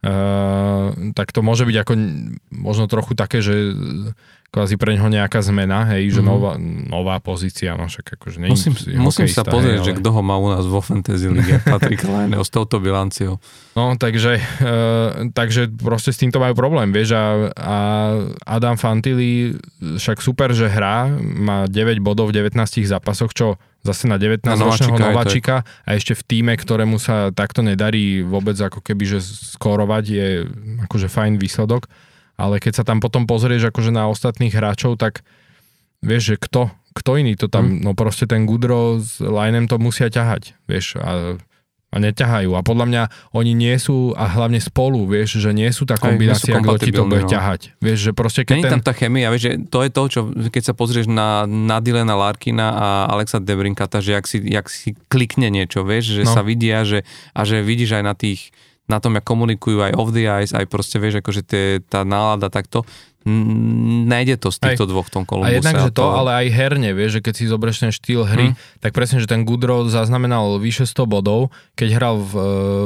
Uh, 0.06 1.12
tak 1.12 1.36
to 1.36 1.44
môže 1.44 1.68
byť 1.68 1.78
ako 1.84 1.94
možno 2.56 2.88
trochu 2.88 3.12
také, 3.12 3.44
že 3.44 3.76
kvázi 4.56 4.80
pre 4.80 4.96
ňoho 4.96 5.12
nejaká 5.12 5.44
zmena, 5.44 5.84
hej, 5.92 6.16
že 6.16 6.24
mm. 6.24 6.28
nová, 6.32 6.56
nová 6.88 7.20
pozícia, 7.20 7.76
no 7.76 7.92
však 7.92 8.16
akože 8.16 8.40
nie 8.40 8.56
Musím, 8.56 8.72
musím 9.04 9.28
sa 9.28 9.44
pozrieť, 9.44 9.84
hej, 9.84 9.84
ale... 9.84 9.88
že 9.92 9.94
kto 10.00 10.10
ho 10.16 10.22
má 10.24 10.40
u 10.40 10.48
nás 10.48 10.64
vo 10.64 10.80
Fantasy 10.80 11.28
League, 11.28 11.60
Patrik 11.68 12.08
Lajne, 12.08 12.40
s 12.48 12.48
touto 12.48 12.80
bilanciou. 12.80 13.36
No, 13.76 14.00
takže, 14.00 14.40
uh, 14.40 15.28
takže 15.36 15.68
proste 15.76 16.16
s 16.16 16.24
týmto 16.24 16.40
majú 16.40 16.56
problém, 16.56 16.96
vieš, 16.96 17.20
a, 17.20 17.52
a 17.52 17.78
Adam 18.48 18.80
Fantili 18.80 19.60
však 19.84 20.24
super, 20.24 20.56
že 20.56 20.72
hrá, 20.72 21.12
má 21.20 21.68
9 21.68 22.00
bodov 22.00 22.32
v 22.32 22.40
19 22.40 22.56
zápasoch, 22.88 23.36
čo 23.36 23.60
zase 23.84 24.10
na 24.10 24.18
19-ročného 24.18 24.98
nováčika 24.98 25.62
a 25.86 25.90
ešte 25.94 26.18
v 26.18 26.24
týme, 26.26 26.54
ktorému 26.58 26.98
sa 26.98 27.30
takto 27.30 27.62
nedarí 27.62 28.26
vôbec 28.26 28.58
ako 28.58 28.82
keby, 28.82 29.04
že 29.06 29.20
skorovať 29.60 30.04
je 30.10 30.28
akože 30.90 31.06
fajn 31.06 31.38
výsledok 31.38 31.86
ale 32.36 32.60
keď 32.60 32.82
sa 32.82 32.84
tam 32.84 33.00
potom 33.00 33.28
pozrieš 33.28 33.72
akože 33.72 33.92
na 33.92 34.12
ostatných 34.12 34.52
hráčov, 34.52 35.00
tak 35.00 35.24
vieš, 36.04 36.36
že 36.36 36.36
kto, 36.40 36.62
kto 36.96 37.12
iný 37.20 37.34
to 37.40 37.48
tam, 37.48 37.80
mm. 37.80 37.84
no 37.84 37.92
proste 37.96 38.28
ten 38.28 38.44
Gudro 38.44 39.00
s 39.00 39.20
Linem 39.24 39.66
to 39.72 39.80
musia 39.80 40.12
ťahať, 40.12 40.56
vieš, 40.68 41.00
a, 41.00 41.40
a 41.92 41.96
neťahajú. 41.96 42.52
A 42.56 42.62
podľa 42.62 42.86
mňa 42.92 43.04
oni 43.32 43.56
nie 43.56 43.76
sú, 43.80 44.12
a 44.20 44.28
hlavne 44.28 44.60
spolu, 44.60 45.08
vieš, 45.08 45.40
že 45.40 45.56
nie 45.56 45.72
sú 45.72 45.88
tá 45.88 45.96
kombinácia, 45.96 46.60
kto 46.60 46.76
ti 46.76 46.92
to 46.92 47.08
bude 47.08 47.24
no. 47.24 47.32
ťahať. 47.32 47.80
Vieš, 47.80 48.00
že 48.00 48.12
proste 48.12 48.44
keď 48.44 48.56
Není 48.60 48.64
ten... 48.68 48.74
tam 48.80 48.84
tá 48.84 48.94
chemia, 48.94 49.32
vieš, 49.32 49.44
že 49.48 49.52
to 49.72 49.80
je 49.88 49.90
to, 49.96 50.02
čo 50.12 50.20
keď 50.52 50.64
sa 50.72 50.74
pozrieš 50.76 51.08
na, 51.08 51.48
na 51.48 51.80
Dylena 51.80 52.20
Larkina 52.20 52.68
a 52.76 52.88
Alexa 53.16 53.40
Debrinkata, 53.40 54.04
že 54.04 54.12
jak 54.12 54.26
si, 54.28 54.44
jak 54.44 54.68
si 54.68 54.92
klikne 55.08 55.48
niečo, 55.48 55.88
vieš, 55.88 56.20
že 56.20 56.24
no. 56.28 56.36
sa 56.36 56.44
vidia, 56.44 56.84
že, 56.84 57.08
a 57.32 57.48
že 57.48 57.64
vidíš 57.64 57.96
aj 57.96 58.04
na 58.04 58.12
tých 58.12 58.52
na 58.86 59.02
tom, 59.02 59.18
jak 59.18 59.26
komunikujú 59.26 59.82
aj 59.82 59.94
off 59.98 60.14
the 60.14 60.30
ice, 60.30 60.54
aj 60.54 60.70
proste 60.70 61.02
vieš, 61.02 61.22
akože 61.22 61.42
tie, 61.42 61.64
tá 61.86 62.06
nálada 62.06 62.54
takto, 62.54 62.86
nejde 63.26 64.38
to 64.38 64.54
z 64.54 64.62
týchto 64.62 64.86
aj, 64.86 64.90
dvoch 64.94 65.08
v 65.10 65.14
tom 65.18 65.24
Kolumbuse. 65.26 65.50
A 65.50 65.58
jednak, 65.58 65.76
že 65.82 65.90
to, 65.98 66.06
ale 66.14 66.46
aj 66.46 66.48
herne, 66.54 66.94
vieš, 66.94 67.18
že 67.18 67.22
keď 67.26 67.34
si 67.34 67.44
zoberieš 67.50 67.78
ten 67.82 67.90
štýl 67.90 68.22
hry, 68.22 68.54
hmm. 68.54 68.86
tak 68.86 68.94
presne, 68.94 69.18
že 69.18 69.26
ten 69.26 69.42
Goodrow 69.42 69.82
zaznamenal 69.90 70.62
vyše 70.62 70.86
100 70.86 71.10
bodov, 71.10 71.50
keď 71.74 71.90
hral 71.98 72.22
v, 72.22 72.34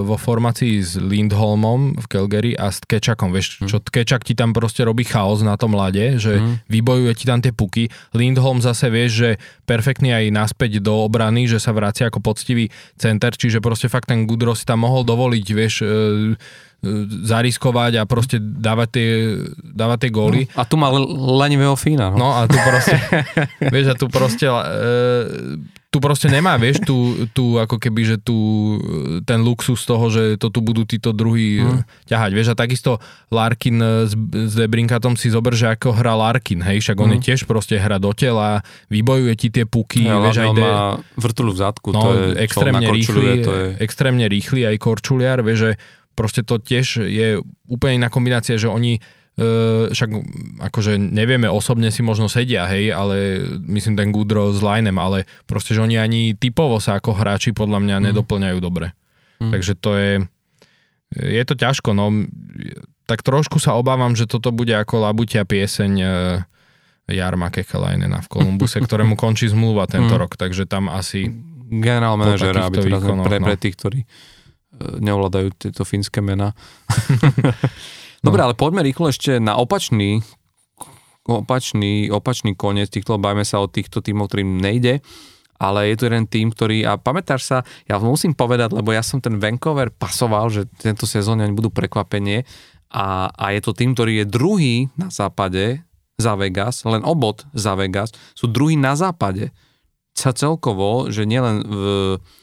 vo 0.08 0.16
formácii 0.16 0.80
s 0.80 0.96
Lindholmom 0.96 2.00
v 2.00 2.06
Calgary 2.08 2.56
a 2.56 2.72
s 2.72 2.80
Kečakom, 2.88 3.36
vieš, 3.36 3.60
hmm. 3.60 3.68
čo 3.68 3.84
Kečak 3.84 4.24
ti 4.24 4.32
tam 4.32 4.56
proste 4.56 4.88
robí 4.88 5.04
chaos 5.04 5.44
na 5.44 5.60
tom 5.60 5.76
lade, 5.76 6.16
že 6.24 6.40
hmm. 6.40 6.72
vybojuje 6.72 7.14
ti 7.20 7.26
tam 7.28 7.44
tie 7.44 7.52
puky. 7.52 7.92
Lindholm 8.16 8.64
zase 8.64 8.88
vieš, 8.88 9.12
že 9.20 9.30
perfektný 9.68 10.16
aj 10.16 10.32
naspäť 10.32 10.80
do 10.80 11.04
obrany, 11.04 11.52
že 11.52 11.60
sa 11.60 11.76
vracia 11.76 12.08
ako 12.08 12.24
poctivý 12.24 12.72
center, 12.96 13.36
čiže 13.36 13.60
proste 13.60 13.92
fakt 13.92 14.08
ten 14.08 14.24
Goodrow 14.24 14.56
si 14.56 14.64
tam 14.64 14.88
mohol 14.88 15.04
dovoliť, 15.04 15.46
vieš, 15.52 15.84
e, 15.84 15.88
zariskovať 17.28 18.00
a 18.00 18.04
proste 18.08 18.40
dávať 18.40 18.90
tie, 18.96 19.10
dávať 19.60 20.08
tie 20.08 20.12
góly. 20.16 20.42
No, 20.48 20.56
a 20.56 20.64
tu 20.64 20.76
má 20.80 20.88
lenivého 21.36 21.76
fína. 21.76 22.16
No. 22.16 22.18
no 22.18 22.30
a 22.40 22.48
tu 22.48 22.56
proste, 22.56 22.96
vieš, 23.74 23.86
a 23.92 23.96
tu 24.00 24.08
proste, 24.08 24.48
e, 24.48 25.60
tu 25.92 25.98
proste 26.00 26.32
nemá, 26.32 26.56
vieš, 26.56 26.86
tu, 26.88 27.28
tu 27.36 27.60
ako 27.60 27.82
keby, 27.82 28.16
že 28.16 28.18
tu 28.22 28.38
ten 29.28 29.44
luxus 29.44 29.84
toho, 29.84 30.08
že 30.08 30.40
to 30.40 30.48
tu 30.48 30.64
budú 30.64 30.88
títo 30.88 31.12
druhí 31.12 31.60
hmm. 31.60 32.08
ťahať, 32.08 32.32
vieš, 32.32 32.48
a 32.54 32.56
takisto 32.56 33.04
Larkin 33.28 34.08
s, 34.08 34.16
s 34.16 34.54
Debrinkatom 34.56 35.20
si 35.20 35.34
zober, 35.34 35.58
že 35.60 35.76
ako 35.76 35.98
hrá 35.98 36.16
Larkin, 36.16 36.64
hej, 36.64 36.80
však 36.80 36.96
on 36.96 37.12
hmm. 37.12 37.16
je 37.20 37.26
tiež 37.28 37.40
proste 37.44 37.76
hra 37.76 38.00
do 38.00 38.16
tela, 38.16 38.64
vybojuje 38.88 39.34
ti 39.36 39.48
tie 39.52 39.66
puky, 39.68 40.08
ja, 40.08 40.22
vieš, 40.24 40.46
aj 40.46 40.50
de... 40.56 40.64
má 40.64 41.02
vrtulu 41.20 41.52
v 41.52 41.60
zadku, 41.60 41.90
no, 41.92 42.02
to 42.06 42.10
je, 42.16 42.24
extrémne 42.40 42.88
rýchly, 42.88 43.30
to 43.44 43.52
je... 43.52 43.66
extrémne 43.84 44.26
rýchly 44.32 44.64
aj 44.64 44.76
korčuliar, 44.80 45.44
vieš, 45.44 45.60
že 45.60 45.72
proste 46.20 46.44
to 46.44 46.60
tiež 46.60 47.08
je 47.08 47.40
úplne 47.72 48.04
iná 48.04 48.12
kombinácia, 48.12 48.60
že 48.60 48.68
oni 48.68 49.00
Uh, 49.40 49.88
však 49.96 50.12
akože 50.68 51.00
nevieme, 51.00 51.48
osobne 51.48 51.96
si 51.96 52.04
možno 52.04 52.28
sedia, 52.28 52.68
hej, 52.68 52.92
ale 52.92 53.40
myslím 53.72 53.96
ten 53.96 54.12
Goodrow 54.12 54.52
s 54.52 54.60
Linem, 54.60 55.00
ale 55.00 55.24
proste, 55.48 55.72
že 55.72 55.80
oni 55.80 55.96
ani 55.96 56.36
typovo 56.36 56.76
sa 56.84 57.00
ako 57.00 57.16
hráči 57.16 57.56
podľa 57.56 57.80
mňa 57.80 57.96
mm. 57.96 58.04
nedoplňajú 58.12 58.58
dobre. 58.60 58.92
Mm. 59.40 59.56
Takže 59.56 59.74
to 59.80 59.92
je, 59.96 60.14
je 61.16 61.44
to 61.48 61.56
ťažko, 61.56 61.96
no. 61.96 62.28
Tak 63.08 63.24
trošku 63.24 63.64
sa 63.64 63.80
obávam, 63.80 64.12
že 64.12 64.28
toto 64.28 64.52
bude 64.52 64.76
ako 64.76 65.08
labutia 65.08 65.48
pieseň 65.48 65.92
uh, 66.04 66.12
Jarma 67.08 67.48
Kekelajnena 67.48 68.20
v 68.20 68.28
Kolumbuse, 68.28 68.84
ktorému 68.92 69.16
končí 69.16 69.48
zmluva 69.48 69.88
tento 69.88 70.20
mm. 70.20 70.20
rok, 70.20 70.36
takže 70.36 70.68
tam 70.68 70.92
asi 70.92 71.32
generál 71.72 72.20
manažera, 72.20 72.68
aby 72.68 72.92
teraz 72.92 73.08
pre, 73.08 73.40
pre 73.40 73.56
no. 73.56 73.62
tých, 73.64 73.76
ktorí 73.80 74.00
neovládajú 74.78 75.56
tieto 75.58 75.84
fínske 75.84 76.22
mená. 76.22 76.54
Dobre, 78.26 78.42
no. 78.44 78.46
ale 78.52 78.56
poďme 78.56 78.86
rýchlo 78.86 79.10
ešte 79.10 79.40
na 79.40 79.56
opačný 79.56 80.22
opačný, 81.30 82.10
opačný 82.10 82.58
koniec 82.58 82.90
týchto, 82.90 83.22
bajme 83.22 83.46
sa 83.46 83.62
o 83.62 83.70
týchto 83.70 84.02
tímov, 84.02 84.34
ktorým 84.34 84.58
nejde, 84.58 85.06
ale 85.62 85.94
je 85.94 85.96
tu 86.00 86.04
jeden 86.10 86.26
tým, 86.26 86.50
ktorý, 86.50 86.88
a 86.88 86.98
pamätáš 86.98 87.46
sa, 87.46 87.58
ja 87.86 88.02
musím 88.02 88.34
povedať, 88.34 88.74
lebo 88.74 88.90
ja 88.90 89.06
som 89.06 89.22
ten 89.22 89.38
Vancouver 89.38 89.94
pasoval, 89.94 90.50
že 90.50 90.66
tento 90.82 91.06
sezóne 91.06 91.46
oni 91.46 91.54
budú 91.54 91.70
prekvapenie 91.70 92.48
a, 92.90 93.30
a 93.30 93.46
je 93.54 93.62
to 93.62 93.78
tým, 93.78 93.94
ktorý 93.94 94.24
je 94.24 94.32
druhý 94.32 94.76
na 94.98 95.14
západe 95.14 95.84
za 96.18 96.34
Vegas, 96.34 96.82
len 96.88 97.06
obod 97.06 97.46
za 97.54 97.78
Vegas, 97.78 98.10
sú 98.34 98.50
druhý 98.50 98.80
na 98.80 98.98
západe 98.98 99.54
sa 100.18 100.36
celkovo, 100.36 101.08
že 101.08 101.24
nielen 101.24 101.64
v 101.64 101.78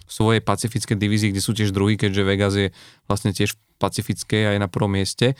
svojej 0.07 0.41
pacifickej 0.41 0.97
divízii, 0.97 1.31
kde 1.35 1.43
sú 1.45 1.53
tiež 1.53 1.75
druhý, 1.75 2.01
keďže 2.01 2.23
Vegas 2.25 2.55
je 2.57 2.69
vlastne 3.11 3.35
tiež 3.35 3.53
v 3.53 3.59
pacifickej 3.77 4.57
aj 4.57 4.59
na 4.63 4.69
prvom 4.71 4.97
mieste, 4.97 5.37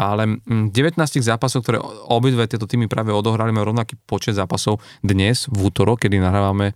ale 0.00 0.40
19 0.40 0.96
zápasov, 1.20 1.60
ktoré 1.60 1.76
obidve 2.08 2.48
tieto 2.48 2.64
týmy 2.64 2.88
práve 2.88 3.12
odohrali, 3.12 3.52
majú 3.52 3.76
rovnaký 3.76 4.00
počet 4.08 4.32
zápasov 4.32 4.80
dnes, 5.04 5.44
v 5.52 5.68
útorok, 5.68 6.08
kedy 6.08 6.16
nahrávame 6.16 6.72
e, 6.72 6.74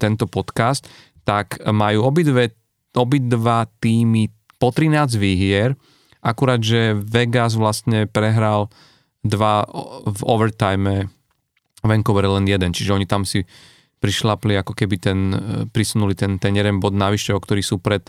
tento 0.00 0.24
podcast, 0.24 0.88
tak 1.28 1.60
majú 1.68 2.08
obidve, 2.08 2.56
obidva 2.96 3.68
týmy 3.76 4.32
po 4.56 4.72
13 4.72 5.20
výhier, 5.20 5.76
akurát, 6.24 6.64
že 6.64 6.96
Vegas 6.96 7.60
vlastne 7.60 8.08
prehral 8.08 8.72
dva 9.20 9.68
v 10.08 10.20
overtime, 10.24 11.12
Vancouver 11.84 12.30
len 12.40 12.46
jeden, 12.48 12.72
čiže 12.72 12.94
oni 12.94 13.04
tam 13.04 13.26
si 13.26 13.44
prišlapli 14.02 14.58
ako 14.58 14.74
keby 14.74 14.96
ten, 14.98 15.18
e, 15.30 15.38
prisunuli 15.70 16.18
ten, 16.18 16.42
ten 16.42 16.50
jeden 16.58 16.82
bod 16.82 16.98
navyše, 16.98 17.30
o 17.30 17.38
ktorí 17.38 17.62
sú 17.62 17.78
pred, 17.78 18.02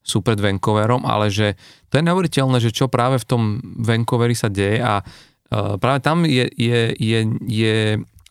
sú 0.00 0.22
pred 0.22 0.38
Vancouverom, 0.38 1.02
ale 1.02 1.28
že 1.28 1.58
to 1.90 1.98
je 1.98 2.06
neuveriteľné, 2.06 2.62
že 2.62 2.70
čo 2.70 2.86
práve 2.86 3.18
v 3.18 3.26
tom 3.26 3.42
Vancouveri 3.82 4.38
sa 4.38 4.48
deje 4.48 4.80
a 4.80 5.02
uh, 5.02 5.76
práve 5.76 6.00
tam 6.00 6.24
je, 6.24 6.48
je, 6.56 6.94
je, 6.96 7.20
je 7.44 7.76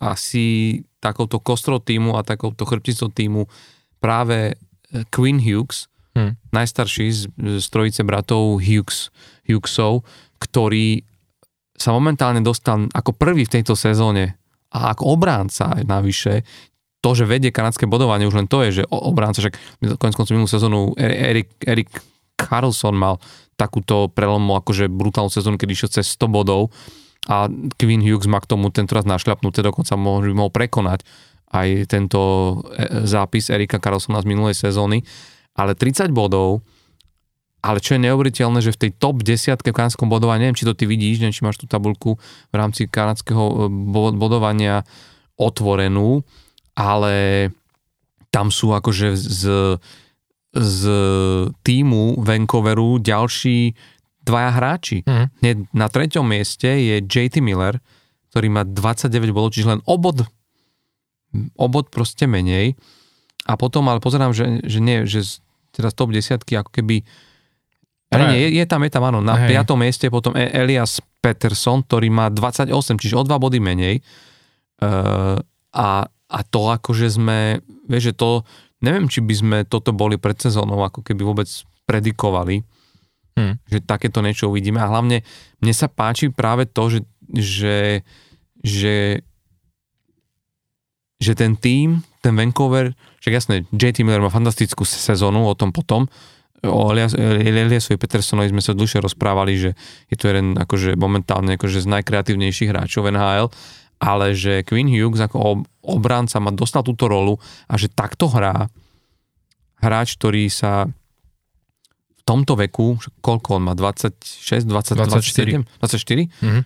asi 0.01 0.79
takouto 0.97 1.37
kostrou 1.43 1.77
týmu 1.77 2.15
a 2.17 2.25
takouto 2.25 2.65
chrbticou 2.65 3.11
týmu 3.11 3.45
práve 3.99 4.55
e, 4.91 5.03
Queen 5.11 5.39
Hughes, 5.39 5.91
hmm. 6.15 6.39
najstarší 6.55 7.07
z, 7.11 7.21
z 7.59 7.65
trojice 7.67 8.01
bratov 8.07 8.63
Hughes, 8.63 9.11
Hughesov, 9.47 10.07
ktorý 10.39 11.03
sa 11.79 11.95
momentálne 11.95 12.43
dostal 12.43 12.87
ako 12.91 13.15
prvý 13.15 13.47
v 13.47 13.59
tejto 13.59 13.75
sezóne 13.75 14.35
a 14.75 14.91
ako 14.91 15.15
obránca 15.15 15.71
navyše 15.87 16.43
to, 16.99 17.09
že 17.15 17.23
vedie 17.23 17.55
kanadské 17.55 17.87
bodovanie, 17.87 18.27
už 18.27 18.35
len 18.35 18.47
to 18.51 18.59
je, 18.67 18.81
že 18.81 18.83
obránca, 18.91 19.39
však 19.39 19.55
konec 19.99 20.15
koncov 20.15 20.33
minulú 20.35 20.51
sezónu 20.51 20.79
Erik, 20.99 21.47
Erik 21.63 21.89
Carlson 22.35 22.95
mal 22.95 23.19
takúto 23.55 24.11
prelomu, 24.11 24.55
akože 24.59 24.87
brutálnu 24.91 25.31
sezónu, 25.31 25.59
kedy 25.59 25.71
išiel 25.75 25.91
cez 25.99 26.15
100 26.15 26.31
bodov 26.31 26.71
a 27.27 27.51
Quinn 27.75 28.03
Hughes 28.03 28.27
má 28.27 28.39
k 28.39 28.47
tomu 28.47 28.71
tento 28.71 28.95
raz 28.95 29.03
našľapnuté, 29.03 29.59
dokonca 29.59 29.99
mohol, 29.99 30.31
mohol 30.31 30.51
prekonať 30.51 31.03
aj 31.51 31.91
tento 31.91 32.19
e, 32.21 33.03
zápis 33.03 33.51
Erika 33.51 33.81
Carlsona 33.81 34.23
z 34.23 34.29
minulej 34.29 34.55
sezóny, 34.55 35.03
ale 35.55 35.75
30 35.75 36.11
bodov 36.15 36.63
ale 37.59 37.83
čo 37.83 37.99
je 37.99 38.07
neuveriteľné, 38.07 38.63
že 38.63 38.71
v 38.71 38.87
tej 38.87 38.91
top 38.95 39.19
10 39.19 39.59
v 39.59 39.75
kanadskom 39.75 40.07
bodovaní, 40.07 40.47
neviem, 40.47 40.55
či 40.55 40.63
to 40.63 40.71
ty 40.71 40.87
vidíš, 40.87 41.19
neviem, 41.19 41.35
či 41.35 41.43
máš 41.43 41.59
tú 41.59 41.67
tabulku 41.67 42.15
v 42.51 42.55
rámci 42.55 42.87
kanadského 42.87 43.67
e, 43.67 43.67
bodovania 44.15 44.87
otvorenú, 45.35 46.23
ale 46.79 47.49
tam 48.31 48.47
sú 48.47 48.71
akože 48.71 49.19
z, 49.19 49.43
z 50.55 50.81
týmu 51.59 52.23
Vancouveru 52.23 53.03
ďalší 53.03 53.75
dvaja 54.23 54.51
hráči. 54.55 54.97
Mm. 55.03 55.67
Na 55.75 55.91
treťom 55.91 56.23
mieste 56.23 56.69
je 56.69 57.03
JT 57.03 57.43
Miller, 57.43 57.83
ktorý 58.31 58.47
má 58.47 58.63
29 58.63 59.35
bodov, 59.35 59.51
čiže 59.51 59.75
len 59.75 59.81
obod, 59.83 60.23
obod 61.59 61.91
proste 61.91 62.29
menej. 62.29 62.79
A 63.49 63.57
potom, 63.59 63.83
ale 63.91 63.99
pozerám, 63.99 64.31
že, 64.31 64.61
že 64.63 64.79
nie, 64.79 65.03
že 65.03 65.41
teraz 65.73 65.91
top 65.97 66.15
10 66.15 66.39
ako 66.39 66.71
keby 66.71 67.03
ale 68.09 68.33
nie, 68.33 68.49
je, 68.49 68.57
je 68.57 68.65
tam, 68.65 68.81
je 68.81 68.89
tam, 68.89 69.05
áno. 69.05 69.21
Na 69.21 69.37
Hej. 69.37 69.61
5. 69.61 69.77
mieste 69.77 70.09
potom 70.09 70.33
e- 70.33 70.49
Elias 70.49 70.97
Peterson, 71.21 71.85
ktorý 71.85 72.09
má 72.09 72.33
28, 72.33 72.73
čiže 72.97 73.13
o 73.13 73.21
2 73.21 73.29
body 73.37 73.61
menej. 73.61 74.01
Uh, 74.81 75.37
a, 75.69 76.09
a 76.29 76.39
to 76.45 76.69
akože 76.69 77.09
sme, 77.09 77.65
vieš, 77.89 78.13
že 78.13 78.17
to, 78.17 78.29
neviem, 78.85 79.09
či 79.09 79.19
by 79.25 79.33
sme 79.33 79.57
toto 79.65 79.89
boli 79.91 80.21
pred 80.21 80.37
sezónou 80.37 80.85
ako 80.85 81.01
keby 81.01 81.25
vôbec 81.25 81.49
predikovali, 81.89 82.61
hmm. 83.33 83.65
že 83.65 83.81
takéto 83.81 84.21
niečo 84.21 84.53
uvidíme. 84.53 84.77
A 84.77 84.93
hlavne 84.93 85.25
mne 85.57 85.73
sa 85.73 85.89
páči 85.89 86.29
práve 86.29 86.69
to, 86.69 86.93
že, 86.93 86.99
že, 87.33 87.77
že, 88.61 89.25
že 91.17 91.33
ten 91.33 91.57
tým, 91.57 92.05
ten 92.21 92.37
Vancouver, 92.37 92.93
však 93.25 93.33
jasné, 93.33 93.55
JT 93.73 94.05
Miller 94.05 94.21
má 94.21 94.29
fantastickú 94.29 94.85
sezónu, 94.85 95.49
o 95.49 95.57
tom 95.57 95.73
potom, 95.73 96.05
o 96.59 96.91
Eliasovi 96.91 97.95
Petersonovi 97.95 98.51
sme 98.51 98.59
sa 98.59 98.75
dlhšie 98.75 98.99
rozprávali, 98.99 99.55
že 99.55 99.71
je 100.11 100.15
to 100.19 100.27
jeden 100.27 100.59
akože 100.59 100.99
momentálne 100.99 101.55
akože 101.55 101.79
z 101.79 101.87
najkreatívnejších 101.87 102.69
hráčov 102.69 103.07
NHL, 103.07 103.47
ale 103.99 104.31
že 104.31 104.63
Queen 104.63 104.87
Hughes 104.87 105.19
ako 105.19 105.67
obránca 105.83 106.39
má 106.39 106.55
dostal 106.55 106.81
túto 106.87 107.11
rolu 107.11 107.35
a 107.67 107.75
že 107.75 107.91
takto 107.91 108.31
hrá 108.31 108.71
hráč, 109.79 110.15
ktorý 110.15 110.47
sa 110.47 110.87
v 112.15 112.21
tomto 112.23 112.55
veku, 112.55 112.99
koľko 113.19 113.59
on 113.59 113.63
má, 113.71 113.73
26, 113.75 114.67
20, 114.67 114.95
24. 115.03 115.63
24? 115.83 115.83
24? 115.83 116.27
Mm-hmm. 116.27 116.63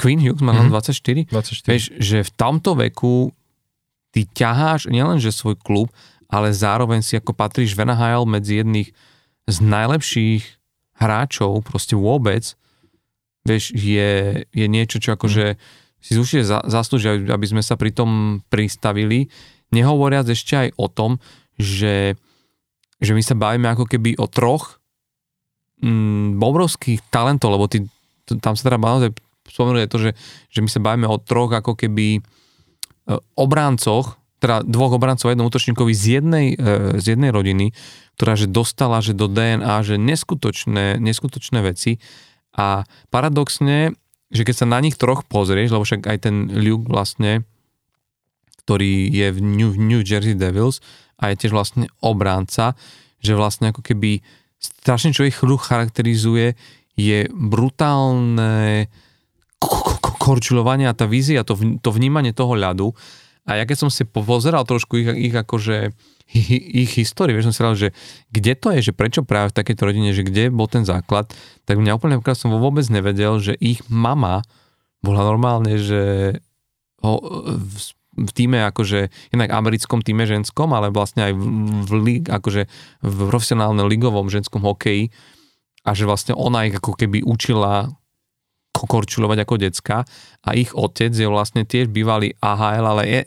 Queen 0.00 0.20
Hughes 0.24 0.40
má 0.40 0.56
len 0.56 0.72
mm-hmm. 0.72 1.28
24? 1.28 1.68
24. 1.68 1.72
Vieš, 1.72 1.84
že 2.00 2.18
v 2.24 2.30
tomto 2.36 2.72
veku 2.76 3.36
ty 4.16 4.24
ťaháš 4.24 4.88
nielenže 4.88 5.32
svoj 5.32 5.60
klub, 5.60 5.92
ale 6.30 6.54
zároveň 6.54 7.04
si 7.04 7.18
ako 7.18 7.34
patríš 7.34 7.74
v 7.74 7.90
NHL 7.90 8.24
medzi 8.24 8.62
jedných 8.62 8.88
z 9.50 9.56
najlepších 9.60 10.42
hráčov 11.00 11.64
proste 11.66 11.98
vôbec, 11.98 12.54
vieš, 13.42 13.72
je, 13.72 14.44
je 14.52 14.66
niečo, 14.68 15.00
čo 15.00 15.16
akože 15.16 15.56
si 16.00 16.16
určite 16.16 16.48
za, 16.48 16.64
zaslúžia, 16.64 17.16
aby 17.16 17.46
sme 17.46 17.60
sa 17.60 17.76
pri 17.76 17.92
tom 17.92 18.40
pristavili, 18.48 19.28
nehovoriac 19.70 20.26
ešte 20.26 20.56
aj 20.56 20.68
o 20.80 20.86
tom, 20.88 21.20
že, 21.60 22.16
že 22.98 23.12
my 23.12 23.22
sa 23.22 23.36
bavíme 23.36 23.68
ako 23.68 23.84
keby 23.86 24.16
o 24.16 24.26
troch 24.26 24.80
mm, 25.84 26.40
obrovských 26.40 27.04
talentov, 27.12 27.52
lebo 27.54 27.68
ty, 27.68 27.84
tam 28.40 28.56
sa 28.56 28.72
teda 28.72 28.80
naozaj 28.80 29.12
spomenuli 29.50 29.90
to, 29.90 29.98
že, 29.98 30.10
že 30.48 30.60
my 30.64 30.70
sa 30.70 30.80
bavíme 30.80 31.06
o 31.10 31.20
troch 31.20 31.50
ako 31.50 31.74
keby 31.74 32.18
e, 32.18 32.20
obráncoch, 33.34 34.16
teda 34.40 34.64
dvoch 34.64 34.96
obrancov 34.96 35.28
a 35.28 35.32
jednom 35.36 35.50
útočníkovi 35.52 35.92
z 35.92 36.04
jednej, 36.20 36.46
e, 36.56 36.96
z 36.96 37.16
jednej 37.16 37.30
rodiny, 37.34 37.76
ktorá 38.16 38.38
že 38.38 38.48
dostala 38.48 39.04
že 39.04 39.12
do 39.12 39.28
DNA 39.28 39.84
že 39.84 40.00
neskutočné, 40.00 40.96
neskutočné 40.96 41.60
veci. 41.60 42.00
A 42.56 42.88
paradoxne, 43.12 43.94
že 44.30 44.46
keď 44.46 44.54
sa 44.54 44.66
na 44.70 44.78
nich 44.78 44.94
troch 44.94 45.26
pozrieš, 45.26 45.74
lebo 45.74 45.82
však 45.82 46.06
aj 46.06 46.18
ten 46.22 46.46
Luke 46.50 46.86
vlastne, 46.86 47.42
ktorý 48.62 49.10
je 49.10 49.28
v 49.34 49.38
New, 49.42 49.74
New 49.74 50.02
Jersey 50.06 50.38
Devils 50.38 50.78
a 51.18 51.34
je 51.34 51.40
tiež 51.42 51.52
vlastne 51.52 51.90
obránca, 51.98 52.78
že 53.18 53.34
vlastne 53.34 53.74
ako 53.74 53.82
keby 53.82 54.22
strašne 54.62 55.10
čo 55.10 55.26
ich 55.26 55.36
hru 55.40 55.58
charakterizuje 55.58 56.54
je 56.94 57.18
brutálne 57.32 58.86
korčulovanie 60.20 60.88
a 60.88 60.96
tá 60.96 61.08
vízia, 61.08 61.44
to, 61.44 61.56
to 61.80 61.90
vnímanie 61.90 62.36
toho 62.36 62.56
ľadu. 62.56 62.92
A 63.48 63.58
ja 63.58 63.64
keď 63.64 63.88
som 63.88 63.90
si 63.90 64.04
pozeral 64.04 64.62
trošku 64.68 65.00
ich, 65.00 65.32
ich 65.32 65.34
akože 65.34 65.96
ich 66.30 66.92
históriu, 66.94 67.34
vieš, 67.34 67.50
som 67.50 67.54
si 67.54 67.62
že 67.86 67.88
kde 68.30 68.52
to 68.54 68.70
je, 68.74 68.90
že 68.90 68.92
prečo 68.94 69.26
práve 69.26 69.50
v 69.50 69.58
takejto 69.58 69.82
rodine, 69.82 70.14
že 70.14 70.22
kde 70.22 70.54
bol 70.54 70.70
ten 70.70 70.86
základ, 70.86 71.30
tak 71.66 71.82
mňa 71.82 71.98
úplne 71.98 72.22
som 72.34 72.54
vôbec 72.54 72.86
nevedel, 72.86 73.42
že 73.42 73.58
ich 73.58 73.82
mama 73.90 74.46
bola 75.02 75.26
normálne, 75.26 75.80
že 75.80 76.36
ho, 77.02 77.18
v, 77.56 77.76
v 78.20 78.30
týme 78.36 78.62
akože, 78.68 79.32
jednak 79.32 79.50
americkom 79.50 80.04
týme 80.04 80.28
ženskom, 80.28 80.70
ale 80.76 80.92
vlastne 80.92 81.30
aj 81.30 81.32
v, 81.34 81.42
v, 81.88 81.92
akože 82.28 82.62
v 83.00 83.18
profesionálnom 83.26 83.88
ligovom 83.88 84.28
ženskom 84.28 84.62
hokeji. 84.62 85.08
A 85.80 85.96
že 85.96 86.04
vlastne 86.04 86.36
ona 86.36 86.68
ich 86.68 86.76
ako 86.76 86.92
keby 86.92 87.24
učila 87.24 87.88
korčulovať 88.74 89.38
ako 89.44 89.54
decka 89.60 89.98
a 90.46 90.48
ich 90.56 90.72
otec 90.72 91.12
je 91.12 91.28
vlastne 91.28 91.66
tiež 91.66 91.90
bývalý 91.92 92.32
AHL, 92.40 92.86
ale 92.86 93.02
je 93.06 93.20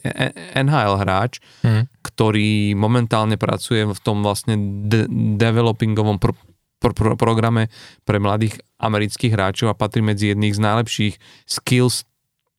NHL 0.58 0.98
hráč, 0.98 1.44
hmm. 1.62 1.92
ktorý 2.02 2.74
momentálne 2.74 3.38
pracuje 3.38 3.86
v 3.86 4.00
tom 4.02 4.24
vlastne 4.26 4.58
de- 4.88 5.08
developingovom 5.38 6.18
pro- 6.18 6.38
pro- 6.82 6.96
pro- 6.96 7.18
programe 7.20 7.70
pre 8.08 8.18
mladých 8.18 8.60
amerických 8.82 9.34
hráčov 9.36 9.72
a 9.72 9.78
patrí 9.78 10.02
medzi 10.04 10.32
jedných 10.34 10.56
z 10.56 10.64
najlepších 10.64 11.16
skills 11.46 12.08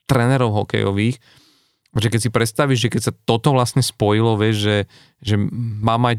trénerov 0.09 0.53
hokejových. 0.65 1.19
Že 1.95 2.09
keď 2.11 2.21
si 2.21 2.31
predstavíš, 2.31 2.81
že 2.89 2.93
keď 2.93 3.03
sa 3.11 3.13
toto 3.15 3.55
vlastne 3.55 3.81
spojilo, 3.81 4.35
vieš, 4.35 4.57
že, 4.67 4.79
že 5.23 5.35
mama 5.79 6.19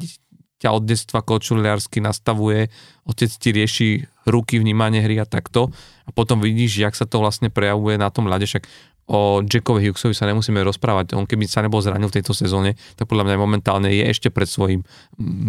ťa 0.55 0.69
od 0.71 0.87
detstva 0.87 1.19
kočuliarsky 1.19 1.99
nastavuje, 1.99 2.71
otec 3.03 3.27
ti 3.27 3.49
rieši 3.51 3.89
ruky, 4.23 4.55
vnímanie 4.57 5.03
hry 5.03 5.19
a 5.19 5.27
takto 5.27 5.75
a 6.05 6.09
potom 6.13 6.41
vidíš, 6.41 6.85
jak 6.85 6.93
sa 6.93 7.09
to 7.09 7.21
vlastne 7.21 7.49
prejavuje 7.49 7.97
na 7.97 8.13
tom 8.13 8.29
ľade, 8.29 8.45
však 8.45 8.65
o 9.05 9.45
Jackovi 9.45 9.85
Hughesovi 9.85 10.17
sa 10.17 10.25
nemusíme 10.25 10.57
rozprávať, 10.65 11.13
on 11.13 11.29
keby 11.29 11.45
sa 11.45 11.61
nebol 11.61 11.77
zranil 11.77 12.09
v 12.09 12.17
tejto 12.21 12.33
sezóne, 12.33 12.73
tak 12.97 13.05
podľa 13.05 13.29
mňa 13.29 13.37
momentálne 13.37 13.89
je 13.93 14.05
ešte 14.09 14.33
pred 14.33 14.49
svojim 14.49 14.81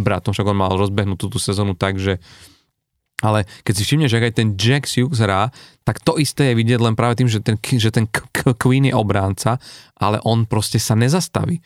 bratom, 0.05 0.37
však 0.37 0.45
on 0.45 0.61
mal 0.61 0.77
rozbehnutú 0.77 1.33
tú 1.33 1.39
sezónu 1.41 1.73
tak, 1.73 1.97
že 1.97 2.21
ale 3.25 3.49
keď 3.65 3.75
si 3.81 3.83
všimneš, 3.89 4.13
že 4.13 4.21
aj 4.21 4.37
ten 4.37 4.49
Jack 4.61 4.85
Hughes 4.93 5.25
hrá, 5.25 5.49
tak 5.89 6.05
to 6.05 6.21
isté 6.21 6.53
je 6.53 6.59
vidieť 6.61 6.81
len 6.85 6.93
práve 6.93 7.17
tým, 7.17 7.33
že 7.33 7.41
ten, 7.41 7.57
že 7.57 7.89
ten 7.89 8.05
Queen 8.61 8.93
je 8.93 8.93
obránca, 8.93 9.57
ale 9.97 10.21
on 10.29 10.45
proste 10.45 10.77
sa 10.77 10.93
nezastaví. 10.93 11.65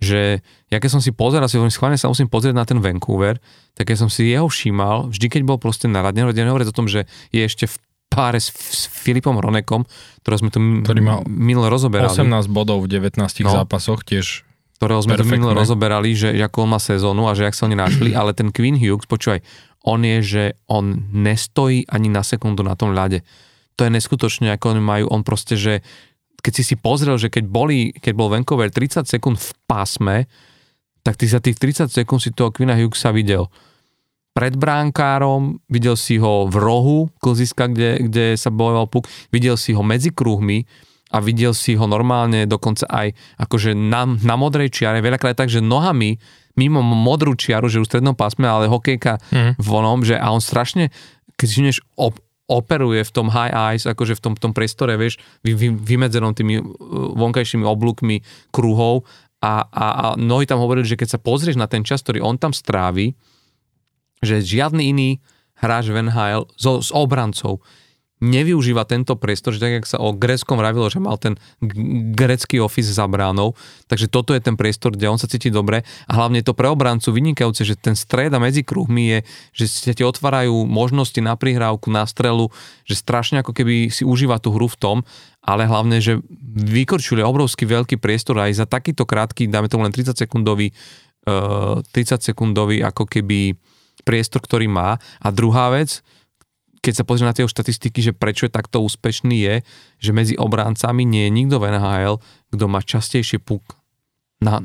Že 0.00 0.40
ja 0.72 0.80
keď 0.80 0.90
som 0.96 1.04
si 1.04 1.12
pozeral, 1.12 1.52
si 1.52 1.60
schválne 1.68 2.00
sa 2.00 2.08
musím 2.08 2.32
pozrieť 2.32 2.56
na 2.56 2.64
ten 2.64 2.80
Vancouver, 2.80 3.36
tak 3.76 3.92
keď 3.92 3.96
som 4.00 4.08
si 4.08 4.32
jeho 4.32 4.48
všímal, 4.48 5.12
vždy 5.12 5.28
keď 5.28 5.42
bol 5.44 5.60
proste 5.60 5.84
na 5.84 6.00
radne, 6.00 6.24
nehovoriac 6.24 6.72
o 6.72 6.78
tom, 6.80 6.88
že 6.88 7.04
je 7.28 7.44
ešte 7.44 7.68
v 7.68 7.76
páre 8.10 8.42
s, 8.42 8.50
s 8.50 8.90
Filipom 8.90 9.38
Ronekom, 9.38 9.86
ktorého 10.26 10.38
sme 10.42 10.50
tu 10.50 10.58
Ktorý 10.58 11.00
mal 11.00 11.22
minule 11.30 11.70
rozoberali. 11.70 12.10
18 12.10 12.50
bodov 12.50 12.82
v 12.84 12.98
19 12.98 13.22
no, 13.46 13.50
zápasoch 13.54 14.02
tiež 14.02 14.50
ktorého 14.80 15.04
sme 15.04 15.12
perfektné. 15.12 15.28
tu 15.28 15.36
minule 15.36 15.52
rozoberali, 15.52 16.16
že 16.16 16.32
ako 16.40 16.64
on 16.64 16.70
má 16.72 16.80
sezónu 16.80 17.28
a 17.28 17.36
že 17.36 17.44
jak 17.44 17.52
sa 17.52 17.68
oni 17.68 17.76
našli, 17.76 18.16
ale 18.16 18.32
ten 18.32 18.48
Queen 18.48 18.80
Hughes, 18.80 19.04
počúvaj, 19.04 19.44
on 19.84 20.00
je, 20.00 20.18
že 20.24 20.44
on 20.72 21.04
nestojí 21.12 21.84
ani 21.84 22.08
na 22.08 22.24
sekundu 22.24 22.64
na 22.64 22.72
tom 22.80 22.96
ľade. 22.96 23.20
To 23.76 23.84
je 23.84 23.92
neskutočne, 23.92 24.48
ako 24.56 24.72
oni 24.72 24.80
majú, 24.80 25.04
on 25.12 25.20
proste, 25.20 25.60
že 25.60 25.84
keď 26.40 26.52
si 26.56 26.64
si 26.64 26.74
pozrel, 26.80 27.20
že 27.20 27.28
keď, 27.28 27.44
boli, 27.44 27.92
keď 27.92 28.12
bol 28.16 28.32
Vancouver 28.32 28.72
30 28.72 29.04
sekúnd 29.04 29.36
v 29.36 29.50
pásme, 29.68 30.16
tak 31.04 31.20
ty 31.20 31.28
za 31.28 31.44
tých 31.44 31.60
30 31.60 31.92
sekúnd 31.92 32.24
si 32.24 32.32
toho 32.32 32.48
Quina 32.48 32.72
Hughesa 32.72 33.12
videl 33.12 33.52
pred 34.30 34.54
bránkárom, 34.54 35.58
videl 35.66 35.98
si 35.98 36.16
ho 36.22 36.46
v 36.46 36.56
rohu 36.56 36.98
klziska, 37.18 37.66
kde, 37.66 38.06
kde 38.06 38.24
sa 38.38 38.54
bojoval 38.54 38.86
puk, 38.86 39.10
videl 39.34 39.58
si 39.58 39.74
ho 39.74 39.82
medzi 39.82 40.14
kruhmi 40.14 40.62
a 41.10 41.18
videl 41.18 41.50
si 41.50 41.74
ho 41.74 41.84
normálne 41.90 42.46
dokonca 42.46 42.86
aj 42.86 43.10
akože 43.42 43.74
na, 43.74 44.06
na 44.06 44.34
modrej 44.38 44.70
čiare, 44.70 45.02
veľakrát 45.02 45.34
tak, 45.34 45.50
že 45.50 45.58
nohami 45.58 46.22
mimo 46.54 46.82
modrú 46.82 47.34
čiaru, 47.34 47.66
že 47.66 47.82
v 47.82 47.88
strednom 47.90 48.14
pásme, 48.14 48.46
ale 48.46 48.70
hokejka 48.70 49.18
mm. 49.18 49.52
vonom, 49.58 50.06
že 50.06 50.14
a 50.14 50.30
on 50.30 50.42
strašne, 50.42 50.94
keď 51.34 51.48
si 51.48 51.60
ob, 51.98 52.18
operuje 52.50 53.06
v 53.06 53.14
tom 53.14 53.30
high 53.30 53.54
eyes, 53.54 53.86
akože 53.86 54.18
v 54.18 54.22
tom, 54.22 54.34
tom 54.34 54.52
priestore, 54.54 54.98
vieš, 54.98 55.22
vy, 55.46 55.54
vy, 55.54 55.68
vymedzenom 55.74 56.34
tými 56.34 56.58
uh, 56.58 56.64
vonkajšími 57.14 57.62
oblúkmi 57.62 58.22
kruhov 58.50 59.06
a, 59.38 59.64
a, 59.70 59.86
a 59.94 60.04
mnohí 60.18 60.44
tam 60.44 60.58
hovorili, 60.58 60.84
že 60.86 60.98
keď 60.98 61.16
sa 61.16 61.22
pozrieš 61.22 61.56
na 61.56 61.70
ten 61.70 61.86
čas, 61.86 62.02
ktorý 62.02 62.20
on 62.22 62.36
tam 62.36 62.50
strávi, 62.50 63.14
že 64.20 64.44
žiadny 64.44 64.92
iný 64.92 65.10
hráč 65.60 65.92
v 65.92 66.08
NHL 66.08 66.48
so, 66.56 66.80
s 66.80 66.88
obrancov 66.92 67.60
nevyužíva 68.20 68.84
tento 68.84 69.16
priestor, 69.16 69.56
že 69.56 69.64
tak, 69.64 69.72
jak 69.80 69.86
sa 69.88 69.96
o 69.96 70.12
gréckom 70.12 70.60
vravilo, 70.60 70.92
že 70.92 71.00
mal 71.00 71.16
ten 71.16 71.40
grecký 72.12 72.60
office 72.60 72.92
za 72.92 73.08
bránou, 73.08 73.56
takže 73.88 74.12
toto 74.12 74.36
je 74.36 74.44
ten 74.44 74.60
priestor, 74.60 74.92
kde 74.92 75.08
on 75.08 75.16
sa 75.16 75.24
cíti 75.24 75.48
dobre. 75.48 75.82
A 76.04 76.12
hlavne 76.20 76.44
to 76.44 76.52
pre 76.52 76.68
obrancu 76.68 77.16
vynikajúce, 77.16 77.64
že 77.64 77.80
ten 77.80 77.96
stred 77.96 78.28
a 78.36 78.38
medzi 78.38 78.60
kruhmi 78.60 79.04
je, 79.08 79.18
že 79.56 79.64
sa 79.72 79.92
ti 79.96 80.04
otvárajú 80.04 80.68
možnosti 80.68 81.16
na 81.24 81.32
prihrávku, 81.34 81.88
na 81.88 82.04
strelu, 82.04 82.52
že 82.84 83.00
strašne 83.00 83.40
ako 83.40 83.56
keby 83.56 83.88
si 83.88 84.04
užíva 84.04 84.36
tú 84.36 84.52
hru 84.52 84.68
v 84.68 84.76
tom, 84.76 84.96
ale 85.40 85.64
hlavne, 85.64 86.04
že 86.04 86.20
vykorčuje 86.60 87.24
obrovský 87.24 87.64
veľký 87.64 87.96
priestor 87.96 88.36
aj 88.36 88.52
za 88.52 88.66
takýto 88.68 89.08
krátky, 89.08 89.48
dáme 89.48 89.72
tomu 89.72 89.88
len 89.88 89.96
30 89.96 90.12
sekundový, 90.12 90.76
uh, 91.24 91.80
30 91.96 92.20
sekundový 92.20 92.84
ako 92.84 93.08
keby 93.08 93.56
priestor, 94.10 94.42
ktorý 94.42 94.66
má. 94.66 94.98
A 95.22 95.30
druhá 95.30 95.70
vec, 95.70 96.02
keď 96.82 96.98
sa 96.98 97.06
pozrieme 97.06 97.30
na 97.30 97.36
tie 97.38 97.46
štatistiky, 97.46 98.02
že 98.02 98.16
prečo 98.16 98.50
je 98.50 98.52
takto 98.52 98.82
úspešný 98.82 99.36
je, 99.38 99.54
že 100.02 100.10
medzi 100.10 100.34
obráncami 100.34 101.06
nie 101.06 101.30
je 101.30 101.36
nikto 101.38 101.62
v 101.62 101.78
NHL, 101.78 102.18
kto 102.50 102.64
má 102.66 102.82
častejšie 102.82 103.38
puk 103.38 103.62
na, 104.40 104.58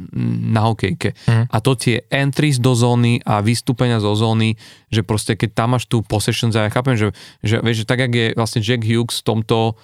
na 0.56 0.72
hokejke. 0.72 1.12
Mm. 1.28 1.46
A 1.52 1.58
to 1.60 1.76
tie 1.76 2.08
entries 2.08 2.58
do 2.58 2.72
zóny 2.74 3.20
a 3.28 3.44
vystúpenia 3.44 4.00
zo 4.00 4.16
zóny, 4.16 4.56
že 4.88 5.04
proste 5.04 5.36
keď 5.36 5.50
tam 5.52 5.76
máš 5.76 5.86
tú 5.86 6.00
possession, 6.02 6.50
ja 6.50 6.72
chápem, 6.72 6.96
že, 6.96 7.12
že, 7.44 7.60
vieš, 7.60 7.84
že 7.84 7.90
tak, 7.92 8.00
jak 8.08 8.14
je 8.16 8.28
vlastne 8.40 8.64
Jack 8.64 8.88
Hughes 8.88 9.20
v 9.22 9.28
tomto 9.36 9.76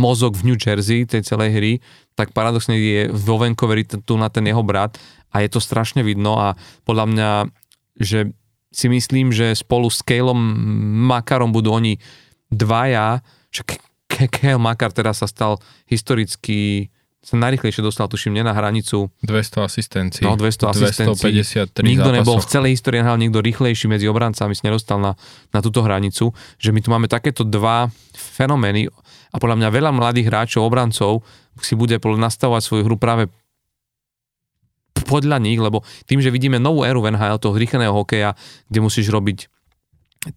mozog 0.00 0.40
v 0.40 0.50
New 0.50 0.58
Jersey 0.58 1.04
tej 1.04 1.22
celej 1.28 1.50
hry, 1.52 1.72
tak 2.16 2.32
paradoxne 2.32 2.74
je 2.80 3.12
vo 3.12 3.36
Vancouveri 3.36 3.84
tu 3.84 4.16
na 4.16 4.32
ten 4.32 4.48
jeho 4.48 4.64
brat 4.64 4.96
a 5.28 5.44
je 5.44 5.48
to 5.52 5.60
strašne 5.60 6.00
vidno 6.00 6.40
a 6.40 6.56
podľa 6.88 7.06
mňa, 7.12 7.30
že 8.00 8.32
si 8.72 8.88
myslím, 8.88 9.30
že 9.30 9.52
spolu 9.52 9.92
s 9.92 10.00
Kaleom 10.00 10.40
Makarom 11.06 11.52
budú 11.52 11.76
oni 11.76 12.00
dvaja, 12.48 13.20
že 13.52 13.62
Kale 14.08 14.58
Makar 14.58 14.92
teraz 14.92 15.20
sa 15.20 15.28
stal 15.28 15.60
historicky 15.88 16.88
sa 17.22 17.38
najrychlejšie 17.38 17.86
dostal, 17.86 18.10
tuším, 18.10 18.34
nie 18.34 18.42
na 18.42 18.50
hranicu. 18.50 19.06
200 19.22 19.62
asistencií. 19.62 20.26
No, 20.26 20.34
200 20.34 20.74
asistencií. 20.74 21.30
253 21.70 21.86
Nikto 21.86 22.10
zápasov. 22.10 22.18
nebol 22.18 22.38
v 22.42 22.46
celej 22.50 22.70
histórii 22.74 22.98
hral 22.98 23.14
niekto 23.14 23.38
rýchlejší 23.38 23.86
medzi 23.86 24.10
obrancami, 24.10 24.58
si 24.58 24.66
nedostal 24.66 24.98
na, 24.98 25.14
na 25.54 25.62
túto 25.62 25.86
hranicu, 25.86 26.34
že 26.58 26.74
my 26.74 26.82
tu 26.82 26.90
máme 26.90 27.06
takéto 27.06 27.46
dva 27.46 27.86
fenomény 28.18 28.90
a 29.30 29.36
podľa 29.38 29.54
mňa 29.62 29.68
veľa 29.70 29.90
mladých 29.94 30.26
hráčov, 30.34 30.66
obrancov 30.66 31.22
si 31.62 31.78
bude 31.78 31.94
nastavovať 32.02 32.62
svoju 32.66 32.82
hru 32.90 32.98
práve 32.98 33.30
podľa 35.04 35.38
nich, 35.42 35.58
lebo 35.58 35.84
tým, 36.06 36.22
že 36.22 36.32
vidíme 36.32 36.56
novú 36.62 36.86
éru 36.86 37.02
v 37.02 37.14
NHL, 37.14 37.42
toho 37.42 37.58
rýchleného 37.58 37.92
hokeja, 37.92 38.38
kde 38.70 38.78
musíš 38.80 39.10
robiť 39.10 39.50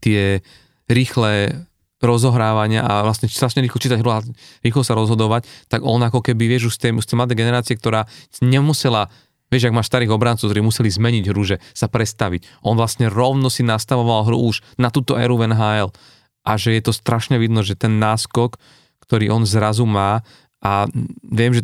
tie 0.02 0.42
rýchle 0.90 1.66
rozohrávania 2.04 2.86
a 2.86 3.02
vlastne 3.02 3.32
strašne 3.32 3.66
rýchlo 3.66 3.82
čítať 3.82 4.00
hru 4.02 4.12
a 4.14 4.22
rýchlo 4.62 4.84
sa 4.86 4.94
rozhodovať, 4.94 5.48
tak 5.72 5.82
on 5.82 6.02
ako 6.04 6.22
keby, 6.22 6.46
vieš, 6.46 6.70
už 6.70 6.76
z 6.78 6.82
tej, 6.90 6.92
tej 7.02 7.16
mladej 7.18 7.38
generácie, 7.40 7.74
ktorá 7.78 8.06
nemusela 8.44 9.10
Vieš, 9.54 9.70
ak 9.70 9.78
máš 9.78 9.94
starých 9.94 10.10
obrancov, 10.10 10.50
ktorí 10.50 10.66
museli 10.66 10.90
zmeniť 10.90 11.30
hru, 11.30 11.46
že 11.46 11.62
sa 11.78 11.86
prestaviť. 11.86 12.66
On 12.66 12.74
vlastne 12.74 13.06
rovno 13.06 13.54
si 13.54 13.62
nastavoval 13.62 14.26
hru 14.26 14.42
už 14.42 14.66
na 14.82 14.90
túto 14.90 15.14
éru 15.22 15.38
v 15.38 15.54
NHL. 15.54 15.94
A 16.42 16.52
že 16.58 16.74
je 16.74 16.82
to 16.82 16.90
strašne 16.90 17.38
vidno, 17.38 17.62
že 17.62 17.78
ten 17.78 18.02
náskok, 18.02 18.58
ktorý 19.06 19.30
on 19.30 19.46
zrazu 19.46 19.86
má 19.86 20.26
a 20.66 20.90
viem, 21.22 21.54
že 21.54 21.62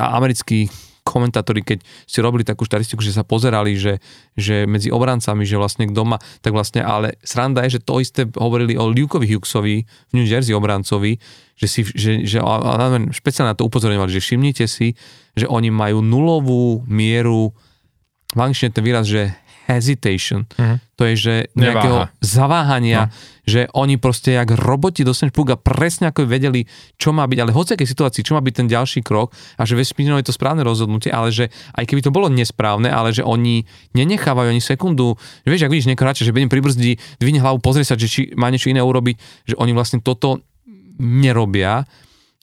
americký 0.00 0.72
komentátori, 1.08 1.64
keď 1.64 1.80
si 2.04 2.20
robili 2.20 2.44
takú 2.44 2.68
štatistiku, 2.68 3.00
že 3.00 3.16
sa 3.16 3.24
pozerali, 3.24 3.80
že, 3.80 4.04
že 4.36 4.68
medzi 4.68 4.92
obrancami, 4.92 5.48
že 5.48 5.56
vlastne 5.56 5.88
kto 5.88 6.02
má, 6.04 6.20
tak 6.44 6.52
vlastne, 6.52 6.84
ale 6.84 7.16
sranda 7.24 7.64
je, 7.64 7.80
že 7.80 7.84
to 7.84 8.04
isté 8.04 8.28
hovorili 8.36 8.76
o 8.76 8.92
Lukeovi 8.92 9.24
Hughesovi 9.24 9.88
v 9.88 10.12
New 10.12 10.28
Jersey 10.28 10.52
obrancovi, 10.52 11.16
že 11.56 11.66
si, 11.66 11.80
že, 11.82 12.28
že 12.28 12.38
špeciálne 13.16 13.50
na 13.50 13.58
to 13.58 13.66
upozorňovali, 13.66 14.12
že 14.12 14.22
všimnite 14.22 14.64
si, 14.68 14.94
že 15.34 15.48
oni 15.48 15.72
majú 15.72 16.04
nulovú 16.04 16.84
mieru, 16.86 17.56
v 18.36 18.40
angličtine 18.44 18.76
ten 18.76 18.84
výraz, 18.84 19.08
že 19.08 19.32
hesitation. 19.68 20.48
Uh-huh. 20.56 20.80
To 20.96 21.04
je, 21.04 21.14
že 21.14 21.34
nejakého 21.52 22.08
Neváha. 22.08 22.24
zaváhania, 22.24 23.00
no. 23.06 23.12
že 23.44 23.68
oni 23.76 24.00
proste 24.00 24.34
jak 24.34 24.48
roboti 24.56 25.04
dostaneš 25.04 25.36
puk 25.36 25.52
a 25.52 25.60
presne 25.60 26.08
ako 26.08 26.24
vedeli, 26.24 26.64
čo 26.96 27.12
má 27.12 27.28
byť, 27.28 27.38
ale 27.38 27.52
v 27.52 27.58
hociakej 27.60 27.86
situácii, 27.86 28.24
čo 28.24 28.34
má 28.34 28.40
byť 28.40 28.54
ten 28.64 28.66
ďalší 28.66 29.04
krok 29.04 29.36
a 29.60 29.62
že 29.68 29.76
vesmírno 29.76 30.16
je 30.18 30.26
to 30.26 30.34
správne 30.34 30.64
rozhodnutie, 30.64 31.12
ale 31.12 31.30
že 31.30 31.52
aj 31.76 31.84
keby 31.84 32.00
to 32.00 32.10
bolo 32.10 32.32
nesprávne, 32.32 32.88
ale 32.88 33.12
že 33.12 33.22
oni 33.22 33.68
nenechávajú 33.92 34.48
ani 34.50 34.64
sekundu, 34.64 35.20
že 35.44 35.48
vieš, 35.52 35.68
ak 35.68 35.72
vidíš 35.76 35.88
niekoho 35.92 36.10
že 36.16 36.32
vedem 36.32 36.50
pribrzdí, 36.50 37.20
dvihne 37.20 37.44
hlavu, 37.44 37.60
pozrie 37.60 37.84
sa, 37.84 37.94
že 37.94 38.08
či 38.08 38.32
má 38.34 38.48
niečo 38.48 38.72
iné 38.72 38.80
urobiť, 38.80 39.44
že 39.52 39.54
oni 39.60 39.76
vlastne 39.76 40.00
toto 40.00 40.40
nerobia 40.98 41.84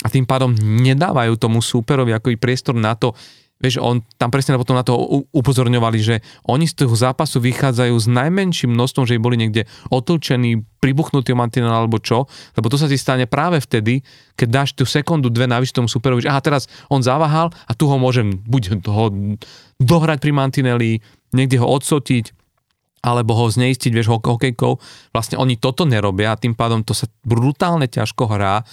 a 0.06 0.08
tým 0.08 0.30
pádom 0.30 0.54
nedávajú 0.56 1.34
tomu 1.42 1.66
súperovi 1.66 2.14
ako 2.14 2.38
priestor 2.38 2.78
na 2.78 2.94
to, 2.94 3.18
Vieš, 3.56 3.80
on 3.80 4.03
tam 4.19 4.36
presne 4.36 4.60
potom 4.60 4.76
na 4.76 4.84
to 4.84 4.99
upozorňovali, 5.32 5.99
že 6.03 6.15
oni 6.44 6.68
z 6.68 6.84
toho 6.84 6.91
zápasu 6.91 7.40
vychádzajú 7.40 7.95
s 7.95 8.07
najmenším 8.11 8.76
množstvom, 8.76 9.07
že 9.07 9.15
boli 9.15 9.40
niekde 9.40 9.64
otlčení, 9.88 10.68
pribuchnutí 10.84 11.32
o 11.32 11.40
alebo 11.40 11.98
čo, 12.03 12.27
lebo 12.60 12.68
to 12.68 12.76
sa 12.76 12.91
ti 12.91 12.99
stane 12.99 13.26
práve 13.26 13.64
vtedy, 13.64 14.03
keď 14.36 14.48
dáš 14.52 14.69
tú 14.76 14.84
sekundu, 14.84 15.32
dve 15.32 15.48
navyš 15.48 15.72
tomu 15.72 15.88
superovi, 15.88 16.27
že 16.27 16.32
aha, 16.36 16.44
teraz 16.44 16.68
on 16.91 16.99
zaváhal 16.99 17.49
a 17.65 17.72
tu 17.72 17.88
ho 17.88 17.95
môžem 17.95 18.38
buď 18.44 18.86
ho 18.91 19.07
dohrať 19.80 20.19
pri 20.19 20.32
mantineli, 20.36 20.99
niekde 21.32 21.57
ho 21.64 21.68
odsotiť, 21.72 22.36
alebo 23.06 23.38
ho 23.38 23.45
zneistiť, 23.48 23.94
vieš, 23.94 24.10
hokejkou. 24.10 24.73
Vlastne 25.14 25.38
oni 25.38 25.61
toto 25.61 25.86
nerobia 25.86 26.34
a 26.34 26.40
tým 26.41 26.57
pádom 26.57 26.82
to 26.82 26.98
sa 26.98 27.06
brutálne 27.22 27.86
ťažko 27.86 28.26
hrá 28.26 28.65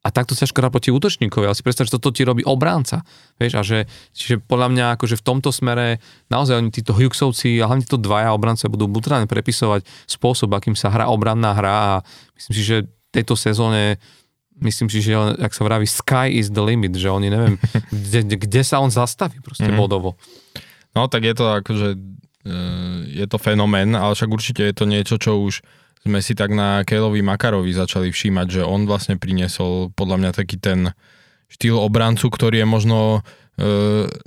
a 0.00 0.08
takto 0.08 0.32
sa 0.32 0.48
škoda 0.48 0.72
proti 0.72 0.88
útočníkovi, 0.88 1.44
ale 1.44 1.52
si 1.52 1.60
predstav, 1.60 1.84
že 1.84 2.00
toto 2.00 2.08
ti 2.08 2.24
robí 2.24 2.40
obránca. 2.40 3.04
Vieš, 3.36 3.52
a 3.52 3.60
že, 3.60 3.84
čiže 4.16 4.40
podľa 4.40 4.72
mňa 4.72 4.84
akože 4.96 5.20
v 5.20 5.24
tomto 5.24 5.52
smere 5.52 6.00
naozaj 6.32 6.56
oni 6.56 6.72
títo 6.72 6.96
Hughesovci 6.96 7.60
a 7.60 7.68
hlavne 7.68 7.84
títo 7.84 8.00
dvaja 8.00 8.32
obrancovia 8.32 8.72
budú 8.72 8.88
brutálne 8.88 9.28
prepisovať 9.28 9.84
spôsob, 10.08 10.56
akým 10.56 10.72
sa 10.72 10.88
hrá 10.88 11.12
obranná 11.12 11.52
hra 11.52 11.76
a 11.76 11.94
myslím 12.32 12.54
si, 12.56 12.62
že 12.64 12.76
tejto 13.12 13.36
sezóne 13.36 14.00
myslím 14.64 14.88
si, 14.88 15.04
že 15.04 15.16
ak 15.36 15.52
sa 15.52 15.68
vraví 15.68 15.84
sky 15.84 16.32
is 16.32 16.48
the 16.48 16.64
limit, 16.64 16.96
že 16.96 17.12
oni 17.12 17.28
neviem, 17.28 17.60
kde, 17.92 18.40
kde 18.40 18.62
sa 18.64 18.80
on 18.80 18.88
zastaví 18.88 19.36
proste 19.44 19.68
mm-hmm. 19.68 19.80
bodovo. 19.84 20.16
No 20.96 21.12
tak 21.12 21.28
je 21.28 21.34
to 21.36 21.60
akože 21.60 21.88
e, 21.92 22.56
je 23.20 23.26
to 23.28 23.36
fenomén, 23.36 23.92
ale 23.92 24.16
však 24.16 24.32
určite 24.32 24.64
je 24.64 24.74
to 24.74 24.84
niečo, 24.88 25.20
čo 25.20 25.44
už 25.44 25.60
sme 26.00 26.24
si 26.24 26.32
tak 26.32 26.52
na 26.56 26.80
Kejlovi 26.86 27.20
Makarovi 27.20 27.76
začali 27.76 28.08
všímať, 28.08 28.46
že 28.60 28.62
on 28.64 28.88
vlastne 28.88 29.20
priniesol 29.20 29.92
podľa 29.92 30.16
mňa 30.16 30.30
taký 30.32 30.56
ten 30.56 30.96
štýl 31.52 31.76
obrancu, 31.76 32.32
ktorý 32.32 32.64
je 32.64 32.68
možno 32.68 32.98
e, 33.10 33.20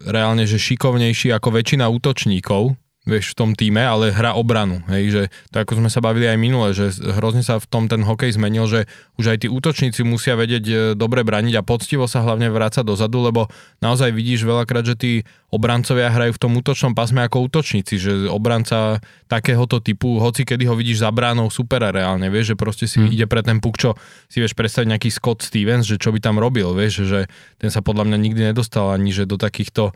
reálne 0.05 0.45
že 0.45 0.61
šikovnejší 0.61 1.33
ako 1.33 1.49
väčšina 1.55 1.89
útočníkov, 1.89 2.77
vieš, 3.03 3.35
v 3.35 3.37
tom 3.37 3.51
týme, 3.51 3.83
ale 3.83 4.15
hra 4.15 4.39
obranu. 4.39 4.79
Hej, 4.87 5.03
že 5.11 5.21
to 5.51 5.59
ako 5.59 5.83
sme 5.83 5.89
sa 5.91 5.99
bavili 5.99 6.23
aj 6.23 6.39
minule, 6.39 6.71
že 6.71 6.95
hrozne 7.03 7.43
sa 7.43 7.59
v 7.59 7.67
tom 7.67 7.91
ten 7.91 7.99
hokej 7.99 8.39
zmenil, 8.39 8.63
že 8.71 8.87
už 9.19 9.35
aj 9.35 9.37
tí 9.43 9.47
útočníci 9.51 10.07
musia 10.07 10.39
vedieť 10.39 10.63
e, 10.63 10.75
dobre 10.95 11.27
braniť 11.27 11.59
a 11.59 11.67
poctivo 11.67 12.07
sa 12.07 12.23
hlavne 12.23 12.47
vrácať 12.47 12.87
dozadu, 12.87 13.19
lebo 13.27 13.51
naozaj 13.83 14.15
vidíš 14.15 14.47
veľakrát, 14.47 14.87
že 14.87 14.95
tí 14.95 15.11
obrancovia 15.51 16.07
hrajú 16.15 16.39
v 16.39 16.41
tom 16.47 16.55
útočnom 16.55 16.95
pásme 16.95 17.27
ako 17.27 17.51
útočníci, 17.51 17.99
že 17.99 18.11
obranca 18.31 19.03
takéhoto 19.27 19.83
typu, 19.83 20.23
hoci 20.23 20.47
kedy 20.47 20.63
ho 20.71 20.75
vidíš 20.79 21.03
za 21.03 21.11
bránou 21.11 21.51
supera 21.51 21.91
reálne, 21.91 22.31
vieš, 22.31 22.55
že 22.55 22.59
proste 22.59 22.85
si 22.87 23.03
hmm. 23.03 23.11
ide 23.11 23.27
pre 23.27 23.43
ten 23.43 23.59
puk, 23.59 23.75
čo 23.75 23.99
si 24.31 24.39
vieš 24.39 24.55
predstaviť 24.55 24.87
nejaký 24.95 25.09
Scott 25.11 25.43
Stevens, 25.43 25.83
že 25.83 25.99
čo 25.99 26.15
by 26.15 26.23
tam 26.23 26.39
robil, 26.39 26.71
vieš, 26.71 27.03
že 27.03 27.27
ten 27.59 27.67
sa 27.67 27.83
podľa 27.83 28.07
mňa 28.07 28.17
nikdy 28.17 28.41
nedostal 28.55 28.95
ani 28.95 29.11
že 29.11 29.27
do 29.27 29.35
takýchto 29.35 29.91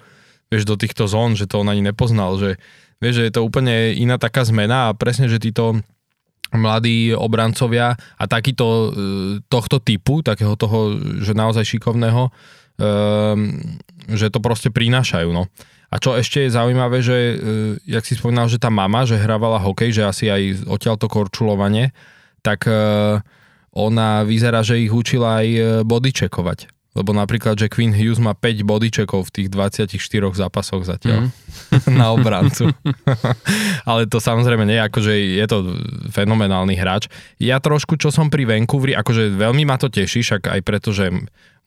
vieš, 0.51 0.63
do 0.63 0.79
týchto 0.79 1.11
zón, 1.11 1.35
že 1.35 1.47
to 1.47 1.59
on 1.59 1.67
ani 1.67 1.83
nepoznal, 1.83 2.39
že 2.39 2.55
Vieš, 2.97 3.13
že 3.21 3.25
je 3.29 3.33
to 3.33 3.45
úplne 3.45 3.93
iná 3.93 4.17
taká 4.17 4.41
zmena 4.41 4.89
a 4.89 4.95
presne, 4.97 5.29
že 5.29 5.37
títo 5.37 5.77
mladí 6.55 7.11
obrancovia 7.11 7.99
a 8.15 8.23
takýto 8.25 8.65
e, 8.65 8.89
tohto 9.51 9.83
typu, 9.83 10.23
takého 10.23 10.55
toho, 10.55 10.95
že 11.19 11.35
naozaj 11.35 11.67
šikovného, 11.67 12.31
um, 12.79 13.59
že 14.07 14.31
to 14.31 14.39
proste 14.39 14.71
prinášajú. 14.71 15.29
No. 15.35 15.51
A 15.91 15.95
čo 15.99 16.15
ešte 16.15 16.47
je 16.47 16.55
zaujímavé, 16.55 16.99
že 16.99 17.15
uh, 17.15 17.35
jak 17.87 18.03
si 18.03 18.15
spomínal, 18.15 18.51
že 18.51 18.59
tá 18.59 18.67
mama, 18.67 19.07
že 19.07 19.19
hrávala 19.19 19.59
hokej, 19.59 19.91
že 19.95 20.03
asi 20.03 20.27
aj 20.27 20.67
odtiaľ 20.67 20.95
to 20.99 21.07
korčulovanie, 21.07 21.95
tak 22.43 22.67
uh, 22.67 23.19
ona 23.71 24.23
vyzerá, 24.27 24.63
že 24.63 24.83
ich 24.83 24.91
učila 24.91 25.43
aj 25.43 25.47
bodyčekovať. 25.87 26.76
Lebo 26.97 27.13
napríklad, 27.13 27.53
že 27.53 27.69
Queen 27.69 27.93
Hughes 27.93 28.17
má 28.17 28.33
5 28.33 28.65
bodyčekov 28.65 29.29
v 29.29 29.33
tých 29.33 29.47
24 29.53 29.93
zápasoch 30.33 30.81
zatiaľ 30.81 31.29
mm. 31.29 31.93
na 32.01 32.09
obrancu. 32.09 32.73
Ale 33.89 34.09
to 34.09 34.17
samozrejme 34.17 34.65
nie, 34.65 34.81
akože 34.81 35.13
je 35.13 35.45
to 35.45 35.57
fenomenálny 36.09 36.73
hráč. 36.73 37.05
Ja 37.37 37.61
trošku, 37.61 38.01
čo 38.01 38.09
som 38.09 38.33
pri 38.33 38.49
Vancouveri, 38.49 38.97
akože 38.97 39.37
veľmi 39.37 39.63
ma 39.69 39.77
to 39.77 39.93
teší, 39.93 40.25
však 40.25 40.49
aj 40.49 40.61
preto, 40.65 40.89
že 40.89 41.13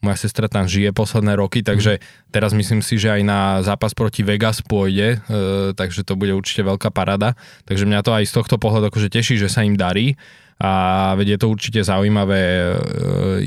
moja 0.01 0.17
sestra 0.17 0.49
tam 0.49 0.65
žije 0.65 0.91
posledné 0.91 1.37
roky, 1.37 1.61
takže 1.61 2.01
teraz 2.33 2.57
myslím 2.57 2.81
si, 2.81 2.97
že 2.97 3.13
aj 3.13 3.21
na 3.21 3.39
zápas 3.61 3.93
proti 3.93 4.25
Vegas 4.25 4.65
pôjde, 4.65 5.21
e, 5.21 5.77
takže 5.77 6.01
to 6.01 6.17
bude 6.17 6.33
určite 6.33 6.65
veľká 6.65 6.89
parada. 6.89 7.37
Takže 7.69 7.85
mňa 7.85 8.01
to 8.01 8.11
aj 8.17 8.25
z 8.25 8.33
tohto 8.33 8.57
pohľadu 8.57 8.89
akože 8.89 9.13
teší, 9.13 9.37
že 9.37 9.47
sa 9.47 9.61
im 9.61 9.77
darí. 9.77 10.17
A 10.61 10.71
veď 11.17 11.35
je 11.35 11.39
to 11.41 11.47
určite 11.49 11.81
zaujímavé 11.81 12.37
e, 12.37 12.65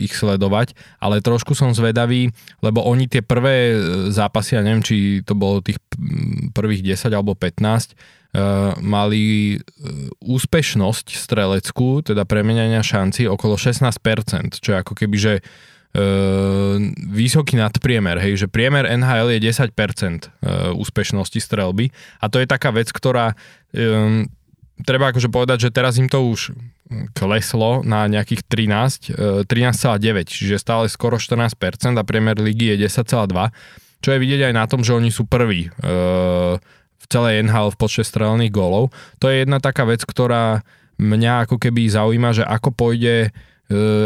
ich 0.02 0.18
sledovať, 0.18 0.74
ale 0.98 1.22
trošku 1.22 1.54
som 1.54 1.70
zvedavý, 1.70 2.34
lebo 2.58 2.82
oni 2.82 3.06
tie 3.06 3.22
prvé 3.22 3.78
zápasy, 4.10 4.58
ja 4.58 4.66
neviem, 4.66 4.82
či 4.82 5.22
to 5.22 5.38
bolo 5.38 5.62
tých 5.62 5.78
prvých 6.50 6.82
10 6.98 7.14
alebo 7.14 7.38
15, 7.38 7.94
mali 8.82 9.54
úspešnosť 10.18 11.06
streleckú, 11.14 12.02
teda 12.02 12.26
premenania 12.26 12.82
šanci 12.82 13.30
okolo 13.30 13.54
16%, 13.54 14.58
čo 14.58 14.74
je 14.74 14.78
ako 14.82 14.94
keby, 14.98 15.16
že 15.16 15.34
vysoký 17.14 17.54
nadpriemer, 17.54 18.18
hej, 18.18 18.34
že 18.34 18.50
priemer 18.50 18.90
NHL 18.90 19.38
je 19.38 19.54
10% 19.54 20.74
úspešnosti 20.74 21.38
strelby. 21.38 21.94
A 22.18 22.26
to 22.26 22.42
je 22.42 22.50
taká 22.50 22.74
vec, 22.74 22.90
ktorá 22.90 23.38
treba 24.82 25.14
akože 25.14 25.30
povedať, 25.30 25.70
že 25.70 25.74
teraz 25.74 25.94
im 26.02 26.10
to 26.10 26.18
už 26.26 26.50
kleslo 27.14 27.86
na 27.86 28.10
nejakých 28.10 28.42
13, 28.44 29.46
13,9, 29.46 29.46
e, 29.46 30.22
čiže 30.26 30.58
stále 30.58 30.90
skoro 30.90 31.22
14% 31.22 31.54
a 31.94 32.02
priemer 32.02 32.36
ligy 32.42 32.74
je 32.74 32.90
10,2, 32.90 33.30
čo 34.02 34.08
je 34.10 34.18
vidieť 34.18 34.50
aj 34.50 34.54
na 34.54 34.64
tom, 34.66 34.82
že 34.82 34.92
oni 34.92 35.14
sú 35.14 35.24
prví 35.24 35.68
e, 35.68 35.78
v 36.98 37.04
celej 37.06 37.46
NHL 37.46 37.72
v 37.72 37.78
počte 37.78 38.02
strelených 38.02 38.52
gólov. 38.52 38.90
To 39.22 39.30
je 39.30 39.46
jedna 39.46 39.62
taká 39.62 39.86
vec, 39.86 40.02
ktorá 40.02 40.66
mňa 40.98 41.48
ako 41.48 41.56
keby 41.58 41.90
zaujíma, 41.90 42.30
že 42.34 42.44
ako 42.46 42.70
pôjde 42.74 43.34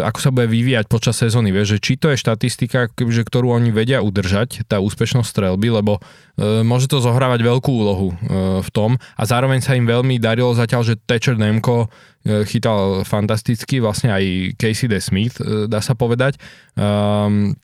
ako 0.06 0.18
sa 0.22 0.30
bude 0.30 0.47
vyvíjať 0.47 0.86
počas 0.86 1.18
sezóny, 1.18 1.51
vieš, 1.51 1.76
že 1.76 1.82
či 1.82 1.93
to 1.98 2.14
je 2.14 2.22
štatistika, 2.22 2.86
že 2.94 3.22
ktorú 3.26 3.51
oni 3.51 3.74
vedia 3.74 3.98
udržať, 3.98 4.62
tá 4.70 4.78
úspešnosť 4.78 5.26
strelby, 5.26 5.74
lebo 5.74 5.98
e, 5.98 6.62
môže 6.62 6.86
to 6.86 7.02
zohrávať 7.02 7.43
veľkú 7.43 7.66
úlohu 7.66 8.14
e, 8.14 8.16
v 8.62 8.68
tom. 8.70 8.94
A 9.18 9.22
zároveň 9.26 9.59
sa 9.59 9.74
im 9.74 9.82
veľmi 9.82 10.22
darilo 10.22 10.55
zatiaľ, 10.55 10.86
že 10.86 10.94
Thatcher 11.02 11.35
Nemko 11.35 11.90
e, 12.22 12.47
chytal 12.47 13.02
fantasticky, 13.02 13.82
vlastne 13.82 14.14
aj 14.14 14.55
Casey 14.55 14.86
DeSmith, 14.86 15.43
e, 15.43 15.66
dá 15.66 15.82
sa 15.82 15.98
povedať. 15.98 16.39
Um, 16.78 17.59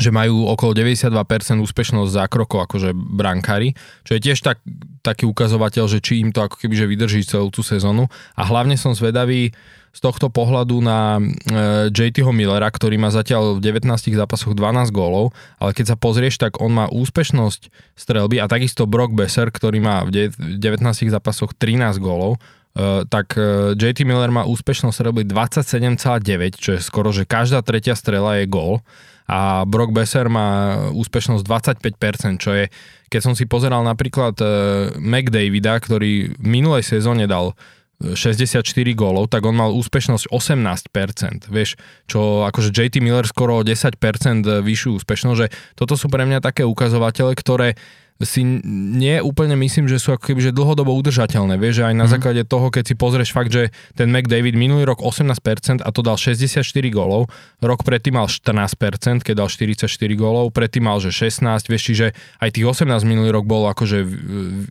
že 0.00 0.08
majú 0.08 0.48
okolo 0.48 0.72
92% 0.72 1.12
úspešnosť 1.60 2.10
zákrokov 2.24 2.64
akože 2.64 2.96
brankári, 2.96 3.76
čo 4.02 4.16
je 4.16 4.20
tiež 4.24 4.40
tak, 4.40 4.64
taký 5.04 5.28
ukazovateľ, 5.28 5.84
že 5.92 6.00
či 6.00 6.24
im 6.24 6.32
to 6.32 6.40
ako 6.40 6.56
keby 6.56 6.72
že 6.72 6.88
vydrží 6.88 7.20
celú 7.28 7.52
tú 7.52 7.60
sezónu. 7.60 8.08
A 8.32 8.48
hlavne 8.48 8.80
som 8.80 8.96
zvedavý, 8.96 9.52
z 9.90 9.98
tohto 9.98 10.30
pohľadu 10.30 10.78
na 10.78 11.18
e, 11.18 11.22
JTho 11.90 12.30
Millera, 12.30 12.70
ktorý 12.70 12.94
má 12.94 13.10
zatiaľ 13.10 13.58
v 13.58 13.74
19 13.74 13.90
zápasoch 14.14 14.54
12 14.54 14.94
gólov, 14.94 15.34
ale 15.58 15.74
keď 15.74 15.94
sa 15.94 15.96
pozrieš, 15.98 16.38
tak 16.38 16.62
on 16.62 16.70
má 16.70 16.86
úspešnosť 16.86 17.74
strelby 17.98 18.38
a 18.38 18.46
takisto 18.46 18.86
Brock 18.86 19.10
Besser, 19.10 19.50
ktorý 19.50 19.82
má 19.82 20.06
v 20.06 20.30
19 20.30 20.86
zápasoch 21.10 21.58
13 21.58 21.98
gólov, 21.98 22.38
e, 22.78 23.02
tak 23.10 23.34
e, 23.34 23.74
JT 23.74 24.06
Miller 24.06 24.30
má 24.30 24.46
úspešnosť 24.46 24.94
strelby 24.94 25.26
27,9, 25.26 26.54
čo 26.54 26.78
je 26.78 26.80
skoro, 26.80 27.10
že 27.10 27.26
každá 27.26 27.58
tretia 27.66 27.98
strela 27.98 28.38
je 28.38 28.46
gól. 28.46 28.86
A 29.30 29.62
Brock 29.62 29.94
Besser 29.94 30.26
má 30.26 30.74
úspešnosť 30.90 31.46
25%, 31.46 32.42
čo 32.42 32.50
je, 32.50 32.66
keď 33.06 33.20
som 33.22 33.34
si 33.38 33.46
pozeral 33.46 33.86
napríklad 33.86 34.34
McDavida, 34.98 35.78
ktorý 35.78 36.34
v 36.34 36.46
minulej 36.50 36.82
sezóne 36.82 37.30
dal 37.30 37.54
64 38.00 38.64
gólov, 38.96 39.28
tak 39.28 39.44
on 39.44 39.60
mal 39.60 39.76
úspešnosť 39.76 40.32
18%, 40.32 41.52
vieš, 41.52 41.76
čo 42.08 42.48
akože 42.48 42.72
JT 42.72 43.04
Miller 43.04 43.28
skoro 43.28 43.60
10% 43.60 44.00
vyššiu 44.64 44.90
úspešnosť, 45.04 45.38
že 45.38 45.52
toto 45.76 46.00
sú 46.00 46.08
pre 46.08 46.24
mňa 46.24 46.40
také 46.40 46.64
ukazovatele, 46.64 47.36
ktoré 47.36 47.76
si 48.20 48.44
nie 48.44 49.16
úplne 49.24 49.56
myslím, 49.56 49.88
že 49.88 49.96
sú 49.96 50.12
ako 50.12 50.32
keby 50.32 50.40
že 50.44 50.52
dlhodobo 50.52 50.92
udržateľné. 50.92 51.56
Vieš, 51.56 51.80
že 51.80 51.84
aj 51.88 51.94
na 51.96 52.04
mm. 52.04 52.12
základe 52.12 52.42
toho, 52.44 52.68
keď 52.68 52.92
si 52.92 52.94
pozrieš 52.94 53.32
fakt, 53.32 53.48
že 53.48 53.72
ten 53.96 54.12
McDavid 54.12 54.52
minulý 54.52 54.84
rok 54.84 55.00
18% 55.00 55.80
a 55.80 55.88
to 55.88 56.00
dal 56.04 56.20
64 56.20 56.60
gólov, 56.92 57.32
rok 57.64 57.80
predtým 57.80 58.20
mal 58.20 58.28
14%, 58.28 59.24
keď 59.24 59.34
dal 59.40 59.48
44 59.48 59.88
gólov, 60.20 60.52
predtým 60.52 60.84
mal 60.84 61.00
že 61.00 61.08
16, 61.08 61.64
vieš, 61.64 61.82
čiže 61.88 62.06
aj 62.44 62.48
tých 62.52 62.66
18 62.68 62.92
minulý 63.08 63.32
rok 63.32 63.48
bol 63.48 63.64
akože 63.72 64.04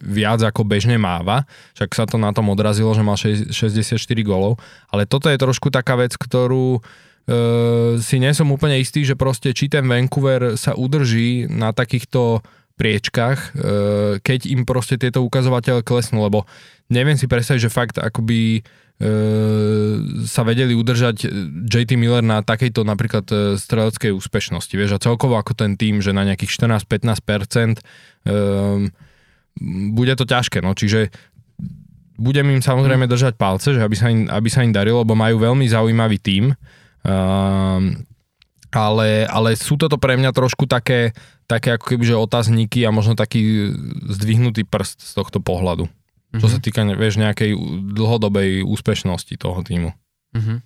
viac 0.05 0.45
ako 0.45 0.61
bežne 0.69 1.01
máva, 1.01 1.49
však 1.73 1.89
sa 1.97 2.05
to 2.05 2.21
na 2.21 2.29
tom 2.29 2.53
odrazilo, 2.53 2.93
že 2.93 3.01
mal 3.01 3.17
64 3.17 3.97
gólov, 4.21 4.61
ale 4.93 5.09
toto 5.09 5.25
je 5.25 5.41
trošku 5.41 5.73
taká 5.73 5.97
vec, 5.97 6.13
ktorú 6.13 6.77
uh, 6.77 7.97
si 7.97 8.21
nie 8.21 8.29
som 8.37 8.45
úplne 8.53 8.77
istý, 8.77 9.01
že 9.01 9.17
proste 9.17 9.57
či 9.57 9.73
ten 9.73 9.89
Vancouver 9.89 10.53
sa 10.53 10.77
udrží 10.77 11.49
na 11.49 11.73
takýchto 11.73 12.45
priečkách, 12.79 13.39
e, 13.39 13.49
keď 14.23 14.39
im 14.47 14.63
proste 14.63 14.95
tieto 14.95 15.19
ukazovatele 15.19 15.83
klesnú, 15.83 16.23
lebo 16.23 16.47
neviem 16.87 17.19
si 17.19 17.27
predstaviť, 17.27 17.67
že 17.67 17.75
fakt 17.75 17.99
akoby 17.99 18.59
e, 18.59 18.61
sa 20.23 20.47
vedeli 20.47 20.71
udržať 20.71 21.27
JT 21.67 21.99
Miller 21.99 22.23
na 22.23 22.39
takejto 22.39 22.87
napríklad 22.87 23.27
e, 23.27 23.35
streleckej 23.59 24.15
úspešnosti, 24.15 24.71
vieš, 24.71 24.95
a 24.95 25.03
celkovo 25.03 25.35
ako 25.35 25.59
ten 25.59 25.75
tým, 25.75 25.99
že 25.99 26.15
na 26.15 26.23
nejakých 26.23 26.55
14-15% 26.55 27.83
bude 29.59 30.13
to 30.15 30.23
ťažké, 30.23 30.63
no, 30.63 30.71
čiže 30.71 31.11
budem 32.19 32.47
im 32.51 32.61
samozrejme 32.63 33.07
mhm. 33.07 33.11
držať 33.11 33.33
palce, 33.35 33.75
že 33.75 33.83
aby 33.83 33.95
sa 33.95 34.07
im, 34.11 34.27
aby 34.27 34.47
sa 34.51 34.63
im 34.63 34.75
darilo, 34.75 35.03
lebo 35.03 35.19
majú 35.19 35.39
veľmi 35.39 35.67
zaujímavý. 35.67 36.19
Um, 36.99 37.95
ale, 38.73 39.25
ale 39.25 39.57
sú 39.57 39.75
toto 39.75 39.97
pre 39.97 40.13
mňa 40.13 40.29
trošku 40.29 40.69
také, 40.69 41.17
také 41.49 41.73
ako 41.77 41.95
keby, 41.95 42.03
že 42.05 42.15
otázniky 42.17 42.85
a 42.85 42.93
možno 42.93 43.17
taký 43.17 43.73
zdvihnutý 44.05 44.65
prst 44.69 45.01
z 45.01 45.11
tohto 45.17 45.41
pohľadu. 45.41 45.89
Mm-hmm. 45.89 46.41
Čo 46.41 46.47
sa 46.47 46.57
mhm. 46.61 46.63
týka, 46.63 46.81
vieš, 46.93 47.15
nejakej 47.17 47.51
dlhodobej 47.97 48.61
úspešnosti 48.61 49.33
toho 49.41 49.59
týmu. 49.65 49.91
Mm-hmm. 50.37 50.57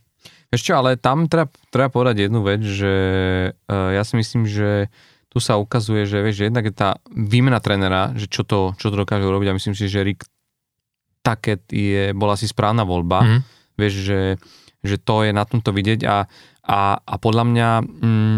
Ešte, 0.53 0.69
ale 0.75 0.99
tam 0.99 1.25
treba, 1.25 1.49
treba 1.71 1.89
povedať 1.89 2.29
jednu 2.29 2.45
vec, 2.45 2.61
že 2.61 2.93
uh, 3.55 3.89
ja 3.95 4.03
si 4.05 4.19
myslím, 4.19 4.45
že 4.45 4.91
tu 5.33 5.41
sa 5.41 5.57
ukazuje, 5.57 6.05
že 6.05 6.21
vieš, 6.21 6.45
že 6.45 6.47
jednak 6.51 6.69
je 6.69 6.75
tá 6.77 7.01
výmena 7.09 7.57
trénera, 7.57 8.13
že 8.13 8.29
čo 8.29 8.45
to, 8.45 8.77
čo 8.77 8.93
to 8.93 9.01
dokáže 9.01 9.25
urobiť 9.25 9.49
a 9.49 9.57
myslím 9.57 9.73
si, 9.73 9.89
že 9.89 10.05
Rick 10.05 10.29
Taket 11.25 11.65
je, 11.73 12.13
bola 12.13 12.37
asi 12.37 12.45
správna 12.45 12.85
voľba. 12.85 13.25
Mm-hmm. 13.25 13.41
Vieš, 13.81 13.93
že, 14.05 14.21
že 14.85 14.95
to 15.01 15.25
je 15.25 15.33
na 15.33 15.41
tomto 15.47 15.73
vidieť 15.73 16.05
a, 16.05 16.29
a, 16.63 16.97
a 16.99 17.15
podľa 17.19 17.43
mňa 17.43 17.69
mm, 17.83 18.37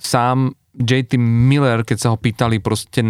sám 0.00 0.56
JT 0.76 1.16
Miller, 1.16 1.88
keď 1.88 1.96
sa 1.96 2.08
ho 2.12 2.20
pýtali 2.20 2.60
proste 2.60 3.00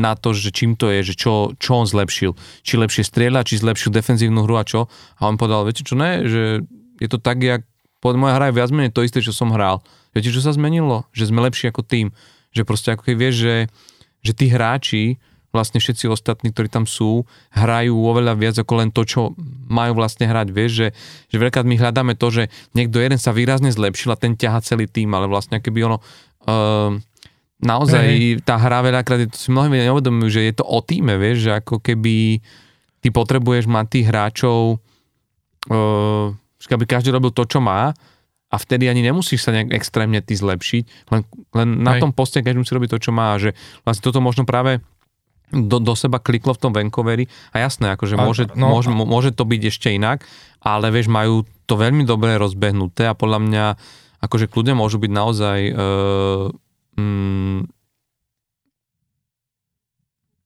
na 0.00 0.12
to, 0.12 0.36
že 0.36 0.52
čím 0.52 0.76
to 0.76 0.92
je, 0.92 1.12
že 1.12 1.14
čo, 1.16 1.56
čo 1.56 1.70
on 1.80 1.88
zlepšil. 1.88 2.36
Či 2.60 2.76
lepšie 2.76 3.04
strieľa, 3.04 3.48
či 3.48 3.60
zlepšil 3.64 3.96
defenzívnu 3.96 4.44
hru 4.44 4.60
a 4.60 4.64
čo. 4.64 4.92
A 5.16 5.28
on 5.28 5.40
povedal, 5.40 5.64
viete 5.64 5.80
čo 5.80 5.96
ne, 5.96 6.28
že 6.28 6.68
je 7.00 7.08
to 7.08 7.16
tak, 7.16 7.40
jak 7.40 7.64
pod 8.04 8.20
moja 8.20 8.36
hra 8.36 8.52
je 8.52 8.56
viac 8.60 8.68
menej 8.68 8.92
to 8.92 9.00
isté, 9.00 9.24
čo 9.24 9.32
som 9.32 9.48
hral. 9.56 9.80
Viete, 10.12 10.28
čo 10.28 10.44
sa 10.44 10.52
zmenilo? 10.52 11.08
Že 11.16 11.32
sme 11.32 11.40
lepší 11.48 11.72
ako 11.72 11.80
tým. 11.80 12.12
Že 12.52 12.62
proste 12.68 12.92
ako 12.92 13.08
keď 13.08 13.16
vieš, 13.16 13.34
že, 13.40 13.56
že 14.20 14.32
tí 14.36 14.46
hráči, 14.52 15.16
vlastne 15.54 15.78
všetci 15.78 16.10
ostatní, 16.10 16.50
ktorí 16.50 16.66
tam 16.66 16.84
sú, 16.84 17.22
hrajú 17.54 17.94
oveľa 17.94 18.34
viac 18.34 18.56
ako 18.58 18.82
len 18.82 18.90
to, 18.90 19.06
čo 19.06 19.38
majú 19.70 19.94
vlastne 19.94 20.26
hrať. 20.26 20.50
Vieš, 20.50 20.72
že, 20.74 20.88
že 21.30 21.36
veľká 21.38 21.62
my 21.62 21.78
hľadáme 21.78 22.18
to, 22.18 22.26
že 22.34 22.42
niekto 22.74 22.98
jeden 22.98 23.22
sa 23.22 23.30
výrazne 23.30 23.70
zlepšil 23.70 24.10
a 24.10 24.18
ten 24.18 24.34
ťaha 24.34 24.58
celý 24.66 24.90
tým, 24.90 25.14
ale 25.14 25.30
vlastne 25.30 25.62
keby 25.62 25.86
ono... 25.86 26.02
Uh, 26.44 26.98
naozaj 27.64 28.04
hey. 28.04 28.36
tá 28.44 28.60
hra 28.60 28.84
veľakrát, 28.84 29.30
si 29.32 29.48
mnohí 29.48 29.72
neuvedomujú, 29.72 30.28
že 30.28 30.42
je 30.52 30.54
to 30.60 30.64
o 30.68 30.84
týme, 30.84 31.16
vieš, 31.16 31.48
že 31.48 31.50
ako 31.64 31.80
keby 31.80 32.44
ty 33.00 33.08
potrebuješ 33.08 33.64
mať 33.64 33.86
tých 33.88 34.06
hráčov, 34.10 34.82
uh, 35.72 36.28
aby 36.68 36.84
každý 36.84 37.12
robil 37.14 37.32
to, 37.32 37.48
čo 37.48 37.64
má 37.64 37.96
a 38.54 38.56
vtedy 38.56 38.86
ani 38.86 39.02
nemusíš 39.02 39.44
sa 39.44 39.50
nejak 39.50 39.74
extrémne 39.74 40.22
ty 40.22 40.38
zlepšiť, 40.38 41.10
len, 41.10 41.20
len 41.58 41.68
na 41.82 41.98
tom 41.98 42.14
poste 42.14 42.38
každý 42.38 42.62
musí 42.62 42.70
robiť 42.70 42.90
to, 42.94 43.10
čo 43.10 43.10
má 43.10 43.34
že 43.34 43.50
vlastne 43.82 44.06
toto 44.06 44.22
možno 44.22 44.46
práve 44.46 44.78
do, 45.54 45.78
do 45.78 45.94
seba 45.94 46.18
kliklo 46.18 46.52
v 46.52 46.60
tom 46.60 46.72
Vancouveri 46.74 47.30
a 47.54 47.62
jasné, 47.62 47.94
akože 47.94 48.18
môže, 48.18 48.44
no, 48.58 48.74
môže, 48.74 48.90
môže 48.90 49.30
to 49.30 49.46
byť 49.46 49.62
ešte 49.70 49.88
inak, 49.94 50.26
ale 50.60 50.90
vieš, 50.90 51.08
majú 51.08 51.46
to 51.64 51.74
veľmi 51.78 52.04
dobre 52.04 52.36
rozbehnuté 52.36 53.08
a 53.08 53.16
podľa 53.16 53.40
mňa 53.40 53.64
akože 54.24 54.48
kľudne 54.48 54.76
môžu 54.76 55.00
byť 55.00 55.12
naozaj 55.12 55.58
uh, 55.72 56.48
mm, 56.96 57.73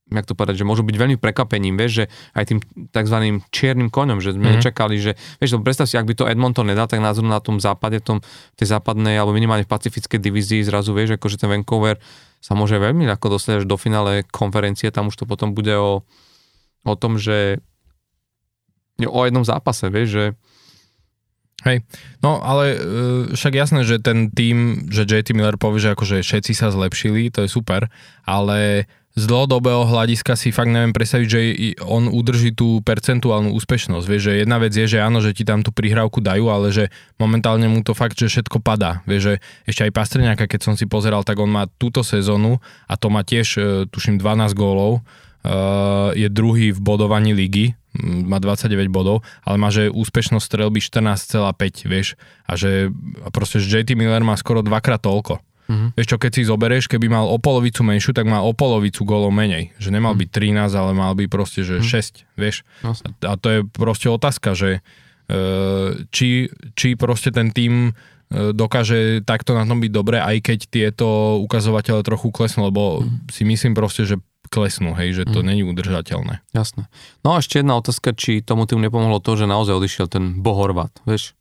jak 0.09 0.25
to 0.25 0.33
povedať, 0.33 0.61
že 0.61 0.65
môžu 0.65 0.85
byť 0.85 0.97
veľmi 0.97 1.17
prekvapením, 1.21 1.77
vieš, 1.77 1.93
že 1.93 2.05
aj 2.33 2.45
tým 2.49 2.59
tzv. 2.89 3.17
čiernym 3.53 3.93
koňom, 3.93 4.25
že 4.25 4.33
sme 4.33 4.49
mm-hmm. 4.49 4.57
nečakali, 4.61 4.97
že, 4.97 5.13
vieš, 5.41 5.61
predstav 5.61 5.85
si, 5.85 6.01
ak 6.01 6.09
by 6.09 6.15
to 6.17 6.25
Edmonton 6.25 6.69
nedal, 6.69 6.89
tak 6.89 7.05
názor 7.05 7.29
na 7.29 7.41
tom 7.45 7.61
západe, 7.61 8.01
tom, 8.01 8.25
tej 8.57 8.73
západnej, 8.73 9.21
alebo 9.21 9.37
minimálne 9.37 9.69
v 9.69 9.73
pacifickej 9.73 10.17
divízii 10.17 10.65
zrazu, 10.65 10.97
vieš, 10.97 11.21
akože 11.21 11.37
ten 11.37 11.53
Vancouver 11.53 12.01
sa 12.41 12.57
môže 12.57 12.81
veľmi 12.81 13.05
ľahko 13.05 13.37
dostať 13.37 13.53
až 13.63 13.65
do 13.69 13.77
finále 13.77 14.25
konferencie, 14.31 14.89
tam 14.89 15.13
už 15.13 15.21
to 15.21 15.25
potom 15.29 15.53
bude 15.53 15.75
o, 15.77 16.07
o 16.87 16.95
tom, 16.97 17.21
že 17.21 17.61
o 18.99 19.21
jednom 19.23 19.45
zápase, 19.47 19.87
vieš, 19.93 20.09
že 20.11 20.25
Hej, 21.67 21.83
no 22.23 22.39
ale 22.39 22.65
e, 22.71 22.79
však 23.35 23.51
jasné, 23.59 23.83
že 23.83 23.99
ten 23.99 24.31
tým, 24.31 24.87
že 24.95 25.03
JT 25.03 25.35
Miller 25.35 25.59
povie, 25.59 25.83
že 25.83 25.99
akože 25.99 26.23
všetci 26.23 26.55
sa 26.55 26.71
zlepšili, 26.71 27.35
to 27.35 27.43
je 27.43 27.51
super, 27.51 27.91
ale 28.23 28.87
z 29.19 29.25
dlhodobého 29.27 29.83
hľadiska 29.83 30.39
si 30.39 30.55
fakt 30.55 30.71
neviem 30.71 30.95
predstaviť, 30.95 31.27
že 31.27 31.41
on 31.83 32.07
udrží 32.07 32.55
tú 32.55 32.79
percentuálnu 32.87 33.51
úspešnosť. 33.59 34.07
Vieš, 34.07 34.23
že 34.31 34.33
jedna 34.47 34.63
vec 34.63 34.71
je, 34.71 34.87
že 34.87 35.03
áno, 35.03 35.19
že 35.19 35.35
ti 35.35 35.43
tam 35.43 35.67
tú 35.67 35.75
prihrávku 35.75 36.23
dajú, 36.23 36.47
ale 36.47 36.71
že 36.71 36.95
momentálne 37.19 37.67
mu 37.67 37.83
to 37.83 37.99
fakt, 37.99 38.15
že 38.15 38.31
všetko 38.31 38.63
padá. 38.63 39.03
Vieš, 39.11 39.23
že 39.23 39.35
ešte 39.67 39.83
aj 39.91 39.93
Pastrňáka, 39.99 40.47
keď 40.47 40.61
som 40.63 40.75
si 40.79 40.87
pozeral, 40.87 41.27
tak 41.27 41.43
on 41.43 41.51
má 41.51 41.67
túto 41.83 42.07
sezónu 42.07 42.63
a 42.87 42.95
to 42.95 43.11
má 43.11 43.27
tiež, 43.27 43.47
e, 43.59 43.63
tuším, 43.91 44.23
12 44.23 44.55
gólov. 44.55 45.03
Uh, 45.39 46.11
je 46.19 46.27
druhý 46.27 46.75
v 46.75 46.83
bodovaní 46.83 47.31
ligy, 47.31 47.79
má 48.03 48.43
29 48.43 48.91
bodov, 48.91 49.23
ale 49.47 49.57
má, 49.57 49.71
že 49.71 49.87
úspešnosť 49.87 50.45
strelby 50.45 50.83
14,5, 50.83 51.87
vieš, 51.87 52.19
a 52.45 52.59
že 52.59 52.91
a 53.23 53.29
proste, 53.31 53.63
že 53.63 53.81
JT 53.81 53.95
Miller 53.95 54.21
má 54.27 54.35
skoro 54.35 54.67
dvakrát 54.67 54.99
toľko. 54.99 55.39
Mm-hmm. 55.69 55.91
Vieš 56.01 56.09
čo, 56.09 56.17
keď 56.17 56.31
si 56.33 56.43
zoberieš, 56.49 56.85
keby 56.89 57.13
mal 57.13 57.29
o 57.29 57.37
polovicu 57.37 57.85
menšiu, 57.85 58.17
tak 58.17 58.25
má 58.25 58.41
o 58.41 58.57
polovicu 58.57 59.05
golov 59.05 59.31
menej. 59.37 59.77
Že 59.77 60.01
nemal 60.01 60.17
mm-hmm. 60.17 60.65
byť 60.65 60.73
13, 60.73 60.81
ale 60.81 60.93
mal 60.97 61.13
by 61.13 61.29
proste, 61.29 61.61
že 61.61 61.85
mm-hmm. 61.85 62.33
6, 62.33 62.41
vieš. 62.41 62.57
Jasne. 62.81 63.07
A 63.21 63.37
to 63.37 63.47
je 63.53 63.59
proste 63.69 64.09
otázka, 64.09 64.57
že 64.57 64.81
e, 65.29 65.41
či, 66.09 66.49
či 66.73 66.97
proste 66.97 67.29
ten 67.29 67.53
tým 67.53 67.93
e, 67.93 68.53
dokáže 68.57 69.21
takto 69.29 69.53
na 69.53 69.69
tom 69.69 69.85
byť 69.85 69.93
dobre, 69.93 70.17
aj 70.25 70.41
keď 70.41 70.59
tieto 70.73 71.37
ukazovatele 71.45 72.01
trochu 72.01 72.33
klesnú, 72.33 72.73
lebo 72.73 73.05
mm. 73.05 73.29
si 73.29 73.45
myslím 73.45 73.77
proste, 73.77 74.09
že 74.09 74.17
klesnú, 74.49 74.97
hej, 74.97 75.23
že 75.23 75.25
to 75.29 75.45
mm. 75.45 75.47
není 75.53 75.63
udržateľné. 75.69 76.41
Jasné. 76.57 76.89
No 77.21 77.37
a 77.37 77.45
ešte 77.45 77.61
jedna 77.61 77.77
otázka, 77.77 78.17
či 78.17 78.41
tomu 78.41 78.65
tým 78.65 78.81
nepomohlo 78.81 79.21
to, 79.21 79.37
že 79.37 79.45
naozaj 79.45 79.77
odišiel 79.77 80.09
ten 80.09 80.41
Bohorvat, 80.41 80.91
vieš? 81.05 81.38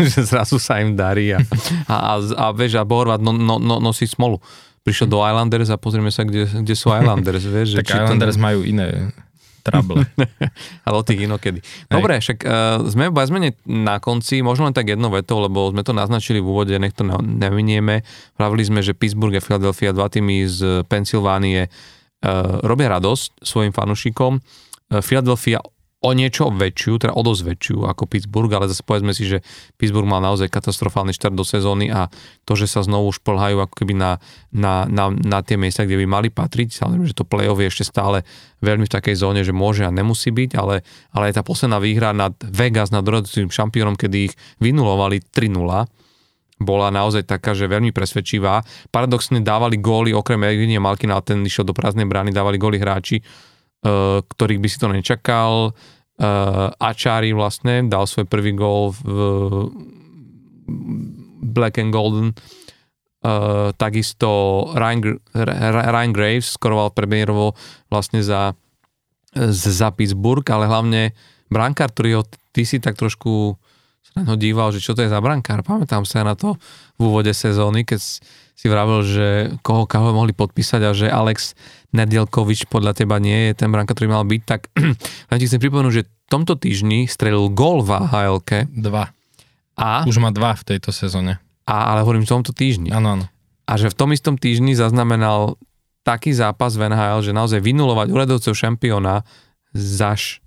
že 0.12 0.20
zrazu 0.24 0.56
sa 0.56 0.80
im 0.80 0.96
darí 0.96 1.34
a, 1.34 1.38
a, 1.86 1.94
a, 1.94 2.14
a 2.18 2.44
vieš, 2.56 2.80
a 2.80 2.84
Borvat 2.84 3.20
no, 3.20 3.32
no, 3.32 3.60
no, 3.60 3.78
nosí 3.78 4.08
smolu. 4.08 4.40
Prišiel 4.80 5.12
do 5.12 5.20
Islanders 5.20 5.68
a 5.68 5.76
pozrieme 5.76 6.08
sa, 6.08 6.24
kde, 6.24 6.48
kde 6.48 6.74
sú 6.74 6.88
Islanders, 6.88 7.44
vieš. 7.44 7.76
tak 7.76 7.88
že, 7.88 8.00
Islanders 8.00 8.40
ten... 8.40 8.44
majú 8.44 8.60
iné 8.64 9.12
trable. 9.60 10.08
Ale 10.88 10.96
o 10.96 11.04
tých 11.04 11.28
inokedy. 11.28 11.60
Dobre, 11.86 12.18
však 12.18 12.38
uh, 12.42 12.80
sme 12.88 13.12
v 13.12 13.16
zmene 13.28 13.50
na 13.68 14.00
konci, 14.00 14.40
možno 14.40 14.66
len 14.66 14.74
tak 14.74 14.88
jedno 14.88 15.12
veto, 15.12 15.36
lebo 15.36 15.68
sme 15.70 15.84
to 15.84 15.92
naznačili 15.92 16.40
v 16.40 16.48
úvode, 16.48 16.72
nech 16.80 16.96
to 16.96 17.04
nevinieme. 17.20 18.02
Pravili 18.40 18.64
sme, 18.64 18.80
že 18.80 18.96
Pittsburgh 18.96 19.36
a 19.36 19.44
Philadelphia, 19.44 19.92
dva 19.92 20.08
týmy 20.08 20.48
z 20.48 20.82
Pensylvánie, 20.88 21.68
uh, 21.68 22.64
robia 22.64 22.88
radosť 22.96 23.44
svojim 23.44 23.76
fanúšikom. 23.76 24.40
Uh, 24.40 25.04
Philadelphia 25.04 25.60
o 26.00 26.16
niečo 26.16 26.48
väčšiu, 26.48 26.96
teda 26.96 27.12
o 27.12 27.20
dosť 27.20 27.42
väčšiu 27.44 27.76
ako 27.84 28.08
Pittsburgh, 28.08 28.48
ale 28.56 28.72
zase 28.72 28.80
povedzme 28.80 29.12
si, 29.12 29.28
že 29.28 29.44
Pittsburgh 29.76 30.08
mal 30.08 30.24
naozaj 30.24 30.48
katastrofálny 30.48 31.12
štart 31.12 31.36
do 31.36 31.44
sezóny 31.44 31.92
a 31.92 32.08
to, 32.48 32.56
že 32.56 32.72
sa 32.72 32.80
znovu 32.80 33.12
šplhajú 33.12 33.60
ako 33.60 33.74
keby 33.84 34.00
na, 34.00 34.16
na, 34.48 34.88
na, 34.88 35.12
na 35.12 35.44
tie 35.44 35.60
miesta, 35.60 35.84
kde 35.84 36.00
by 36.00 36.06
mali 36.08 36.28
patriť, 36.32 36.72
samozrejme, 36.72 37.04
že 37.04 37.18
to 37.20 37.28
play-off 37.28 37.60
je 37.60 37.68
ešte 37.68 37.84
stále 37.84 38.24
veľmi 38.64 38.88
v 38.88 38.94
takej 38.96 39.14
zóne, 39.20 39.44
že 39.44 39.52
môže 39.52 39.84
a 39.84 39.92
nemusí 39.92 40.32
byť, 40.32 40.56
ale, 40.56 40.80
ale 41.12 41.24
aj 41.28 41.36
tá 41.36 41.42
posledná 41.44 41.76
výhra 41.76 42.16
nad 42.16 42.32
Vegas, 42.48 42.88
nad 42.88 43.04
doradujúcim 43.04 43.52
šampiónom, 43.52 44.00
kedy 44.00 44.32
ich 44.32 44.34
vynulovali 44.56 45.20
3-0, 45.20 45.84
bola 46.60 46.92
naozaj 46.92 47.24
taká, 47.24 47.56
že 47.56 47.64
veľmi 47.64 47.88
presvedčivá. 47.92 48.60
Paradoxne 48.92 49.40
dávali 49.40 49.80
góly, 49.80 50.12
okrem 50.12 50.44
Evgenia 50.44 50.80
Malkina, 50.80 51.20
ten 51.24 51.40
išiel 51.40 51.64
do 51.64 51.72
prázdnej 51.72 52.04
brány, 52.04 52.36
dávali 52.36 52.60
góly 52.60 52.76
hráči, 52.76 53.24
ktorých 53.84 54.60
by 54.60 54.68
si 54.68 54.78
to 54.78 54.86
nečakal. 54.92 55.72
Uh, 56.20 56.68
Ačári 56.76 57.32
vlastne 57.32 57.88
dal 57.88 58.04
svoj 58.04 58.28
prvý 58.28 58.52
gól 58.52 58.92
v 58.92 59.08
Black 61.40 61.80
and 61.80 61.88
Golden. 61.88 62.36
Uh, 63.20 63.72
takisto 63.76 64.64
Ryan, 64.76 65.16
Ryan 65.32 66.12
Graves 66.12 66.56
skoroval 66.56 66.92
premiérovo 66.92 67.56
vlastne 67.92 68.20
za, 68.20 68.52
za 69.52 69.88
Pittsburgh, 69.92 70.44
ale 70.52 70.68
hlavne 70.68 71.02
brankár, 71.52 71.92
ktorý 71.92 72.20
ho 72.20 72.22
ty 72.52 72.64
si 72.64 72.80
tak 72.80 72.96
trošku 72.96 73.56
sa 74.00 74.24
na 74.24 74.34
díval, 74.34 74.72
že 74.72 74.80
čo 74.80 74.96
to 74.96 75.04
je 75.04 75.12
za 75.12 75.20
brankár. 75.20 75.60
Pamätám 75.60 76.08
sa 76.08 76.24
na 76.24 76.32
to 76.34 76.56
v 76.96 77.00
úvode 77.00 77.30
sezóny, 77.30 77.84
keď 77.84 78.00
si 78.60 78.66
vravil, 78.68 79.00
že 79.04 79.28
koho, 79.64 79.88
koho 79.88 80.12
mohli 80.12 80.36
podpísať 80.36 80.80
a 80.84 80.92
že 80.92 81.06
Alex 81.08 81.56
Nedielkovič 81.90 82.70
podľa 82.70 82.94
teba 82.94 83.18
nie 83.18 83.50
je 83.50 83.52
ten 83.58 83.70
branka, 83.70 83.94
ktorý 83.94 84.14
mal 84.14 84.24
byť, 84.26 84.42
tak 84.46 84.70
len 85.30 85.38
ti 85.38 85.46
chcem 85.46 85.58
pripomenúť, 85.58 85.94
že 85.94 86.06
v 86.06 86.28
tomto 86.30 86.54
týždni 86.54 87.10
strelil 87.10 87.50
gól 87.50 87.82
v 87.82 87.90
ahl 87.98 88.38
Dva. 88.70 89.10
A? 89.80 90.04
Už 90.04 90.20
má 90.20 90.30
dva 90.30 90.54
v 90.54 90.76
tejto 90.76 90.92
sezóne. 90.92 91.40
A, 91.64 91.94
ale 91.94 92.04
hovorím 92.04 92.28
v 92.28 92.32
tomto 92.36 92.52
týždni. 92.52 92.92
Áno, 92.92 93.16
áno. 93.18 93.26
A 93.64 93.72
že 93.78 93.88
v 93.88 93.96
tom 93.96 94.10
istom 94.10 94.34
týždni 94.36 94.74
zaznamenal 94.74 95.56
taký 96.02 96.34
zápas 96.34 96.74
v 96.74 96.90
NHL, 96.90 97.22
že 97.22 97.32
naozaj 97.32 97.60
vynulovať 97.62 98.08
uradovcov 98.10 98.52
šampióna 98.52 99.22
zaš 99.72 100.42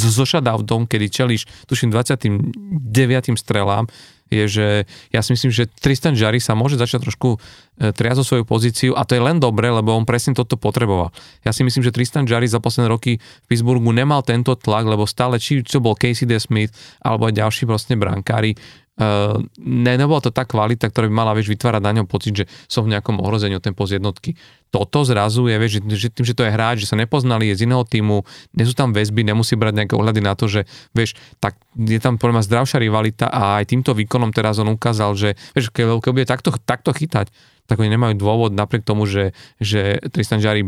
so 0.00 0.24
shutoutom, 0.24 0.88
kedy 0.88 1.06
čelíš, 1.12 1.42
tuším, 1.68 1.92
29. 1.92 3.36
strelám, 3.36 3.84
je, 4.30 4.44
že 4.46 4.66
ja 5.10 5.20
si 5.20 5.34
myslím, 5.34 5.50
že 5.50 5.66
Tristan 5.66 6.14
Jarry 6.14 6.38
sa 6.38 6.54
môže 6.54 6.78
začať 6.78 7.10
trošku 7.10 7.36
e, 7.36 7.90
triať 7.90 8.22
o 8.22 8.24
svoju 8.24 8.46
pozíciu 8.46 8.94
a 8.94 9.02
to 9.02 9.18
je 9.18 9.22
len 9.22 9.42
dobre, 9.42 9.66
lebo 9.68 9.90
on 9.92 10.06
presne 10.06 10.32
toto 10.32 10.54
potreboval. 10.54 11.10
Ja 11.42 11.50
si 11.50 11.66
myslím, 11.66 11.82
že 11.82 11.90
Tristan 11.90 12.24
Jarry 12.30 12.46
za 12.46 12.62
posledné 12.62 12.88
roky 12.88 13.18
v 13.18 13.46
Pittsburghu 13.50 13.90
nemal 13.90 14.22
tento 14.22 14.54
tlak, 14.54 14.86
lebo 14.86 15.04
stále, 15.04 15.42
či 15.42 15.66
čo 15.66 15.82
bol 15.82 15.98
Casey 15.98 16.30
D. 16.30 16.38
Smith 16.38 16.70
alebo 17.02 17.26
aj 17.26 17.34
ďalší 17.36 17.66
vlastne 17.66 17.98
brankári, 17.98 18.54
Uh, 19.00 19.40
ne, 19.56 19.96
nebola 19.96 20.20
to 20.20 20.28
tá 20.28 20.44
kvalita, 20.44 20.92
ktorá 20.92 21.08
by 21.08 21.14
mala 21.24 21.32
vieš, 21.32 21.48
vytvárať 21.48 21.80
na 21.80 21.92
ňom 21.96 22.04
pocit, 22.04 22.36
že 22.36 22.44
som 22.68 22.84
v 22.84 22.92
nejakom 22.92 23.16
ohrození 23.16 23.56
o 23.56 23.62
ten 23.64 23.72
post 23.72 23.96
jednotky. 23.96 24.36
Toto 24.70 25.02
zrazu 25.02 25.50
je, 25.50 25.56
vieš, 25.58 25.82
že, 25.82 26.08
tým, 26.14 26.22
že 26.22 26.34
to 26.34 26.46
je 26.46 26.54
hráč, 26.54 26.86
že 26.86 26.90
sa 26.90 26.96
nepoznali, 26.96 27.50
je 27.50 27.58
z 27.58 27.64
iného 27.66 27.82
týmu, 27.82 28.22
nie 28.54 28.64
sú 28.64 28.74
tam 28.78 28.94
väzby, 28.94 29.26
nemusí 29.26 29.58
brať 29.58 29.82
nejaké 29.82 29.94
ohľady 29.98 30.22
na 30.22 30.38
to, 30.38 30.46
že 30.46 30.70
vieš, 30.94 31.18
tak 31.42 31.58
je 31.74 31.98
tam 31.98 32.22
podľa 32.22 32.46
zdravšia 32.46 32.78
rivalita 32.78 33.26
a 33.26 33.58
aj 33.58 33.74
týmto 33.74 33.92
výkonom 33.98 34.30
teraz 34.30 34.62
on 34.62 34.70
ukázal, 34.70 35.18
že 35.18 35.34
vieš, 35.58 35.74
keď, 35.74 35.98
keď 35.98 36.10
bude 36.14 36.26
takto, 36.30 36.50
takto 36.62 36.94
chytať, 36.94 37.34
tak 37.66 37.76
oni 37.78 37.90
nemajú 37.90 38.14
dôvod 38.18 38.50
napriek 38.54 38.82
tomu, 38.82 39.06
že, 39.06 39.34
že 39.62 39.98
Tristan 40.10 40.42
Jarry 40.42 40.66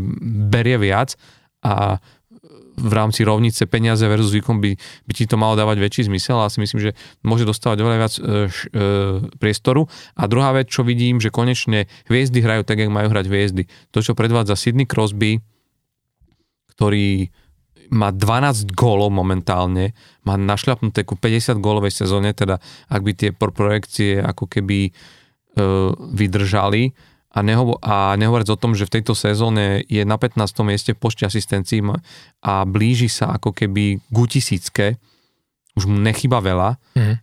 berie 0.51 0.79
viac 0.79 1.15
a 1.63 2.03
v 2.77 2.93
rámci 2.93 3.21
rovnice 3.21 3.69
peniaze 3.69 4.03
versus 4.05 4.33
výkon 4.33 4.57
by, 4.57 4.71
by 5.05 5.13
ti 5.13 5.29
to 5.29 5.37
malo 5.37 5.53
dávať 5.53 5.77
väčší 5.77 6.01
zmysel 6.09 6.41
a 6.41 6.49
si 6.49 6.57
myslím, 6.61 6.89
že 6.89 6.91
môže 7.21 7.45
dostávať 7.45 7.77
oveľa 7.85 7.97
viac 8.01 8.13
e, 8.13 8.21
e, 8.21 8.27
priestoru. 9.37 9.85
A 10.17 10.25
druhá 10.25 10.51
vec, 10.57 10.73
čo 10.73 10.81
vidím, 10.81 11.21
že 11.21 11.29
konečne 11.29 11.85
hviezdy 12.09 12.41
hrajú 12.41 12.65
tak, 12.65 12.81
jak 12.81 12.89
majú 12.89 13.13
hrať 13.13 13.25
hviezdy. 13.29 13.63
To, 13.93 14.01
čo 14.01 14.17
predvádza 14.17 14.57
Sidney 14.57 14.89
Crosby, 14.89 15.37
ktorý 16.73 17.29
má 17.93 18.09
12 18.09 18.73
gólov 18.73 19.13
momentálne, 19.13 19.93
má 20.25 20.33
našľapnuté 20.33 21.05
ku 21.05 21.13
50 21.13 21.61
gólovej 21.61 21.93
sezóne, 21.93 22.33
teda 22.33 22.57
ak 22.89 23.01
by 23.05 23.11
tie 23.13 23.29
projekcie 23.35 24.17
ako 24.17 24.49
keby 24.49 24.89
e, 24.89 24.91
vydržali, 25.93 27.12
a, 27.33 27.39
neho, 27.41 27.81
a 27.81 28.13
nehovoriac 28.13 28.53
o 28.53 28.61
tom, 28.61 28.77
že 28.77 28.85
v 28.85 29.01
tejto 29.01 29.17
sezóne 29.17 29.81
je 29.89 30.05
na 30.05 30.21
15. 30.21 30.37
mieste 30.61 30.93
v 30.93 31.01
počte 31.01 31.25
asistencií 31.25 31.81
a 32.45 32.53
blíži 32.69 33.09
sa 33.09 33.33
ako 33.33 33.57
keby 33.57 33.97
k 33.97 34.17
tisícke, 34.29 35.01
už 35.73 35.89
mu 35.89 35.97
nechyba 35.97 36.37
veľa, 36.37 36.77
mm. 36.93 37.15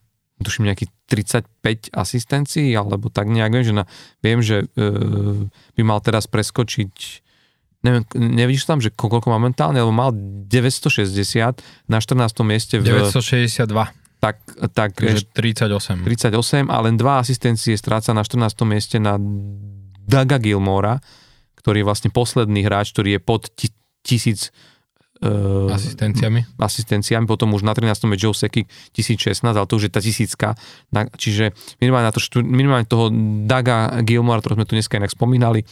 tuším 0.43 0.67
nejakých 0.67 0.91
35 1.07 1.95
asistencií, 1.95 2.75
alebo 2.75 3.07
tak 3.07 3.31
nejak 3.31 3.51
viem, 3.55 3.65
že, 3.67 3.75
na, 3.75 3.85
viem, 4.19 4.41
že 4.43 4.67
e, 4.75 4.87
by 5.79 5.83
mal 5.87 6.03
teraz 6.03 6.27
preskočiť 6.27 7.23
neviem, 7.81 8.05
nevidíš 8.13 8.69
tam, 8.69 8.83
že 8.83 8.93
koľko 8.93 9.33
momentálne, 9.33 9.81
lebo 9.81 9.95
mal 9.95 10.13
960 10.13 11.65
na 11.89 11.99
14. 12.03 12.45
mieste 12.45 12.77
v... 12.77 12.85
962 12.85 14.01
tak, 14.21 14.37
tak 14.77 15.01
Takže 15.01 15.33
38. 15.33 16.05
38 16.05 16.69
a 16.69 16.77
len 16.85 17.01
dva 17.01 17.25
asistencie 17.25 17.73
stráca 17.81 18.13
na 18.13 18.21
14. 18.21 18.53
mieste 18.69 19.01
na 19.01 19.17
Daga 20.11 20.43
Gilmora, 20.43 20.99
ktorý 21.63 21.85
je 21.85 21.87
vlastne 21.87 22.11
posledný 22.11 22.67
hráč, 22.67 22.91
ktorý 22.91 23.17
je 23.17 23.21
pod 23.23 23.47
tisíc 24.03 24.51
uh, 25.23 25.71
asistenciami. 25.71 26.59
asistenciami, 26.59 27.25
potom 27.29 27.53
už 27.55 27.63
na 27.63 27.77
13. 27.77 28.11
je 28.17 28.19
Joe 28.19 28.35
Sekic 28.35 28.67
1016, 28.97 29.45
ale 29.45 29.69
to 29.69 29.79
už 29.79 29.87
je 29.87 29.93
tá 29.93 30.01
tisícka. 30.03 30.59
Čiže 30.91 31.55
minimálne, 31.79 32.11
na 32.11 32.13
to, 32.13 32.21
minimálne 32.43 32.89
toho 32.89 33.13
Daga 33.47 34.03
Gilmora, 34.03 34.43
ktorého 34.43 34.59
sme 34.65 34.69
tu 34.69 34.75
dneska 34.75 34.99
inak 34.99 35.13
spomínali, 35.13 35.63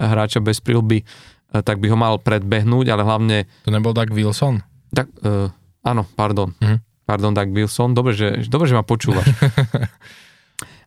hráča 0.00 0.42
bez 0.42 0.58
prilby, 0.58 1.04
uh, 1.04 1.62
tak 1.62 1.78
by 1.78 1.86
ho 1.92 1.96
mal 1.96 2.18
predbehnúť, 2.18 2.90
ale 2.90 3.02
hlavne... 3.04 3.36
To 3.68 3.70
nebol 3.70 3.94
Doug 3.94 4.10
Wilson? 4.10 4.64
Tak, 4.90 5.06
uh, 5.22 5.52
áno, 5.84 6.08
pardon. 6.16 6.50
Uh-huh. 6.58 6.80
Pardon, 7.04 7.36
Doug 7.36 7.52
Wilson. 7.52 7.92
Dobre, 7.92 8.16
že, 8.16 8.48
dobre, 8.48 8.64
že 8.64 8.80
ma 8.80 8.82
počúvaš. 8.82 9.28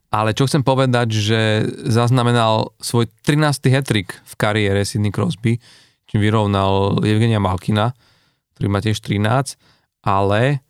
Ale 0.07 0.31
čo 0.31 0.47
chcem 0.47 0.63
povedať, 0.63 1.11
že 1.11 1.67
zaznamenal 1.84 2.71
svoj 2.79 3.11
13. 3.27 3.67
hetrik 3.67 4.15
v 4.23 4.34
kariére 4.39 4.88
Sidney 4.88 5.11
Crosby, 5.11 5.59
čím 6.07 6.19
vyrovnal 6.23 7.03
Evgenia 7.03 7.43
Malkina, 7.43 7.91
ktorý 8.55 8.67
má 8.71 8.79
tiež 8.79 9.03
13, 9.03 9.59
ale 10.07 10.63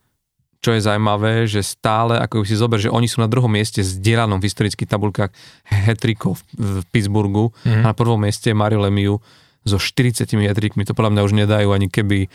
čo 0.58 0.74
je 0.74 0.82
zaujímavé, 0.82 1.46
že 1.46 1.62
stále, 1.62 2.18
ako 2.18 2.42
si 2.42 2.58
zober, 2.58 2.82
že 2.82 2.90
oni 2.90 3.06
sú 3.06 3.22
na 3.22 3.30
druhom 3.30 3.48
mieste 3.48 3.86
s 3.86 4.02
dielanom 4.02 4.42
v 4.42 4.50
historických 4.50 4.90
tabulkách 4.90 5.32
hetrikov 5.70 6.42
v 6.58 6.82
Pittsburghu 6.90 7.54
mm-hmm. 7.54 7.86
a 7.86 7.94
na 7.94 7.96
prvom 7.96 8.18
mieste 8.18 8.50
Mario 8.58 8.82
Lemieux 8.82 9.22
so 9.62 9.78
40 9.78 10.26
hetrikmi, 10.26 10.82
to 10.82 10.98
podľa 10.98 11.14
mňa 11.14 11.22
už 11.24 11.34
nedajú 11.38 11.70
ani 11.72 11.88
keby 11.94 12.26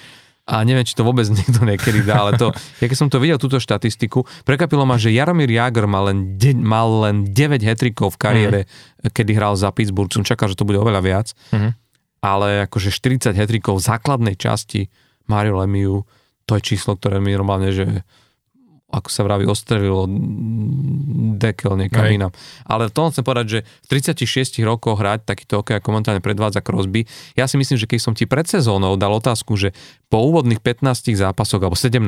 a 0.43 0.67
neviem, 0.67 0.83
či 0.83 0.99
to 0.99 1.07
vôbec 1.07 1.27
niekto 1.35 1.63
niekedy 1.63 2.03
dá, 2.03 2.27
ale 2.27 2.35
to, 2.35 2.51
ja 2.83 2.87
keď 2.91 2.99
som 2.99 3.09
to 3.11 3.23
videl, 3.23 3.39
túto 3.39 3.63
štatistiku, 3.63 4.27
prekapilo 4.43 4.83
ma, 4.83 4.99
že 4.99 5.15
Jaromír 5.15 5.51
Jagr 5.51 5.87
mal 5.87 6.11
len, 6.11 6.35
de, 6.35 6.55
mal 6.57 6.89
len 7.07 7.31
9 7.31 7.63
hetrikov 7.63 8.19
v 8.19 8.21
kariére, 8.21 8.61
mm. 8.67 9.15
kedy 9.15 9.33
hral 9.39 9.55
za 9.55 9.71
Pittsburgh, 9.71 10.11
som 10.11 10.27
čakal, 10.27 10.51
že 10.51 10.59
to 10.59 10.67
bude 10.67 10.83
oveľa 10.83 11.01
viac, 11.03 11.27
mm. 11.55 11.71
ale 12.27 12.67
akože 12.67 12.91
40 12.91 13.39
hetrikov 13.39 13.79
v 13.79 13.87
základnej 13.87 14.35
časti 14.35 14.91
Mario 15.31 15.63
Lemieux, 15.63 16.03
to 16.43 16.59
je 16.59 16.75
číslo, 16.75 16.99
ktoré 16.99 17.23
mi 17.23 17.31
normálne, 17.31 17.71
že 17.71 18.03
ako 18.93 19.09
sa 19.09 19.25
vraví, 19.25 19.49
ostrelilo 19.49 20.05
dekel 21.41 21.81
niekam 21.81 22.05
Hej. 22.05 22.21
inám. 22.21 22.33
Ale 22.69 22.93
to 22.93 23.09
chcem 23.09 23.25
povedať, 23.25 23.47
že 23.49 23.59
v 23.89 23.99
36 23.99 24.61
rokoch 24.69 25.01
hrať 25.01 25.25
takýto 25.25 25.65
hokej, 25.65 25.81
ako 25.81 25.89
momentálne 25.97 26.21
predvádza 26.21 26.61
Crosby, 26.61 27.09
ja 27.33 27.49
si 27.49 27.57
myslím, 27.57 27.81
že 27.81 27.89
keď 27.89 28.01
som 28.05 28.13
ti 28.13 28.29
pred 28.29 28.45
sezónou 28.45 29.01
dal 29.01 29.17
otázku, 29.17 29.57
že 29.57 29.73
po 30.13 30.21
úvodných 30.29 30.61
15 30.61 31.17
zápasoch 31.17 31.65
alebo 31.65 31.75
17, 31.75 32.05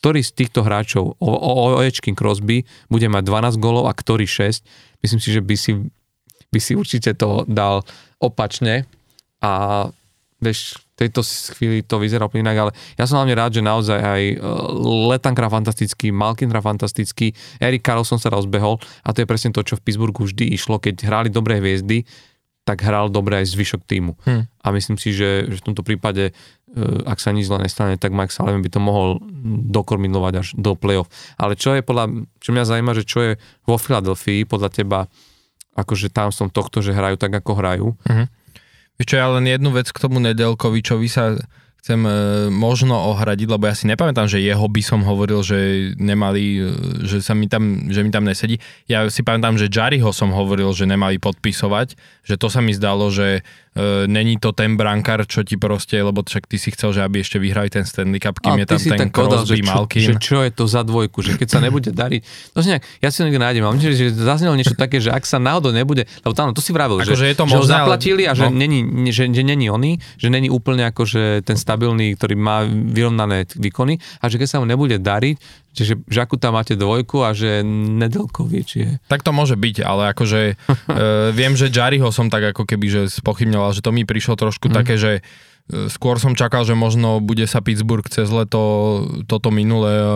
ktorý 0.00 0.20
z 0.24 0.32
týchto 0.32 0.64
hráčov, 0.64 1.20
o, 1.20 1.30
o, 1.36 1.50
o 1.76 1.84
Ečkin 1.84 2.16
Crosby, 2.16 2.64
bude 2.88 3.06
mať 3.12 3.22
12 3.28 3.60
golov 3.60 3.86
a 3.86 3.92
ktorý 3.92 4.24
6, 4.24 4.64
myslím 5.04 5.20
si, 5.20 5.28
že 5.28 5.44
by 5.44 5.56
si, 5.60 5.72
by 6.48 6.58
si 6.58 6.72
určite 6.72 7.12
to 7.12 7.44
dal 7.44 7.84
opačne 8.16 8.88
a 9.44 9.84
vieš, 10.40 10.80
tejto 10.96 11.20
chvíli 11.52 11.84
to 11.84 12.00
vyzerá 12.00 12.24
úplne 12.24 12.48
inak, 12.48 12.58
ale 12.68 12.72
ja 12.96 13.04
som 13.04 13.20
hlavne 13.20 13.36
rád, 13.36 13.52
že 13.52 13.62
naozaj 13.62 14.00
aj 14.00 14.22
e, 14.32 14.36
Letankra 15.12 15.52
fantastický, 15.52 16.08
Malkinra 16.08 16.64
fantastický, 16.64 17.36
Erik 17.60 17.84
Carlson 17.84 18.16
sa 18.16 18.32
rozbehol 18.32 18.80
a 19.04 19.12
to 19.12 19.20
je 19.20 19.28
presne 19.28 19.52
to, 19.52 19.60
čo 19.60 19.76
v 19.76 19.84
Pittsburghu 19.84 20.24
vždy 20.24 20.56
išlo, 20.56 20.80
keď 20.80 21.04
hrali 21.04 21.28
dobré 21.28 21.60
hviezdy, 21.60 22.08
tak 22.66 22.82
hral 22.82 23.12
dobre 23.12 23.44
aj 23.44 23.46
zvyšok 23.52 23.82
týmu. 23.86 24.18
Hmm. 24.26 24.50
A 24.64 24.74
myslím 24.74 24.98
si, 24.98 25.14
že, 25.14 25.46
že 25.46 25.62
v 25.62 25.66
tomto 25.70 25.86
prípade, 25.86 26.32
e, 26.32 26.82
ak 27.04 27.20
sa 27.20 27.30
nič 27.30 27.46
zle 27.46 27.60
nestane, 27.60 28.00
tak 28.00 28.16
Mike 28.16 28.32
Sullivan 28.32 28.64
by 28.64 28.70
to 28.72 28.80
mohol 28.80 29.20
dokorminovať 29.70 30.34
až 30.40 30.48
do 30.56 30.74
playoff. 30.74 31.12
Ale 31.36 31.54
čo 31.54 31.76
je 31.76 31.84
podľa, 31.84 32.26
čo 32.40 32.50
mňa 32.56 32.64
zaujíma, 32.66 32.92
že 32.96 33.04
čo 33.04 33.18
je 33.22 33.32
vo 33.68 33.76
Filadelfii 33.76 34.48
podľa 34.48 34.72
teba 34.72 35.00
akože 35.76 36.08
tam 36.08 36.32
som 36.32 36.48
tohto, 36.48 36.80
že 36.80 36.96
hrajú 36.96 37.20
tak, 37.20 37.36
ako 37.36 37.52
hrajú. 37.52 37.88
Hmm 38.08 38.32
Vieš 38.96 39.06
čo, 39.12 39.16
ja 39.20 39.28
len 39.28 39.44
jednu 39.44 39.70
vec 39.76 39.92
k 39.92 40.02
tomu 40.02 40.18
Nedelkovičovi 40.24 41.08
sa 41.08 41.36
chcem 41.86 42.02
e, 42.02 42.12
možno 42.50 42.98
ohradiť, 43.14 43.46
lebo 43.46 43.70
ja 43.70 43.78
si 43.78 43.86
nepamätám, 43.86 44.26
že 44.26 44.42
jeho 44.42 44.66
by 44.66 44.82
som 44.82 45.06
hovoril, 45.06 45.46
že 45.46 45.94
nemali, 46.02 46.58
e, 46.58 46.70
že, 47.06 47.22
sa 47.22 47.30
mi 47.38 47.46
tam, 47.46 47.86
že 47.86 48.02
mi 48.02 48.10
tam 48.10 48.26
nesedí. 48.26 48.58
Ja 48.90 49.06
si 49.06 49.22
pamätám, 49.22 49.54
že 49.54 49.70
Jariho 49.70 50.10
som 50.10 50.34
hovoril, 50.34 50.66
že 50.74 50.82
nemali 50.82 51.22
podpisovať, 51.22 51.94
že 52.26 52.34
to 52.34 52.50
sa 52.50 52.58
mi 52.58 52.74
zdalo, 52.74 53.06
že 53.14 53.46
e, 53.76 54.08
není 54.08 54.40
to 54.40 54.56
ten 54.56 54.74
brankár, 54.80 55.28
čo 55.28 55.44
ti 55.44 55.60
proste, 55.60 56.00
lebo 56.00 56.24
však 56.24 56.48
ty 56.48 56.56
si 56.56 56.72
chcel, 56.72 56.96
že 56.96 57.04
aby 57.04 57.20
ešte 57.20 57.36
vyhrali 57.36 57.68
ten 57.68 57.84
Stanley 57.84 58.16
Cup, 58.16 58.40
kým 58.40 58.64
je 58.64 58.66
tam 58.66 58.80
ten 58.80 59.10
Crosby, 59.12 59.60
Malkin. 59.60 60.08
Že 60.08 60.14
čo 60.16 60.38
je 60.40 60.50
to 60.50 60.64
za 60.64 60.80
dvojku, 60.80 61.20
že 61.20 61.36
keď 61.36 61.48
sa 61.52 61.60
nebude 61.60 61.92
dariť, 61.92 62.20
to 62.56 62.58
si 62.64 62.72
nejak, 62.72 62.82
ja 63.04 63.08
si 63.12 63.20
niekde 63.20 63.40
nájdem, 63.44 63.62
ale 63.68 63.76
myslím, 63.76 63.92
že 63.92 64.16
zaznelo 64.16 64.56
niečo 64.56 64.72
také, 64.72 64.96
že 64.98 65.12
ak 65.12 65.28
sa 65.28 65.36
náhodou 65.36 65.76
nebude, 65.76 66.08
lebo 66.24 66.32
tam, 66.32 66.56
to 66.56 66.64
si 66.64 66.72
vravil, 66.72 67.04
ako, 67.04 67.12
že, 67.12 67.20
že, 67.20 67.26
je 67.30 67.36
to 67.36 67.44
možné, 67.44 67.52
že 67.52 67.60
ho 67.60 67.66
zaplatili 67.68 68.22
ale, 68.24 68.32
a 68.32 68.32
že, 68.32 68.46
no. 68.48 68.56
není, 68.56 68.78
že, 69.12 69.28
že 69.28 69.42
není 69.44 69.68
oný, 69.68 70.00
že 70.16 70.32
není 70.32 70.48
úplne 70.48 70.88
ako, 70.88 71.02
že 71.04 71.22
ten 71.44 71.60
stabilný, 71.60 72.16
ktorý 72.16 72.34
má 72.38 72.64
vyrovnané 72.64 73.44
výkony 73.52 74.00
a 74.22 74.32
že 74.32 74.40
keď 74.40 74.48
sa 74.48 74.58
mu 74.62 74.66
nebude 74.66 74.96
dariť, 74.96 75.65
Čiže 75.76 76.08
že 76.08 76.18
akú 76.24 76.40
tam 76.40 76.56
máte 76.56 76.72
dvojku 76.72 77.20
a 77.20 77.36
že 77.36 77.60
Nedelkovič 77.68 78.68
je. 78.80 78.90
Tak 79.12 79.20
to 79.20 79.36
môže 79.36 79.60
byť, 79.60 79.84
ale 79.84 80.16
akože 80.16 80.40
e, 80.48 80.54
viem, 81.36 81.52
že 81.52 81.68
Jariho 81.68 82.08
som 82.08 82.32
tak 82.32 82.56
ako 82.56 82.64
keby 82.64 82.86
že 82.88 83.02
spochybňoval, 83.20 83.76
že 83.76 83.84
to 83.84 83.92
mi 83.92 84.08
prišlo 84.08 84.40
trošku 84.40 84.72
mm. 84.72 84.74
také, 84.74 84.96
že 84.96 85.12
e, 85.20 85.92
skôr 85.92 86.16
som 86.16 86.32
čakal, 86.32 86.64
že 86.64 86.72
možno 86.72 87.20
bude 87.20 87.44
sa 87.44 87.60
Pittsburgh 87.60 88.08
cez 88.08 88.32
leto 88.32 89.04
toto 89.28 89.52
minulé 89.52 90.00
e, 90.00 90.08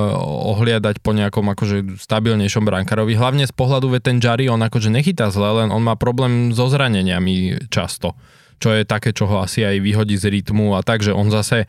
ohliadať 0.56 1.04
po 1.04 1.12
nejakom 1.12 1.44
akože 1.52 2.00
stabilnejšom 2.00 2.64
brankárovi. 2.64 3.12
Hlavne 3.12 3.44
z 3.44 3.52
pohľadu, 3.52 3.92
ve 3.92 4.00
ten 4.00 4.16
Jari, 4.16 4.48
on 4.48 4.64
akože 4.64 4.88
nechytá 4.88 5.28
zle, 5.28 5.60
len 5.60 5.68
on 5.68 5.84
má 5.84 5.92
problém 5.92 6.56
so 6.56 6.72
zraneniami 6.72 7.68
často. 7.68 8.16
Čo 8.60 8.80
je 8.80 8.88
také, 8.88 9.12
čo 9.12 9.28
ho 9.28 9.44
asi 9.44 9.60
aj 9.60 9.76
vyhodí 9.76 10.16
z 10.16 10.32
rytmu 10.40 10.72
a 10.72 10.80
tak, 10.80 11.04
že 11.04 11.12
on 11.12 11.28
zase 11.28 11.68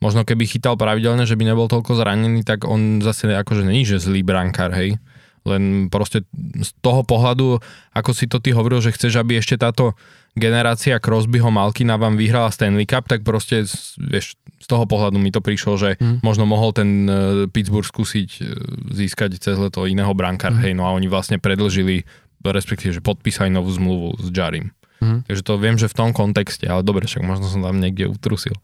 možno 0.00 0.24
keby 0.24 0.48
chytal 0.48 0.80
pravidelne, 0.80 1.28
že 1.28 1.36
by 1.36 1.44
nebol 1.52 1.68
toľko 1.68 1.92
zranený, 1.94 2.42
tak 2.42 2.64
on 2.64 3.04
zase 3.04 3.28
akože 3.28 3.68
není, 3.68 3.84
že 3.84 4.00
zlý 4.00 4.24
brankár, 4.24 4.72
hej. 4.72 4.96
Len 5.44 5.88
proste 5.88 6.24
z 6.60 6.70
toho 6.84 7.00
pohľadu, 7.00 7.64
ako 7.96 8.10
si 8.12 8.28
to 8.28 8.40
ty 8.44 8.52
hovoril, 8.52 8.84
že 8.84 8.92
chceš, 8.92 9.16
aby 9.20 9.40
ešte 9.40 9.56
táto 9.56 9.96
generácia 10.36 11.00
Crosbyho 11.00 11.48
Malkina 11.48 11.96
vám 11.96 12.20
vyhrala 12.20 12.52
Stanley 12.52 12.84
Cup, 12.84 13.08
tak 13.08 13.24
proste 13.24 13.64
vieš, 13.96 14.36
z 14.60 14.66
toho 14.68 14.84
pohľadu 14.84 15.16
mi 15.16 15.32
to 15.32 15.40
prišlo, 15.40 15.80
že 15.80 15.90
hmm. 15.96 16.20
možno 16.20 16.44
mohol 16.44 16.76
ten 16.76 17.08
uh, 17.08 17.14
Pittsburgh 17.48 17.88
skúsiť 17.88 18.28
uh, 18.40 18.46
získať 18.92 19.40
cez 19.40 19.56
leto 19.56 19.88
iného 19.88 20.12
brankára, 20.12 20.60
hmm. 20.60 20.64
hej, 20.64 20.72
no 20.76 20.84
a 20.84 20.92
oni 20.92 21.08
vlastne 21.08 21.40
predlžili, 21.40 22.04
respektíve, 22.44 22.92
že 22.92 23.04
podpísali 23.04 23.48
novú 23.48 23.72
zmluvu 23.72 24.20
s 24.20 24.28
Jarim. 24.32 24.76
Hmm. 25.00 25.24
Takže 25.24 25.40
to 25.40 25.56
viem, 25.56 25.80
že 25.80 25.88
v 25.88 25.96
tom 25.96 26.10
kontexte, 26.12 26.68
ale 26.68 26.84
dobre, 26.84 27.08
však 27.08 27.24
možno 27.24 27.48
som 27.48 27.64
tam 27.64 27.80
niekde 27.80 28.12
utrusil 28.12 28.56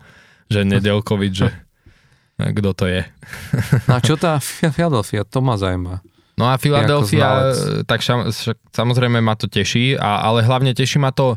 že 0.46 0.66
Nedelkovič, 0.66 1.32
že 1.32 1.48
kto 2.56 2.70
to 2.76 2.84
je. 2.88 3.02
No 3.88 3.96
a 3.96 4.00
čo 4.04 4.14
tá 4.20 4.38
Philadelphia, 4.42 5.24
to 5.24 5.38
ma 5.40 5.56
zaujíma. 5.56 6.04
No 6.36 6.52
a 6.52 6.60
Philadelphia, 6.60 7.56
tak 7.88 8.04
samozrejme 8.76 9.24
ma 9.24 9.40
to 9.40 9.48
teší, 9.48 9.96
a, 9.96 10.20
ale 10.20 10.44
hlavne 10.44 10.76
teší 10.76 11.00
ma 11.00 11.08
to 11.08 11.32
e, 11.32 11.36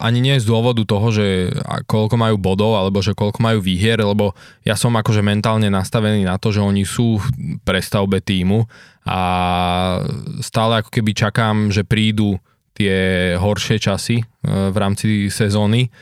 ani 0.00 0.24
nie 0.24 0.40
z 0.40 0.48
dôvodu 0.48 0.80
toho, 0.88 1.12
že 1.12 1.52
koľko 1.84 2.16
majú 2.16 2.40
bodov, 2.40 2.80
alebo 2.80 3.04
že 3.04 3.12
koľko 3.12 3.44
majú 3.44 3.60
výhier, 3.60 4.00
lebo 4.00 4.32
ja 4.64 4.72
som 4.72 4.96
akože 4.96 5.20
mentálne 5.20 5.68
nastavený 5.68 6.24
na 6.24 6.40
to, 6.40 6.48
že 6.48 6.64
oni 6.64 6.88
sú 6.88 7.20
v 7.20 7.60
prestavbe 7.60 8.24
týmu 8.24 8.64
a 9.04 9.20
stále 10.40 10.80
ako 10.80 10.88
keby 10.88 11.12
čakám, 11.12 11.68
že 11.68 11.84
prídu 11.84 12.40
tie 12.72 13.36
horšie 13.36 13.76
časy 13.76 14.24
e, 14.24 14.24
v 14.48 14.76
rámci 14.80 15.28
sezóny, 15.28 15.92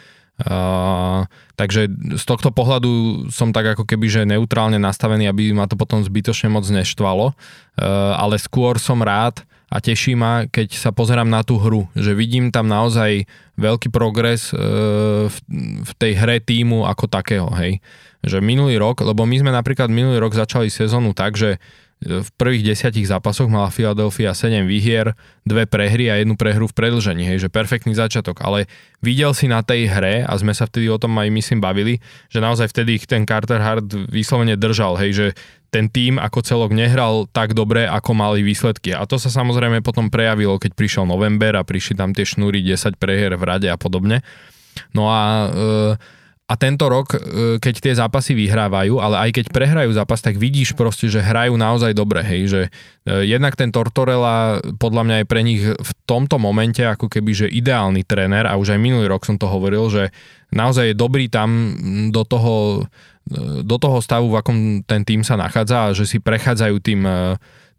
Takže 1.60 1.92
z 2.16 2.24
tohto 2.24 2.48
pohľadu 2.48 3.26
som 3.28 3.52
tak 3.52 3.76
ako 3.76 3.84
keby 3.84 4.06
že 4.08 4.22
neutrálne 4.24 4.80
nastavený, 4.80 5.28
aby 5.28 5.52
ma 5.52 5.68
to 5.68 5.76
potom 5.76 6.00
zbytočne 6.00 6.48
moc 6.48 6.64
neštvalo, 6.64 7.32
uh, 7.32 7.34
ale 8.16 8.40
skôr 8.40 8.80
som 8.80 9.04
rád 9.04 9.44
a 9.70 9.78
teší 9.78 10.18
ma, 10.18 10.48
keď 10.48 10.74
sa 10.74 10.90
pozerám 10.90 11.28
na 11.28 11.44
tú 11.44 11.60
hru, 11.60 11.86
že 11.94 12.16
vidím 12.16 12.50
tam 12.50 12.66
naozaj 12.66 13.28
veľký 13.60 13.92
progres 13.92 14.50
uh, 14.50 15.28
v, 15.28 15.36
v 15.84 15.92
tej 16.00 16.12
hre 16.16 16.40
týmu 16.40 16.88
ako 16.88 17.04
takého, 17.06 17.52
hej. 17.60 17.84
Že 18.24 18.40
minulý 18.40 18.80
rok, 18.80 19.04
lebo 19.04 19.28
my 19.28 19.36
sme 19.36 19.52
napríklad 19.52 19.92
minulý 19.92 20.20
rok 20.20 20.32
začali 20.36 20.72
sezónu 20.72 21.12
tak, 21.12 21.36
že 21.36 21.60
v 22.00 22.28
prvých 22.40 22.72
desiatich 22.72 23.04
zápasoch 23.04 23.52
mala 23.52 23.68
Philadelphia 23.68 24.32
7 24.32 24.64
výhier, 24.64 25.12
dve 25.44 25.68
prehry 25.68 26.08
a 26.08 26.16
jednu 26.16 26.32
prehru 26.32 26.64
v 26.64 26.72
predlžení, 26.72 27.28
hej, 27.28 27.44
že 27.44 27.52
perfektný 27.52 27.92
začiatok, 27.92 28.40
ale 28.40 28.72
videl 29.04 29.36
si 29.36 29.52
na 29.52 29.60
tej 29.60 29.84
hre, 29.84 30.24
a 30.24 30.32
sme 30.40 30.56
sa 30.56 30.64
vtedy 30.64 30.88
o 30.88 30.96
tom 30.96 31.12
aj 31.20 31.28
myslím 31.28 31.60
bavili, 31.60 32.00
že 32.32 32.40
naozaj 32.40 32.72
vtedy 32.72 32.96
ich 32.96 33.04
ten 33.04 33.28
Carter 33.28 33.60
Hart 33.60 33.92
vyslovene 34.08 34.56
držal, 34.56 34.96
hej, 34.96 35.12
že 35.12 35.26
ten 35.68 35.92
tým 35.92 36.16
ako 36.16 36.40
celok 36.40 36.72
nehral 36.72 37.28
tak 37.30 37.52
dobre, 37.52 37.84
ako 37.84 38.16
mali 38.16 38.40
výsledky. 38.40 38.96
A 38.96 39.04
to 39.04 39.20
sa 39.20 39.28
samozrejme 39.28 39.84
potom 39.84 40.08
prejavilo, 40.08 40.56
keď 40.56 40.72
prišiel 40.72 41.04
november 41.04 41.52
a 41.60 41.68
prišli 41.68 42.00
tam 42.00 42.16
tie 42.16 42.24
šnúry 42.24 42.64
10 42.64 42.96
prehier 42.96 43.36
v 43.36 43.44
rade 43.44 43.68
a 43.68 43.76
podobne. 43.76 44.24
No 44.96 45.12
a 45.12 45.20
e, 45.20 45.48
a 46.50 46.58
tento 46.58 46.90
rok, 46.90 47.14
e, 47.14 47.18
keď 47.62 47.74
tie 47.78 47.94
zápasy 47.94 48.34
vyhrávajú, 48.34 48.98
ale 48.98 49.30
aj 49.30 49.30
keď 49.38 49.44
prehrajú 49.54 49.94
zápas, 49.94 50.18
tak 50.18 50.34
vidíš 50.34 50.74
proste, 50.74 51.06
že 51.06 51.22
hrajú 51.22 51.54
naozaj 51.54 51.94
dobre, 51.94 52.26
hej, 52.26 52.42
že 52.50 52.62
e, 53.06 53.22
jednak 53.22 53.54
ten 53.54 53.70
Tortorella 53.70 54.58
podľa 54.82 55.02
mňa 55.06 55.16
je 55.22 55.30
pre 55.30 55.40
nich 55.46 55.62
v 55.62 55.90
tomto 56.10 56.42
momente 56.42 56.82
ako 56.82 57.06
keby, 57.06 57.30
že 57.30 57.46
ideálny 57.46 58.02
tréner 58.02 58.50
a 58.50 58.58
už 58.58 58.74
aj 58.74 58.82
minulý 58.82 59.06
rok 59.06 59.22
som 59.22 59.38
to 59.38 59.46
hovoril, 59.46 59.86
že 59.94 60.10
naozaj 60.50 60.90
je 60.90 60.98
dobrý 60.98 61.30
tam 61.30 61.78
do 62.10 62.26
toho, 62.26 62.82
e, 63.30 63.62
do 63.62 63.76
toho 63.78 64.02
stavu, 64.02 64.34
v 64.34 64.42
akom 64.42 64.58
ten 64.82 65.06
tým 65.06 65.22
sa 65.22 65.38
nachádza 65.38 65.86
a 65.86 65.94
že 65.94 66.02
si 66.02 66.18
prechádzajú 66.18 66.76
tým 66.82 67.06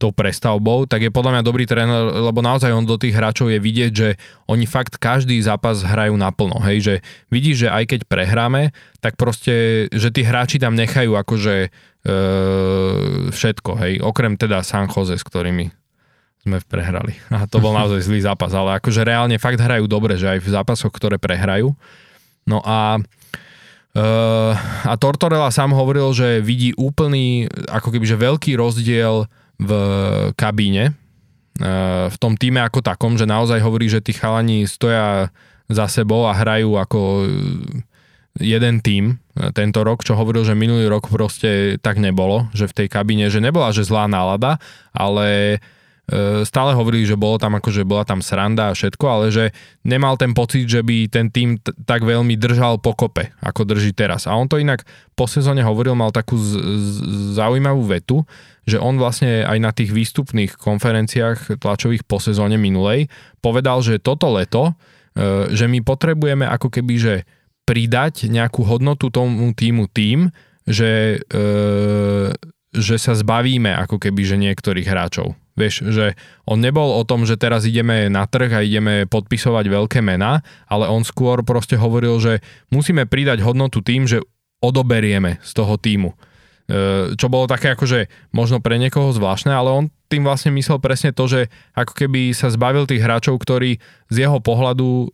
tou 0.02 0.10
prestavbou, 0.10 0.90
tak 0.90 1.06
je 1.06 1.14
podľa 1.14 1.38
mňa 1.38 1.44
dobrý 1.46 1.70
tréner, 1.70 2.10
lebo 2.26 2.42
naozaj 2.42 2.74
on 2.74 2.90
do 2.90 2.98
tých 2.98 3.14
hráčov 3.14 3.54
je 3.54 3.62
vidieť, 3.62 3.92
že 3.94 4.10
oni 4.50 4.66
fakt 4.66 4.98
každý 4.98 5.38
zápas 5.46 5.86
hrajú 5.86 6.18
naplno, 6.18 6.58
hej, 6.66 6.78
že 6.82 6.96
vidíš, 7.30 7.68
že 7.68 7.70
aj 7.70 7.84
keď 7.94 8.00
prehráme, 8.10 8.74
tak 8.98 9.22
proste, 9.22 9.86
že 9.94 10.10
tí 10.10 10.26
hráči 10.26 10.58
tam 10.58 10.74
nechajú 10.74 11.14
akože 11.14 11.56
e, 11.62 12.14
všetko, 13.30 13.72
hej, 13.78 13.94
okrem 14.02 14.34
teda 14.42 14.66
San 14.66 14.90
Jose, 14.90 15.22
s 15.22 15.24
ktorými 15.24 15.70
sme 16.42 16.58
prehrali. 16.66 17.14
A 17.38 17.46
to 17.46 17.62
bol 17.62 17.78
naozaj 17.78 18.02
zlý 18.02 18.26
zápas, 18.26 18.50
ale 18.58 18.82
akože 18.82 19.06
reálne 19.06 19.38
fakt 19.38 19.62
hrajú 19.62 19.86
dobre, 19.86 20.18
že 20.18 20.26
aj 20.26 20.40
v 20.42 20.50
zápasoch, 20.50 20.90
ktoré 20.90 21.22
prehrajú. 21.22 21.78
No 22.50 22.58
a 22.66 22.98
Uh, 23.92 24.56
a 24.88 24.96
Tortorella 24.96 25.52
sám 25.52 25.76
hovoril, 25.76 26.16
že 26.16 26.40
vidí 26.40 26.72
úplný, 26.80 27.52
ako 27.68 27.92
keby, 27.92 28.08
že 28.08 28.16
veľký 28.16 28.56
rozdiel 28.56 29.28
v 29.62 29.72
kabíne, 30.34 30.98
uh, 31.62 32.10
v 32.10 32.18
tom 32.18 32.34
týme 32.34 32.60
ako 32.66 32.82
takom, 32.82 33.16
že 33.16 33.30
naozaj 33.30 33.62
hovorí, 33.62 33.88
že 33.88 34.02
tí 34.02 34.18
chalani 34.18 34.66
stoja 34.66 35.30
za 35.72 35.86
sebou 35.88 36.26
a 36.28 36.36
hrajú 36.36 36.76
ako 36.76 37.30
jeden 38.40 38.84
tým 38.84 39.20
tento 39.56 39.84
rok, 39.84 40.04
čo 40.04 40.16
hovoril, 40.20 40.44
že 40.44 40.56
minulý 40.56 40.88
rok 40.92 41.08
proste 41.08 41.80
tak 41.80 42.00
nebolo, 42.00 42.52
že 42.52 42.68
v 42.68 42.76
tej 42.84 42.88
kabíne, 42.92 43.32
že 43.32 43.40
nebola, 43.40 43.72
že 43.72 43.88
zlá 43.88 44.08
nálada, 44.08 44.60
ale 44.92 45.60
uh, 45.60 45.60
E, 45.60 45.81
stále 46.44 46.76
hovorili, 46.76 47.08
že 47.08 47.16
bolo 47.16 47.40
tam 47.40 47.56
akože 47.56 47.88
bola 47.88 48.04
tam 48.04 48.20
sranda 48.20 48.72
a 48.72 48.76
všetko, 48.76 49.06
ale 49.08 49.26
že 49.32 49.56
nemal 49.88 50.20
ten 50.20 50.36
pocit, 50.36 50.68
že 50.68 50.84
by 50.84 51.08
ten 51.08 51.32
tým 51.32 51.56
t- 51.56 51.72
tak 51.88 52.04
veľmi 52.04 52.36
držal 52.36 52.84
pokope, 52.84 53.32
ako 53.40 53.64
drží 53.64 53.96
teraz. 53.96 54.28
A 54.28 54.36
on 54.36 54.52
to 54.52 54.60
inak 54.60 54.84
po 55.16 55.24
sezóne 55.30 55.64
hovoril, 55.64 55.96
mal 55.96 56.12
takú 56.12 56.36
z- 56.36 56.60
z- 56.60 57.02
zaujímavú 57.40 57.88
vetu, 57.88 58.28
že 58.68 58.76
on 58.78 59.00
vlastne 59.00 59.48
aj 59.48 59.58
na 59.58 59.72
tých 59.72 59.96
výstupných 59.96 60.60
konferenciách 60.60 61.58
tlačových 61.58 62.04
po 62.04 62.20
sezóne 62.20 62.60
minulej 62.60 63.08
povedal, 63.40 63.80
že 63.82 63.98
toto 63.98 64.30
leto, 64.36 64.76
e, 65.16 65.54
že 65.56 65.66
my 65.72 65.80
potrebujeme 65.82 66.44
ako 66.44 66.70
keby, 66.70 66.96
že 67.00 67.16
pridať 67.64 68.28
nejakú 68.28 68.68
hodnotu 68.68 69.08
tomu 69.10 69.56
týmu 69.56 69.88
tým, 69.88 70.28
že, 70.68 71.24
e, 71.24 71.48
že 72.76 72.96
sa 73.00 73.16
zbavíme 73.16 73.72
ako 73.80 73.98
keby, 73.98 74.22
že 74.28 74.36
niektorých 74.38 74.86
hráčov. 74.86 75.34
Vieš, 75.60 75.92
že 75.92 76.16
on 76.48 76.64
nebol 76.64 76.96
o 76.96 77.04
tom, 77.04 77.28
že 77.28 77.36
teraz 77.36 77.68
ideme 77.68 78.08
na 78.08 78.24
trh 78.24 78.52
a 78.56 78.64
ideme 78.64 79.04
podpisovať 79.04 79.66
veľké 79.68 80.00
mená, 80.00 80.40
ale 80.72 80.88
on 80.88 81.04
skôr 81.04 81.44
proste 81.44 81.76
hovoril, 81.76 82.18
že 82.24 82.40
musíme 82.72 83.04
pridať 83.04 83.44
hodnotu 83.44 83.84
tým, 83.84 84.08
že 84.08 84.24
odoberieme 84.64 85.44
z 85.44 85.52
toho 85.52 85.76
týmu. 85.76 86.16
E, 86.72 87.18
čo 87.20 87.28
bolo 87.28 87.52
také 87.52 87.76
akože 87.76 88.32
možno 88.32 88.64
pre 88.64 88.80
niekoho 88.80 89.12
zvláštne, 89.12 89.52
ale 89.52 89.70
on 89.74 89.86
tým 90.08 90.24
vlastne 90.24 90.56
myslel 90.56 90.80
presne 90.80 91.12
to, 91.12 91.28
že 91.28 91.52
ako 91.76 91.96
keby 91.96 92.32
sa 92.32 92.48
zbavil 92.48 92.88
tých 92.88 93.04
hráčov, 93.04 93.36
ktorí 93.42 93.82
z 94.08 94.16
jeho 94.16 94.40
pohľadu 94.40 95.12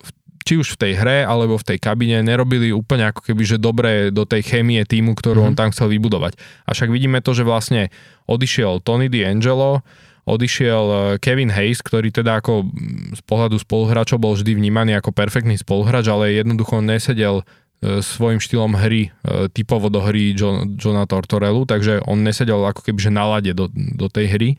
či 0.47 0.55
už 0.55 0.79
v 0.79 0.79
tej 0.79 0.93
hre 0.95 1.17
alebo 1.27 1.59
v 1.59 1.67
tej 1.75 1.77
kabine 1.83 2.23
nerobili 2.23 2.71
úplne 2.71 3.11
ako 3.11 3.19
keby, 3.19 3.43
že 3.43 3.57
dobre 3.59 4.15
do 4.15 4.23
tej 4.23 4.47
chémie 4.47 4.79
týmu, 4.87 5.11
ktorú 5.11 5.43
mm-hmm. 5.43 5.51
on 5.51 5.59
tam 5.59 5.69
chcel 5.75 5.91
vybudovať. 5.91 6.39
A 6.63 6.71
však 6.71 6.87
vidíme 6.87 7.19
to, 7.19 7.35
že 7.35 7.43
vlastne 7.43 7.91
odišiel 8.31 8.79
Tony 8.79 9.11
D'Angelo, 9.11 9.83
odišiel 10.27 10.83
e, 10.85 10.97
Kevin 11.23 11.47
Hayes, 11.47 11.79
ktorý 11.79 12.11
teda 12.11 12.43
ako 12.43 12.67
z 13.15 13.21
pohľadu 13.23 13.55
spoluhráčov 13.63 14.19
bol 14.19 14.35
vždy 14.35 14.59
vnímaný 14.59 14.99
ako 14.99 15.15
perfektný 15.15 15.55
spoluhráč, 15.55 16.11
ale 16.11 16.35
jednoducho 16.35 16.83
nesedel 16.83 17.47
e, 17.79 18.03
svojim 18.03 18.43
štýlom 18.43 18.75
hry 18.75 19.09
e, 19.09 19.47
typovo 19.47 19.87
do 19.87 20.03
hry 20.03 20.35
John, 20.35 20.75
Johna 20.75 21.07
Tortorellu, 21.07 21.63
takže 21.63 22.03
on 22.03 22.27
nesedel 22.27 22.59
ako 22.59 22.83
keby 22.83 22.99
že 22.99 23.11
na 23.15 23.23
lade 23.23 23.55
do, 23.55 23.71
do 23.71 24.11
tej 24.11 24.27
hry. 24.35 24.49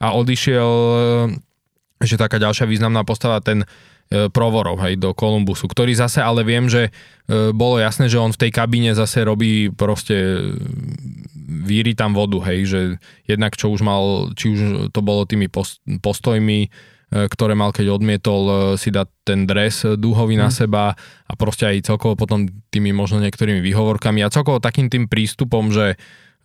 A 0.00 0.12
odišiel 0.12 0.68
ešte 1.96 2.20
taká 2.20 2.36
ďalšia 2.36 2.68
významná 2.68 3.00
postava, 3.08 3.40
ten 3.40 3.64
Provorov 4.06 4.78
hej, 4.86 5.02
do 5.02 5.10
Kolumbusu, 5.10 5.66
ktorý 5.66 5.90
zase 5.90 6.22
ale 6.22 6.46
viem, 6.46 6.70
že 6.70 6.94
bolo 7.26 7.82
jasné, 7.82 8.06
že 8.06 8.22
on 8.22 8.30
v 8.30 8.38
tej 8.38 8.50
kabíne 8.54 8.94
zase 8.94 9.26
robí 9.26 9.66
proste 9.74 10.14
víri 11.46 11.94
tam 11.94 12.12
vodu, 12.12 12.42
hej, 12.50 12.60
že 12.66 12.80
jednak 13.24 13.54
čo 13.54 13.70
už 13.70 13.80
mal, 13.86 14.34
či 14.34 14.50
už 14.50 14.60
to 14.90 15.00
bolo 15.00 15.22
tými 15.24 15.46
postojmi, 16.02 16.60
e, 16.66 16.68
ktoré 17.30 17.54
mal, 17.54 17.70
keď 17.70 17.94
odmietol 17.94 18.42
e, 18.46 18.54
si 18.78 18.90
dať 18.90 19.08
ten 19.22 19.46
dres 19.46 19.86
dúhový 19.86 20.34
mm. 20.34 20.42
na 20.42 20.50
mhm. 20.50 20.54
seba 20.54 20.84
a 21.26 21.32
proste 21.38 21.70
aj 21.70 21.86
celkovo 21.86 22.18
potom 22.18 22.50
tými 22.74 22.90
možno 22.90 23.22
niektorými 23.22 23.62
výhovorkami 23.62 24.20
a 24.26 24.32
celkovo 24.32 24.58
takým 24.58 24.90
tým 24.90 25.06
prístupom, 25.06 25.70
že 25.70 25.98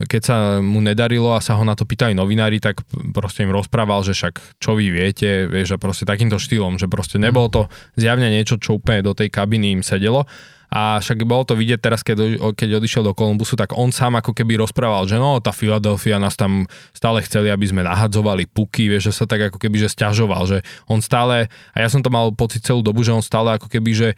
keď 0.08 0.22
sa 0.22 0.36
mu 0.62 0.80
nedarilo 0.80 1.34
a 1.34 1.44
sa 1.44 1.58
ho 1.58 1.64
na 1.66 1.74
to 1.74 1.86
pýtali 1.86 2.14
novinári, 2.14 2.62
tak 2.62 2.86
proste 3.14 3.44
im 3.46 3.54
rozprával, 3.54 4.06
že 4.06 4.14
však 4.14 4.62
čo 4.62 4.78
vy 4.78 4.94
viete, 4.94 5.50
vieš, 5.50 5.76
a 5.76 5.82
proste 5.82 6.06
takýmto 6.06 6.38
štýlom, 6.38 6.78
že 6.78 6.88
proste 6.88 7.18
nebolo 7.18 7.48
to 7.50 7.62
zjavne 7.98 8.30
niečo, 8.30 8.62
čo 8.62 8.78
úplne 8.78 9.06
do 9.06 9.18
tej 9.18 9.30
kabiny 9.34 9.78
im 9.78 9.84
sedelo. 9.84 10.30
A 10.72 11.04
však 11.04 11.28
bolo 11.28 11.44
to 11.44 11.60
vidieť 11.60 11.84
teraz, 11.84 12.00
keď, 12.00 12.40
keď 12.56 12.80
odišiel 12.80 13.04
do 13.04 13.12
Kolumbusu, 13.12 13.60
tak 13.60 13.76
on 13.76 13.92
sám 13.92 14.24
ako 14.24 14.32
keby 14.32 14.56
rozprával, 14.56 15.04
že 15.04 15.20
no, 15.20 15.36
tá 15.44 15.52
Philadelphia 15.52 16.16
nás 16.16 16.40
tam 16.40 16.64
stále 16.96 17.20
chceli, 17.28 17.52
aby 17.52 17.68
sme 17.68 17.84
nahadzovali 17.84 18.48
puky, 18.48 18.88
vieš, 18.88 19.12
že 19.12 19.14
sa 19.20 19.26
tak 19.28 19.52
ako 19.52 19.60
keby, 19.60 19.84
že 19.84 19.92
stiažoval, 19.92 20.48
že 20.48 20.64
on 20.88 21.04
stále, 21.04 21.52
a 21.76 21.78
ja 21.84 21.92
som 21.92 22.00
to 22.00 22.08
mal 22.08 22.32
pocit 22.32 22.64
celú 22.64 22.80
dobu, 22.80 23.04
že 23.04 23.12
on 23.12 23.20
stále 23.20 23.60
ako 23.60 23.68
keby, 23.68 23.92
že, 23.92 24.10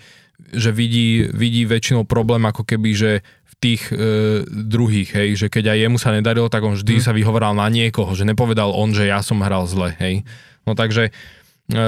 že 0.54 0.70
vidí, 0.70 1.26
vidí 1.34 1.66
väčšinou 1.66 2.06
problém 2.06 2.46
ako 2.46 2.62
keby, 2.70 2.94
že 2.94 3.12
tých 3.64 3.88
e, 3.96 3.96
druhých, 4.44 5.16
hej, 5.16 5.30
že 5.40 5.48
keď 5.48 5.72
aj 5.72 5.78
jemu 5.88 5.98
sa 5.98 6.12
nedarilo, 6.12 6.52
tak 6.52 6.68
on 6.68 6.76
vždy 6.76 7.00
hmm. 7.00 7.06
sa 7.08 7.16
vyhovoral 7.16 7.56
na 7.56 7.72
niekoho, 7.72 8.12
že 8.12 8.28
nepovedal 8.28 8.76
on, 8.76 8.92
že 8.92 9.08
ja 9.08 9.24
som 9.24 9.40
hral 9.40 9.64
zle, 9.72 9.96
hej. 10.04 10.28
No 10.68 10.76
takže 10.76 11.16
E, 11.72 11.86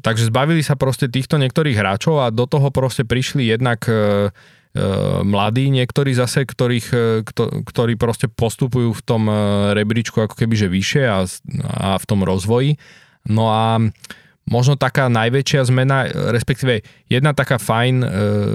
takže 0.00 0.32
zbavili 0.32 0.64
sa 0.64 0.80
proste 0.80 1.04
týchto 1.04 1.36
niektorých 1.36 1.76
hráčov 1.76 2.24
a 2.24 2.32
do 2.32 2.48
toho 2.48 2.72
proste 2.72 3.04
prišli 3.04 3.52
jednak 3.52 3.84
e, 3.84 3.92
e, 3.92 3.98
mladí 5.20 5.68
niektorí 5.68 6.16
zase, 6.16 6.48
ktorých, 6.48 6.88
e, 6.88 7.04
kto, 7.28 7.68
ktorí 7.68 8.00
proste 8.00 8.32
postupujú 8.32 8.96
v 8.96 9.02
tom 9.04 9.28
e, 9.28 9.34
rebríčku 9.76 10.24
ako 10.24 10.40
keby 10.40 10.54
že 10.56 10.72
vyššie 10.72 11.04
a, 11.04 11.28
a 11.68 11.90
v 12.00 12.04
tom 12.08 12.24
rozvoji. 12.24 12.80
No 13.28 13.52
a 13.52 13.76
možno 14.48 14.74
taká 14.74 15.06
najväčšia 15.12 15.60
zmena, 15.68 16.08
respektíve 16.32 16.82
jedna 17.06 17.36
taká 17.36 17.60
fajn 17.60 17.96
e, 18.02 18.06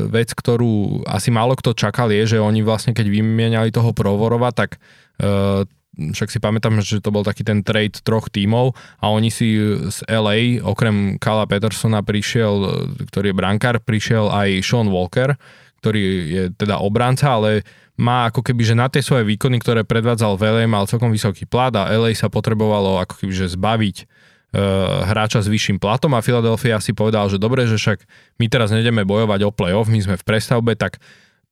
vec, 0.09 0.33
ktorú 0.33 1.05
asi 1.05 1.29
málo 1.29 1.53
kto 1.55 1.77
čakal 1.77 2.09
je, 2.11 2.35
že 2.35 2.37
oni 2.41 2.65
vlastne 2.65 2.91
keď 2.91 3.07
vymieniali 3.07 3.69
toho 3.69 3.93
Provorova, 3.95 4.51
tak 4.51 4.81
e, 5.21 5.63
však 5.95 6.27
si 6.27 6.43
pamätám, 6.43 6.83
že 6.83 6.99
to 6.99 7.13
bol 7.13 7.23
taký 7.23 7.47
ten 7.47 7.63
trade 7.63 8.03
troch 8.03 8.27
tímov 8.27 8.75
a 8.99 9.07
oni 9.07 9.31
si 9.31 9.55
z 9.87 9.97
LA, 10.11 10.59
okrem 10.59 11.15
Kala 11.15 11.47
Petersona 11.47 12.03
prišiel, 12.03 12.83
ktorý 13.07 13.31
je 13.31 13.39
brankár, 13.39 13.79
prišiel 13.79 14.27
aj 14.27 14.59
Sean 14.59 14.91
Walker, 14.91 15.39
ktorý 15.79 16.03
je 16.27 16.43
teda 16.57 16.83
obranca, 16.83 17.39
ale 17.39 17.63
má 17.95 18.27
ako 18.27 18.43
keby, 18.43 18.61
že 18.67 18.75
na 18.75 18.91
tie 18.91 18.99
svoje 18.99 19.23
výkony, 19.23 19.63
ktoré 19.63 19.87
predvádzal 19.87 20.35
v 20.35 20.43
LA, 20.51 20.63
mal 20.67 20.83
celkom 20.83 21.15
vysoký 21.15 21.47
plat 21.47 21.71
a 21.71 21.87
LA 21.95 22.11
sa 22.11 22.27
potrebovalo 22.27 22.99
ako 22.99 23.23
keby, 23.23 23.31
že 23.31 23.55
zbaviť. 23.55 23.97
e, 24.03 24.05
hráča 25.05 25.43
s 25.43 25.51
vyšším 25.51 25.77
platom 25.77 26.15
a 26.15 26.23
Philadelphia 26.23 26.79
si 26.79 26.95
povedal, 26.95 27.27
že 27.27 27.41
dobre, 27.41 27.67
že 27.67 27.75
však 27.75 28.07
my 28.39 28.45
teraz 28.47 28.71
nejdeme 28.71 29.03
bojovať 29.03 29.39
o 29.43 29.51
playoff, 29.51 29.91
my 29.91 29.99
sme 29.99 30.15
v 30.15 30.23
prestavbe, 30.23 30.73
tak 30.79 31.03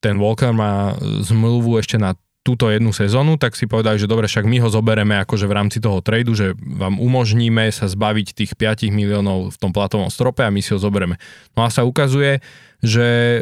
ten 0.03 0.19
Walker 0.19 0.51
má 0.51 0.95
zmluvu 0.99 1.80
ešte 1.80 1.95
na 1.95 2.15
túto 2.43 2.67
jednu 2.67 2.91
sezónu, 2.91 3.39
tak 3.39 3.55
si 3.55 3.71
povedali, 3.71 3.95
že 3.95 4.11
dobre, 4.11 4.27
však 4.27 4.43
my 4.43 4.59
ho 4.59 4.67
zobereme 4.67 5.15
akože 5.23 5.47
v 5.47 5.55
rámci 5.55 5.79
toho 5.79 6.03
tradu, 6.03 6.35
že 6.35 6.51
vám 6.59 6.99
umožníme 6.99 7.71
sa 7.71 7.87
zbaviť 7.87 8.35
tých 8.35 8.51
5 8.59 8.91
miliónov 8.91 9.55
v 9.55 9.57
tom 9.57 9.71
platovom 9.71 10.11
strope 10.11 10.43
a 10.43 10.51
my 10.51 10.59
si 10.59 10.75
ho 10.75 10.79
zoberieme. 10.79 11.15
No 11.55 11.63
a 11.63 11.71
sa 11.71 11.87
ukazuje, 11.87 12.43
že 12.83 13.39
e, 13.39 13.41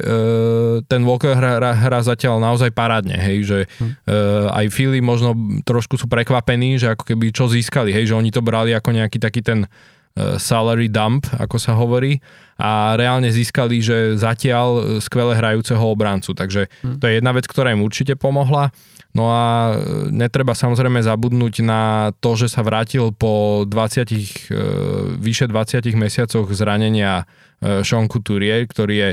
ten 0.85 1.01
Walker 1.01 1.33
hra, 1.33 1.57
hra, 1.57 1.73
hra 1.73 1.99
zatiaľ 2.05 2.37
naozaj 2.37 2.69
parádne, 2.77 3.17
hej, 3.17 3.37
že 3.41 3.59
e, 3.65 3.67
aj 4.53 4.69
Philly 4.69 5.01
možno 5.01 5.33
trošku 5.65 5.97
sú 5.97 6.05
prekvapení, 6.05 6.77
že 6.77 6.93
ako 6.93 7.09
keby 7.09 7.33
čo 7.33 7.49
získali, 7.49 7.89
hej, 7.89 8.13
že 8.13 8.17
oni 8.21 8.29
to 8.29 8.45
brali 8.45 8.69
ako 8.69 8.93
nejaký 8.93 9.17
taký 9.17 9.41
ten 9.41 9.65
salary 10.37 10.91
dump, 10.91 11.23
ako 11.39 11.55
sa 11.55 11.71
hovorí, 11.73 12.19
a 12.61 12.93
reálne 12.93 13.31
získali, 13.33 13.81
že 13.81 14.19
zatiaľ 14.21 15.01
skvele 15.01 15.33
hrajúceho 15.33 15.81
obrancu. 15.81 16.37
Takže 16.37 16.69
hm. 16.85 17.01
to 17.01 17.03
je 17.09 17.13
jedna 17.17 17.31
vec, 17.33 17.49
ktorá 17.49 17.73
im 17.73 17.81
určite 17.81 18.13
pomohla. 18.19 18.69
No 19.11 19.27
a 19.27 19.75
e, 19.75 20.07
netreba 20.07 20.55
samozrejme 20.55 21.03
zabudnúť 21.03 21.67
na 21.67 22.15
to, 22.23 22.39
že 22.39 22.47
sa 22.47 22.63
vrátil 22.63 23.11
po 23.11 23.67
20, 23.67 24.07
e, 24.07 24.15
vyše 25.19 25.51
20 25.51 25.83
mesiacoch 25.99 26.47
zranenia 26.55 27.27
e, 27.59 27.83
Sean 27.83 28.07
Couturier, 28.07 28.63
ktorý 28.67 28.95
je 28.95 29.11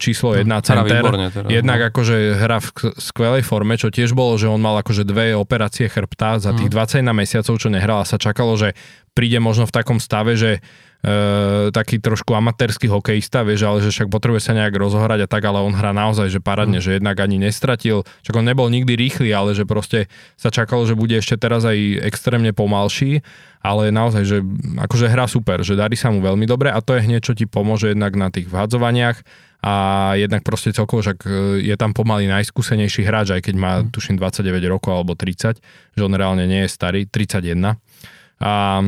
číslo 0.00 0.32
1 0.32 0.48
no, 0.48 0.62
center. 0.64 1.02
Výborne, 1.02 1.28
Jednak 1.50 1.80
no. 1.82 1.86
akože 1.92 2.40
hra 2.40 2.62
v 2.62 2.68
skvelej 2.94 3.42
forme, 3.44 3.76
čo 3.76 3.92
tiež 3.92 4.16
bolo, 4.16 4.38
že 4.40 4.48
on 4.48 4.62
mal 4.62 4.80
akože 4.80 5.02
dve 5.04 5.36
operácie 5.36 5.90
chrbta 5.90 6.40
za 6.40 6.56
tých 6.56 6.72
mm. 6.72 7.04
21 7.04 7.12
mesiacov, 7.12 7.54
čo 7.58 7.68
nehral 7.68 8.00
a 8.00 8.08
sa 8.08 8.16
čakalo, 8.16 8.54
že 8.56 8.72
príde 9.18 9.42
možno 9.42 9.66
v 9.66 9.74
takom 9.74 9.98
stave, 9.98 10.38
že 10.38 10.62
e, 11.02 11.74
taký 11.74 11.98
trošku 11.98 12.38
amatérsky 12.38 12.86
hokejista, 12.86 13.42
vieš, 13.42 13.66
ale 13.66 13.82
že 13.82 13.90
však 13.90 14.06
potrebuje 14.06 14.46
sa 14.46 14.54
nejak 14.54 14.70
rozohrať 14.78 15.26
a 15.26 15.28
tak, 15.30 15.42
ale 15.42 15.58
on 15.58 15.74
hrá 15.74 15.90
naozaj, 15.90 16.30
že 16.30 16.38
paradne, 16.38 16.78
mm. 16.78 16.84
že 16.86 16.90
jednak 17.02 17.18
ani 17.18 17.42
nestratil, 17.42 18.06
čak 18.22 18.38
on 18.38 18.46
nebol 18.46 18.70
nikdy 18.70 18.94
rýchly, 18.94 19.34
ale 19.34 19.58
že 19.58 19.66
proste 19.66 20.06
sa 20.38 20.54
čakalo, 20.54 20.86
že 20.86 20.94
bude 20.94 21.18
ešte 21.18 21.34
teraz 21.34 21.66
aj 21.66 22.06
extrémne 22.06 22.54
pomalší, 22.54 23.26
ale 23.58 23.90
naozaj, 23.90 24.22
že 24.22 24.38
akože 24.86 25.10
hrá 25.10 25.26
super, 25.26 25.66
že 25.66 25.74
darí 25.74 25.98
sa 25.98 26.14
mu 26.14 26.22
veľmi 26.22 26.46
dobre 26.46 26.70
a 26.70 26.78
to 26.78 26.94
je 26.94 27.02
hneď, 27.10 27.26
čo 27.26 27.34
ti 27.34 27.50
pomôže 27.50 27.90
jednak 27.90 28.14
na 28.14 28.30
tých 28.30 28.46
vhadzovaniach 28.46 29.18
a 29.58 29.74
jednak 30.14 30.46
proste 30.46 30.70
celkovo, 30.70 31.02
však 31.02 31.18
e, 31.26 31.66
je 31.66 31.74
tam 31.74 31.90
pomaly 31.90 32.30
najskúsenejší 32.30 33.02
hráč, 33.02 33.34
aj 33.34 33.50
keď 33.50 33.54
má 33.58 33.72
mm. 33.82 33.90
tuším 33.90 34.14
29 34.14 34.62
rokov 34.70 34.94
alebo 34.94 35.18
30, 35.18 35.58
že 35.98 36.02
on 36.06 36.14
reálne 36.14 36.46
nie 36.46 36.62
je 36.62 36.70
starý, 36.70 37.10
31. 37.10 37.74
A 38.38 38.82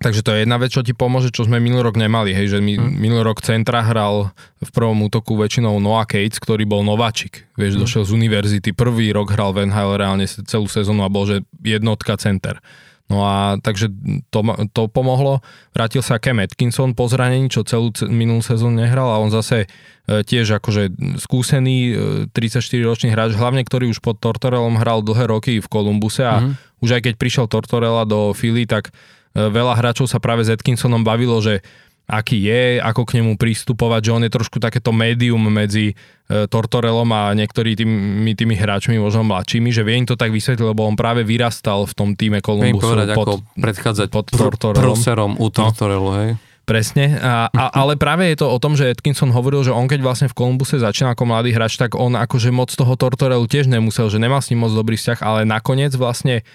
Takže 0.00 0.24
to 0.24 0.32
je 0.32 0.48
jedna 0.48 0.56
vec, 0.56 0.72
čo 0.72 0.80
ti 0.80 0.96
pomôže, 0.96 1.28
čo 1.28 1.44
sme 1.44 1.60
minulý 1.60 1.92
rok 1.92 2.00
nemali, 2.00 2.32
hej, 2.32 2.56
že 2.56 2.58
mi, 2.64 2.72
hmm. 2.72 2.96
minulý 2.96 3.20
rok 3.20 3.44
centra 3.44 3.84
hral 3.84 4.32
v 4.56 4.70
prvom 4.72 4.96
útoku 5.04 5.36
väčšinou 5.36 5.76
Noah 5.76 6.08
Cates, 6.08 6.40
ktorý 6.40 6.64
bol 6.64 6.80
nováčik, 6.80 7.44
vieš, 7.52 7.76
hmm. 7.76 7.82
došiel 7.84 8.02
z 8.08 8.10
univerzity, 8.16 8.72
prvý 8.72 9.12
rok 9.12 9.28
hral 9.36 9.52
v 9.52 9.68
NHL 9.68 10.00
reálne 10.00 10.24
celú 10.24 10.72
sezónu 10.72 11.04
a 11.04 11.12
bol, 11.12 11.28
že 11.28 11.44
jednotka 11.60 12.16
center. 12.16 12.64
No 13.10 13.26
a 13.26 13.58
takže 13.58 13.90
to, 14.30 14.40
to 14.70 14.86
pomohlo. 14.86 15.42
Vrátil 15.74 15.98
sa 15.98 16.22
Cam 16.22 16.38
Atkinson 16.38 16.94
po 16.94 17.10
zranení, 17.10 17.50
čo 17.50 17.66
celú 17.66 17.90
minulú 18.06 18.38
sezónu 18.38 18.78
nehral 18.78 19.10
a 19.10 19.18
on 19.18 19.34
zase 19.34 19.66
e, 20.06 20.22
tiež 20.22 20.62
akože 20.62 20.94
skúsený 21.18 21.76
e, 21.90 21.94
34-ročný 22.30 23.10
hráč, 23.10 23.34
hlavne 23.34 23.66
ktorý 23.66 23.90
už 23.90 23.98
pod 23.98 24.22
Tortorellom 24.22 24.78
hral 24.78 25.02
dlhé 25.02 25.26
roky 25.26 25.58
v 25.58 25.66
Kolumbuse 25.66 26.22
a 26.22 26.38
mm-hmm. 26.38 26.86
už 26.86 26.90
aj 26.94 27.02
keď 27.10 27.14
prišiel 27.18 27.46
Tortorella 27.50 28.06
do 28.06 28.30
Philly, 28.30 28.70
tak 28.70 28.94
veľa 29.34 29.78
hráčov 29.78 30.10
sa 30.10 30.18
práve 30.18 30.46
s 30.46 30.50
Atkinsonom 30.50 31.06
bavilo, 31.06 31.38
že 31.38 31.62
aký 32.10 32.42
je, 32.42 32.82
ako 32.82 33.06
k 33.06 33.22
nemu 33.22 33.38
pristupovať, 33.38 34.00
že 34.02 34.10
on 34.10 34.22
je 34.26 34.32
trošku 34.34 34.58
takéto 34.58 34.90
médium 34.90 35.38
medzi 35.46 35.94
e, 35.94 36.46
Tortorelom 36.50 37.06
a 37.14 37.30
niektorí 37.38 37.78
tými, 37.78 38.34
tými 38.34 38.58
hráčmi, 38.58 38.98
možno 38.98 39.22
mladšími, 39.30 39.70
že 39.70 39.86
vie 39.86 40.02
im 40.02 40.06
to 40.10 40.18
tak 40.18 40.34
vysvetliť, 40.34 40.66
lebo 40.74 40.82
on 40.82 40.98
práve 40.98 41.22
vyrastal 41.22 41.86
v 41.86 41.94
tom 41.94 42.18
týme 42.18 42.42
Columbusu 42.42 42.98
povedať, 42.98 43.14
pod, 43.14 43.26
ako 43.30 43.34
predchádzať 43.54 44.08
pod 44.10 44.26
Tortorelom. 44.26 44.82
Proserom 44.82 45.32
u 45.38 45.46
no. 45.46 45.54
Tortorelu, 45.54 46.10
hej? 46.18 46.30
Presne, 46.66 47.18
a, 47.18 47.50
a, 47.50 47.82
ale 47.82 47.98
práve 47.98 48.30
je 48.30 48.38
to 48.38 48.46
o 48.46 48.58
tom, 48.62 48.78
že 48.78 48.94
Atkinson 48.94 49.34
hovoril, 49.34 49.66
že 49.66 49.74
on 49.74 49.90
keď 49.90 50.06
vlastne 50.06 50.30
v 50.30 50.38
Kolumbuse 50.38 50.78
začínal 50.78 51.18
ako 51.18 51.26
mladý 51.26 51.50
hráč, 51.50 51.74
tak 51.74 51.98
on 51.98 52.14
akože 52.14 52.54
moc 52.54 52.70
toho 52.70 52.94
Tortorelu 52.94 53.42
tiež 53.50 53.66
nemusel, 53.66 54.06
že 54.06 54.22
nemal 54.22 54.38
s 54.38 54.54
ním 54.54 54.62
moc 54.62 54.70
dobrý 54.70 54.94
vzťah, 54.94 55.18
ale 55.18 55.42
nakoniec 55.42 55.90
vlastne 55.98 56.46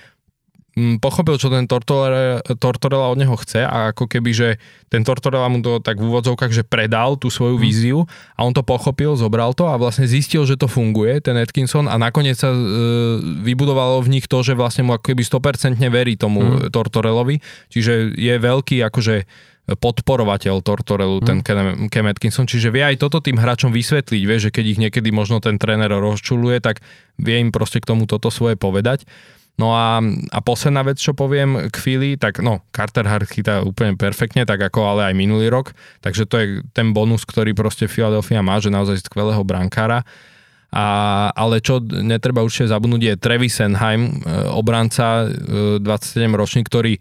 pochopil, 0.75 1.39
čo 1.39 1.47
ten 1.47 1.71
Tortorella, 1.71 2.43
Tortorella 2.59 3.07
od 3.07 3.15
neho 3.15 3.35
chce 3.39 3.63
a 3.63 3.95
ako 3.95 4.11
keby, 4.11 4.31
že 4.35 4.49
ten 4.91 5.07
Tortorella 5.07 5.47
mu 5.47 5.63
to 5.63 5.79
tak 5.79 5.95
v 5.95 6.11
úvodzovkách, 6.11 6.51
že 6.51 6.67
predal 6.67 7.15
tú 7.15 7.31
svoju 7.31 7.55
mhm. 7.55 7.63
víziu 7.63 7.99
a 8.35 8.43
on 8.43 8.51
to 8.51 8.59
pochopil, 8.59 9.15
zobral 9.15 9.55
to 9.55 9.71
a 9.71 9.79
vlastne 9.79 10.03
zistil, 10.03 10.43
že 10.43 10.59
to 10.59 10.67
funguje, 10.67 11.23
ten 11.23 11.39
Atkinson 11.39 11.87
a 11.87 11.95
nakoniec 11.95 12.35
sa 12.35 12.51
e, 12.51 12.59
vybudovalo 13.47 14.03
v 14.03 14.19
nich 14.19 14.27
to, 14.27 14.43
že 14.43 14.51
vlastne 14.51 14.83
mu 14.83 14.99
ako 14.99 15.15
keby 15.15 15.23
100% 15.23 15.79
verí 15.87 16.19
tomu 16.19 16.43
mm. 16.43 16.75
Tortorellovi, 16.75 17.39
čiže 17.71 18.11
je 18.11 18.35
veľký 18.35 18.83
akože 18.83 19.23
podporovateľ 19.65 20.61
Tortorelu, 20.61 21.23
mm. 21.23 21.25
ten 21.25 21.37
Cam 21.89 22.05
Atkinson, 22.05 22.45
čiže 22.45 22.69
vie 22.69 22.85
aj 22.85 23.01
toto 23.01 23.17
tým 23.23 23.39
hráčom 23.41 23.73
vysvetliť, 23.73 24.21
vie, 24.21 24.37
že 24.37 24.53
keď 24.53 24.65
ich 24.75 24.79
niekedy 24.79 25.09
možno 25.09 25.41
ten 25.41 25.57
tréner 25.57 25.89
rozčuluje, 25.89 26.61
tak 26.61 26.85
vie 27.17 27.41
im 27.41 27.49
proste 27.49 27.81
k 27.81 27.89
tomu 27.89 28.05
toto 28.05 28.29
svoje 28.29 28.59
povedať. 28.59 29.07
No 29.55 29.71
a, 29.71 30.03
a 30.35 30.39
posledná 30.43 30.83
vec, 30.83 30.99
čo 30.99 31.15
poviem 31.15 31.71
k 31.71 31.75
chvíli, 31.79 32.09
tak 32.19 32.43
no, 32.43 32.59
Carter 32.75 33.07
Hart 33.07 33.31
chytá 33.31 33.63
úplne 33.63 33.95
perfektne, 33.95 34.43
tak 34.43 34.59
ako 34.59 34.83
ale 34.83 35.11
aj 35.11 35.15
minulý 35.15 35.47
rok, 35.47 35.71
takže 36.03 36.27
to 36.27 36.35
je 36.43 36.47
ten 36.75 36.91
bonus, 36.91 37.23
ktorý 37.23 37.55
proste 37.55 37.87
Philadelphia 37.87 38.43
má, 38.43 38.59
že 38.59 38.67
naozaj 38.67 39.07
skvelého 39.07 39.39
brankára. 39.47 40.03
A, 40.75 40.85
ale 41.31 41.63
čo 41.63 41.79
netreba 41.79 42.43
určite 42.43 42.67
zabudnúť 42.67 43.01
je 43.07 43.13
Travis 43.15 43.55
Senheim, 43.55 44.19
e, 44.19 44.43
obranca 44.51 45.23
27 45.23 45.79
e, 45.79 46.59
ktorý 46.67 46.93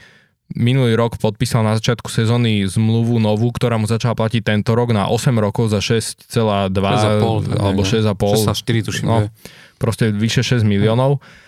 minulý 0.55 0.95
rok 0.95 1.19
podpísal 1.19 1.67
na 1.67 1.75
začiatku 1.75 2.07
sezóny 2.07 2.71
zmluvu 2.71 3.19
novú, 3.19 3.51
ktorá 3.51 3.75
mu 3.75 3.91
začala 3.91 4.15
platiť 4.15 4.47
tento 4.47 4.79
rok 4.79 4.95
na 4.95 5.11
8 5.11 5.35
rokov 5.43 5.75
za 5.75 5.83
6,2 5.83 6.71
alebo 6.71 7.83
6,5. 7.83 8.15
6,4 8.47 8.87
tuším. 8.87 9.07
No, 9.11 9.27
proste 9.83 10.15
vyše 10.15 10.47
6 10.47 10.63
miliónov. 10.63 11.19
Mm 11.19 11.44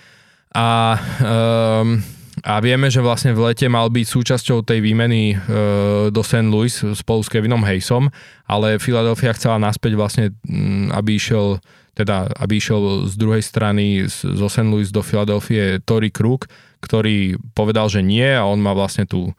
a, 0.56 0.96
um, 1.20 2.00
a 2.40 2.54
vieme, 2.64 2.88
že 2.88 3.04
vlastne 3.04 3.36
v 3.36 3.52
lete 3.52 3.68
mal 3.68 3.92
byť 3.92 4.06
súčasťou 4.08 4.64
tej 4.64 4.80
výmeny 4.80 5.36
uh, 5.36 6.08
do 6.08 6.22
St. 6.24 6.48
Louis 6.48 6.72
spolu 6.72 7.20
s 7.20 7.28
Kevinom 7.28 7.60
Haysom, 7.60 8.08
ale 8.48 8.80
Philadelphia 8.80 9.36
chcela 9.36 9.60
naspäť 9.60 9.92
vlastne, 10.00 10.24
um, 10.48 10.88
aby 10.96 11.20
išiel 11.20 11.60
teda 11.96 12.28
aby 12.44 12.60
išiel 12.60 13.08
z 13.08 13.16
druhej 13.16 13.40
strany 13.40 14.04
zo 14.12 14.48
St. 14.52 14.68
Louis 14.68 14.92
do 14.92 15.00
Filadelfie 15.00 15.80
Tory 15.80 16.12
Krug, 16.12 16.44
ktorý 16.84 17.40
povedal, 17.56 17.88
že 17.88 18.04
nie 18.04 18.28
a 18.28 18.44
on 18.44 18.60
má 18.60 18.76
vlastne 18.76 19.08
tú 19.08 19.32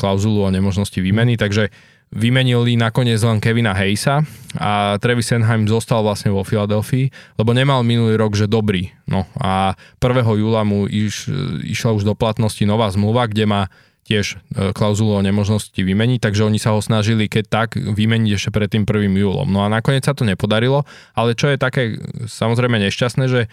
klauzulu 0.00 0.48
o 0.48 0.52
nemožnosti 0.52 0.96
výmeny, 1.00 1.36
takže 1.36 1.72
vymenili 2.12 2.76
nakoniec 2.76 3.18
len 3.24 3.40
Kevina 3.40 3.72
Hayesa 3.72 4.20
a 4.60 5.00
Travis 5.00 5.32
Senheim 5.32 5.64
zostal 5.64 6.04
vlastne 6.04 6.28
vo 6.28 6.44
Filadelfii, 6.44 7.08
lebo 7.40 7.56
nemal 7.56 7.80
minulý 7.80 8.20
rok, 8.20 8.36
že 8.36 8.44
dobrý. 8.44 8.92
No 9.08 9.24
a 9.40 9.72
1. 9.96 10.20
júla 10.36 10.62
mu 10.62 10.84
iš, 10.84 11.32
išla 11.64 11.96
už 11.96 12.04
do 12.04 12.12
platnosti 12.12 12.60
nová 12.68 12.92
zmluva, 12.92 13.24
kde 13.24 13.48
má 13.48 13.62
tiež 14.02 14.36
e, 14.36 14.74
klauzulu 14.74 15.18
o 15.18 15.24
nemožnosti 15.24 15.78
vymeniť, 15.78 16.18
takže 16.20 16.42
oni 16.44 16.58
sa 16.58 16.74
ho 16.74 16.82
snažili 16.82 17.30
keď 17.30 17.44
tak 17.48 17.68
vymeniť 17.78 18.30
ešte 18.34 18.50
pred 18.50 18.68
tým 18.68 18.82
1. 18.84 19.08
júlom. 19.14 19.48
No 19.48 19.62
a 19.64 19.72
nakoniec 19.72 20.04
sa 20.04 20.12
to 20.12 20.26
nepodarilo, 20.26 20.84
ale 21.16 21.38
čo 21.38 21.48
je 21.48 21.56
také 21.56 21.96
samozrejme 22.26 22.82
nešťastné, 22.82 23.24
že 23.30 23.46
e, 23.46 23.48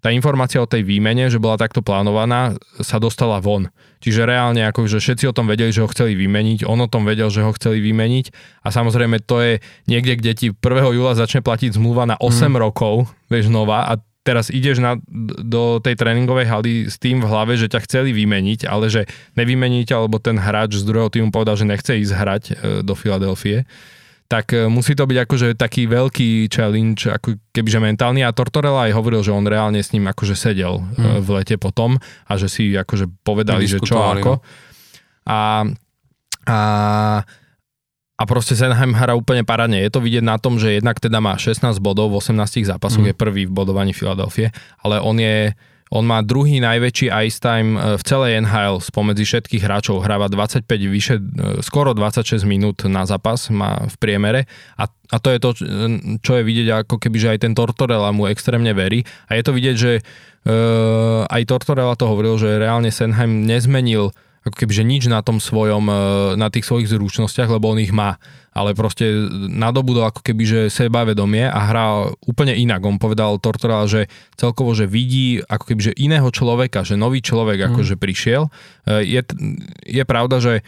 tá 0.00 0.08
informácia 0.12 0.60
o 0.60 0.68
tej 0.68 0.84
výmene, 0.84 1.28
že 1.28 1.40
bola 1.40 1.60
takto 1.60 1.84
plánovaná, 1.84 2.56
sa 2.80 2.96
dostala 2.96 3.38
von. 3.40 3.68
Čiže 4.00 4.24
reálne 4.24 4.64
akože 4.64 4.96
všetci 4.96 5.28
o 5.28 5.36
tom 5.36 5.44
vedeli, 5.44 5.70
že 5.70 5.84
ho 5.84 5.92
chceli 5.92 6.16
vymeniť, 6.16 6.64
on 6.64 6.80
o 6.80 6.88
tom 6.88 7.04
vedel, 7.04 7.28
že 7.28 7.44
ho 7.44 7.52
chceli 7.52 7.84
vymeniť 7.84 8.32
a 8.64 8.68
samozrejme 8.72 9.20
to 9.20 9.36
je 9.44 9.52
niekde, 9.84 10.16
kde 10.16 10.32
ti 10.32 10.46
1. 10.56 10.96
júla 10.96 11.12
začne 11.12 11.44
platiť 11.44 11.76
zmluva 11.76 12.08
na 12.08 12.16
8 12.16 12.48
mm. 12.48 12.56
rokov, 12.56 13.12
vieš, 13.28 13.52
nová 13.52 13.92
a 13.92 14.00
teraz 14.24 14.52
ideš 14.52 14.80
na, 14.80 15.00
do 15.44 15.80
tej 15.80 15.96
tréningovej 15.96 16.46
haly 16.48 16.74
s 16.88 17.00
tým 17.00 17.24
v 17.24 17.28
hlave, 17.28 17.56
že 17.56 17.72
ťa 17.72 17.84
chceli 17.88 18.12
vymeniť, 18.12 18.68
ale 18.68 18.92
že 18.92 19.08
nevymeníte, 19.36 19.92
alebo 19.96 20.20
ten 20.20 20.36
hráč 20.36 20.80
z 20.80 20.84
druhého 20.84 21.12
týmu 21.12 21.28
povedal, 21.32 21.56
že 21.56 21.68
nechce 21.68 21.92
ísť 21.96 22.12
hrať 22.12 22.42
e, 22.44 22.52
do 22.84 22.92
Filadelfie 22.92 23.64
tak 24.30 24.54
e, 24.54 24.70
musí 24.70 24.94
to 24.94 25.10
byť 25.10 25.18
akože 25.26 25.46
taký 25.58 25.90
veľký 25.90 26.46
challenge, 26.46 27.10
ako 27.10 27.34
kebyže 27.50 27.82
mentálny 27.82 28.22
a 28.22 28.30
Tortorella 28.30 28.86
aj 28.86 28.94
hovoril, 28.94 29.26
že 29.26 29.34
on 29.34 29.42
reálne 29.42 29.82
s 29.82 29.90
ním 29.90 30.06
akože 30.06 30.38
sedel 30.38 30.78
hmm. 30.78 31.18
v 31.26 31.28
lete 31.42 31.58
potom 31.58 31.98
a 32.30 32.32
že 32.38 32.46
si 32.46 32.70
akože 32.70 33.10
povedali, 33.26 33.66
že 33.66 33.82
čo 33.82 33.98
ako. 33.98 34.38
No. 34.38 34.42
A, 35.26 35.66
a, 36.46 36.58
a 38.14 38.22
proste 38.22 38.54
Senheim 38.54 38.94
hrá 38.94 39.18
úplne 39.18 39.42
parádne. 39.42 39.82
Je 39.82 39.90
to 39.90 39.98
vidieť 39.98 40.22
na 40.22 40.38
tom, 40.38 40.62
že 40.62 40.78
jednak 40.78 41.02
teda 41.02 41.18
má 41.18 41.34
16 41.34 41.66
bodov 41.82 42.14
v 42.14 42.22
18 42.22 42.70
zápasoch, 42.70 43.02
hmm. 43.02 43.10
je 43.10 43.18
prvý 43.18 43.42
v 43.50 43.52
bodovaní 43.52 43.90
Filadelfie, 43.90 44.54
ale 44.78 45.02
on 45.02 45.18
je 45.18 45.58
on 45.90 46.06
má 46.06 46.22
druhý 46.22 46.62
najväčší 46.62 47.10
ice 47.26 47.42
time 47.42 47.74
e, 47.74 47.98
v 47.98 48.02
celej 48.06 48.46
NHL 48.46 48.78
spomedzi 48.78 49.26
všetkých 49.26 49.66
hráčov. 49.66 50.06
Hráva 50.06 50.30
25, 50.30 50.62
vyše, 50.86 51.18
e, 51.18 51.58
skoro 51.66 51.90
26 51.90 52.46
minút 52.46 52.86
na 52.86 53.02
zápas 53.02 53.50
má 53.50 53.90
v 53.90 53.96
priemere 53.98 54.46
a, 54.78 54.86
a 54.86 55.16
to 55.18 55.34
je 55.34 55.38
to, 55.42 55.50
čo 56.22 56.32
je 56.38 56.42
vidieť 56.46 56.86
ako 56.86 57.02
keby, 57.02 57.16
že 57.18 57.30
aj 57.34 57.38
ten 57.42 57.52
Tortorella 57.58 58.14
mu 58.14 58.30
extrémne 58.30 58.70
verí. 58.70 59.02
A 59.26 59.34
je 59.34 59.42
to 59.42 59.50
vidieť, 59.50 59.76
že 59.76 59.92
uh, 60.46 61.26
aj 61.26 61.42
Tortorella 61.50 61.98
to 61.98 62.06
hovoril, 62.06 62.38
že 62.38 62.62
reálne 62.62 62.94
Senheim 62.94 63.42
nezmenil 63.42 64.14
ako 64.40 64.56
keby, 64.56 64.72
že 64.72 64.84
nič 64.88 65.04
na 65.04 65.20
tom 65.20 65.36
svojom, 65.36 65.84
e, 65.84 65.96
na 66.40 66.48
tých 66.48 66.64
svojich 66.64 66.88
zručnostiach, 66.88 67.52
lebo 67.52 67.68
on 67.68 67.80
ich 67.80 67.92
má. 67.92 68.16
Ale 68.50 68.74
proste 68.74 69.06
nadobudol 69.46 70.10
ako 70.10 70.26
keby, 70.26 70.42
že 70.42 70.60
sebavedomie 70.74 71.46
a 71.46 71.60
hrá 71.70 71.86
úplne 72.26 72.56
inak. 72.56 72.82
On 72.82 72.98
povedal 72.98 73.38
Tortora, 73.38 73.86
že 73.86 74.10
celkovo, 74.34 74.74
že 74.74 74.90
vidí 74.90 75.38
ako 75.44 75.64
keby, 75.70 75.80
že 75.92 75.98
iného 76.00 76.26
človeka, 76.32 76.82
že 76.82 76.98
nový 76.98 77.22
človek 77.22 77.62
mm. 77.62 77.66
akože 77.70 77.94
prišiel. 78.00 78.48
E, 78.88 79.04
je, 79.06 79.22
je 79.86 80.02
pravda, 80.08 80.40
že 80.40 80.54
e, 80.60 80.62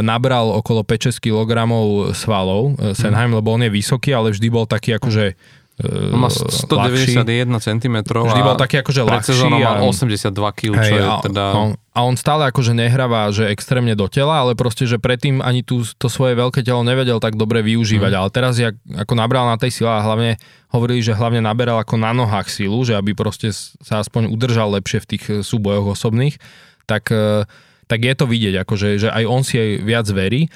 nabral 0.00 0.48
okolo 0.50 0.80
5-6 0.82 1.20
kg 1.20 1.68
svalov 2.16 2.80
Senheim, 2.96 3.36
mm. 3.36 3.38
lebo 3.44 3.54
on 3.54 3.62
je 3.62 3.70
vysoký, 3.70 4.16
ale 4.16 4.32
vždy 4.32 4.48
bol 4.48 4.64
taký 4.64 4.96
akože 4.96 5.36
on 5.78 6.18
má 6.18 6.26
191 6.26 7.22
cm 7.62 7.96
Vždy 8.02 8.42
bol 8.42 8.58
taký 8.58 8.82
akože 8.82 9.06
ľahší. 9.06 9.46
má 9.46 9.78
82 9.86 10.34
kg, 10.34 10.74
čo 10.74 10.94
je 10.98 11.06
teda... 11.30 11.44
On, 11.54 11.70
a 11.94 11.98
on 12.02 12.18
stále 12.18 12.50
akože 12.50 12.74
nehráva, 12.74 13.30
že 13.30 13.46
extrémne 13.46 13.94
do 13.94 14.10
tela, 14.10 14.42
ale 14.42 14.58
proste, 14.58 14.90
že 14.90 14.98
predtým 14.98 15.38
ani 15.38 15.62
tú, 15.62 15.86
to 15.86 16.10
svoje 16.10 16.34
veľké 16.34 16.66
telo 16.66 16.82
nevedel 16.82 17.22
tak 17.22 17.38
dobre 17.38 17.62
využívať. 17.62 18.10
Mm. 18.10 18.18
Ale 18.18 18.28
teraz, 18.34 18.54
jak, 18.58 18.74
ako 18.90 19.14
nabral 19.14 19.46
na 19.46 19.54
tej 19.54 19.70
sile 19.70 19.90
a 19.94 20.02
hlavne 20.02 20.34
hovorili, 20.74 20.98
že 20.98 21.14
hlavne 21.14 21.38
naberal 21.38 21.78
ako 21.78 21.94
na 21.94 22.10
nohách 22.10 22.50
silu, 22.50 22.82
že 22.82 22.98
aby 22.98 23.14
proste 23.14 23.54
sa 23.54 24.02
aspoň 24.02 24.34
udržal 24.34 24.74
lepšie 24.82 24.98
v 24.98 25.08
tých 25.14 25.24
eh, 25.30 25.34
súbojoch 25.46 25.94
osobných, 25.94 26.42
tak, 26.90 27.14
eh, 27.14 27.46
tak 27.86 28.02
je 28.02 28.14
to 28.18 28.26
vidieť, 28.26 28.66
akože, 28.66 28.88
že 28.98 29.08
aj 29.14 29.24
on 29.30 29.46
si 29.46 29.62
aj 29.62 29.70
viac 29.86 30.06
verí. 30.10 30.50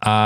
A 0.00 0.16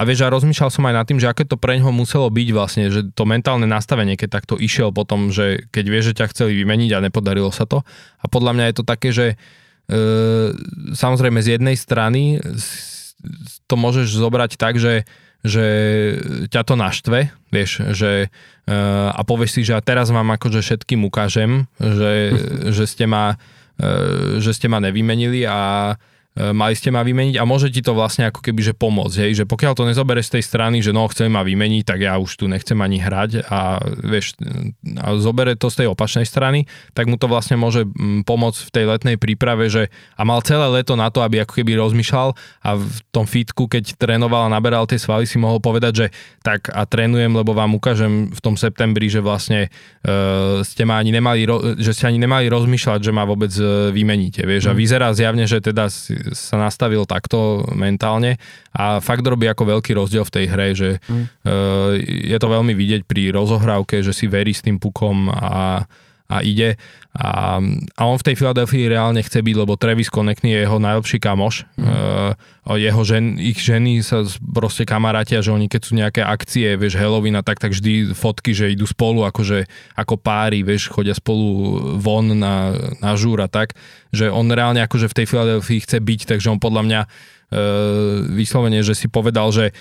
a 0.00 0.08
vieš, 0.08 0.24
a 0.24 0.32
rozmýšľal 0.32 0.72
som 0.72 0.88
aj 0.88 0.96
nad 0.96 1.04
tým, 1.04 1.20
že 1.20 1.28
aké 1.28 1.44
to 1.44 1.60
pre 1.60 1.76
ňoho 1.76 1.92
muselo 1.92 2.32
byť 2.32 2.48
vlastne, 2.56 2.88
že 2.88 3.12
to 3.12 3.28
mentálne 3.28 3.68
nastavenie, 3.68 4.16
keď 4.16 4.40
takto 4.40 4.56
išiel 4.56 4.96
potom, 4.96 5.28
že 5.28 5.68
keď 5.68 5.84
vieš, 5.92 6.04
že 6.12 6.24
ťa 6.24 6.30
chceli 6.32 6.56
vymeniť 6.56 6.96
a 6.96 7.04
nepodarilo 7.04 7.52
sa 7.52 7.68
to. 7.68 7.84
A 8.16 8.24
podľa 8.24 8.56
mňa 8.56 8.64
je 8.72 8.76
to 8.80 8.84
také, 8.88 9.12
že 9.12 9.26
e, 9.28 9.36
samozrejme 10.96 11.44
z 11.44 11.60
jednej 11.60 11.76
strany 11.76 12.40
to 13.68 13.74
môžeš 13.76 14.16
zobrať 14.16 14.56
tak, 14.56 14.80
že 14.80 15.04
že 15.40 15.66
ťa 16.52 16.62
to 16.68 16.76
naštve, 16.76 17.32
vieš, 17.48 17.80
že 17.96 18.28
e, 18.68 18.76
a 19.08 19.20
povieš 19.24 19.50
si, 19.56 19.60
že 19.64 19.72
a 19.72 19.80
teraz 19.80 20.12
vám 20.12 20.36
akože 20.36 20.60
všetkým 20.60 21.00
ukážem, 21.08 21.64
že, 21.80 22.36
že, 22.68 22.84
ste 22.84 23.08
ma, 23.08 23.40
e, 23.80 24.36
že 24.36 24.52
ste 24.52 24.68
ma 24.68 24.84
nevymenili 24.84 25.48
a 25.48 25.96
mali 26.38 26.78
ste 26.78 26.94
ma 26.94 27.02
vymeniť 27.02 27.42
a 27.42 27.44
môže 27.44 27.74
ti 27.74 27.82
to 27.82 27.90
vlastne 27.90 28.30
ako 28.30 28.38
keby 28.38 28.62
že 28.62 28.74
pomôcť, 28.74 29.16
hej? 29.26 29.42
že 29.42 29.44
pokiaľ 29.50 29.72
to 29.74 29.82
nezobere 29.82 30.22
z 30.22 30.38
tej 30.38 30.42
strany, 30.46 30.78
že 30.78 30.94
no 30.94 31.10
chcem 31.10 31.26
ma 31.26 31.42
vymeniť, 31.42 31.82
tak 31.82 32.06
ja 32.06 32.14
už 32.22 32.38
tu 32.38 32.46
nechcem 32.46 32.78
ani 32.78 33.02
hrať 33.02 33.50
a 33.50 33.82
vieš, 33.98 34.38
a 35.02 35.18
zobere 35.18 35.58
to 35.58 35.66
z 35.74 35.84
tej 35.84 35.88
opačnej 35.90 36.22
strany, 36.22 36.70
tak 36.94 37.10
mu 37.10 37.18
to 37.18 37.26
vlastne 37.26 37.58
môže 37.58 37.82
pomôcť 38.22 38.60
v 38.62 38.70
tej 38.70 38.84
letnej 38.86 39.16
príprave, 39.18 39.66
že 39.66 39.90
a 40.14 40.22
mal 40.22 40.38
celé 40.46 40.70
leto 40.70 40.94
na 40.94 41.10
to, 41.10 41.18
aby 41.26 41.42
ako 41.42 41.60
keby 41.60 41.74
rozmýšľal 41.74 42.38
a 42.62 42.70
v 42.78 42.98
tom 43.10 43.26
fitku, 43.26 43.66
keď 43.66 43.98
trénoval 43.98 44.46
a 44.46 44.54
naberal 44.54 44.86
tie 44.86 45.02
svaly, 45.02 45.26
si 45.26 45.34
mohol 45.34 45.58
povedať, 45.58 45.92
že 45.92 46.06
tak 46.46 46.70
a 46.70 46.86
trénujem, 46.86 47.34
lebo 47.34 47.58
vám 47.58 47.74
ukážem 47.74 48.30
v 48.30 48.40
tom 48.40 48.54
septembri, 48.54 49.10
že 49.10 49.18
vlastne 49.18 49.66
uh, 50.06 50.62
ste 50.62 50.86
ma 50.86 51.02
ani 51.02 51.10
nemali, 51.10 51.42
že 51.82 51.90
ste 51.90 52.06
ani 52.06 52.22
nemali 52.22 52.46
rozmýšľať, 52.46 53.02
že 53.02 53.12
ma 53.12 53.26
vôbec 53.26 53.50
uh, 53.58 53.90
vymeníte, 53.90 54.46
vieš, 54.46 54.68
mm. 54.68 54.70
a 54.70 54.78
vyzerá 54.78 55.08
zjavne, 55.10 55.44
že 55.50 55.58
teda 55.58 55.90
sa 56.32 56.56
nastavil 56.60 57.08
takto 57.08 57.64
mentálne 57.72 58.36
a 58.70 59.02
fakt 59.02 59.26
robí 59.26 59.48
ako 59.48 59.78
veľký 59.78 59.92
rozdiel 59.96 60.24
v 60.26 60.34
tej 60.34 60.44
hre, 60.46 60.68
že 60.76 60.90
mm. 61.04 61.24
je 62.30 62.38
to 62.38 62.48
veľmi 62.48 62.72
vidieť 62.76 63.02
pri 63.08 63.34
rozohrávke, 63.34 64.04
že 64.04 64.14
si 64.14 64.30
verí 64.30 64.54
s 64.54 64.62
tým 64.62 64.78
pukom 64.78 65.32
a, 65.32 65.84
a 66.30 66.46
ide. 66.46 66.78
A, 67.10 67.58
a 67.98 68.02
on 68.06 68.14
v 68.14 68.26
tej 68.30 68.38
Filadelfii 68.38 68.86
reálne 68.86 69.18
chce 69.18 69.42
byť, 69.42 69.56
lebo 69.58 69.74
Travis 69.74 70.06
Konekny 70.06 70.54
je 70.54 70.62
jeho 70.62 70.78
najlepší 70.78 71.18
kamoš. 71.18 71.66
Mm. 71.74 71.90
Uh, 72.62 72.78
jeho 72.78 73.02
žen, 73.02 73.34
ich 73.34 73.58
ženy 73.58 73.98
sa 74.06 74.22
proste 74.38 74.86
kamarátia, 74.86 75.42
že 75.42 75.50
oni 75.50 75.66
keď 75.66 75.80
sú 75.82 75.98
nejaké 75.98 76.22
akcie, 76.22 76.78
vieš, 76.78 76.94
Halloween 76.94 77.34
a 77.34 77.42
tak, 77.42 77.58
tak 77.58 77.74
vždy 77.74 78.14
fotky, 78.14 78.54
že 78.54 78.70
idú 78.70 78.86
spolu 78.86 79.26
akože, 79.26 79.66
ako 79.98 80.14
páry, 80.22 80.62
vieš, 80.62 80.86
chodia 80.86 81.18
spolu 81.18 81.98
von 81.98 82.30
na, 82.30 82.78
na 83.02 83.18
žúr 83.18 83.42
a 83.42 83.50
tak, 83.50 83.74
že 84.14 84.30
on 84.30 84.46
reálne 84.46 84.78
akože 84.78 85.10
v 85.10 85.16
tej 85.18 85.26
Filadelfii 85.26 85.82
chce 85.82 85.98
byť, 85.98 86.20
takže 86.30 86.46
on 86.46 86.62
podľa 86.62 86.82
mňa 86.86 87.00
uh, 87.02 87.10
vyslovene, 88.38 88.86
že 88.86 88.94
si 88.94 89.10
povedal, 89.10 89.50
že 89.50 89.74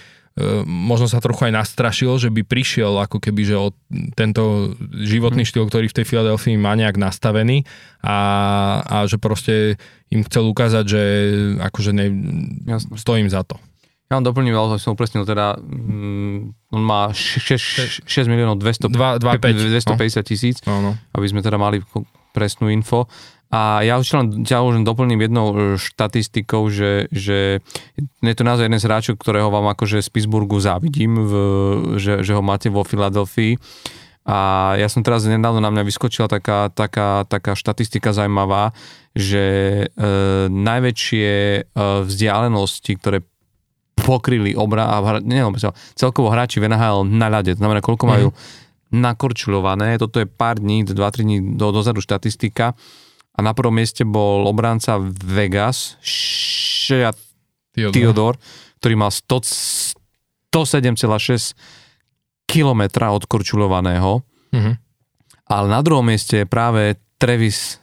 možno 0.66 1.12
sa 1.12 1.20
trochu 1.20 1.50
aj 1.50 1.54
nastrašil, 1.56 2.16
že 2.16 2.30
by 2.32 2.48
prišiel 2.48 2.96
ako 3.04 3.20
keby, 3.20 3.42
že 3.44 3.56
o 3.60 3.76
tento 4.16 4.74
životný 4.96 5.44
štýl, 5.44 5.68
ktorý 5.68 5.92
v 5.92 5.98
tej 6.00 6.06
Filadelfii 6.08 6.56
má 6.56 6.78
nejak 6.80 6.96
nastavený 6.96 7.68
a, 8.00 8.18
a 8.86 8.96
že 9.10 9.20
proste 9.20 9.76
im 10.10 10.24
chcel 10.24 10.48
ukázať, 10.48 10.86
že 10.88 11.04
akože 11.60 11.92
ne, 11.92 12.08
Jasne. 12.66 12.96
stojím 12.96 13.28
za 13.28 13.44
to. 13.44 13.60
Ja 14.10 14.18
vám 14.18 14.26
doplním, 14.26 14.58
ale 14.58 14.82
som 14.82 14.98
upresnil, 14.98 15.22
teda 15.22 15.62
mm, 15.62 16.74
on 16.74 16.82
má 16.82 17.14
6, 17.14 18.10
6 18.10 18.10
miliónov 18.26 18.58
200, 18.58 18.90
2, 18.90 19.22
2, 19.22 19.86
250 19.86 20.26
tisíc, 20.26 20.58
no. 20.66 20.82
no, 20.82 20.82
no. 20.82 20.92
aby 21.14 21.26
sme 21.30 21.46
teda 21.46 21.62
mali 21.62 21.78
presnú 22.34 22.74
info. 22.74 23.06
A 23.50 23.82
ja 23.82 23.98
už 23.98 24.06
len, 24.14 24.28
ja 24.46 24.62
už 24.62 24.78
len 24.78 24.86
doplním 24.86 25.26
jednou 25.26 25.48
e, 25.50 25.58
štatistikou, 25.82 26.70
že, 26.70 27.10
že 27.10 27.66
je 28.22 28.36
to 28.38 28.46
naozaj 28.46 28.70
jeden 28.70 28.78
z 28.78 28.86
hráčov, 28.86 29.18
ktorého 29.18 29.50
vám 29.50 29.74
akože 29.74 30.06
z 30.06 30.10
Pittsburghu 30.14 30.62
závidím, 30.62 31.18
v, 31.18 31.34
že, 31.98 32.22
že 32.22 32.38
ho 32.38 32.46
máte 32.46 32.70
vo 32.70 32.86
Filadelfii. 32.86 33.58
A 34.30 34.38
ja 34.78 34.86
som 34.86 35.02
teraz 35.02 35.26
nedávno 35.26 35.58
na 35.58 35.74
mňa 35.74 35.82
vyskočila 35.90 36.30
taká, 36.30 36.70
taká, 36.70 37.26
taká 37.26 37.58
štatistika 37.58 38.14
zaujímavá, 38.14 38.78
že 39.18 39.44
e, 39.90 40.06
najväčšie 40.54 41.30
e, 41.34 41.62
vzdialenosti, 42.06 42.94
ktoré 43.02 43.26
pokryli 43.98 44.54
obra, 44.54 44.94
a 44.94 45.18
nie, 45.26 45.42
celkovo 45.98 46.30
hráči 46.30 46.62
v 46.62 46.70
NHL 46.70 47.10
na 47.10 47.28
ľade, 47.34 47.58
to 47.58 47.62
znamená, 47.66 47.82
koľko 47.82 48.06
majú 48.06 48.28
mm. 48.30 48.38
nakorčulované, 48.94 49.98
toto 49.98 50.22
je 50.22 50.30
pár 50.30 50.62
dní, 50.62 50.86
2-3 50.86 51.26
dní 51.26 51.38
do, 51.58 51.74
dozadu 51.74 51.98
štatistika, 52.00 52.78
a 53.40 53.42
na 53.42 53.56
prvom 53.56 53.72
mieste 53.72 54.04
bol 54.04 54.44
obranca 54.52 55.00
Vegas, 55.24 55.96
Shea 56.04 57.16
Theodore. 57.72 57.96
Theodore, 57.96 58.36
ktorý 58.84 59.00
mal 59.00 59.16
107,6 59.16 60.52
km 62.44 62.82
odkorčulovaného. 63.16 64.20
Mm-hmm. 64.52 64.76
Ale 65.56 65.66
na 65.72 65.80
druhom 65.80 66.04
mieste 66.04 66.44
je 66.44 66.52
práve 66.52 67.00
Travis 67.16 67.80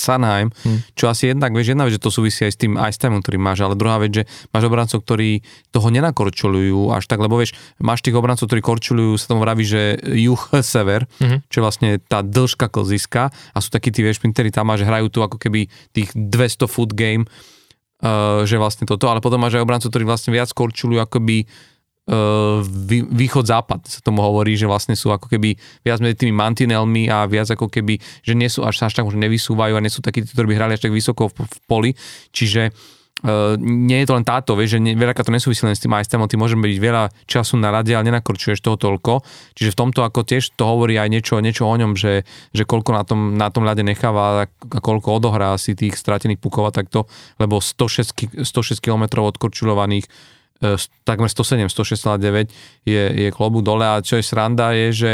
Sanheim, 0.00 0.48
hmm. 0.48 0.96
čo 0.96 1.12
asi 1.12 1.28
jednak, 1.28 1.52
vieš, 1.52 1.76
jedna 1.76 1.84
vec, 1.84 2.00
že 2.00 2.02
to 2.02 2.08
súvisí 2.08 2.48
aj 2.48 2.52
s 2.56 2.58
tým 2.58 2.80
ice 2.80 2.96
time, 2.96 3.20
ktorý 3.20 3.36
máš, 3.36 3.60
ale 3.60 3.76
druhá 3.76 4.00
vec, 4.00 4.10
že 4.16 4.24
máš 4.50 4.64
obrancov, 4.64 5.04
ktorí 5.04 5.44
toho 5.68 5.88
nenakorčulujú 5.92 6.96
až 6.96 7.04
tak, 7.04 7.20
lebo 7.20 7.36
vieš, 7.36 7.52
máš 7.76 8.00
tých 8.00 8.16
obrancov, 8.16 8.48
ktorí 8.48 8.64
korčulujú, 8.64 9.20
sa 9.20 9.36
tomu 9.36 9.44
vraví, 9.44 9.68
že 9.68 10.00
juh, 10.00 10.40
sever, 10.64 11.04
hmm. 11.20 11.44
čo 11.52 11.60
je 11.60 11.64
vlastne 11.64 11.88
tá 12.00 12.24
dĺžka 12.24 12.72
klziska 12.72 13.28
a 13.28 13.58
sú 13.60 13.68
takí 13.68 13.92
tí, 13.92 14.00
vieš, 14.00 14.24
pintery 14.24 14.48
tam 14.48 14.72
máš, 14.72 14.88
hrajú 14.88 15.12
tu 15.12 15.20
ako 15.20 15.36
keby 15.36 15.68
tých 15.92 16.10
200 16.16 16.64
foot 16.64 16.96
game, 16.96 17.28
uh, 18.00 18.42
že 18.48 18.56
vlastne 18.56 18.88
toto, 18.88 19.12
ale 19.12 19.20
potom 19.20 19.40
máš 19.40 19.60
aj 19.60 19.64
obrancov, 19.64 19.92
ktorí 19.92 20.08
vlastne 20.08 20.32
viac 20.32 20.48
korčulujú 20.50 21.04
akoby 21.04 21.44
východ-západ 23.14 23.86
sa 23.86 24.00
tomu 24.02 24.26
hovorí, 24.26 24.58
že 24.58 24.66
vlastne 24.66 24.98
sú 24.98 25.14
ako 25.14 25.30
keby 25.30 25.54
viac 25.86 26.02
medzi 26.02 26.26
tými 26.26 26.34
mantinelmi 26.34 27.06
a 27.06 27.22
viac 27.30 27.46
ako 27.54 27.70
keby, 27.70 28.02
že 28.26 28.34
nie 28.34 28.50
sú 28.50 28.66
až, 28.66 28.82
až 28.82 28.98
tak 28.98 29.06
už 29.06 29.14
nevysúvajú 29.14 29.78
a 29.78 29.84
nie 29.84 29.92
sú 29.92 30.02
takí, 30.02 30.26
ktorí 30.26 30.50
by 30.50 30.54
hrali 30.58 30.72
až 30.74 30.90
tak 30.90 30.94
vysoko 30.94 31.30
v, 31.30 31.46
v 31.46 31.56
poli. 31.70 31.90
Čiže 32.34 32.74
Uh, 33.20 33.52
nie 33.60 34.00
je 34.00 34.08
to 34.08 34.16
len 34.16 34.24
táto, 34.24 34.56
vieš, 34.56 34.80
že 34.80 34.96
veľakrát 34.96 35.28
to 35.28 35.36
nesúvisí 35.36 35.60
len 35.68 35.76
s 35.76 35.84
tým 35.84 35.92
ISTM, 35.92 36.24
ty 36.24 36.40
môžem 36.40 36.56
byť 36.56 36.80
veľa 36.80 37.12
času 37.28 37.60
na 37.60 37.68
rade, 37.68 37.92
ale 37.92 38.08
nenakorčuješ 38.08 38.64
toho 38.64 38.80
toľko. 38.80 39.20
Čiže 39.60 39.76
v 39.76 39.78
tomto 39.84 40.00
ako 40.00 40.24
tiež 40.24 40.56
to 40.56 40.64
hovorí 40.64 40.96
aj 40.96 41.12
niečo, 41.12 41.36
niečo 41.44 41.68
o 41.68 41.74
ňom, 41.76 42.00
že, 42.00 42.24
že 42.56 42.64
koľko 42.64 42.96
na 42.96 43.04
tom, 43.04 43.36
na 43.36 43.52
tom 43.52 43.68
ľade 43.68 43.84
necháva 43.84 44.48
a 44.48 44.78
koľko 44.80 45.20
odohrá 45.20 45.52
si 45.60 45.76
tých 45.76 46.00
stratených 46.00 46.40
pukov 46.40 46.64
a 46.64 46.72
takto, 46.72 47.04
lebo 47.36 47.60
106, 47.60 48.40
106 48.40 48.80
km 48.80 49.20
odkorčulovaných 49.20 50.08
takmer 51.08 51.32
107, 51.32 51.72
106,9 51.72 52.52
je, 52.84 53.02
je 53.16 53.28
klobúk 53.32 53.64
dole 53.64 53.84
a 53.84 54.04
čo 54.04 54.20
je 54.20 54.24
sranda 54.24 54.76
je, 54.76 54.88
že 54.92 55.12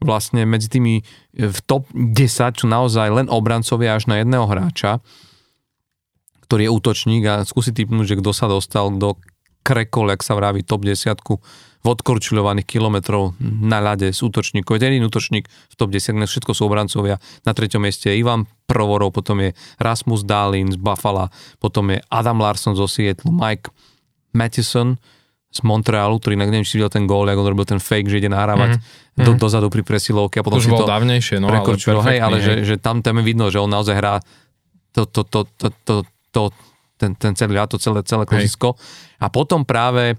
vlastne 0.00 0.46
medzi 0.48 0.70
tými 0.70 1.00
e, 1.00 1.02
v 1.50 1.58
top 1.66 1.90
10 1.92 2.64
sú 2.64 2.66
naozaj 2.66 3.12
len 3.12 3.26
obrancovia 3.28 3.98
až 3.98 4.08
na 4.08 4.22
jedného 4.22 4.46
hráča, 4.48 5.02
ktorý 6.48 6.70
je 6.70 6.74
útočník 6.74 7.22
a 7.28 7.44
skúsi 7.44 7.74
typnúť, 7.76 8.16
že 8.16 8.18
kto 8.22 8.30
sa 8.32 8.48
dostal 8.48 8.88
do 8.96 9.18
krekol, 9.66 10.08
jak 10.08 10.24
sa 10.24 10.32
vraví, 10.32 10.64
top 10.64 10.88
10 10.88 11.12
v 11.78 11.86
odkorčulovaných 11.86 12.66
kilometrov 12.66 13.38
na 13.38 13.78
ľade 13.78 14.10
z 14.10 14.18
útočníkov. 14.18 14.82
Jeden 14.82 15.04
útočník 15.06 15.46
v 15.46 15.74
top 15.78 15.94
10, 15.94 16.26
všetko 16.26 16.50
sú 16.56 16.66
obrancovia. 16.66 17.22
Na 17.46 17.54
treťom 17.54 17.84
mieste 17.84 18.10
je 18.10 18.18
Ivan 18.18 18.50
Provorov, 18.66 19.14
potom 19.14 19.38
je 19.44 19.54
Rasmus 19.78 20.26
Dahlin 20.26 20.74
z 20.74 20.78
Buffalo, 20.80 21.30
potom 21.62 21.94
je 21.94 22.02
Adam 22.10 22.42
Larson 22.42 22.74
zo 22.74 22.90
Seattle, 22.90 23.30
Mike 23.30 23.70
Matheson 24.32 24.98
z 25.48 25.60
Montrealu, 25.64 26.20
ktorý 26.20 26.36
inak 26.36 26.52
neviem, 26.52 26.68
či 26.68 26.76
videl 26.76 26.92
ten 26.92 27.08
gól, 27.08 27.24
ako 27.24 27.40
on 27.40 27.50
robil 27.56 27.64
ten 27.64 27.80
fake, 27.80 28.12
že 28.12 28.20
ide 28.20 28.28
nahrávať 28.28 28.76
mm-hmm. 28.76 29.24
do, 29.24 29.32
dozadu 29.40 29.72
pri 29.72 29.80
presilovke 29.80 30.40
a 30.40 30.42
potom 30.44 30.60
to 30.60 30.68
si 30.68 30.68
to 30.68 30.84
dávnejšie, 30.84 31.40
no, 31.40 31.48
ale 31.48 31.64
hej, 32.12 32.18
ale 32.20 32.36
že, 32.44 32.54
že 32.68 32.74
tam, 32.76 33.00
tam 33.00 33.16
je 33.20 33.24
vidno, 33.24 33.48
že 33.48 33.56
on 33.56 33.72
naozaj 33.72 33.96
hrá 33.96 34.20
to, 34.92 35.08
to, 35.08 35.24
to, 35.24 35.40
to, 35.56 35.68
to, 35.84 35.94
to 36.32 36.42
ten, 37.00 37.16
ten 37.16 37.32
celý 37.32 37.56
to 37.70 37.78
celé, 37.78 38.02
celé 38.02 38.26
kozisko. 38.26 38.74
A 39.22 39.30
potom 39.30 39.62
práve 39.62 40.18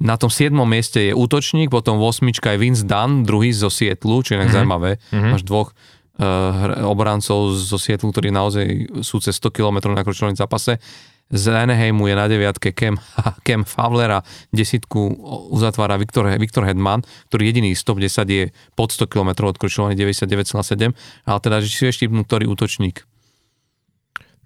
na 0.00 0.16
tom 0.16 0.32
7. 0.32 0.50
mieste 0.64 1.10
je 1.10 1.12
útočník, 1.12 1.68
potom 1.68 2.00
8. 2.00 2.24
je 2.32 2.58
Vince 2.58 2.82
Dunn, 2.86 3.26
druhý 3.28 3.52
zo 3.52 3.68
Sietlu, 3.68 4.24
čo 4.24 4.34
je 4.34 4.36
inak 4.40 4.50
mm-hmm. 4.50 4.56
zaujímavé. 4.56 4.90
Mm-hmm. 4.96 5.30
Máš 5.36 5.42
dvoch 5.44 5.68
uh, 5.74 6.86
obrancov 6.88 7.54
zo 7.54 7.78
Sietlu, 7.78 8.10
ktorí 8.10 8.32
naozaj 8.32 8.66
sú 9.04 9.20
cez 9.20 9.36
100 9.38 9.54
km 9.54 9.92
na 9.92 10.02
kročnom 10.02 10.32
zápase 10.34 10.80
z 11.28 11.44
Anaheimu 11.52 12.08
je 12.08 12.14
na 12.16 12.24
deviatke 12.24 12.72
Kem, 12.72 12.96
Kem 13.44 13.62
Favler 13.68 14.20
a 14.20 14.20
desítku 14.48 15.12
uzatvára 15.52 16.00
Viktor, 16.00 16.24
Viktor 16.40 16.64
Hedman, 16.64 17.04
ktorý 17.28 17.52
jediný 17.52 17.76
z 17.76 17.82
top 17.84 18.00
10 18.00 18.24
je 18.28 18.44
pod 18.72 18.88
100 18.96 19.12
km 19.12 19.52
odkročovaný 19.52 19.92
99,7, 19.96 20.96
ale 21.28 21.38
teda, 21.44 21.56
že 21.60 21.68
si 21.68 21.84
ešte 21.84 22.08
ktorý 22.08 22.48
útočník. 22.48 23.04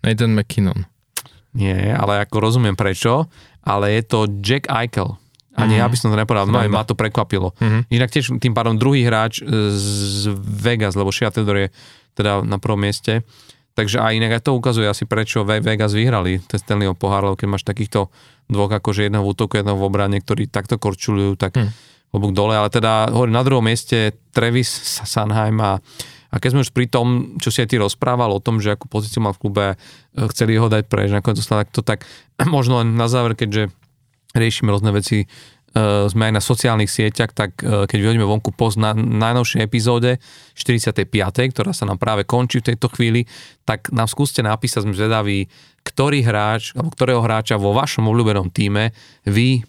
Nathan 0.02 0.34
McKinnon. 0.34 0.90
Nie, 1.54 1.94
ale 1.94 2.26
ako 2.26 2.42
rozumiem 2.42 2.74
prečo, 2.74 3.30
ale 3.62 3.94
je 3.94 4.02
to 4.02 4.18
Jack 4.42 4.66
Eichel. 4.66 5.20
A 5.52 5.68
nie, 5.68 5.76
mm-hmm. 5.76 5.84
aby 5.84 5.96
som 6.00 6.08
to 6.08 6.16
nepovedal, 6.16 6.48
no 6.48 6.64
ma 6.72 6.80
to 6.80 6.96
prekvapilo. 6.96 7.52
Mm-hmm. 7.60 7.82
Inak 7.92 8.08
tiež 8.08 8.40
tým 8.40 8.56
pádom 8.56 8.80
druhý 8.80 9.04
hráč 9.04 9.44
z 9.44 10.32
Vegas, 10.40 10.96
lebo 10.96 11.12
Shea 11.12 11.28
je 11.28 11.68
teda 12.16 12.40
na 12.40 12.56
prvom 12.56 12.80
mieste, 12.80 13.20
Takže 13.72 14.04
aj 14.04 14.12
inak 14.20 14.32
aj 14.36 14.42
to 14.44 14.52
ukazuje 14.52 14.84
asi 14.84 15.08
prečo 15.08 15.48
Vegas 15.48 15.96
vyhrali 15.96 16.44
ten 16.44 16.60
Stanleyho 16.60 16.92
pohár, 16.92 17.24
keď 17.32 17.48
máš 17.48 17.64
takýchto 17.64 18.12
dvoch 18.52 18.68
akože 18.68 19.08
jedného 19.08 19.24
v 19.24 19.30
útoku, 19.32 19.56
jedného 19.56 19.80
v 19.80 19.86
obrane, 19.88 20.20
ktorí 20.20 20.52
takto 20.52 20.76
korčulujú, 20.76 21.40
tak 21.40 21.56
hmm. 21.56 21.70
obok 22.12 22.36
dole, 22.36 22.52
ale 22.52 22.68
teda 22.68 23.08
hovorím 23.08 23.32
na 23.32 23.44
druhom 23.46 23.64
mieste 23.64 24.12
Travis 24.36 24.68
Sanheim 25.08 25.56
a, 25.64 25.80
a 26.28 26.34
keď 26.36 26.48
sme 26.52 26.64
už 26.68 26.76
pri 26.76 26.84
tom, 26.84 27.40
čo 27.40 27.48
si 27.48 27.64
aj 27.64 27.72
ty 27.72 27.80
rozprával 27.80 28.28
o 28.28 28.44
tom, 28.44 28.60
že 28.60 28.76
akú 28.76 28.92
pozíciu 28.92 29.24
má 29.24 29.32
v 29.32 29.40
klube, 29.40 29.64
e, 29.72 29.76
chceli 30.36 30.60
ho 30.60 30.68
dať 30.68 30.84
preč, 30.92 31.08
nakoniec 31.08 31.40
dostal 31.40 31.64
takto, 31.64 31.80
tak 31.80 32.04
možno 32.44 32.84
len 32.84 32.92
na 32.92 33.08
záver, 33.08 33.32
keďže 33.32 33.72
riešime 34.36 34.68
rôzne 34.68 34.92
veci 34.92 35.28
sme 36.08 36.28
aj 36.28 36.34
na 36.36 36.42
sociálnych 36.44 36.92
sieťach, 36.92 37.32
tak 37.32 37.60
uh, 37.64 37.88
keď 37.88 37.98
vyhodíme 37.98 38.28
vonku 38.28 38.52
post 38.52 38.76
na 38.76 38.92
najnovšej 38.92 39.64
epizóde 39.64 40.20
45., 40.52 41.08
ktorá 41.52 41.72
sa 41.72 41.88
nám 41.88 41.96
práve 41.96 42.28
končí 42.28 42.60
v 42.60 42.74
tejto 42.74 42.92
chvíli, 42.92 43.24
tak 43.64 43.88
nám 43.88 44.06
skúste 44.06 44.44
napísať, 44.44 44.84
sme 44.84 44.94
zvedaví, 44.94 45.48
ktorý 45.82 46.20
hráč, 46.22 46.76
alebo 46.76 46.92
ktorého 46.92 47.20
hráča 47.24 47.56
vo 47.56 47.72
vašom 47.72 48.06
obľúbenom 48.06 48.52
týme 48.52 48.92
vy 49.24 49.64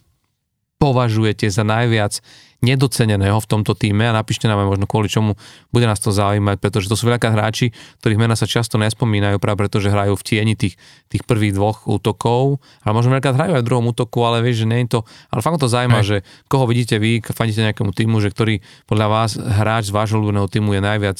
považujete 0.77 1.47
za 1.47 1.63
najviac 1.63 2.19
nedoceneného 2.63 3.35
v 3.37 3.47
tomto 3.47 3.75
týme 3.75 4.07
a 4.07 4.15
napíšte 4.15 4.47
nám 4.47 4.63
možno 4.63 4.87
kvôli 4.87 5.11
čomu 5.11 5.35
bude 5.69 5.83
nás 5.83 5.99
to 5.99 6.15
zaujímať, 6.15 6.63
pretože 6.63 6.87
to 6.87 6.95
sú 6.95 7.11
veľká 7.11 7.35
hráči, 7.35 7.75
ktorých 7.99 8.19
mena 8.19 8.39
sa 8.39 8.47
často 8.47 8.79
nespomínajú 8.79 9.37
práve 9.37 9.67
preto, 9.67 9.83
že 9.83 9.91
hrajú 9.91 10.15
v 10.15 10.23
tieni 10.23 10.55
tých, 10.55 10.79
tých 11.11 11.27
prvých 11.27 11.53
dvoch 11.53 11.83
útokov, 11.85 12.63
ale 12.87 12.91
možno 12.95 13.11
veľká 13.19 13.35
hrajú 13.35 13.53
aj 13.59 13.61
v 13.61 13.67
druhom 13.67 13.91
útoku, 13.91 14.23
ale 14.23 14.39
vieš, 14.39 14.63
že 14.63 14.69
nie 14.71 14.87
je 14.87 14.97
to, 14.97 14.99
ale 15.27 15.43
fakt 15.43 15.59
to 15.59 15.67
zaujíma, 15.67 15.99
aj. 15.99 16.07
že 16.07 16.17
koho 16.47 16.63
vidíte 16.63 16.95
vy, 16.97 17.19
fandíte 17.19 17.67
nejakému 17.67 17.91
týmu, 17.91 18.23
že 18.23 18.31
ktorý 18.31 18.63
podľa 18.87 19.07
vás 19.11 19.35
hráč 19.35 19.91
z 19.91 19.95
vášho 19.95 20.17
ľúbeného 20.23 20.47
týmu 20.47 20.71
je 20.73 20.81
najviac 20.81 21.19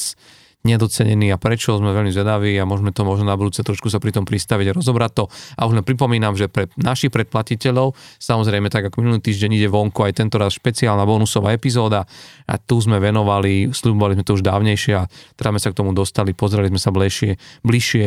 nedocenený 0.64 1.28
a 1.28 1.36
prečo 1.36 1.76
sme 1.76 1.92
veľmi 1.92 2.08
zvedaví 2.08 2.56
a 2.56 2.64
môžeme 2.64 2.88
to 2.88 3.04
možno 3.04 3.28
na 3.28 3.36
budúce 3.36 3.60
trošku 3.60 3.92
sa 3.92 4.00
pri 4.00 4.16
tom 4.16 4.24
pristaviť 4.24 4.72
a 4.72 4.76
rozobrať 4.76 5.12
to. 5.12 5.24
A 5.60 5.68
už 5.68 5.76
len 5.76 5.84
pripomínam, 5.84 6.32
že 6.32 6.48
pre 6.48 6.72
našich 6.80 7.12
predplatiteľov, 7.12 7.92
samozrejme 8.16 8.72
tak 8.72 8.88
ako 8.88 9.04
minulý 9.04 9.20
týždeň 9.20 9.60
ide 9.60 9.68
vonku 9.68 10.00
aj 10.08 10.24
tento 10.24 10.40
raz 10.40 10.56
špeciálna 10.56 11.04
bonusová 11.04 11.52
epizóda 11.52 12.08
a 12.48 12.54
tu 12.56 12.80
sme 12.80 12.96
venovali, 12.96 13.76
slúbovali 13.76 14.16
sme 14.16 14.24
to 14.24 14.40
už 14.40 14.42
dávnejšie 14.42 14.92
a 14.96 15.04
teraz 15.36 15.52
sme 15.52 15.60
sa 15.60 15.70
k 15.70 15.78
tomu 15.84 15.92
dostali, 15.92 16.32
pozreli 16.32 16.72
sme 16.72 16.80
sa 16.80 16.88
bližšie, 16.88 17.60
bližšie 17.60 18.04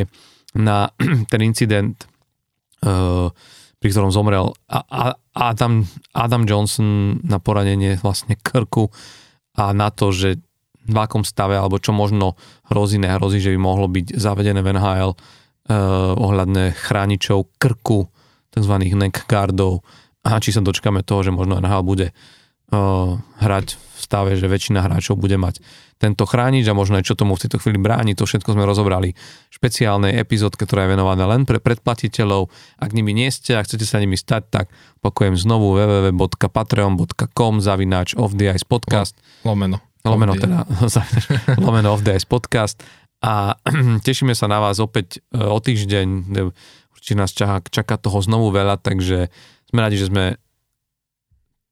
na 0.58 0.90
ten 1.32 1.42
incident, 1.46 1.94
uh, 2.82 3.30
pri 3.78 3.88
ktorom 3.94 4.10
zomrel 4.10 4.58
Adam, 5.38 5.86
Adam 6.18 6.44
Johnson 6.50 7.22
na 7.22 7.38
poranenie 7.38 8.02
vlastne 8.02 8.34
krku 8.34 8.90
a 9.54 9.70
na 9.78 9.94
to, 9.94 10.10
že 10.10 10.42
v 10.88 10.98
akom 10.98 11.28
stave, 11.28 11.60
alebo 11.60 11.78
čo 11.78 11.92
možno 11.92 12.40
hrozí, 12.72 12.98
nehrozí, 12.98 13.44
že 13.44 13.54
by 13.54 13.60
mohlo 13.60 13.92
byť 13.92 14.16
zavedené 14.16 14.64
v 14.64 14.72
NHL 14.74 15.12
eh, 15.14 15.20
ohľadne 16.16 16.74
chráničov 16.74 17.60
krku, 17.60 18.08
tzv. 18.56 18.74
neck 18.80 19.28
guardov 19.28 19.84
a 20.24 20.40
či 20.40 20.56
sa 20.56 20.64
dočkame 20.64 21.04
toho, 21.04 21.28
že 21.28 21.36
možno 21.36 21.60
NHL 21.60 21.84
bude 21.84 22.08
eh, 22.12 23.12
hrať 23.44 23.68
v 23.76 24.00
stave, 24.00 24.32
že 24.40 24.48
väčšina 24.48 24.80
hráčov 24.82 25.20
bude 25.20 25.36
mať 25.36 25.60
tento 25.98 26.30
chránič 26.30 26.66
a 26.70 26.78
možno 26.78 27.02
aj 27.02 27.10
čo 27.10 27.18
tomu 27.18 27.34
v 27.34 27.44
tejto 27.46 27.58
chvíli 27.58 27.82
bráni, 27.82 28.14
to 28.14 28.30
všetko 28.30 28.54
sme 28.54 28.70
rozobrali 28.70 29.18
v 29.18 29.54
špeciálnej 29.54 30.14
epizódke, 30.22 30.70
ktorá 30.70 30.86
je 30.86 30.94
venovaná 30.94 31.26
len 31.26 31.44
pre 31.44 31.58
predplatiteľov. 31.58 32.54
Ak 32.78 32.94
nimi 32.94 33.18
nie 33.18 33.34
ste 33.34 33.58
a 33.58 33.66
chcete 33.66 33.84
sa 33.84 33.98
nimi 33.98 34.14
stať, 34.14 34.44
tak 34.54 34.66
opakujem 35.02 35.34
znovu 35.34 35.74
www.patreon.com 35.74 37.54
zavináč 37.60 38.14
off 38.14 38.38
the 38.38 38.54
ice 38.54 38.66
podcast. 38.66 39.18
Lomeno 39.42 39.87
lomeno 40.10 40.34
teda, 40.36 40.64
lomeno 41.64 41.94
of 41.94 42.04
the 42.04 42.16
Ice 42.16 42.28
podcast 42.28 42.80
a 43.24 43.58
tešíme 44.08 44.34
sa 44.38 44.46
na 44.46 44.62
vás 44.62 44.78
opäť 44.78 45.20
e, 45.34 45.42
o 45.42 45.58
týždeň, 45.58 46.08
určite 46.94 47.16
nás 47.18 47.34
čaká, 47.34 47.62
čaká 47.68 47.96
toho 47.98 48.22
znovu 48.22 48.54
veľa, 48.54 48.78
takže 48.78 49.34
sme 49.68 49.80
radi, 49.82 49.98
že 49.98 50.10
sme 50.10 50.38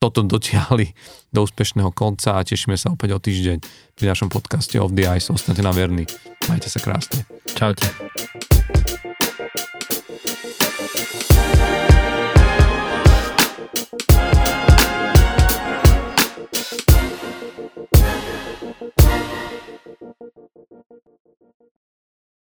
toto 0.02 0.22
dotiahli 0.22 0.92
do 1.34 1.40
úspešného 1.42 1.90
konca 1.96 2.38
a 2.38 2.46
tešíme 2.46 2.78
sa 2.78 2.94
opäť 2.94 3.16
o 3.16 3.20
týždeň 3.20 3.58
pri 3.96 4.06
našom 4.12 4.30
podcaste 4.30 4.78
of 4.78 4.94
the 4.94 5.08
Ice. 5.18 5.32
Ostanete 5.32 5.66
nám 5.66 5.74
verní. 5.74 6.06
Majte 6.46 6.70
sa 6.70 6.78
krásne. 6.84 7.26
Čaute. 7.56 7.90